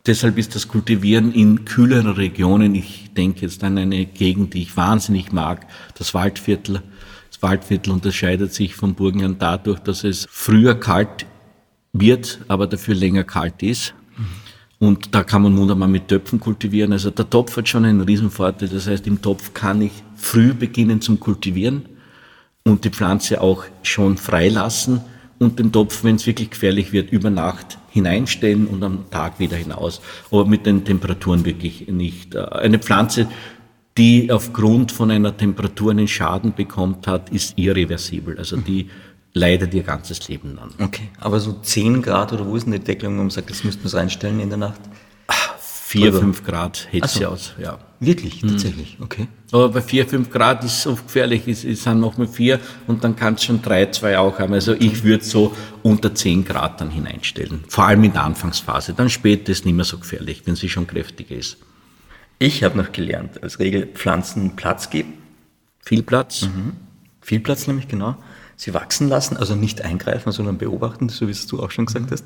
Deshalb 0.06 0.38
ist 0.38 0.56
das 0.56 0.66
Kultivieren 0.66 1.32
in 1.32 1.64
kühleren 1.64 2.08
Regionen, 2.08 2.74
ich 2.74 3.14
denke 3.16 3.42
jetzt 3.42 3.62
an 3.62 3.78
eine 3.78 4.06
Gegend, 4.06 4.54
die 4.54 4.62
ich 4.62 4.76
wahnsinnig 4.76 5.30
mag, 5.30 5.68
das 5.96 6.14
Waldviertel. 6.14 6.82
Das 7.30 7.40
Waldviertel 7.42 7.92
unterscheidet 7.92 8.52
sich 8.52 8.74
vom 8.74 8.96
Burgenland 8.96 9.40
dadurch, 9.40 9.78
dass 9.78 10.02
es 10.02 10.26
früher 10.32 10.74
kalt 10.74 11.26
wird, 11.92 12.40
aber 12.48 12.66
dafür 12.66 12.96
länger 12.96 13.22
kalt 13.22 13.62
ist. 13.62 13.94
Und 14.82 15.14
da 15.14 15.22
kann 15.22 15.42
man 15.42 15.56
wunderbar 15.56 15.86
mit 15.86 16.08
Töpfen 16.08 16.40
kultivieren. 16.40 16.90
Also 16.90 17.10
der 17.10 17.30
Topf 17.30 17.56
hat 17.56 17.68
schon 17.68 17.84
einen 17.84 18.00
Riesenvorteil. 18.00 18.68
Das 18.68 18.88
heißt, 18.88 19.06
im 19.06 19.22
Topf 19.22 19.54
kann 19.54 19.80
ich 19.80 19.92
früh 20.16 20.52
beginnen 20.52 21.00
zum 21.00 21.20
Kultivieren 21.20 21.82
und 22.64 22.84
die 22.84 22.90
Pflanze 22.90 23.40
auch 23.40 23.62
schon 23.84 24.16
freilassen 24.16 25.00
und 25.38 25.60
den 25.60 25.70
Topf, 25.70 26.02
wenn 26.02 26.16
es 26.16 26.26
wirklich 26.26 26.50
gefährlich 26.50 26.92
wird, 26.92 27.12
über 27.12 27.30
Nacht 27.30 27.78
hineinstellen 27.90 28.66
und 28.66 28.82
am 28.82 29.08
Tag 29.08 29.38
wieder 29.38 29.56
hinaus. 29.56 30.00
Aber 30.32 30.46
mit 30.46 30.66
den 30.66 30.84
Temperaturen 30.84 31.44
wirklich 31.44 31.86
nicht. 31.86 32.34
Eine 32.34 32.80
Pflanze, 32.80 33.28
die 33.96 34.32
aufgrund 34.32 34.90
von 34.90 35.12
einer 35.12 35.36
Temperatur 35.36 35.92
einen 35.92 36.08
Schaden 36.08 36.54
bekommt 36.54 37.06
hat, 37.06 37.30
ist 37.30 37.56
irreversibel. 37.56 38.36
Also 38.36 38.56
die 38.56 38.88
leidet 39.34 39.74
ihr 39.74 39.82
ganzes 39.82 40.28
Leben 40.28 40.56
dann. 40.56 40.86
Okay, 40.86 41.08
aber 41.18 41.40
so 41.40 41.52
10 41.52 42.02
Grad 42.02 42.32
oder 42.32 42.46
wo 42.46 42.56
ist 42.56 42.64
denn 42.64 42.72
die 42.72 42.78
Deckelung, 42.78 43.16
wo 43.16 43.22
man 43.22 43.30
sagt, 43.30 43.50
das 43.50 43.64
müssten 43.64 43.84
wir 43.84 43.94
reinstellen 43.94 44.40
in 44.40 44.48
der 44.48 44.58
Nacht? 44.58 44.80
4, 45.92 46.14
5 46.14 46.44
Grad 46.44 46.88
hält 46.90 47.06
sie 47.10 47.18
so. 47.18 47.26
aus, 47.26 47.52
ja. 47.58 47.78
Wirklich, 48.00 48.40
hm. 48.40 48.48
tatsächlich, 48.48 48.96
okay. 49.00 49.28
Aber 49.50 49.68
bei 49.68 49.82
4, 49.82 50.08
5 50.08 50.30
Grad 50.30 50.64
ist 50.64 50.78
es 50.78 50.86
oft 50.86 51.06
gefährlich, 51.06 51.46
es, 51.46 51.64
es 51.64 51.82
sind 51.82 52.00
noch 52.00 52.16
mal 52.16 52.26
4 52.26 52.58
und 52.86 53.04
dann 53.04 53.14
kann 53.14 53.34
es 53.34 53.44
schon 53.44 53.60
3, 53.60 53.90
2 53.90 54.18
auch 54.18 54.38
haben. 54.38 54.54
Also 54.54 54.72
ich 54.72 55.04
würde 55.04 55.22
so 55.22 55.54
unter 55.82 56.14
10 56.14 56.46
Grad 56.46 56.80
dann 56.80 56.90
hineinstellen. 56.90 57.64
Vor 57.68 57.84
allem 57.84 58.04
in 58.04 58.12
der 58.12 58.24
Anfangsphase. 58.24 58.94
Dann 58.94 59.10
später 59.10 59.52
ist 59.52 59.60
es 59.60 59.64
nicht 59.66 59.74
mehr 59.74 59.84
so 59.84 59.98
gefährlich, 59.98 60.42
wenn 60.46 60.56
sie 60.56 60.70
schon 60.70 60.86
kräftiger 60.86 61.36
ist. 61.36 61.58
Ich 62.38 62.64
habe 62.64 62.78
noch 62.78 62.90
gelernt, 62.92 63.42
als 63.42 63.58
Regel 63.58 63.86
Pflanzen 63.86 64.56
Platz 64.56 64.88
geben 64.88 65.12
Viel 65.84 66.02
Platz. 66.02 66.42
Mhm. 66.42 66.72
Viel 67.20 67.40
Platz 67.40 67.66
nämlich, 67.66 67.86
genau. 67.86 68.16
Sie 68.62 68.72
wachsen 68.74 69.08
lassen, 69.08 69.36
also 69.36 69.56
nicht 69.56 69.82
eingreifen, 69.82 70.30
sondern 70.30 70.56
beobachten, 70.56 71.08
so 71.08 71.26
wie 71.26 71.32
es 71.32 71.48
du 71.48 71.60
auch 71.60 71.72
schon 71.72 71.86
gesagt 71.86 72.12
hast. 72.12 72.24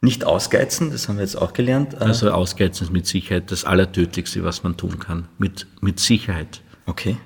Nicht 0.00 0.24
ausgeizen, 0.24 0.92
das 0.92 1.08
haben 1.08 1.16
wir 1.16 1.24
jetzt 1.24 1.34
auch 1.34 1.54
gelernt. 1.54 1.94
Äh, 1.94 2.04
Also 2.04 2.30
ausgeizen 2.30 2.84
ist 2.84 2.92
mit 2.92 3.04
Sicherheit 3.08 3.50
das 3.50 3.64
Allertödlichste, 3.64 4.44
was 4.44 4.62
man 4.62 4.76
tun 4.76 5.00
kann. 5.00 5.26
Mit, 5.38 5.66
mit 5.80 5.98
Sicherheit. 5.98 6.62
Okay. 6.86 7.16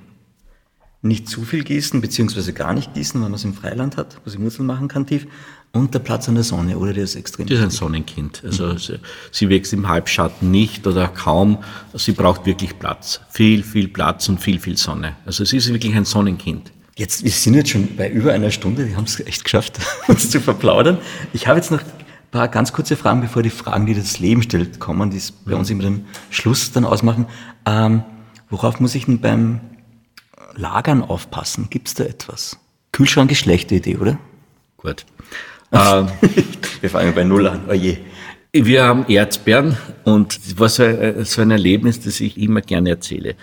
Nicht 1.02 1.28
zu 1.28 1.42
viel 1.42 1.64
gießen, 1.64 2.00
beziehungsweise 2.00 2.54
gar 2.54 2.72
nicht 2.72 2.94
gießen, 2.94 3.20
wenn 3.20 3.30
man 3.30 3.34
es 3.34 3.44
im 3.44 3.52
Freiland 3.52 3.98
hat, 3.98 4.18
wo 4.24 4.30
sie 4.30 4.40
Wurzeln 4.40 4.64
machen 4.64 4.88
kann 4.88 5.06
tief. 5.06 5.26
Und 5.72 5.92
der 5.92 5.98
Platz 5.98 6.26
an 6.26 6.34
der 6.36 6.44
Sonne, 6.44 6.78
oder 6.78 6.94
der 6.94 7.04
ist 7.04 7.16
extrem 7.16 7.46
Das 7.46 7.58
ist 7.58 7.64
ein. 7.64 7.70
Sonnenkind. 7.70 8.42
Also 8.42 8.74
sie, 8.78 9.00
sie 9.32 9.50
wächst 9.50 9.74
im 9.74 9.86
Halbschatten 9.86 10.50
nicht 10.50 10.86
oder 10.86 11.08
kaum. 11.08 11.58
Sie 11.92 12.12
braucht 12.12 12.46
wirklich 12.46 12.78
Platz. 12.78 13.20
Viel, 13.28 13.62
viel 13.62 13.88
Platz 13.88 14.30
und 14.30 14.40
viel, 14.40 14.58
viel 14.58 14.78
Sonne. 14.78 15.16
Also 15.26 15.44
sie 15.44 15.58
ist 15.58 15.70
wirklich 15.70 15.94
ein 15.94 16.06
Sonnenkind. 16.06 16.72
Jetzt, 17.00 17.24
wir 17.24 17.30
sind 17.30 17.54
jetzt 17.54 17.70
schon 17.70 17.96
bei 17.96 18.10
über 18.10 18.34
einer 18.34 18.50
Stunde, 18.50 18.86
wir 18.86 18.94
haben 18.94 19.04
es 19.04 19.18
echt 19.20 19.42
geschafft, 19.42 19.78
uns 20.08 20.28
zu 20.28 20.38
verplaudern. 20.38 20.98
Ich 21.32 21.46
habe 21.46 21.58
jetzt 21.58 21.70
noch 21.70 21.80
ein 21.80 21.86
paar 22.30 22.46
ganz 22.48 22.74
kurze 22.74 22.94
Fragen, 22.94 23.22
bevor 23.22 23.42
die 23.42 23.48
Fragen, 23.48 23.86
die 23.86 23.94
das 23.94 24.18
Leben 24.18 24.42
stellt, 24.42 24.80
kommen, 24.80 25.08
die 25.08 25.16
es 25.16 25.32
bei 25.32 25.54
uns 25.54 25.70
immer 25.70 25.84
den 25.84 26.04
Schluss 26.28 26.72
dann 26.72 26.84
ausmachen. 26.84 27.24
Ähm, 27.64 28.02
worauf 28.50 28.80
muss 28.80 28.94
ich 28.94 29.06
denn 29.06 29.18
beim 29.18 29.60
Lagern 30.56 31.02
aufpassen? 31.02 31.68
Gibt 31.70 31.88
es 31.88 31.94
da 31.94 32.04
etwas? 32.04 32.58
Kühlschrank 32.92 33.32
ist 33.32 33.38
schlechte 33.38 33.76
Idee, 33.76 33.96
oder? 33.96 34.18
Gut. 34.76 35.06
Äh, 35.70 36.04
Wir 36.82 36.90
fangen 36.90 37.14
bei 37.14 37.24
Null 37.24 37.46
an, 37.46 37.62
oje. 37.70 37.96
wir 38.52 38.84
haben 38.84 39.06
Erdbeeren 39.08 39.78
und 40.04 40.36
das 40.36 40.58
war 40.58 40.68
so 40.68 40.82
ein, 40.82 41.24
so 41.24 41.40
ein 41.40 41.50
Erlebnis, 41.50 42.00
das 42.00 42.20
ich 42.20 42.36
immer 42.36 42.60
gerne 42.60 42.90
erzähle. 42.90 43.36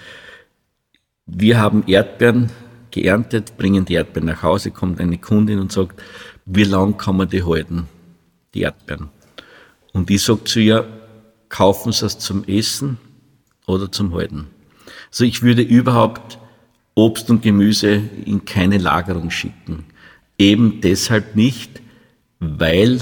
Wir 1.26 1.60
haben 1.60 1.84
Erdbeeren 1.88 2.52
geerntet, 3.02 3.58
bringen 3.58 3.86
die 3.86 3.94
Erdbeeren 3.94 4.28
nach 4.28 4.44
Hause, 4.44 4.72
kommt 4.72 5.00
eine 5.00 5.18
Kundin 5.18 5.60
und 5.60 5.72
sagt, 5.72 6.02
wie 6.46 6.64
lang 6.64 6.98
kann 6.98 7.18
man 7.18 7.30
die 7.30 7.44
halten, 7.44 7.88
die 8.54 8.62
Erdbeeren? 8.62 9.10
Und 9.94 10.10
ich 10.10 10.24
sage 10.24 10.44
zu 10.44 10.60
ihr, 10.60 10.88
kaufen 11.50 11.92
Sie 11.92 12.06
es 12.06 12.20
zum 12.20 12.44
Essen 12.46 12.98
oder 13.66 13.92
zum 13.92 14.14
Halten. 14.14 14.48
Also 15.10 15.24
ich 15.24 15.42
würde 15.42 15.62
überhaupt 15.62 16.40
Obst 16.96 17.30
und 17.30 17.42
Gemüse 17.42 18.02
in 18.26 18.46
keine 18.46 18.78
Lagerung 18.78 19.30
schicken. 19.30 19.86
Eben 20.38 20.82
deshalb 20.82 21.36
nicht, 21.36 21.82
weil, 22.40 23.00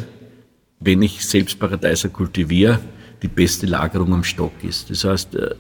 wenn 0.80 1.02
ich 1.02 1.26
selbst 1.26 1.60
Paradeiser 1.60 2.10
kultiviere, 2.10 2.80
die 3.22 3.28
beste 3.28 3.66
Lagerung 3.66 4.14
am 4.14 4.24
Stock 4.24 4.54
ist. 4.64 4.90
Das 4.90 5.04
heißt, 5.04 5.36
äh, 5.36 5.56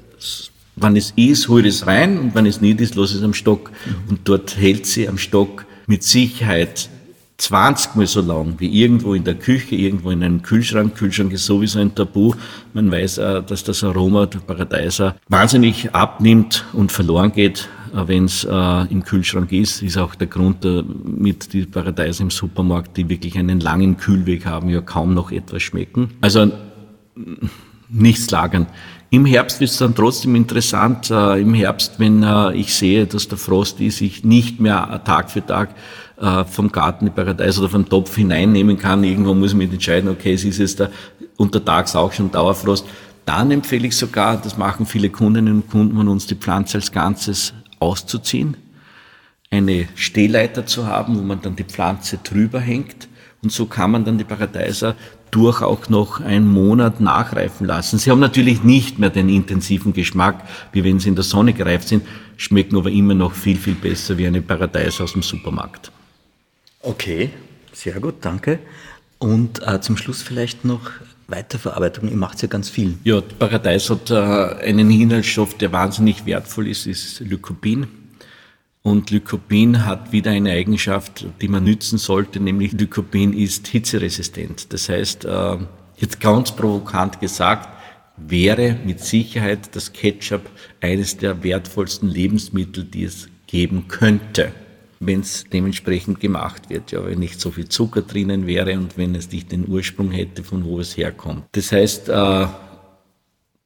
wenn 0.75 0.95
es 0.95 1.13
ist, 1.15 1.47
hole 1.47 1.67
ich 1.67 1.75
es 1.75 1.87
rein 1.87 2.17
und 2.19 2.35
wenn 2.35 2.45
es 2.45 2.61
nicht 2.61 2.81
ist, 2.81 2.95
lasse 2.95 3.13
ich 3.13 3.19
es 3.19 3.23
am 3.23 3.33
Stock. 3.33 3.71
Und 4.09 4.21
dort 4.25 4.57
hält 4.57 4.85
sie 4.85 5.07
am 5.07 5.17
Stock 5.17 5.65
mit 5.87 6.03
Sicherheit 6.03 6.89
20 7.37 7.95
Mal 7.95 8.07
so 8.07 8.21
lang 8.21 8.55
wie 8.59 8.81
irgendwo 8.81 9.13
in 9.13 9.23
der 9.23 9.35
Küche, 9.35 9.75
irgendwo 9.75 10.11
in 10.11 10.23
einem 10.23 10.41
Kühlschrank. 10.41 10.95
Kühlschrank 10.95 11.33
ist 11.33 11.45
sowieso 11.45 11.79
ein 11.79 11.93
Tabu. 11.93 12.33
Man 12.73 12.89
weiß, 12.91 13.17
äh, 13.17 13.43
dass 13.43 13.63
das 13.63 13.83
Aroma 13.83 14.25
der 14.25 14.39
Paradeiser 14.39 15.15
wahnsinnig 15.27 15.93
abnimmt 15.93 16.65
und 16.73 16.91
verloren 16.91 17.33
geht, 17.33 17.67
wenn 17.91 18.25
es 18.25 18.45
äh, 18.45 18.91
im 18.91 19.03
Kühlschrank 19.03 19.51
ist. 19.51 19.81
Ist 19.81 19.97
auch 19.97 20.15
der 20.15 20.27
Grund, 20.27 20.63
äh, 20.63 20.83
mit 21.03 21.51
die 21.51 21.65
Paradeiser 21.65 22.23
im 22.23 22.31
Supermarkt, 22.31 22.95
die 22.95 23.09
wirklich 23.09 23.37
einen 23.37 23.59
langen 23.59 23.97
Kühlweg 23.97 24.45
haben, 24.45 24.69
ja 24.69 24.79
kaum 24.79 25.13
noch 25.13 25.31
etwas 25.31 25.61
schmecken. 25.61 26.11
Also 26.21 26.51
nichts 27.89 28.31
lagern. 28.31 28.67
Im 29.15 29.25
Herbst 29.25 29.61
ist 29.61 29.71
es 29.71 29.77
dann 29.77 29.95
trotzdem 29.95 30.35
interessant, 30.35 31.09
äh, 31.09 31.39
im 31.39 31.53
Herbst, 31.53 31.93
wenn 31.99 32.21
äh, 32.21 32.51
ich 32.51 32.75
sehe, 32.75 33.07
dass 33.07 33.29
der 33.29 33.37
Frost 33.37 33.79
ist, 33.79 34.01
ich 34.01 34.25
nicht 34.25 34.59
mehr 34.59 35.01
Tag 35.05 35.31
für 35.31 35.45
Tag 35.45 35.69
äh, 36.19 36.43
vom 36.43 36.69
Garten 36.69 37.05
die 37.05 37.11
Paradies 37.11 37.57
oder 37.57 37.69
vom 37.69 37.87
Topf 37.87 38.13
hineinnehmen 38.13 38.77
kann. 38.77 39.05
Irgendwo 39.05 39.33
muss 39.33 39.51
ich 39.51 39.57
mich 39.57 39.71
entscheiden, 39.71 40.09
okay, 40.09 40.33
es 40.33 40.43
ist 40.43 40.57
jetzt 40.57 40.81
da 40.81 40.89
untertags 41.37 41.95
auch 41.95 42.11
schon 42.11 42.29
Dauerfrost. 42.29 42.85
Dann 43.23 43.51
empfehle 43.51 43.87
ich 43.87 43.95
sogar, 43.95 44.35
das 44.35 44.57
machen 44.57 44.85
viele 44.85 45.09
Kundinnen 45.09 45.61
und 45.61 45.69
Kunden 45.69 45.95
von 45.95 46.09
uns, 46.09 46.27
die 46.27 46.35
Pflanze 46.35 46.79
als 46.79 46.91
Ganzes 46.91 47.53
auszuziehen 47.79 48.57
eine 49.49 49.87
Stehleiter 49.95 50.65
zu 50.65 50.87
haben, 50.87 51.17
wo 51.17 51.21
man 51.21 51.41
dann 51.41 51.55
die 51.55 51.63
Pflanze 51.63 52.19
drüber 52.21 52.59
hängt. 52.59 53.07
Und 53.41 53.53
so 53.53 53.65
kann 53.65 53.91
man 53.91 54.03
dann 54.03 54.17
die 54.17 54.25
Paradeiser 54.25 54.95
durch 55.35 55.61
auch 55.61 55.89
noch 55.89 56.21
einen 56.21 56.47
Monat 56.47 57.01
nachreifen 57.01 57.67
lassen. 57.67 57.99
Sie 57.99 58.09
haben 58.09 58.21
natürlich 58.21 58.63
nicht 58.63 58.99
mehr 58.99 59.09
den 59.09 59.27
intensiven 59.27 59.91
Geschmack, 59.91 60.47
wie 60.71 60.85
wenn 60.85 60.99
sie 60.99 61.09
in 61.09 61.15
der 61.15 61.25
Sonne 61.25 61.51
gereift 61.51 61.89
sind, 61.89 62.03
schmecken 62.37 62.77
aber 62.77 62.89
immer 62.89 63.13
noch 63.13 63.33
viel, 63.33 63.57
viel 63.57 63.73
besser 63.75 64.17
wie 64.17 64.27
eine 64.27 64.41
Paradeiser 64.41 65.03
aus 65.03 65.11
dem 65.11 65.23
Supermarkt. 65.23 65.91
Okay, 66.81 67.31
sehr 67.73 67.99
gut, 67.99 68.15
danke. 68.21 68.59
Und 69.17 69.61
äh, 69.67 69.81
zum 69.81 69.97
Schluss 69.97 70.21
vielleicht 70.21 70.63
noch 70.63 70.91
Weiterverarbeitung. 71.27 72.09
Ihr 72.09 72.17
macht 72.17 72.41
ja 72.41 72.47
ganz 72.47 72.69
viel. 72.69 72.97
Ja, 73.03 73.19
Paradeis 73.19 73.89
hat 73.89 74.11
äh, 74.11 74.15
einen 74.15 74.89
Inhaltsstoff, 74.89 75.57
der 75.57 75.73
wahnsinnig 75.73 76.25
wertvoll 76.25 76.67
ist, 76.67 76.85
ist 76.87 77.19
Lycopin. 77.19 77.87
Und 78.85 79.09
Lycopin 79.09 79.83
hat 79.83 80.11
wieder 80.11 80.29
eine 80.29 80.51
Eigenschaft, 80.51 81.25
die 81.41 81.47
man 81.47 81.63
nützen 81.63 81.97
sollte, 81.97 82.39
nämlich 82.39 82.71
Lycopin 82.73 83.33
ist 83.33 83.65
hitzeresistent. 83.65 84.71
Das 84.71 84.89
heißt, 84.89 85.25
äh, 85.25 85.57
jetzt 85.97 86.19
ganz 86.19 86.51
provokant 86.51 87.19
gesagt, 87.19 87.67
wäre 88.15 88.77
mit 88.85 88.99
Sicherheit 88.99 89.75
das 89.75 89.91
Ketchup 89.91 90.47
eines 90.81 91.17
der 91.17 91.43
wertvollsten 91.43 92.09
Lebensmittel, 92.09 92.83
die 92.83 93.05
es 93.05 93.27
geben 93.47 93.87
könnte, 93.87 94.51
wenn 94.99 95.21
es 95.21 95.45
dementsprechend 95.51 96.19
gemacht 96.19 96.69
wird. 96.69 96.91
Ja, 96.91 97.03
wenn 97.07 97.17
nicht 97.17 97.41
so 97.41 97.49
viel 97.49 97.67
Zucker 97.67 98.03
drinnen 98.03 98.45
wäre 98.45 98.77
und 98.77 98.99
wenn 98.99 99.15
es 99.15 99.31
nicht 99.31 99.51
den 99.51 99.67
Ursprung 99.67 100.11
hätte, 100.11 100.43
von 100.43 100.63
wo 100.63 100.79
es 100.79 100.95
herkommt. 100.95 101.45
Das 101.53 101.71
heißt, 101.71 102.09
äh, 102.09 102.45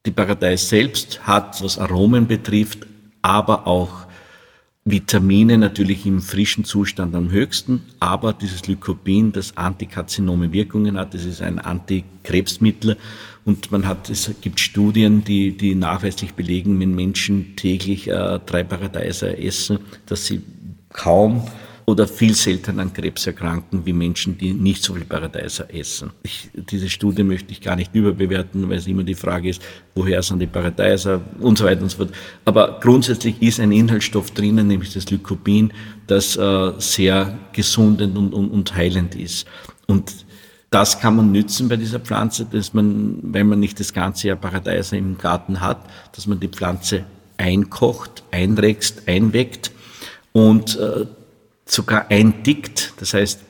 die 0.05 0.11
Paradeis 0.11 0.69
selbst 0.69 1.27
hat, 1.27 1.61
was 1.61 1.77
Aromen 1.77 2.25
betrifft, 2.25 2.87
aber 3.21 3.67
auch 3.67 4.07
Vitamine 4.85 5.57
natürlich 5.57 6.05
im 6.05 6.21
frischen 6.21 6.63
Zustand 6.63 7.13
am 7.13 7.31
höchsten, 7.31 7.83
aber 7.99 8.33
dieses 8.33 8.67
Lycopin, 8.67 9.31
das 9.31 9.57
antikarzinome 9.57 10.51
Wirkungen 10.51 10.97
hat, 10.97 11.13
das 11.13 11.25
ist 11.25 11.41
ein 11.41 11.59
Antikrebsmittel 11.59 12.97
und 13.45 13.71
man 13.71 13.85
hat, 13.87 14.09
es 14.09 14.31
gibt 14.41 14.59
Studien, 14.59 15.23
die, 15.23 15.55
die 15.55 15.75
nachweislich 15.75 16.33
belegen, 16.33 16.79
wenn 16.79 16.95
Menschen 16.95 17.55
täglich 17.55 18.07
äh, 18.07 18.39
drei 18.45 18.63
Paradeiser 18.63 19.37
essen, 19.37 19.79
dass 20.05 20.25
sie 20.25 20.41
kaum 20.89 21.43
oder 21.89 22.07
viel 22.07 22.35
seltener 22.35 22.83
an 22.83 22.93
Krebs 22.93 23.25
erkranken, 23.25 23.83
wie 23.83 23.93
Menschen, 23.93 24.37
die 24.37 24.53
nicht 24.53 24.83
so 24.83 24.93
viel 24.93 25.05
Paradeiser 25.05 25.73
essen. 25.73 26.11
Ich, 26.21 26.51
diese 26.53 26.87
Studie 26.87 27.23
möchte 27.23 27.51
ich 27.51 27.61
gar 27.61 27.75
nicht 27.75 27.95
überbewerten, 27.95 28.69
weil 28.69 28.77
es 28.77 28.85
immer 28.85 29.03
die 29.03 29.15
Frage 29.15 29.49
ist, 29.49 29.63
woher 29.95 30.21
sind 30.21 30.37
die 30.37 30.45
Paradeiser 30.45 31.19
und 31.39 31.57
so 31.57 31.65
weiter 31.65 31.81
und 31.81 31.89
so 31.89 31.97
fort. 31.97 32.11
Aber 32.45 32.79
grundsätzlich 32.79 33.41
ist 33.41 33.59
ein 33.59 33.71
Inhaltsstoff 33.71 34.29
drinnen, 34.31 34.67
nämlich 34.67 34.93
das 34.93 35.09
Lycopin, 35.09 35.73
das 36.05 36.37
äh, 36.37 36.73
sehr 36.77 37.39
gesundend 37.53 38.15
und, 38.15 38.33
und, 38.33 38.51
und 38.51 38.75
heilend 38.75 39.15
ist. 39.15 39.47
Und 39.87 40.13
das 40.69 40.99
kann 40.99 41.15
man 41.15 41.31
nützen 41.31 41.69
bei 41.69 41.75
dieser 41.75 41.99
Pflanze, 41.99 42.45
dass 42.45 42.75
man, 42.75 43.17
wenn 43.23 43.47
man 43.47 43.59
nicht 43.59 43.79
das 43.79 43.93
ganze 43.93 44.27
Jahr 44.27 44.37
Paradeiser 44.37 44.95
im 44.95 45.17
Garten 45.17 45.59
hat, 45.59 45.79
dass 46.15 46.27
man 46.27 46.39
die 46.39 46.49
Pflanze 46.49 47.03
einkocht, 47.37 48.21
einregst, 48.29 49.07
einweckt 49.07 49.71
und 50.33 50.77
äh, 50.77 51.07
sogar 51.71 52.09
eindickt. 52.09 52.93
Das 52.97 53.13
heißt, 53.13 53.41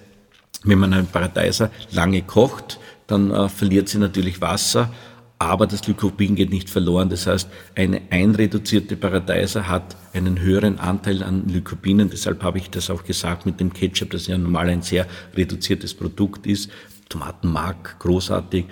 wenn 0.64 0.80
man 0.80 0.94
einen 0.94 1.08
Paradeiser 1.08 1.72
lange 1.92 2.22
kocht, 2.22 2.80
dann 3.08 3.32
äh, 3.32 3.50
verliert 3.50 3.90
sie 3.90 3.98
natürlich 3.98 4.42
Wasser, 4.42 4.94
aber 5.40 5.68
das 5.68 5.88
Lycopin 5.88 6.36
geht 6.36 6.50
nicht 6.50 6.70
verloren. 6.70 7.10
Das 7.10 7.26
heißt, 7.26 7.50
eine 7.76 8.02
einreduzierte 8.10 8.98
Paradeiser 8.98 9.70
hat 9.70 9.96
einen 10.14 10.40
höheren 10.40 10.80
Anteil 10.80 11.24
an 11.24 11.48
Lycopinen. 11.48 12.10
Deshalb 12.10 12.44
habe 12.44 12.58
ich 12.58 12.70
das 12.70 12.90
auch 12.90 13.06
gesagt 13.06 13.46
mit 13.46 13.60
dem 13.62 13.72
Ketchup, 13.72 14.10
das 14.10 14.28
ja 14.28 14.38
normal 14.38 14.68
ein 14.68 14.82
sehr 14.82 15.08
reduziertes 15.36 15.94
Produkt 15.94 16.46
ist. 16.46 16.70
Tomatenmark, 17.08 18.00
großartig. 18.00 18.66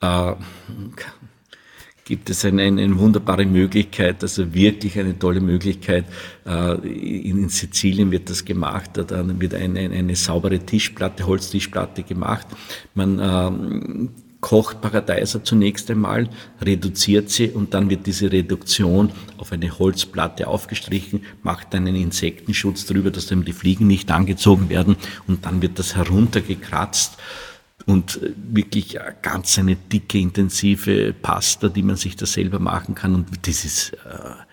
Äh, 0.00 0.34
gibt 2.10 2.28
es 2.28 2.44
eine, 2.44 2.62
eine, 2.62 2.98
wunderbare 2.98 3.46
Möglichkeit, 3.46 4.20
also 4.24 4.52
wirklich 4.52 4.98
eine 4.98 5.16
tolle 5.16 5.40
Möglichkeit. 5.40 6.06
Äh, 6.44 6.74
In, 7.30 7.48
Sizilien 7.48 8.10
wird 8.10 8.28
das 8.28 8.44
gemacht, 8.44 8.90
dann 8.96 9.40
wird 9.40 9.54
eine, 9.54 9.78
eine 9.78 10.16
saubere 10.16 10.58
Tischplatte, 10.58 11.24
Holztischplatte 11.24 12.02
gemacht. 12.02 12.48
Man 12.94 13.20
ähm, 13.22 14.08
kocht 14.40 14.80
Paradeiser 14.80 15.44
zunächst 15.44 15.88
einmal, 15.88 16.28
reduziert 16.60 17.30
sie 17.30 17.50
und 17.50 17.74
dann 17.74 17.90
wird 17.90 18.08
diese 18.08 18.32
Reduktion 18.32 19.12
auf 19.38 19.52
eine 19.52 19.78
Holzplatte 19.78 20.48
aufgestrichen, 20.48 21.22
macht 21.44 21.76
einen 21.76 21.94
Insektenschutz 21.94 22.86
drüber, 22.86 23.12
dass 23.12 23.30
eben 23.30 23.44
die 23.44 23.52
Fliegen 23.52 23.86
nicht 23.86 24.10
angezogen 24.10 24.68
werden 24.68 24.96
und 25.28 25.46
dann 25.46 25.62
wird 25.62 25.78
das 25.78 25.94
heruntergekratzt 25.94 27.18
und 27.90 28.20
wirklich 28.36 28.98
ganz 29.22 29.58
eine 29.58 29.76
dicke, 29.76 30.18
intensive 30.18 31.12
Pasta, 31.12 31.68
die 31.68 31.82
man 31.82 31.96
sich 31.96 32.16
da 32.16 32.26
selber 32.26 32.58
machen 32.58 32.94
kann. 32.94 33.14
Und 33.14 33.28
das 33.46 33.64
ist 33.64 33.92
äh, 33.92 33.96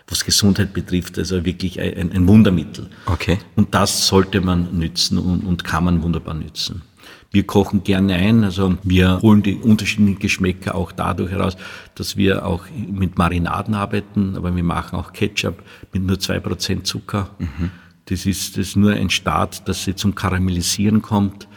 was 0.08 0.26
Gesundheit 0.26 0.74
betrifft, 0.74 1.18
also 1.18 1.44
wirklich 1.46 1.80
ein, 1.80 2.12
ein 2.12 2.28
Wundermittel. 2.28 2.90
Okay. 3.06 3.38
Und 3.56 3.74
das 3.76 4.08
sollte 4.08 4.42
man 4.42 4.78
nützen 4.78 5.18
und, 5.18 5.42
und 5.42 5.64
kann 5.64 5.84
man 5.84 6.02
wunderbar 6.02 6.34
nützen. 6.34 6.82
Wir 7.30 7.46
kochen 7.46 7.84
gerne 7.84 8.16
ein, 8.16 8.46
also 8.46 8.78
wir 8.84 9.22
holen 9.22 9.44
die 9.44 9.56
unterschiedlichen 9.56 10.18
Geschmäcker 10.18 10.76
auch 10.76 10.94
dadurch 10.94 11.32
heraus, 11.32 11.58
dass 11.96 12.16
wir 12.16 12.46
auch 12.46 12.66
mit 12.90 13.18
Marinaden 13.18 13.76
arbeiten, 13.76 14.38
aber 14.38 14.56
wir 14.56 14.64
machen 14.64 14.98
auch 14.98 15.12
Ketchup 15.12 15.62
mit 15.92 16.04
nur 16.04 16.20
zwei 16.20 16.40
Prozent 16.40 16.88
Zucker. 16.88 17.30
Mhm. 17.38 17.72
Das 18.06 18.26
ist, 18.26 18.58
das 18.58 18.70
ist 18.70 18.76
nur 18.78 18.94
ein 18.94 19.10
Start, 19.10 19.68
dass 19.68 19.84
sie 19.84 19.94
zum 19.94 20.16
Karamellisieren 20.16 21.02
kommt. 21.02 21.50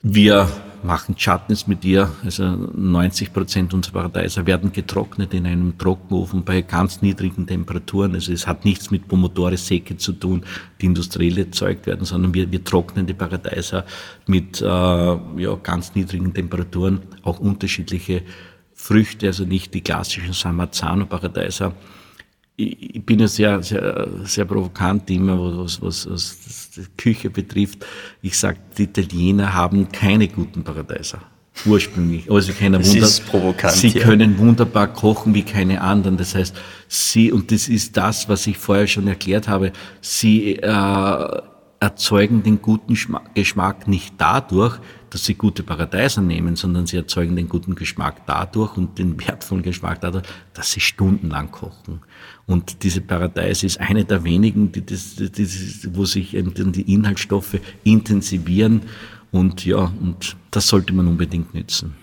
Wir 0.00 0.48
machen 0.82 1.16
Chutneys 1.16 1.66
mit 1.66 1.84
ihr, 1.84 2.10
also 2.24 2.44
90 2.44 3.32
Prozent 3.32 3.74
unserer 3.74 3.94
Paradeiser 3.94 4.46
werden 4.46 4.72
getrocknet 4.72 5.34
in 5.34 5.46
einem 5.46 5.76
Trockenofen 5.78 6.44
bei 6.44 6.62
ganz 6.62 7.02
niedrigen 7.02 7.46
Temperaturen. 7.46 8.14
Also 8.14 8.32
es 8.32 8.46
hat 8.46 8.64
nichts 8.64 8.90
mit 8.90 9.08
Pomodore 9.08 9.56
Secche 9.56 9.96
zu 9.96 10.12
tun, 10.12 10.44
die 10.80 10.86
industriell 10.86 11.38
erzeugt 11.38 11.86
werden, 11.86 12.04
sondern 12.04 12.34
wir, 12.34 12.50
wir 12.50 12.62
trocknen 12.62 13.06
die 13.06 13.14
Paradeiser 13.14 13.84
mit 14.26 14.60
äh, 14.60 14.64
ja, 14.64 15.56
ganz 15.62 15.94
niedrigen 15.94 16.32
Temperaturen, 16.32 17.00
auch 17.22 17.40
unterschiedliche 17.40 18.22
Früchte, 18.74 19.26
also 19.26 19.44
nicht 19.44 19.74
die 19.74 19.80
klassischen 19.80 20.32
Samazano-Paradeiser, 20.32 21.74
ich 22.60 23.06
bin 23.06 23.20
ja 23.20 23.28
sehr, 23.28 23.62
sehr, 23.62 24.08
sehr 24.24 24.44
provokant 24.44 25.08
immer, 25.10 25.62
was, 25.62 25.80
was, 25.80 26.10
was 26.10 26.70
die 26.76 26.84
Küche 26.96 27.30
betrifft. 27.30 27.86
Ich 28.20 28.36
sage, 28.36 28.58
die 28.76 28.82
Italiener 28.82 29.54
haben 29.54 29.90
keine 29.92 30.26
guten 30.26 30.64
Paradeiser. 30.64 31.20
Ursprünglich. 31.64 32.24
Sie 32.24 32.52
können, 32.52 32.84
wunder 32.84 33.70
sie 33.70 33.88
ja. 33.88 34.04
können 34.04 34.38
wunderbar 34.38 34.88
kochen 34.88 35.34
wie 35.34 35.42
keine 35.42 35.80
anderen. 35.80 36.16
Das 36.16 36.34
heißt, 36.34 36.56
sie, 36.88 37.32
und 37.32 37.52
das 37.52 37.68
ist 37.68 37.96
das, 37.96 38.28
was 38.28 38.46
ich 38.46 38.58
vorher 38.58 38.86
schon 38.86 39.06
erklärt 39.06 39.48
habe, 39.48 39.72
sie 40.00 40.56
äh, 40.56 41.40
erzeugen 41.80 42.42
den 42.42 42.60
guten 42.60 42.96
Geschmack 43.34 43.86
nicht 43.86 44.14
dadurch, 44.18 44.78
dass 45.10 45.24
sie 45.24 45.34
gute 45.34 45.62
Paradeiser 45.62 46.22
nehmen, 46.22 46.56
sondern 46.56 46.86
sie 46.86 46.96
erzeugen 46.96 47.36
den 47.36 47.48
guten 47.48 47.74
Geschmack 47.74 48.26
dadurch 48.26 48.76
und 48.76 48.98
den 48.98 49.18
wertvollen 49.26 49.62
Geschmack 49.62 50.00
dadurch, 50.00 50.24
dass 50.54 50.72
sie 50.72 50.80
stundenlang 50.80 51.50
kochen. 51.50 52.00
Und 52.48 52.82
diese 52.82 53.02
Paradeise 53.02 53.66
ist 53.66 53.78
eine 53.78 54.06
der 54.06 54.24
wenigen, 54.24 54.72
die 54.72 54.84
das, 54.84 55.16
die, 55.16 55.46
wo 55.92 56.06
sich 56.06 56.30
die 56.30 56.92
Inhaltsstoffe 56.94 57.58
intensivieren. 57.84 58.82
Und 59.30 59.66
ja, 59.66 59.92
und 60.00 60.34
das 60.50 60.66
sollte 60.66 60.94
man 60.94 61.06
unbedingt 61.06 61.52
nützen. 61.52 61.94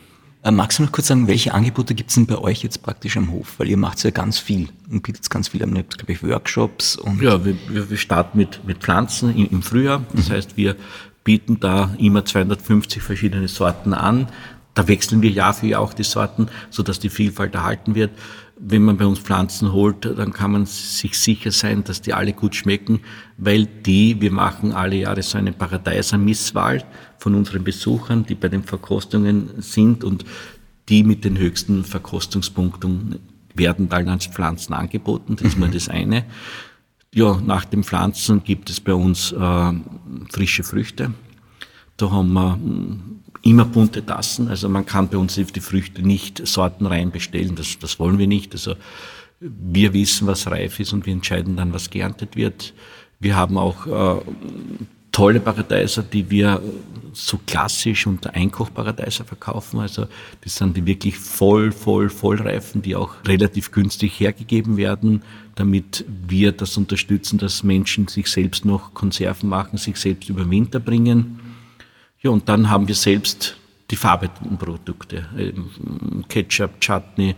Äh, 0.44 0.52
magst 0.52 0.78
du 0.78 0.84
noch 0.84 0.92
kurz 0.92 1.08
sagen, 1.08 1.28
welche 1.28 1.52
Angebote 1.56 1.96
gibt 1.96 2.12
es 2.12 2.16
denn 2.16 2.28
bei 2.28 2.38
euch 2.38 2.62
jetzt 2.62 2.84
praktisch 2.84 3.18
am 3.18 3.32
Hof? 3.32 3.56
Weil 3.58 3.70
ihr 3.70 3.78
macht 3.78 4.04
ja 4.04 4.12
ganz 4.12 4.38
viel 4.38 4.70
und 4.92 5.02
bietet 5.02 5.28
ganz 5.32 5.48
viel. 5.48 5.62
Ihr 5.62 5.68
habt, 5.68 5.98
glaube 5.98 6.14
ich, 6.14 6.22
Workshops 6.22 6.96
und. 6.96 7.20
Ja, 7.24 7.44
wir, 7.44 7.56
wir 7.68 7.98
starten 7.98 8.38
mit, 8.38 8.64
mit 8.68 8.78
Pflanzen 8.78 9.36
im, 9.36 9.50
im 9.50 9.62
Frühjahr. 9.64 10.04
Das 10.14 10.30
mhm. 10.30 10.34
heißt, 10.34 10.58
wir 10.58 10.76
bieten 11.24 11.60
da 11.60 11.96
immer 11.98 12.24
250 12.24 13.02
verschiedene 13.02 13.48
Sorten 13.48 13.96
an. 13.96 14.28
Da 14.76 14.88
wechseln 14.88 15.24
wir 15.24 15.32
Jahr 15.32 15.56
für 15.56 15.66
Jahr 15.66 15.82
auch 15.82 15.96
die 15.96 16.04
Sorten, 16.04 16.50
so 16.70 16.84
dass 16.84 17.00
die 17.00 17.10
Vielfalt 17.10 17.56
erhalten 17.56 17.96
wird 17.96 18.12
wenn 18.58 18.84
man 18.84 18.98
bei 18.98 19.06
uns 19.06 19.20
Pflanzen 19.20 19.74
holt, 19.74 20.06
dann 20.06 20.32
kann 20.32 20.52
man 20.52 20.66
sich 20.66 21.20
sicher 21.20 21.52
sein, 21.52 21.84
dass 21.84 22.02
die 22.02 22.14
alle 22.14 22.34
gut 22.34 22.56
schmecken, 22.56 23.02
weil 23.38 23.66
die, 23.66 24.22
wir 24.22 24.32
machen 24.32 24.72
alle 24.72 24.96
Jahre 24.96 25.24
so 25.24 25.38
eine 25.38 25.52
Paradeiser-Misswahl 25.52 26.84
von 27.18 27.36
unseren 27.36 27.64
Besuchern, 27.64 28.26
die 28.26 28.36
bei 28.36 28.48
den 28.48 28.64
Verkostungen 28.64 29.50
sind 29.58 30.04
und 30.04 30.26
die 30.88 31.04
mit 31.04 31.26
den 31.26 31.38
höchsten 31.38 31.84
Verkostungspunkten 31.84 33.20
werden 33.54 33.90
dann 33.90 34.08
als 34.10 34.28
Pflanzen 34.28 34.74
angeboten. 34.74 35.36
Das 35.36 35.48
ist 35.48 35.58
mal 35.58 35.70
mhm. 35.70 35.74
das 35.74 35.90
eine. 35.90 36.26
Ja, 37.14 37.40
nach 37.40 37.66
den 37.66 37.84
Pflanzen 37.84 38.44
gibt 38.44 38.70
es 38.70 38.80
bei 38.80 38.94
uns 38.94 39.32
äh, 39.32 39.74
frische 40.30 40.64
Früchte. 40.64 41.14
Da 41.98 42.12
haben 42.12 42.34
wir 42.34 42.60
immer 43.46 43.64
bunte 43.64 44.04
Tassen. 44.06 44.50
Also 44.50 44.68
man 44.68 44.86
kann 44.86 45.08
bei 45.08 45.18
uns 45.18 45.36
die 45.36 45.60
Früchte 45.62 46.02
nicht 46.02 46.46
sortenrein 46.46 47.12
bestellen. 47.12 47.56
Das, 47.56 47.78
das 47.80 48.00
wollen 48.00 48.18
wir 48.18 48.28
nicht. 48.28 48.54
Also 48.54 48.74
wir 49.40 49.94
wissen, 49.94 50.28
was 50.28 50.48
reif 50.48 50.80
ist 50.80 50.94
und 50.94 51.06
wir 51.06 51.14
entscheiden 51.14 51.56
dann, 51.56 51.72
was 51.72 51.92
geerntet 51.92 52.36
wird. 52.36 52.74
Wir 53.20 53.36
haben 53.36 53.58
auch 53.58 53.86
äh, 53.86 54.22
tolle 55.12 55.40
Paradeiser, 55.40 56.02
die 56.02 56.30
wir 56.30 56.62
so 57.14 57.40
klassisch 57.46 58.08
unter 58.08 58.34
Einkochparadeiser 58.34 59.26
verkaufen. 59.26 59.80
Also 59.80 60.08
das 60.42 60.56
sind 60.56 60.76
die 60.76 60.86
wirklich 60.88 61.16
voll, 61.18 61.72
voll, 61.72 62.10
vollreifen, 62.10 62.82
die 62.82 62.96
auch 62.96 63.14
relativ 63.28 63.72
günstig 63.72 64.20
hergegeben 64.20 64.76
werden, 64.76 65.22
damit 65.54 66.04
wir 66.28 66.52
das 66.52 66.76
unterstützen, 66.78 67.38
dass 67.38 67.64
Menschen 67.64 68.08
sich 68.08 68.28
selbst 68.28 68.66
noch 68.66 68.96
Konserven 68.96 69.50
machen, 69.50 69.78
sich 69.78 69.98
selbst 69.98 70.30
über 70.30 70.50
Winter 70.50 70.80
bringen. 70.80 71.40
Ja, 72.22 72.32
und 72.32 72.48
dann 72.50 72.70
haben 72.70 72.88
wir 72.88 72.96
selbst 72.96 73.58
die 73.92 73.96
verarbeiteten 73.96 74.58
Produkte. 74.58 75.26
Ketchup, 76.28 76.80
Chutney, 76.80 77.36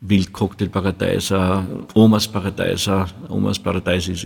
Wildcocktail 0.00 0.70
Paradeiser, 0.70 1.66
Omas 1.94 2.26
Paradeiser. 2.26 3.06
Omas 3.28 3.58
Paradeiser 3.58 4.12
ist 4.12 4.24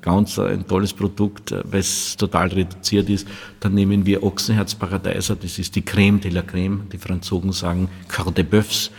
ganz 0.00 0.38
ein 0.38 0.64
tolles 0.66 0.92
Produkt, 0.92 1.52
weil 1.64 1.80
es 1.80 2.16
total 2.16 2.48
reduziert 2.48 3.10
ist. 3.10 3.26
Dann 3.58 3.74
nehmen 3.74 4.06
wir 4.06 4.22
Ochsenherz 4.22 4.76
Paradeiser, 4.76 5.34
das 5.34 5.58
ist 5.58 5.74
die 5.74 5.82
Creme 5.82 6.20
de 6.20 6.30
la 6.30 6.42
Creme. 6.42 6.82
Die 6.92 6.98
Franzosen 6.98 7.52
sagen 7.52 7.88
Cœur 8.08 8.32
de 8.32 8.44
Bœufs. 8.44 8.90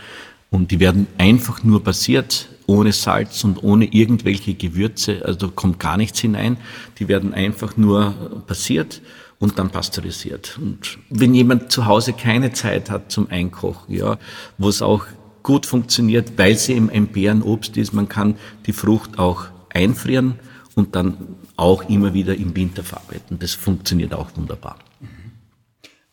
Und 0.50 0.70
die 0.72 0.80
werden 0.80 1.06
einfach 1.16 1.62
nur 1.62 1.82
passiert, 1.82 2.48
ohne 2.66 2.92
Salz 2.92 3.44
und 3.44 3.62
ohne 3.62 3.86
irgendwelche 3.86 4.54
Gewürze. 4.54 5.22
Also 5.24 5.46
da 5.46 5.52
kommt 5.54 5.78
gar 5.78 5.96
nichts 5.96 6.20
hinein. 6.20 6.58
Die 6.98 7.08
werden 7.08 7.32
einfach 7.32 7.78
nur 7.78 8.42
passiert 8.46 9.00
und 9.40 9.58
dann 9.58 9.70
pasteurisiert. 9.70 10.58
Und 10.62 10.98
wenn 11.08 11.34
jemand 11.34 11.72
zu 11.72 11.86
Hause 11.86 12.12
keine 12.12 12.52
Zeit 12.52 12.90
hat 12.90 13.10
zum 13.10 13.28
Einkochen, 13.28 13.92
ja, 13.92 14.18
wo 14.58 14.68
es 14.68 14.82
auch 14.82 15.06
gut 15.42 15.66
funktioniert, 15.66 16.34
weil 16.36 16.56
sie 16.56 16.74
im 16.74 16.90
ein 16.90 17.08
Beerenobst 17.08 17.76
ist, 17.76 17.92
man 17.92 18.08
kann 18.08 18.36
die 18.66 18.72
Frucht 18.72 19.18
auch 19.18 19.46
einfrieren 19.70 20.38
und 20.74 20.94
dann 20.94 21.16
auch 21.56 21.88
immer 21.88 22.14
wieder 22.14 22.36
im 22.36 22.54
Winter 22.54 22.84
verarbeiten. 22.84 23.38
Das 23.38 23.54
funktioniert 23.54 24.14
auch 24.14 24.28
wunderbar. 24.36 24.76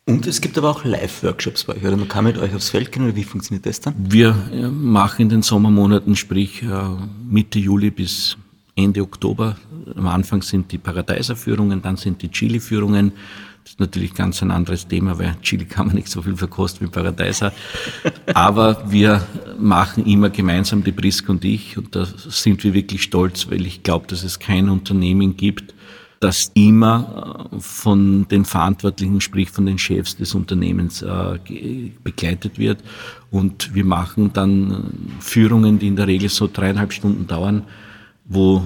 Und 0.06 0.26
es 0.26 0.40
gibt 0.40 0.56
aber 0.56 0.70
auch 0.70 0.84
Live-Workshops 0.84 1.64
bei 1.64 1.74
euch, 1.74 1.82
oder 1.84 1.98
man 1.98 2.08
kann 2.08 2.24
mit 2.24 2.38
euch 2.38 2.54
aufs 2.54 2.70
Feld 2.70 2.92
gehen, 2.92 3.04
oder 3.04 3.14
wie 3.14 3.24
funktioniert 3.24 3.66
das 3.66 3.80
dann? 3.80 3.94
Wir 3.98 4.32
machen 4.72 5.22
in 5.22 5.28
den 5.28 5.42
Sommermonaten, 5.42 6.16
sprich 6.16 6.62
äh, 6.62 6.66
Mitte 7.28 7.58
Juli 7.58 7.90
bis 7.90 8.38
Ende 8.74 9.02
Oktober. 9.02 9.56
Am 9.96 10.06
Anfang 10.08 10.42
sind 10.42 10.72
die 10.72 10.78
Paradeiserführungen, 10.78 11.82
dann 11.82 11.96
sind 11.96 12.22
die 12.22 12.30
Chili-Führungen. 12.30 13.12
Das 13.62 13.72
ist 13.72 13.80
natürlich 13.80 14.14
ganz 14.14 14.42
ein 14.42 14.50
anderes 14.50 14.88
Thema, 14.88 15.18
weil 15.18 15.36
Chili 15.42 15.66
kann 15.66 15.88
man 15.88 15.96
nicht 15.96 16.08
so 16.08 16.22
viel 16.22 16.36
verkosten 16.36 16.86
wie 16.86 16.90
Paradeiser. 16.90 17.52
Aber 18.32 18.82
wir 18.90 19.26
machen 19.58 20.06
immer 20.06 20.30
gemeinsam, 20.30 20.82
die 20.82 20.92
Brisk 20.92 21.28
und 21.28 21.44
ich, 21.44 21.76
und 21.76 21.94
da 21.94 22.06
sind 22.06 22.64
wir 22.64 22.72
wirklich 22.72 23.02
stolz, 23.02 23.50
weil 23.50 23.66
ich 23.66 23.82
glaube, 23.82 24.06
dass 24.06 24.24
es 24.24 24.38
kein 24.38 24.70
Unternehmen 24.70 25.36
gibt, 25.36 25.74
das 26.20 26.50
immer 26.54 27.50
äh, 27.52 27.60
von 27.60 28.26
den 28.28 28.44
Verantwortlichen, 28.44 29.20
sprich 29.20 29.50
von 29.50 29.66
den 29.66 29.78
Chefs 29.78 30.16
des 30.16 30.34
Unternehmens 30.34 31.02
äh, 31.02 31.38
begleitet 32.02 32.58
wird. 32.58 32.82
Und 33.30 33.74
wir 33.74 33.84
machen 33.84 34.32
dann 34.32 35.10
Führungen, 35.20 35.78
die 35.78 35.88
in 35.88 35.96
der 35.96 36.06
Regel 36.06 36.28
so 36.28 36.48
dreieinhalb 36.52 36.92
Stunden 36.92 37.26
dauern, 37.26 37.64
wo 38.28 38.62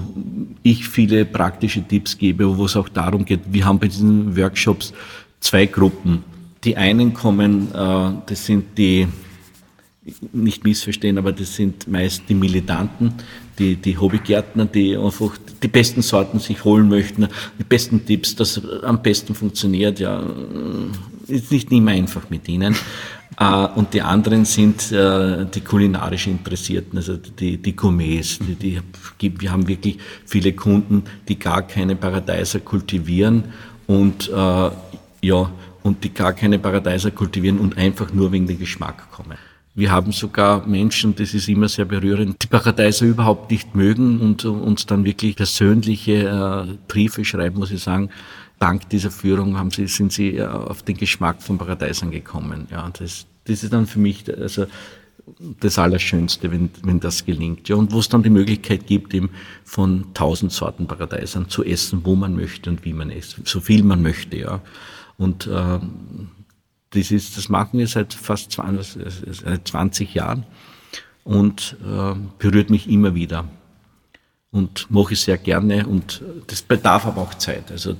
ich 0.61 0.87
viele 0.87 1.25
praktische 1.25 1.81
Tipps 1.81 2.17
gebe, 2.17 2.57
wo 2.57 2.65
es 2.65 2.75
auch 2.75 2.89
darum 2.89 3.23
geht, 3.23 3.41
wir 3.49 3.65
haben 3.65 3.79
bei 3.79 3.87
diesen 3.87 4.35
Workshops 4.35 4.93
zwei 5.39 5.65
Gruppen. 5.65 6.23
Die 6.63 6.75
einen 6.77 7.13
kommen, 7.13 7.69
äh, 7.73 8.11
das 8.25 8.45
sind 8.45 8.77
die, 8.77 9.07
nicht 10.33 10.65
missverstehen, 10.65 11.17
aber 11.17 11.31
das 11.31 11.55
sind 11.55 11.87
meist 11.87 12.23
die 12.27 12.33
Militanten, 12.33 13.13
die, 13.57 13.75
die 13.75 13.97
Hobbygärtner, 13.97 14.65
die 14.65 14.97
einfach 14.97 15.37
die 15.61 15.67
besten 15.69 16.01
Sorten 16.01 16.39
sich 16.39 16.65
holen 16.65 16.89
möchten, 16.89 17.27
die 17.57 17.63
besten 17.63 18.05
Tipps, 18.05 18.35
das 18.35 18.61
am 18.83 19.01
besten 19.01 19.33
funktioniert, 19.33 19.99
ja, 19.99 20.21
ist 21.27 21.51
nicht 21.51 21.71
immer 21.71 21.91
einfach 21.91 22.29
mit 22.29 22.49
ihnen. 22.49 22.75
Äh, 23.39 23.67
und 23.75 23.93
die 23.93 24.01
anderen 24.01 24.45
sind 24.45 24.91
äh, 24.91 25.45
die 25.45 25.61
kulinarisch 25.61 26.27
Interessierten, 26.27 26.97
also 26.97 27.17
die, 27.17 27.57
die 27.57 27.75
Gourmets. 27.75 28.39
Die, 28.39 28.55
die, 28.55 29.41
wir 29.41 29.51
haben 29.51 29.67
wirklich 29.67 29.97
viele 30.25 30.53
Kunden, 30.53 31.03
die 31.27 31.39
gar 31.39 31.63
keine 31.63 31.95
Paradeiser 31.95 32.59
kultivieren 32.59 33.45
und 33.87 34.29
äh, 34.29 34.69
ja, 35.21 35.51
und 35.83 36.03
die 36.03 36.13
gar 36.13 36.33
keine 36.33 36.59
Paradeiser 36.59 37.11
kultivieren 37.11 37.59
und 37.59 37.77
einfach 37.77 38.13
nur 38.13 38.31
wegen 38.31 38.47
dem 38.47 38.59
Geschmack 38.59 39.11
kommen. 39.11 39.37
Wir 39.75 39.91
haben 39.91 40.11
sogar 40.11 40.67
Menschen, 40.67 41.15
das 41.15 41.33
ist 41.33 41.49
immer 41.49 41.67
sehr 41.67 41.85
berührend, 41.85 42.43
die 42.43 42.47
Paradeiser 42.47 43.07
überhaupt 43.07 43.49
nicht 43.49 43.73
mögen 43.73 44.19
und 44.21 44.45
uns 44.45 44.85
dann 44.85 45.03
wirklich 45.03 45.35
persönliche 45.35 46.67
äh, 46.69 46.77
Briefe 46.87 47.25
schreiben, 47.25 47.57
muss 47.57 47.71
ich 47.71 47.81
sagen, 47.81 48.09
dank 48.59 48.89
dieser 48.89 49.11
Führung 49.11 49.57
haben 49.57 49.71
sie, 49.71 49.87
sind 49.87 50.13
sie 50.13 50.41
auf 50.41 50.83
den 50.83 50.97
Geschmack 50.97 51.41
von 51.41 51.57
Paradeisern 51.57 52.11
gekommen. 52.11 52.67
Ja, 52.71 52.89
das, 52.97 53.25
das 53.45 53.63
ist 53.63 53.73
dann 53.73 53.87
für 53.87 53.99
mich, 53.99 54.25
also 54.37 54.65
das 55.59 55.79
Allerschönste, 55.79 56.51
wenn, 56.51 56.69
wenn 56.83 56.99
das 56.99 57.25
gelingt. 57.25 57.69
Ja, 57.69 57.75
und 57.75 57.91
wo 57.91 57.99
es 57.99 58.09
dann 58.09 58.23
die 58.23 58.29
Möglichkeit 58.29 58.87
gibt, 58.87 59.13
eben 59.13 59.29
von 59.63 60.13
tausend 60.13 60.51
Sorten 60.51 60.87
Paradeisern 60.87 61.49
zu 61.49 61.63
essen, 61.63 62.01
wo 62.03 62.15
man 62.15 62.35
möchte 62.35 62.69
und 62.69 62.83
wie 62.85 62.93
man 62.93 63.09
isst, 63.09 63.39
so 63.45 63.59
viel 63.59 63.83
man 63.83 64.01
möchte, 64.01 64.37
ja. 64.37 64.61
Und 65.17 65.47
äh, 65.47 65.79
das, 66.89 67.11
ist, 67.11 67.37
das 67.37 67.49
machen 67.49 67.79
wir 67.79 67.87
seit 67.87 68.13
fast 68.13 68.51
20, 68.51 69.01
seit 69.31 69.67
20 69.67 70.13
Jahren 70.13 70.45
und 71.23 71.77
äh, 71.83 72.15
berührt 72.39 72.69
mich 72.69 72.89
immer 72.89 73.15
wieder 73.15 73.45
und 74.51 74.89
mache 74.91 75.13
ich 75.13 75.21
sehr 75.21 75.37
gerne 75.37 75.87
und 75.87 76.21
das 76.47 76.61
bedarf 76.61 77.05
aber 77.05 77.21
auch 77.21 77.33
Zeit. 77.35 77.71
Also 77.71 77.95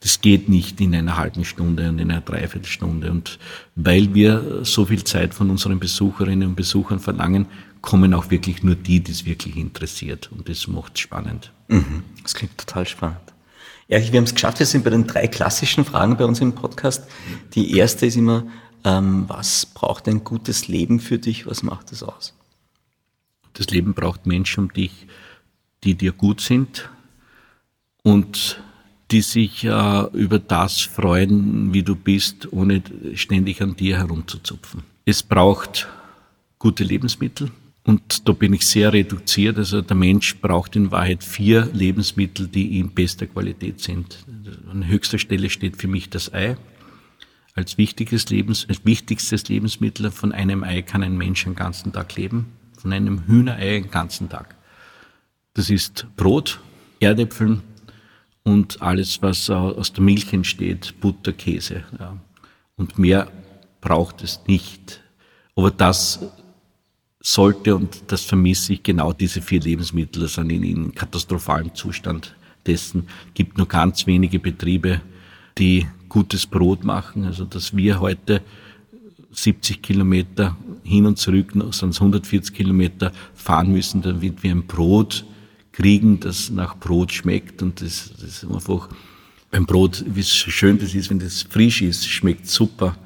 das 0.00 0.20
geht 0.20 0.48
nicht 0.48 0.80
in 0.80 0.94
einer 0.94 1.16
halben 1.16 1.44
Stunde 1.44 1.88
und 1.88 1.98
in 1.98 2.10
einer 2.10 2.20
Dreiviertelstunde. 2.20 3.10
Und 3.10 3.38
weil 3.74 4.14
wir 4.14 4.64
so 4.64 4.84
viel 4.84 5.04
Zeit 5.04 5.34
von 5.34 5.50
unseren 5.50 5.78
Besucherinnen 5.78 6.48
und 6.48 6.54
Besuchern 6.54 7.00
verlangen, 7.00 7.46
kommen 7.80 8.14
auch 8.14 8.30
wirklich 8.30 8.62
nur 8.62 8.74
die, 8.74 9.00
die 9.00 9.12
es 9.12 9.24
wirklich 9.24 9.56
interessiert. 9.56 10.30
Und 10.32 10.48
das 10.48 10.66
macht 10.66 10.94
es 10.94 11.00
spannend. 11.00 11.52
Mhm. 11.68 12.02
Das 12.22 12.34
klingt 12.34 12.58
total 12.58 12.86
spannend. 12.86 13.20
Ja, 13.88 14.00
wir 14.00 14.18
haben 14.18 14.24
es 14.24 14.34
geschafft. 14.34 14.58
Wir 14.58 14.66
sind 14.66 14.84
bei 14.84 14.90
den 14.90 15.06
drei 15.06 15.28
klassischen 15.28 15.84
Fragen 15.84 16.16
bei 16.16 16.24
uns 16.24 16.40
im 16.40 16.52
Podcast. 16.52 17.04
Die 17.54 17.76
erste 17.76 18.06
ist 18.06 18.16
immer, 18.16 18.44
ähm, 18.84 19.24
was 19.28 19.66
braucht 19.66 20.08
ein 20.08 20.24
gutes 20.24 20.68
Leben 20.68 21.00
für 21.00 21.18
dich? 21.18 21.46
Was 21.46 21.62
macht 21.62 21.92
es 21.92 22.02
aus? 22.02 22.34
Das 23.52 23.68
Leben 23.68 23.94
braucht 23.94 24.26
Menschen 24.26 24.64
um 24.64 24.72
dich, 24.72 25.06
die 25.84 25.94
dir 25.94 26.12
gut 26.12 26.40
sind 26.40 26.90
und 28.02 28.60
die 29.10 29.20
sich 29.20 29.64
äh, 29.64 30.04
über 30.12 30.38
das 30.38 30.80
freuen, 30.80 31.72
wie 31.72 31.82
du 31.82 31.94
bist, 31.94 32.52
ohne 32.52 32.82
ständig 33.14 33.62
an 33.62 33.76
dir 33.76 33.98
herumzuzupfen. 33.98 34.82
Es 35.04 35.22
braucht 35.22 35.86
gute 36.58 36.82
Lebensmittel 36.82 37.50
und 37.84 38.28
da 38.28 38.32
bin 38.32 38.52
ich 38.52 38.66
sehr 38.66 38.92
reduziert. 38.92 39.58
Also 39.58 39.80
der 39.80 39.96
Mensch 39.96 40.36
braucht 40.40 40.74
in 40.74 40.90
Wahrheit 40.90 41.22
vier 41.22 41.68
Lebensmittel, 41.72 42.48
die 42.48 42.80
in 42.80 42.90
bester 42.90 43.26
Qualität 43.26 43.80
sind. 43.80 44.24
An 44.70 44.86
höchster 44.88 45.18
Stelle 45.18 45.50
steht 45.50 45.76
für 45.76 45.88
mich 45.88 46.10
das 46.10 46.34
Ei. 46.34 46.56
Als 47.54 47.78
wichtiges 47.78 48.28
Lebens, 48.28 48.66
als 48.68 48.84
wichtigstes 48.84 49.48
Lebensmittel 49.48 50.10
von 50.10 50.32
einem 50.32 50.64
Ei 50.64 50.82
kann 50.82 51.02
ein 51.02 51.16
Mensch 51.16 51.46
einen 51.46 51.54
ganzen 51.54 51.92
Tag 51.92 52.16
leben, 52.16 52.46
von 52.76 52.92
einem 52.92 53.26
Hühnerei 53.26 53.76
einen 53.76 53.90
ganzen 53.90 54.28
Tag. 54.28 54.56
Das 55.54 55.70
ist 55.70 56.06
Brot, 56.16 56.60
Erdäpfeln 57.00 57.62
und 58.46 58.80
alles, 58.80 59.20
was 59.22 59.50
aus 59.50 59.92
der 59.92 60.04
Milch 60.04 60.32
entsteht, 60.32 60.94
Butter, 61.00 61.32
Käse. 61.32 61.82
Ja. 61.98 62.16
Und 62.76 62.96
mehr 62.96 63.26
braucht 63.80 64.22
es 64.22 64.40
nicht. 64.46 65.02
Aber 65.56 65.72
das 65.72 66.20
sollte, 67.20 67.74
und 67.74 68.04
das 68.06 68.22
vermisse 68.22 68.74
ich, 68.74 68.84
genau 68.84 69.12
diese 69.12 69.42
vier 69.42 69.60
Lebensmittel 69.60 70.22
das 70.22 70.34
sind 70.34 70.50
in, 70.50 70.62
in 70.62 70.94
katastrophalem 70.94 71.74
Zustand 71.74 72.36
dessen. 72.64 73.08
gibt 73.34 73.58
nur 73.58 73.66
ganz 73.66 74.06
wenige 74.06 74.38
Betriebe, 74.38 75.00
die 75.58 75.88
gutes 76.08 76.46
Brot 76.46 76.84
machen. 76.84 77.24
Also, 77.24 77.46
dass 77.46 77.76
wir 77.76 77.98
heute 77.98 78.42
70 79.32 79.82
Kilometer 79.82 80.56
hin 80.84 81.04
und 81.04 81.18
zurück, 81.18 81.52
sonst 81.72 82.00
140 82.00 82.54
Kilometer 82.54 83.10
fahren 83.34 83.72
müssen, 83.72 84.02
damit 84.02 84.44
wir 84.44 84.52
ein 84.52 84.68
Brot 84.68 85.24
kriegen, 85.76 86.20
das 86.20 86.50
nach 86.50 86.76
Brot 86.76 87.12
schmeckt 87.12 87.62
und 87.62 87.80
das, 87.80 88.10
das 88.18 88.42
ist 88.42 88.44
einfach 88.44 88.88
beim 89.50 89.66
Brot, 89.66 90.04
wie 90.06 90.22
schön 90.22 90.78
das 90.78 90.94
ist, 90.94 91.10
wenn 91.10 91.18
das 91.18 91.42
frisch 91.42 91.82
ist, 91.82 92.06
schmeckt 92.06 92.48
super. 92.48 92.96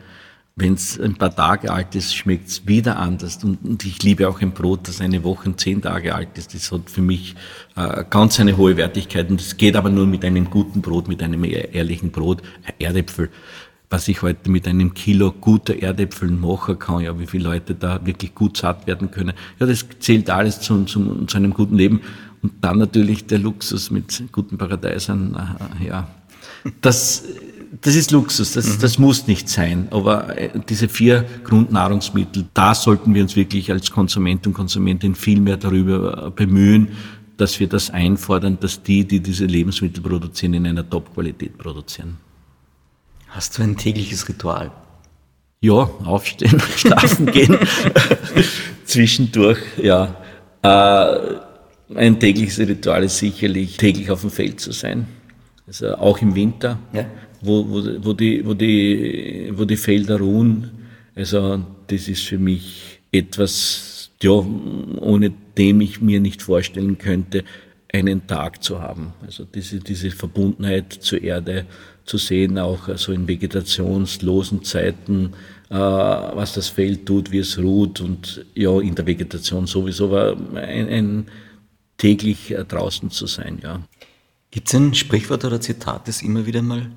Wenn 0.57 0.75
es 0.75 1.01
ein 1.01 1.15
paar 1.15 1.35
Tage 1.35 1.73
alt 1.73 1.95
ist, 1.95 2.15
schmeckt 2.15 2.49
es 2.49 2.67
wieder 2.67 2.99
anders. 2.99 3.43
Und, 3.45 3.59
und, 3.65 3.85
ich 3.85 4.03
liebe 4.03 4.29
auch 4.29 4.41
ein 4.41 4.53
Brot, 4.53 4.89
das 4.89 5.01
eine 5.01 5.23
Woche 5.25 5.55
zehn 5.57 5.81
Tage 5.81 6.15
alt 6.15 6.37
ist. 6.37 6.55
Das 6.55 6.71
hat 6.73 6.91
für 6.91 7.03
mich 7.03 7.35
äh, 7.77 8.05
ganz 8.11 8.41
eine 8.41 8.57
hohe 8.57 8.77
Wertigkeit. 8.77 9.31
Und 9.31 9.41
das 9.41 9.57
geht 9.57 9.77
aber 9.77 9.91
nur 9.91 10.07
mit 10.07 10.25
einem 10.25 10.51
guten 10.51 10.83
Brot, 10.83 11.09
mit 11.09 11.23
einem 11.23 11.45
ehrlichen 11.45 12.11
Brot. 12.11 12.43
Erdäpfel, 12.79 13.31
was 13.89 14.09
ich 14.09 14.21
heute 14.23 14.51
mit 14.51 14.67
einem 14.67 14.93
Kilo 14.93 15.33
guter 15.33 15.81
Erdäpfeln 15.81 16.39
machen 16.41 16.79
kann, 16.79 17.01
ja, 17.01 17.19
wie 17.19 17.27
viele 17.27 17.45
Leute 17.45 17.75
da 17.75 18.05
wirklich 18.05 18.35
gut 18.35 18.57
satt 18.57 18.87
werden 18.87 19.11
können. 19.11 19.35
Ja, 19.61 19.67
das 19.67 19.87
zählt 20.01 20.29
alles 20.29 20.61
zu, 20.61 20.85
zu, 20.85 21.25
zu 21.27 21.37
einem 21.37 21.55
guten 21.55 21.77
Leben. 21.77 22.01
Und 22.43 22.53
dann 22.61 22.79
natürlich 22.79 23.27
der 23.27 23.39
Luxus 23.39 23.91
mit 23.91 24.23
guten 24.33 24.57
Paradeisern, 24.57 25.57
ja. 25.85 26.09
Das, 26.81 27.25
das 27.81 27.95
ist 27.95 28.11
Luxus, 28.11 28.53
das, 28.53 28.67
mhm. 28.67 28.81
das 28.81 28.99
muss 28.99 29.27
nicht 29.27 29.49
sein. 29.49 29.89
Aber 29.91 30.37
äh, 30.37 30.51
diese 30.69 30.89
vier 30.89 31.25
Grundnahrungsmittel, 31.45 32.47
da 32.55 32.75
sollten 32.75 33.15
wir 33.15 33.23
uns 33.23 33.37
wirklich 33.37 33.71
als 33.71 33.91
Konsument 33.91 34.47
und 34.47 34.55
Konsumentin 34.55 35.15
viel 35.15 35.41
mehr 35.41 35.57
darüber 35.57 36.27
äh, 36.27 36.31
bemühen, 36.31 36.89
dass 37.37 37.59
wir 37.61 37.69
das 37.69 37.91
einfordern, 37.91 38.59
dass 38.61 38.83
die, 38.83 39.07
die 39.07 39.21
diese 39.21 39.47
Lebensmittel 39.47 40.03
produzieren, 40.03 40.55
in 40.55 40.67
einer 40.67 40.89
Top-Qualität 40.89 41.57
produzieren. 41.57 42.19
Hast 43.29 43.57
du 43.57 43.63
ein 43.63 43.77
tägliches 43.77 44.29
Ritual? 44.29 44.71
Ja, 45.63 45.89
aufstehen, 46.05 46.61
schlafen 46.77 47.27
gehen, 47.27 47.57
zwischendurch, 48.85 49.59
ja. 49.81 50.17
Äh, 50.63 51.50
ein 51.95 52.19
tägliches 52.21 52.59
Ritual 52.59 53.05
ist 53.05 53.19
sicherlich, 53.19 53.77
täglich 53.77 54.11
auf 54.11 54.21
dem 54.21 54.31
Feld 54.31 54.61
zu 54.61 54.73
sein. 54.73 55.07
Also 55.67 55.95
auch 55.97 56.19
im 56.21 56.35
Winter, 56.35 56.79
ja. 56.93 57.07
wo, 57.43 57.69
wo, 57.69 58.05
wo, 58.05 58.13
die, 58.13 58.45
wo, 58.45 58.55
die, 58.55 59.51
wo 59.55 59.65
die 59.65 59.77
Felder 59.77 60.19
ruhen. 60.19 60.71
Also 61.15 61.65
das 61.87 62.09
ist 62.09 62.23
für 62.23 62.39
mich 62.39 63.01
etwas, 63.13 64.11
ja, 64.23 64.31
ohne 64.31 65.33
dem 65.57 65.81
ich 65.81 66.01
mir 66.01 66.21
nicht 66.21 66.43
vorstellen 66.43 66.99
könnte, 66.99 67.45
einen 67.93 68.27
Tag 68.27 68.63
zu 68.63 68.81
haben. 68.81 69.13
Also 69.25 69.45
diese, 69.45 69.81
diese 69.81 70.11
Verbundenheit 70.11 70.93
zur 70.93 71.23
Erde 71.23 71.67
zu 72.05 72.19
sehen, 72.19 72.59
auch 72.59 72.89
also 72.89 73.13
in 73.13 73.27
vegetationslosen 73.29 74.65
Zeiten, 74.65 75.33
äh, 75.71 75.75
was 75.75 76.53
das 76.55 76.69
Feld 76.69 77.07
tut, 77.07 77.31
wie 77.33 77.39
es 77.39 77.59
ruht 77.59 78.01
und 78.01 78.45
ja, 78.55 78.81
in 78.81 78.95
der 78.95 79.07
Vegetation 79.07 79.67
sowieso, 79.67 80.07
aber 80.07 80.37
ein, 80.57 80.89
ein 80.89 81.27
täglich 82.01 82.51
äh, 82.51 82.65
draußen 82.65 83.11
zu 83.11 83.27
sein, 83.27 83.61
ja. 83.63 83.83
Gibt 84.51 84.67
es 84.67 84.75
ein 84.75 84.95
Sprichwort 84.95 85.45
oder 85.45 85.61
Zitat, 85.61 86.09
das 86.09 86.23
immer 86.23 86.45
wieder 86.47 86.63
mal 86.63 86.91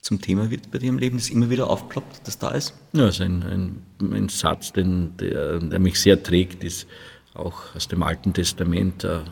zum 0.00 0.20
Thema 0.20 0.50
wird 0.50 0.70
bei 0.70 0.78
dir 0.78 0.88
im 0.88 0.98
Leben, 0.98 1.18
das 1.18 1.30
immer 1.30 1.50
wieder 1.50 1.70
aufploppt, 1.70 2.26
das 2.26 2.38
da 2.38 2.50
ist? 2.50 2.74
Ja, 2.92 3.04
also 3.04 3.22
ein, 3.22 3.42
ein, 3.42 4.12
ein 4.12 4.28
Satz, 4.28 4.72
den, 4.72 5.16
der, 5.18 5.60
der, 5.60 5.78
mich 5.78 6.00
sehr 6.00 6.22
trägt, 6.22 6.64
ist 6.64 6.86
auch 7.32 7.74
aus 7.74 7.86
dem 7.86 8.02
Alten 8.02 8.32
Testament. 8.32 9.04
Da, 9.04 9.24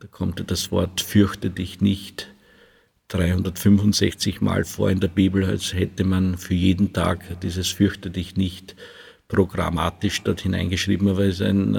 da 0.00 0.06
kommt 0.08 0.42
das 0.50 0.72
Wort 0.72 1.00
fürchte 1.00 1.50
dich 1.50 1.80
nicht 1.80 2.28
365 3.08 4.40
Mal 4.40 4.64
vor 4.64 4.90
in 4.90 5.00
der 5.00 5.08
Bibel, 5.08 5.44
als 5.44 5.74
hätte 5.74 6.04
man 6.04 6.38
für 6.38 6.54
jeden 6.54 6.92
Tag 6.92 7.40
dieses 7.40 7.68
fürchte 7.68 8.10
dich 8.10 8.36
nicht 8.36 8.74
programmatisch 9.28 10.22
dort 10.22 10.40
hineingeschrieben, 10.40 11.08
aber 11.08 11.24
es 11.24 11.36
ist 11.36 11.42
ein, 11.42 11.76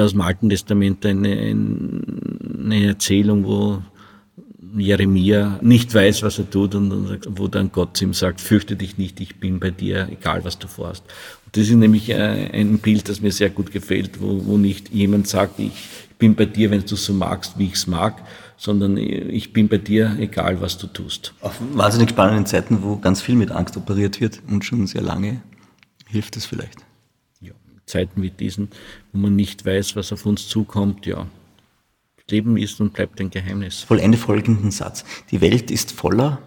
aus 0.00 0.12
dem 0.12 0.20
Alten 0.20 0.48
Testament 0.48 1.04
eine, 1.04 1.30
eine 1.30 2.86
Erzählung, 2.86 3.44
wo 3.44 3.82
Jeremia 4.76 5.58
nicht 5.62 5.94
weiß, 5.94 6.22
was 6.22 6.38
er 6.38 6.50
tut 6.50 6.74
und 6.74 7.20
wo 7.28 7.48
dann 7.48 7.72
Gott 7.72 8.00
ihm 8.02 8.12
sagt, 8.12 8.40
fürchte 8.40 8.76
dich 8.76 8.98
nicht, 8.98 9.20
ich 9.20 9.36
bin 9.36 9.60
bei 9.60 9.70
dir, 9.70 10.08
egal 10.10 10.44
was 10.44 10.58
du 10.58 10.68
vorhast. 10.68 11.04
Und 11.46 11.56
das 11.56 11.68
ist 11.68 11.74
nämlich 11.74 12.10
äh, 12.10 12.50
ein 12.52 12.78
Bild, 12.78 13.08
das 13.08 13.20
mir 13.20 13.32
sehr 13.32 13.50
gut 13.50 13.72
gefällt, 13.72 14.20
wo, 14.20 14.44
wo 14.44 14.58
nicht 14.58 14.90
jemand 14.90 15.26
sagt, 15.26 15.58
ich 15.58 15.72
bin 16.18 16.34
bei 16.34 16.44
dir, 16.44 16.70
wenn 16.70 16.84
du 16.84 16.96
so 16.96 17.12
magst, 17.12 17.58
wie 17.58 17.66
ich 17.66 17.74
es 17.74 17.86
mag, 17.86 18.22
sondern 18.56 18.96
ich 18.96 19.52
bin 19.52 19.68
bei 19.68 19.78
dir, 19.78 20.16
egal 20.18 20.60
was 20.60 20.76
du 20.76 20.88
tust. 20.88 21.32
Auf 21.40 21.60
wahnsinnig 21.74 22.10
spannenden 22.10 22.44
Zeiten, 22.44 22.82
wo 22.82 22.96
ganz 22.96 23.22
viel 23.22 23.36
mit 23.36 23.52
Angst 23.52 23.76
operiert 23.76 24.20
wird 24.20 24.40
und 24.48 24.64
schon 24.64 24.86
sehr 24.86 25.02
lange 25.02 25.40
hilft 26.06 26.36
es 26.36 26.44
vielleicht. 26.44 26.87
Zeiten 27.88 28.22
wie 28.22 28.30
diesen, 28.30 28.68
wo 29.12 29.18
man 29.18 29.34
nicht 29.34 29.66
weiß, 29.66 29.96
was 29.96 30.12
auf 30.12 30.26
uns 30.26 30.48
zukommt, 30.48 31.06
ja. 31.06 31.26
Leben 32.30 32.56
ist 32.56 32.80
und 32.80 32.92
bleibt 32.92 33.20
ein 33.20 33.30
Geheimnis. 33.30 33.80
Vollende 33.80 34.18
folgenden 34.18 34.70
Satz. 34.70 35.04
Die 35.30 35.40
Welt 35.40 35.70
ist 35.70 35.92
voller. 35.92 36.40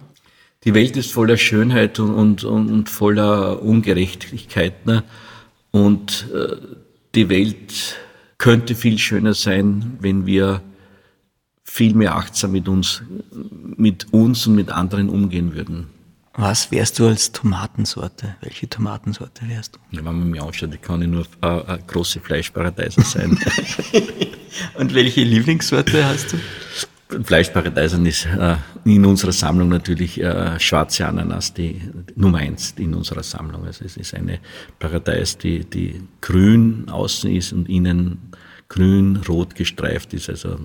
Die 0.64 0.76
Welt 0.76 0.96
ist 0.96 1.12
voller 1.12 1.38
Schönheit 1.38 2.00
und, 2.00 2.44
und, 2.44 2.44
und 2.44 2.88
voller 2.88 3.64
Ungerechtigkeit. 3.64 4.86
Ne? 4.86 5.04
Und 5.72 6.28
äh, 6.34 6.56
die 7.16 7.30
Welt 7.30 7.98
könnte 8.38 8.76
viel 8.76 9.00
schöner 9.00 9.34
sein, 9.34 9.98
wenn 10.00 10.28
wir 10.28 10.62
viel 11.64 11.96
mehr 11.96 12.16
achtsam 12.16 12.52
mit 12.52 12.68
uns, 12.68 13.02
mit 13.76 14.14
uns 14.14 14.46
und 14.46 14.56
mit 14.56 14.70
anderen 14.70 15.10
umgehen 15.10 15.56
würden. 15.56 15.88
Was 16.34 16.72
wärst 16.72 16.98
du 17.00 17.08
als 17.08 17.32
Tomatensorte? 17.34 18.36
Welche 18.42 18.70
Tomatensorte 18.70 19.48
wärst 19.50 19.76
du? 19.76 19.80
Ja, 19.92 19.98
wenn 19.98 20.20
man 20.20 20.30
mich 20.30 20.42
anschaut, 20.42 20.82
kann 20.82 21.02
ich 21.02 21.10
nur 21.10 21.26
äh, 21.42 21.78
große 21.88 22.22
Fleischparadeiser 22.22 23.02
sein. 23.02 23.38
Und 24.76 24.94
welche 24.94 25.24
Lieblingssorte 25.24 26.06
hast 26.06 26.34
du? 26.34 26.38
Fleischparadeisern 27.24 28.06
ist 28.06 28.26
äh, 28.26 28.56
in 28.86 29.06
unserer 29.06 29.34
Sammlung 29.34 29.68
natürlich 29.68 30.22
äh, 30.22 30.58
schwarze 30.60 31.06
Ananas 31.06 31.54
die 31.54 31.82
Nummer 32.16 32.38
eins 32.38 32.74
in 32.78 32.94
unserer 32.94 33.24
Sammlung. 33.24 33.66
Also 33.66 33.84
es 33.84 33.98
ist 33.98 34.14
eine 34.14 34.40
Paradeis, 34.80 35.38
die, 35.38 35.66
die 35.66 36.02
grün 36.22 36.90
außen 36.90 37.30
ist 37.30 37.52
und 37.52 37.68
innen 37.68 38.32
grün-rot 38.70 39.56
gestreift 39.56 40.14
ist. 40.14 40.30
Also 40.30 40.58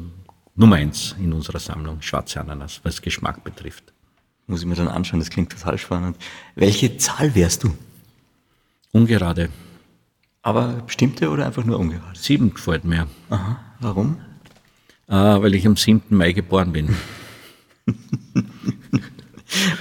Nummer 0.54 0.76
eins 0.76 1.16
in 1.18 1.32
unserer 1.32 1.58
Sammlung, 1.58 2.00
schwarze 2.02 2.40
Ananas, 2.40 2.80
was 2.84 3.02
Geschmack 3.02 3.42
betrifft. 3.42 3.92
Muss 4.46 4.60
ich 4.60 4.66
mir 4.66 4.76
dann 4.76 4.88
anschauen, 4.88 5.18
das 5.20 5.30
klingt 5.30 5.50
total 5.50 5.76
spannend. 5.76 6.16
Welche 6.54 6.96
Zahl 6.98 7.34
wärst 7.34 7.64
du? 7.64 7.76
Ungerade. 8.92 9.48
Aber 10.42 10.74
bestimmte 10.86 11.30
oder 11.30 11.46
einfach 11.46 11.64
nur 11.64 11.78
ungerade? 11.78 12.16
Sieben 12.16 12.54
gefällt 12.54 12.84
mir. 12.84 13.08
Aha, 13.30 13.58
warum? 13.80 14.18
Äh, 15.08 15.14
weil 15.14 15.54
ich 15.54 15.66
am 15.66 15.76
7. 15.76 16.02
Mai 16.10 16.32
geboren 16.32 16.72
bin. 16.72 16.94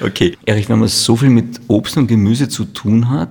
okay, 0.01 0.37
Erich, 0.45 0.67
wenn 0.67 0.79
man 0.79 0.87
so 0.87 1.15
viel 1.15 1.29
mit 1.29 1.61
Obst 1.67 1.97
und 1.97 2.07
Gemüse 2.07 2.49
zu 2.49 2.65
tun 2.65 3.09
hat, 3.09 3.29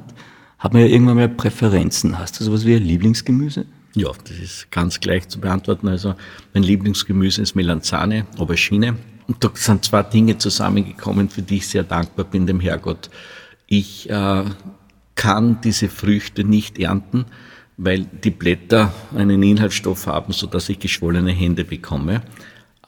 hat 0.59 0.73
man 0.73 0.83
ja 0.83 0.89
irgendwann 0.89 1.17
mal 1.17 1.29
Präferenzen. 1.29 2.19
Hast 2.19 2.39
du 2.39 2.45
sowas 2.45 2.65
wie 2.65 2.77
ein 2.77 2.85
Lieblingsgemüse? 2.85 3.67
Ja, 3.95 4.11
das 4.25 4.39
ist 4.39 4.71
ganz 4.71 5.01
gleich 5.01 5.29
zu 5.29 5.41
beantworten. 5.41 5.89
Also 5.89 6.15
mein 6.53 6.63
Lieblingsgemüse 6.63 7.43
ist 7.43 7.55
Melanzane, 7.55 8.27
Aubergine. 8.39 8.97
Und 9.27 9.43
da 9.43 9.51
sind 9.55 9.85
zwei 9.85 10.03
Dinge 10.03 10.39
zusammengekommen, 10.39 11.29
für 11.29 11.43
die 11.43 11.57
ich 11.57 11.69
sehr 11.69 11.83
dankbar 11.83 12.25
bin 12.25 12.47
dem 12.47 12.61
Herrgott. 12.61 13.11
Ich 13.67 14.09
äh, 14.11 14.45
kann 15.15 15.61
diese 15.63 15.89
Früchte 15.89 16.45
nicht 16.45 16.79
ernten, 16.79 17.27
weil 17.77 18.05
die 18.05 18.31
Blätter 18.31 18.93
einen 19.17 19.43
Inhaltsstoff 19.43 20.07
haben, 20.07 20.33
so 20.33 20.47
dass 20.47 20.69
ich 20.69 20.79
geschwollene 20.79 21.33
Hände 21.33 21.65
bekomme. 21.65 22.23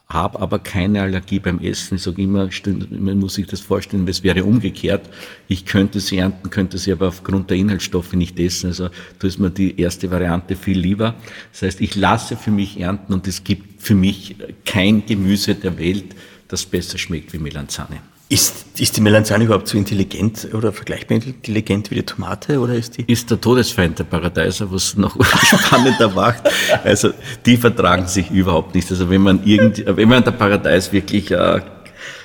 Habe 0.09 0.41
aber 0.41 0.61
keine 0.61 1.03
Allergie 1.03 1.41
beim 1.41 1.59
Essen. 1.59 1.97
Ich 1.97 2.03
sage 2.03 2.23
immer, 2.23 2.49
man 2.91 3.19
muss 3.19 3.35
sich 3.35 3.49
das 3.49 3.61
vorstellen, 3.61 4.07
es 4.07 4.23
wäre 4.23 4.45
umgekehrt. 4.45 5.09
Ich 5.49 5.67
könnte 5.67 5.99
sie 5.99 6.19
ernten, 6.19 6.49
könnte 6.49 6.79
sie 6.79 6.93
aber 6.93 7.09
aufgrund 7.09 7.51
der 7.51 7.57
Inhaltsstoffe 7.57 8.13
nicht 8.13 8.39
essen. 8.39 8.69
Also 8.69 8.89
da 9.19 9.27
ist 9.27 9.41
mir 9.41 9.51
die 9.51 9.81
erste 9.81 10.09
Variante 10.11 10.55
viel 10.55 10.79
lieber. 10.79 11.17
Das 11.51 11.63
heißt, 11.63 11.81
ich 11.81 11.97
lasse 11.97 12.37
für 12.37 12.53
mich 12.53 12.79
ernten 12.79 13.13
und 13.13 13.27
es 13.27 13.43
gibt 13.43 13.83
für 13.83 13.97
mich 13.97 14.37
kein 14.65 15.05
Gemüse 15.05 15.57
der 15.57 15.77
Welt, 15.77 16.15
das 16.47 16.65
besser 16.65 16.99
schmeckt 16.99 17.33
wie 17.33 17.39
Melanzane. 17.39 18.01
Ist, 18.29 18.67
ist 18.81 18.97
die 18.97 19.01
Melanzane 19.01 19.45
überhaupt 19.45 19.69
so 19.69 19.79
intelligent 19.79 20.49
oder 20.53 20.73
vergleichbar 20.73 21.17
intelligent 21.17 21.93
wie 21.93 21.97
die 21.97 22.03
Tomate 22.03 22.59
oder 22.59 22.75
ist 22.75 22.99
die? 22.99 23.03
Ist 23.03 23.31
der 23.31 23.41
Todesfeind 23.41 24.01
der 24.01 24.05
Paradeiser, 24.05 24.71
was 24.73 24.97
noch 24.97 25.17
spannender 25.45 26.09
macht. 26.11 26.43
Also 26.83 27.11
die 27.45 27.57
vertragen 27.57 28.09
sich 28.09 28.29
überhaupt 28.33 28.75
nicht. 28.75 28.91
Also 28.91 29.09
wenn 29.11 29.23
man 29.23 29.45
irgend, 29.45 29.85
wenn 29.87 30.09
man 30.09 30.25
der 30.25 30.33
Paradeis 30.33 30.93
wirklich 30.93 31.31
äh, 31.31 31.61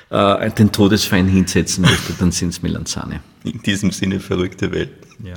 äh, 0.09 0.51
den 0.51 0.71
Todesfeind 0.71 1.29
hinsetzen 1.29 1.83
möchte, 1.83 2.13
dann 2.13 2.31
sind 2.31 2.49
es 2.49 2.63
Melanzane. 2.63 3.21
In 3.43 3.61
diesem 3.61 3.91
Sinne 3.91 4.19
verrückte 4.19 4.71
Welt. 4.71 4.91
Ja. 5.23 5.35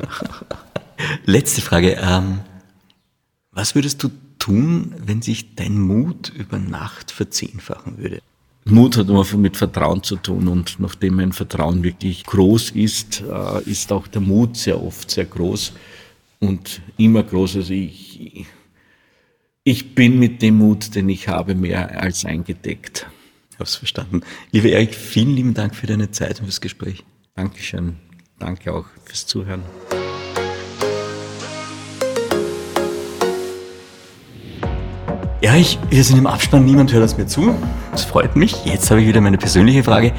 Letzte 1.27 1.61
Frage. 1.61 1.99
Ähm, 2.01 2.41
was 3.53 3.75
würdest 3.75 4.03
du 4.03 4.11
tun, 4.39 4.95
wenn 4.99 5.21
sich 5.21 5.55
dein 5.57 5.79
Mut 5.79 6.31
über 6.31 6.59
Nacht 6.59 7.11
verzehnfachen 7.11 7.99
würde? 7.99 8.23
Mut 8.67 8.97
hat 8.97 9.09
immer 9.09 9.27
mit 9.37 9.57
Vertrauen 9.57 10.03
zu 10.03 10.17
tun 10.17 10.49
und 10.49 10.81
nachdem 10.81 11.17
mein 11.17 11.33
Vertrauen 11.33 11.83
wirklich 11.83 12.25
groß 12.25 12.71
ist, 12.71 13.23
äh, 13.23 13.63
ist 13.71 13.93
auch 13.93 14.07
der 14.07 14.23
Mut 14.23 14.57
sehr 14.57 14.83
oft 14.83 15.11
sehr 15.11 15.27
groß 15.27 15.73
und 16.41 16.81
immer 16.97 17.23
groß. 17.23 17.57
Also 17.57 17.75
ich, 17.75 18.47
ich 19.65 19.95
bin 19.95 20.19
mit 20.19 20.41
dem 20.41 20.59
Mut, 20.59 20.95
den 20.95 21.09
ich 21.11 21.29
habe, 21.29 21.55
mehr 21.55 22.01
als 22.01 22.25
eingedeckt. 22.25 23.07
Ich 23.51 23.57
habe 23.57 23.65
es 23.65 23.77
verstanden. 23.77 24.23
Lieber 24.51 24.71
Erik, 24.71 24.95
vielen 24.95 25.37
lieben 25.37 25.55
Dank 25.55 25.75
für 25.75 25.87
deine 25.87 26.11
Zeit 26.11 26.41
und 26.41 26.47
fürs 26.47 26.61
Gespräch. 26.61 27.05
Dankeschön. 27.35 27.97
Danke 28.39 28.73
auch 28.73 28.87
fürs 29.05 29.27
Zuhören. 29.27 29.63
Ja, 35.45 35.57
ich, 35.57 35.79
wir 35.91 36.03
sind 36.03 36.17
im 36.17 36.27
Abspann, 36.27 36.65
niemand 36.65 36.91
hört 36.95 37.03
uns 37.03 37.19
mehr 37.19 37.27
zu. 37.27 37.55
Das 37.93 38.03
freut 38.03 38.35
mich. 38.35 38.65
Jetzt 38.65 38.91
habe 38.91 39.03
ich 39.03 39.07
wieder 39.07 39.21
meine 39.21 39.37
persönliche 39.37 39.85
Frage. 39.85 40.15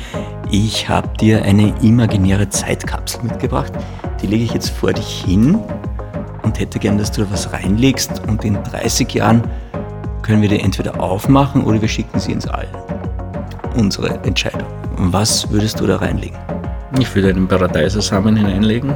Ich 0.52 0.88
habe 0.88 1.10
dir 1.18 1.42
eine 1.42 1.74
imaginäre 1.82 2.48
Zeitkapsel 2.48 3.24
mitgebracht. 3.24 3.74
Die 4.22 4.28
lege 4.28 4.44
ich 4.44 4.54
jetzt 4.54 4.70
vor 4.70 4.94
dich 4.94 5.24
hin 5.26 5.58
und 6.44 6.60
hätte 6.60 6.78
gern, 6.78 7.00
dass 7.00 7.12
du 7.12 7.24
da 7.24 7.32
was 7.32 7.52
reinlegst. 7.52 8.22
Und 8.28 8.46
in 8.46 8.54
30 8.66 9.12
Jahren 9.16 9.42
können 10.22 10.44
wir 10.44 10.50
die 10.50 10.60
entweder 10.60 11.02
aufmachen 11.02 11.64
oder 11.64 11.82
wir 11.82 11.90
schicken 11.90 12.20
sie 12.20 12.32
ins 12.32 12.46
All. 12.46 12.68
Unsere 13.76 14.24
Entscheidung. 14.26 14.68
Was 14.96 15.50
würdest 15.50 15.80
du 15.80 15.88
da 15.88 15.96
reinlegen? 15.96 16.38
Ich 17.00 17.16
würde 17.16 17.30
einen 17.30 17.48
Paradeisersamen 17.48 18.36
hineinlegen. 18.36 18.94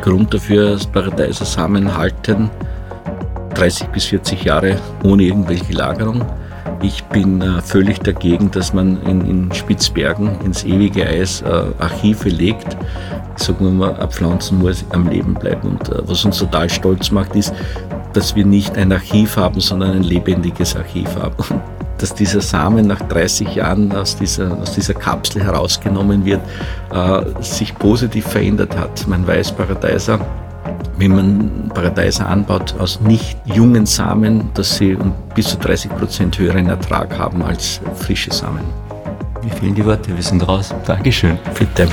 Grund 0.00 0.32
dafür 0.32 0.74
ist 0.74 0.92
Paradeisersamen 0.92 1.96
halten 1.96 2.50
30 3.54 3.88
bis 3.88 4.04
40 4.06 4.44
Jahre 4.44 4.78
ohne 5.04 5.24
irgendwelche 5.24 5.72
Lagerung. 5.72 6.24
Ich 6.82 7.04
bin 7.04 7.40
äh, 7.40 7.60
völlig 7.62 8.00
dagegen, 8.00 8.50
dass 8.50 8.72
man 8.72 9.00
in, 9.02 9.20
in 9.22 9.52
Spitzbergen 9.52 10.40
ins 10.44 10.64
ewige 10.64 11.06
Eis 11.06 11.42
äh, 11.42 11.64
Archive 11.78 12.28
legt. 12.28 12.76
Ich 13.36 13.44
sage 13.44 13.64
mal, 13.64 13.94
ein 13.94 14.10
Pflanzen 14.10 14.58
muss 14.58 14.84
am 14.90 15.08
Leben 15.08 15.34
bleiben. 15.34 15.68
Und 15.68 15.88
äh, 15.88 16.02
was 16.08 16.24
uns 16.24 16.38
total 16.38 16.68
stolz 16.68 17.10
macht, 17.10 17.36
ist, 17.36 17.54
dass 18.12 18.34
wir 18.34 18.44
nicht 18.44 18.76
ein 18.76 18.92
Archiv 18.92 19.36
haben, 19.36 19.60
sondern 19.60 19.92
ein 19.92 20.02
lebendiges 20.02 20.74
Archiv 20.76 21.08
haben. 21.16 21.62
dass 21.98 22.14
dieser 22.14 22.40
Samen 22.40 22.88
nach 22.88 23.00
30 23.00 23.54
Jahren 23.54 23.92
aus 23.92 24.16
dieser, 24.16 24.58
aus 24.58 24.74
dieser 24.74 24.94
Kapsel 24.94 25.44
herausgenommen 25.44 26.24
wird, 26.24 26.40
äh, 26.92 27.22
sich 27.40 27.72
positiv 27.78 28.26
verändert 28.26 28.76
hat. 28.76 29.06
Mein 29.06 29.24
Weißparadeiser 29.24 30.18
wenn 30.98 31.16
man 31.16 31.70
Paradeiser 31.74 32.28
anbaut 32.28 32.74
aus 32.78 33.00
nicht 33.00 33.36
jungen 33.44 33.86
Samen, 33.86 34.50
dass 34.54 34.76
sie 34.76 34.96
bis 35.34 35.48
zu 35.48 35.56
30 35.58 35.96
Prozent 35.96 36.38
höheren 36.38 36.68
Ertrag 36.68 37.18
haben 37.18 37.42
als 37.42 37.80
frische 37.94 38.32
Samen. 38.32 38.64
Mir 39.42 39.52
fehlen 39.52 39.74
die 39.74 39.84
Worte, 39.84 40.14
wir 40.14 40.22
sind 40.22 40.46
raus. 40.46 40.72
Dankeschön. 40.86 41.38
Bitte. 41.58 41.88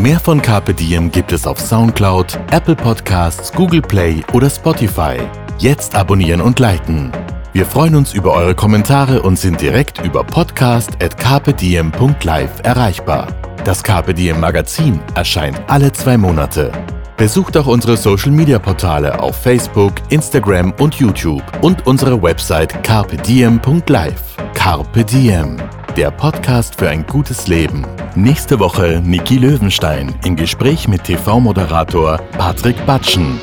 Mehr 0.00 0.20
von 0.20 0.40
Carpe 0.40 0.74
Diem 0.74 1.10
gibt 1.10 1.32
es 1.32 1.44
auf 1.44 1.58
Soundcloud, 1.58 2.38
Apple 2.52 2.76
Podcasts, 2.76 3.52
Google 3.52 3.82
Play 3.82 4.22
oder 4.32 4.48
Spotify. 4.48 5.16
Jetzt 5.58 5.96
abonnieren 5.96 6.40
und 6.40 6.60
liken. 6.60 7.10
Wir 7.58 7.66
freuen 7.66 7.96
uns 7.96 8.14
über 8.14 8.32
eure 8.34 8.54
Kommentare 8.54 9.20
und 9.22 9.36
sind 9.36 9.60
direkt 9.60 10.04
über 10.04 10.22
podcast.carpediem.live 10.22 12.60
erreichbar. 12.62 13.26
Das 13.64 13.82
Diem 13.82 14.38
Magazin 14.38 15.00
erscheint 15.16 15.60
alle 15.66 15.90
zwei 15.90 16.16
Monate. 16.16 16.70
Besucht 17.16 17.56
auch 17.56 17.66
unsere 17.66 17.96
Social 17.96 18.30
Media 18.30 18.60
Portale 18.60 19.18
auf 19.18 19.34
Facebook, 19.34 19.94
Instagram 20.10 20.72
und 20.78 20.94
YouTube 20.94 21.42
und 21.60 21.84
unsere 21.84 22.22
Website 22.22 22.80
carpediem.live. 22.84 24.36
Carpe 24.54 25.04
Diem, 25.04 25.56
der 25.96 26.12
Podcast 26.12 26.76
für 26.76 26.88
ein 26.88 27.04
gutes 27.06 27.48
Leben. 27.48 27.84
Nächste 28.14 28.60
Woche 28.60 29.02
Niki 29.04 29.36
Löwenstein 29.36 30.14
im 30.24 30.36
Gespräch 30.36 30.86
mit 30.86 31.02
TV-Moderator 31.02 32.18
Patrick 32.38 32.86
Batschen. 32.86 33.40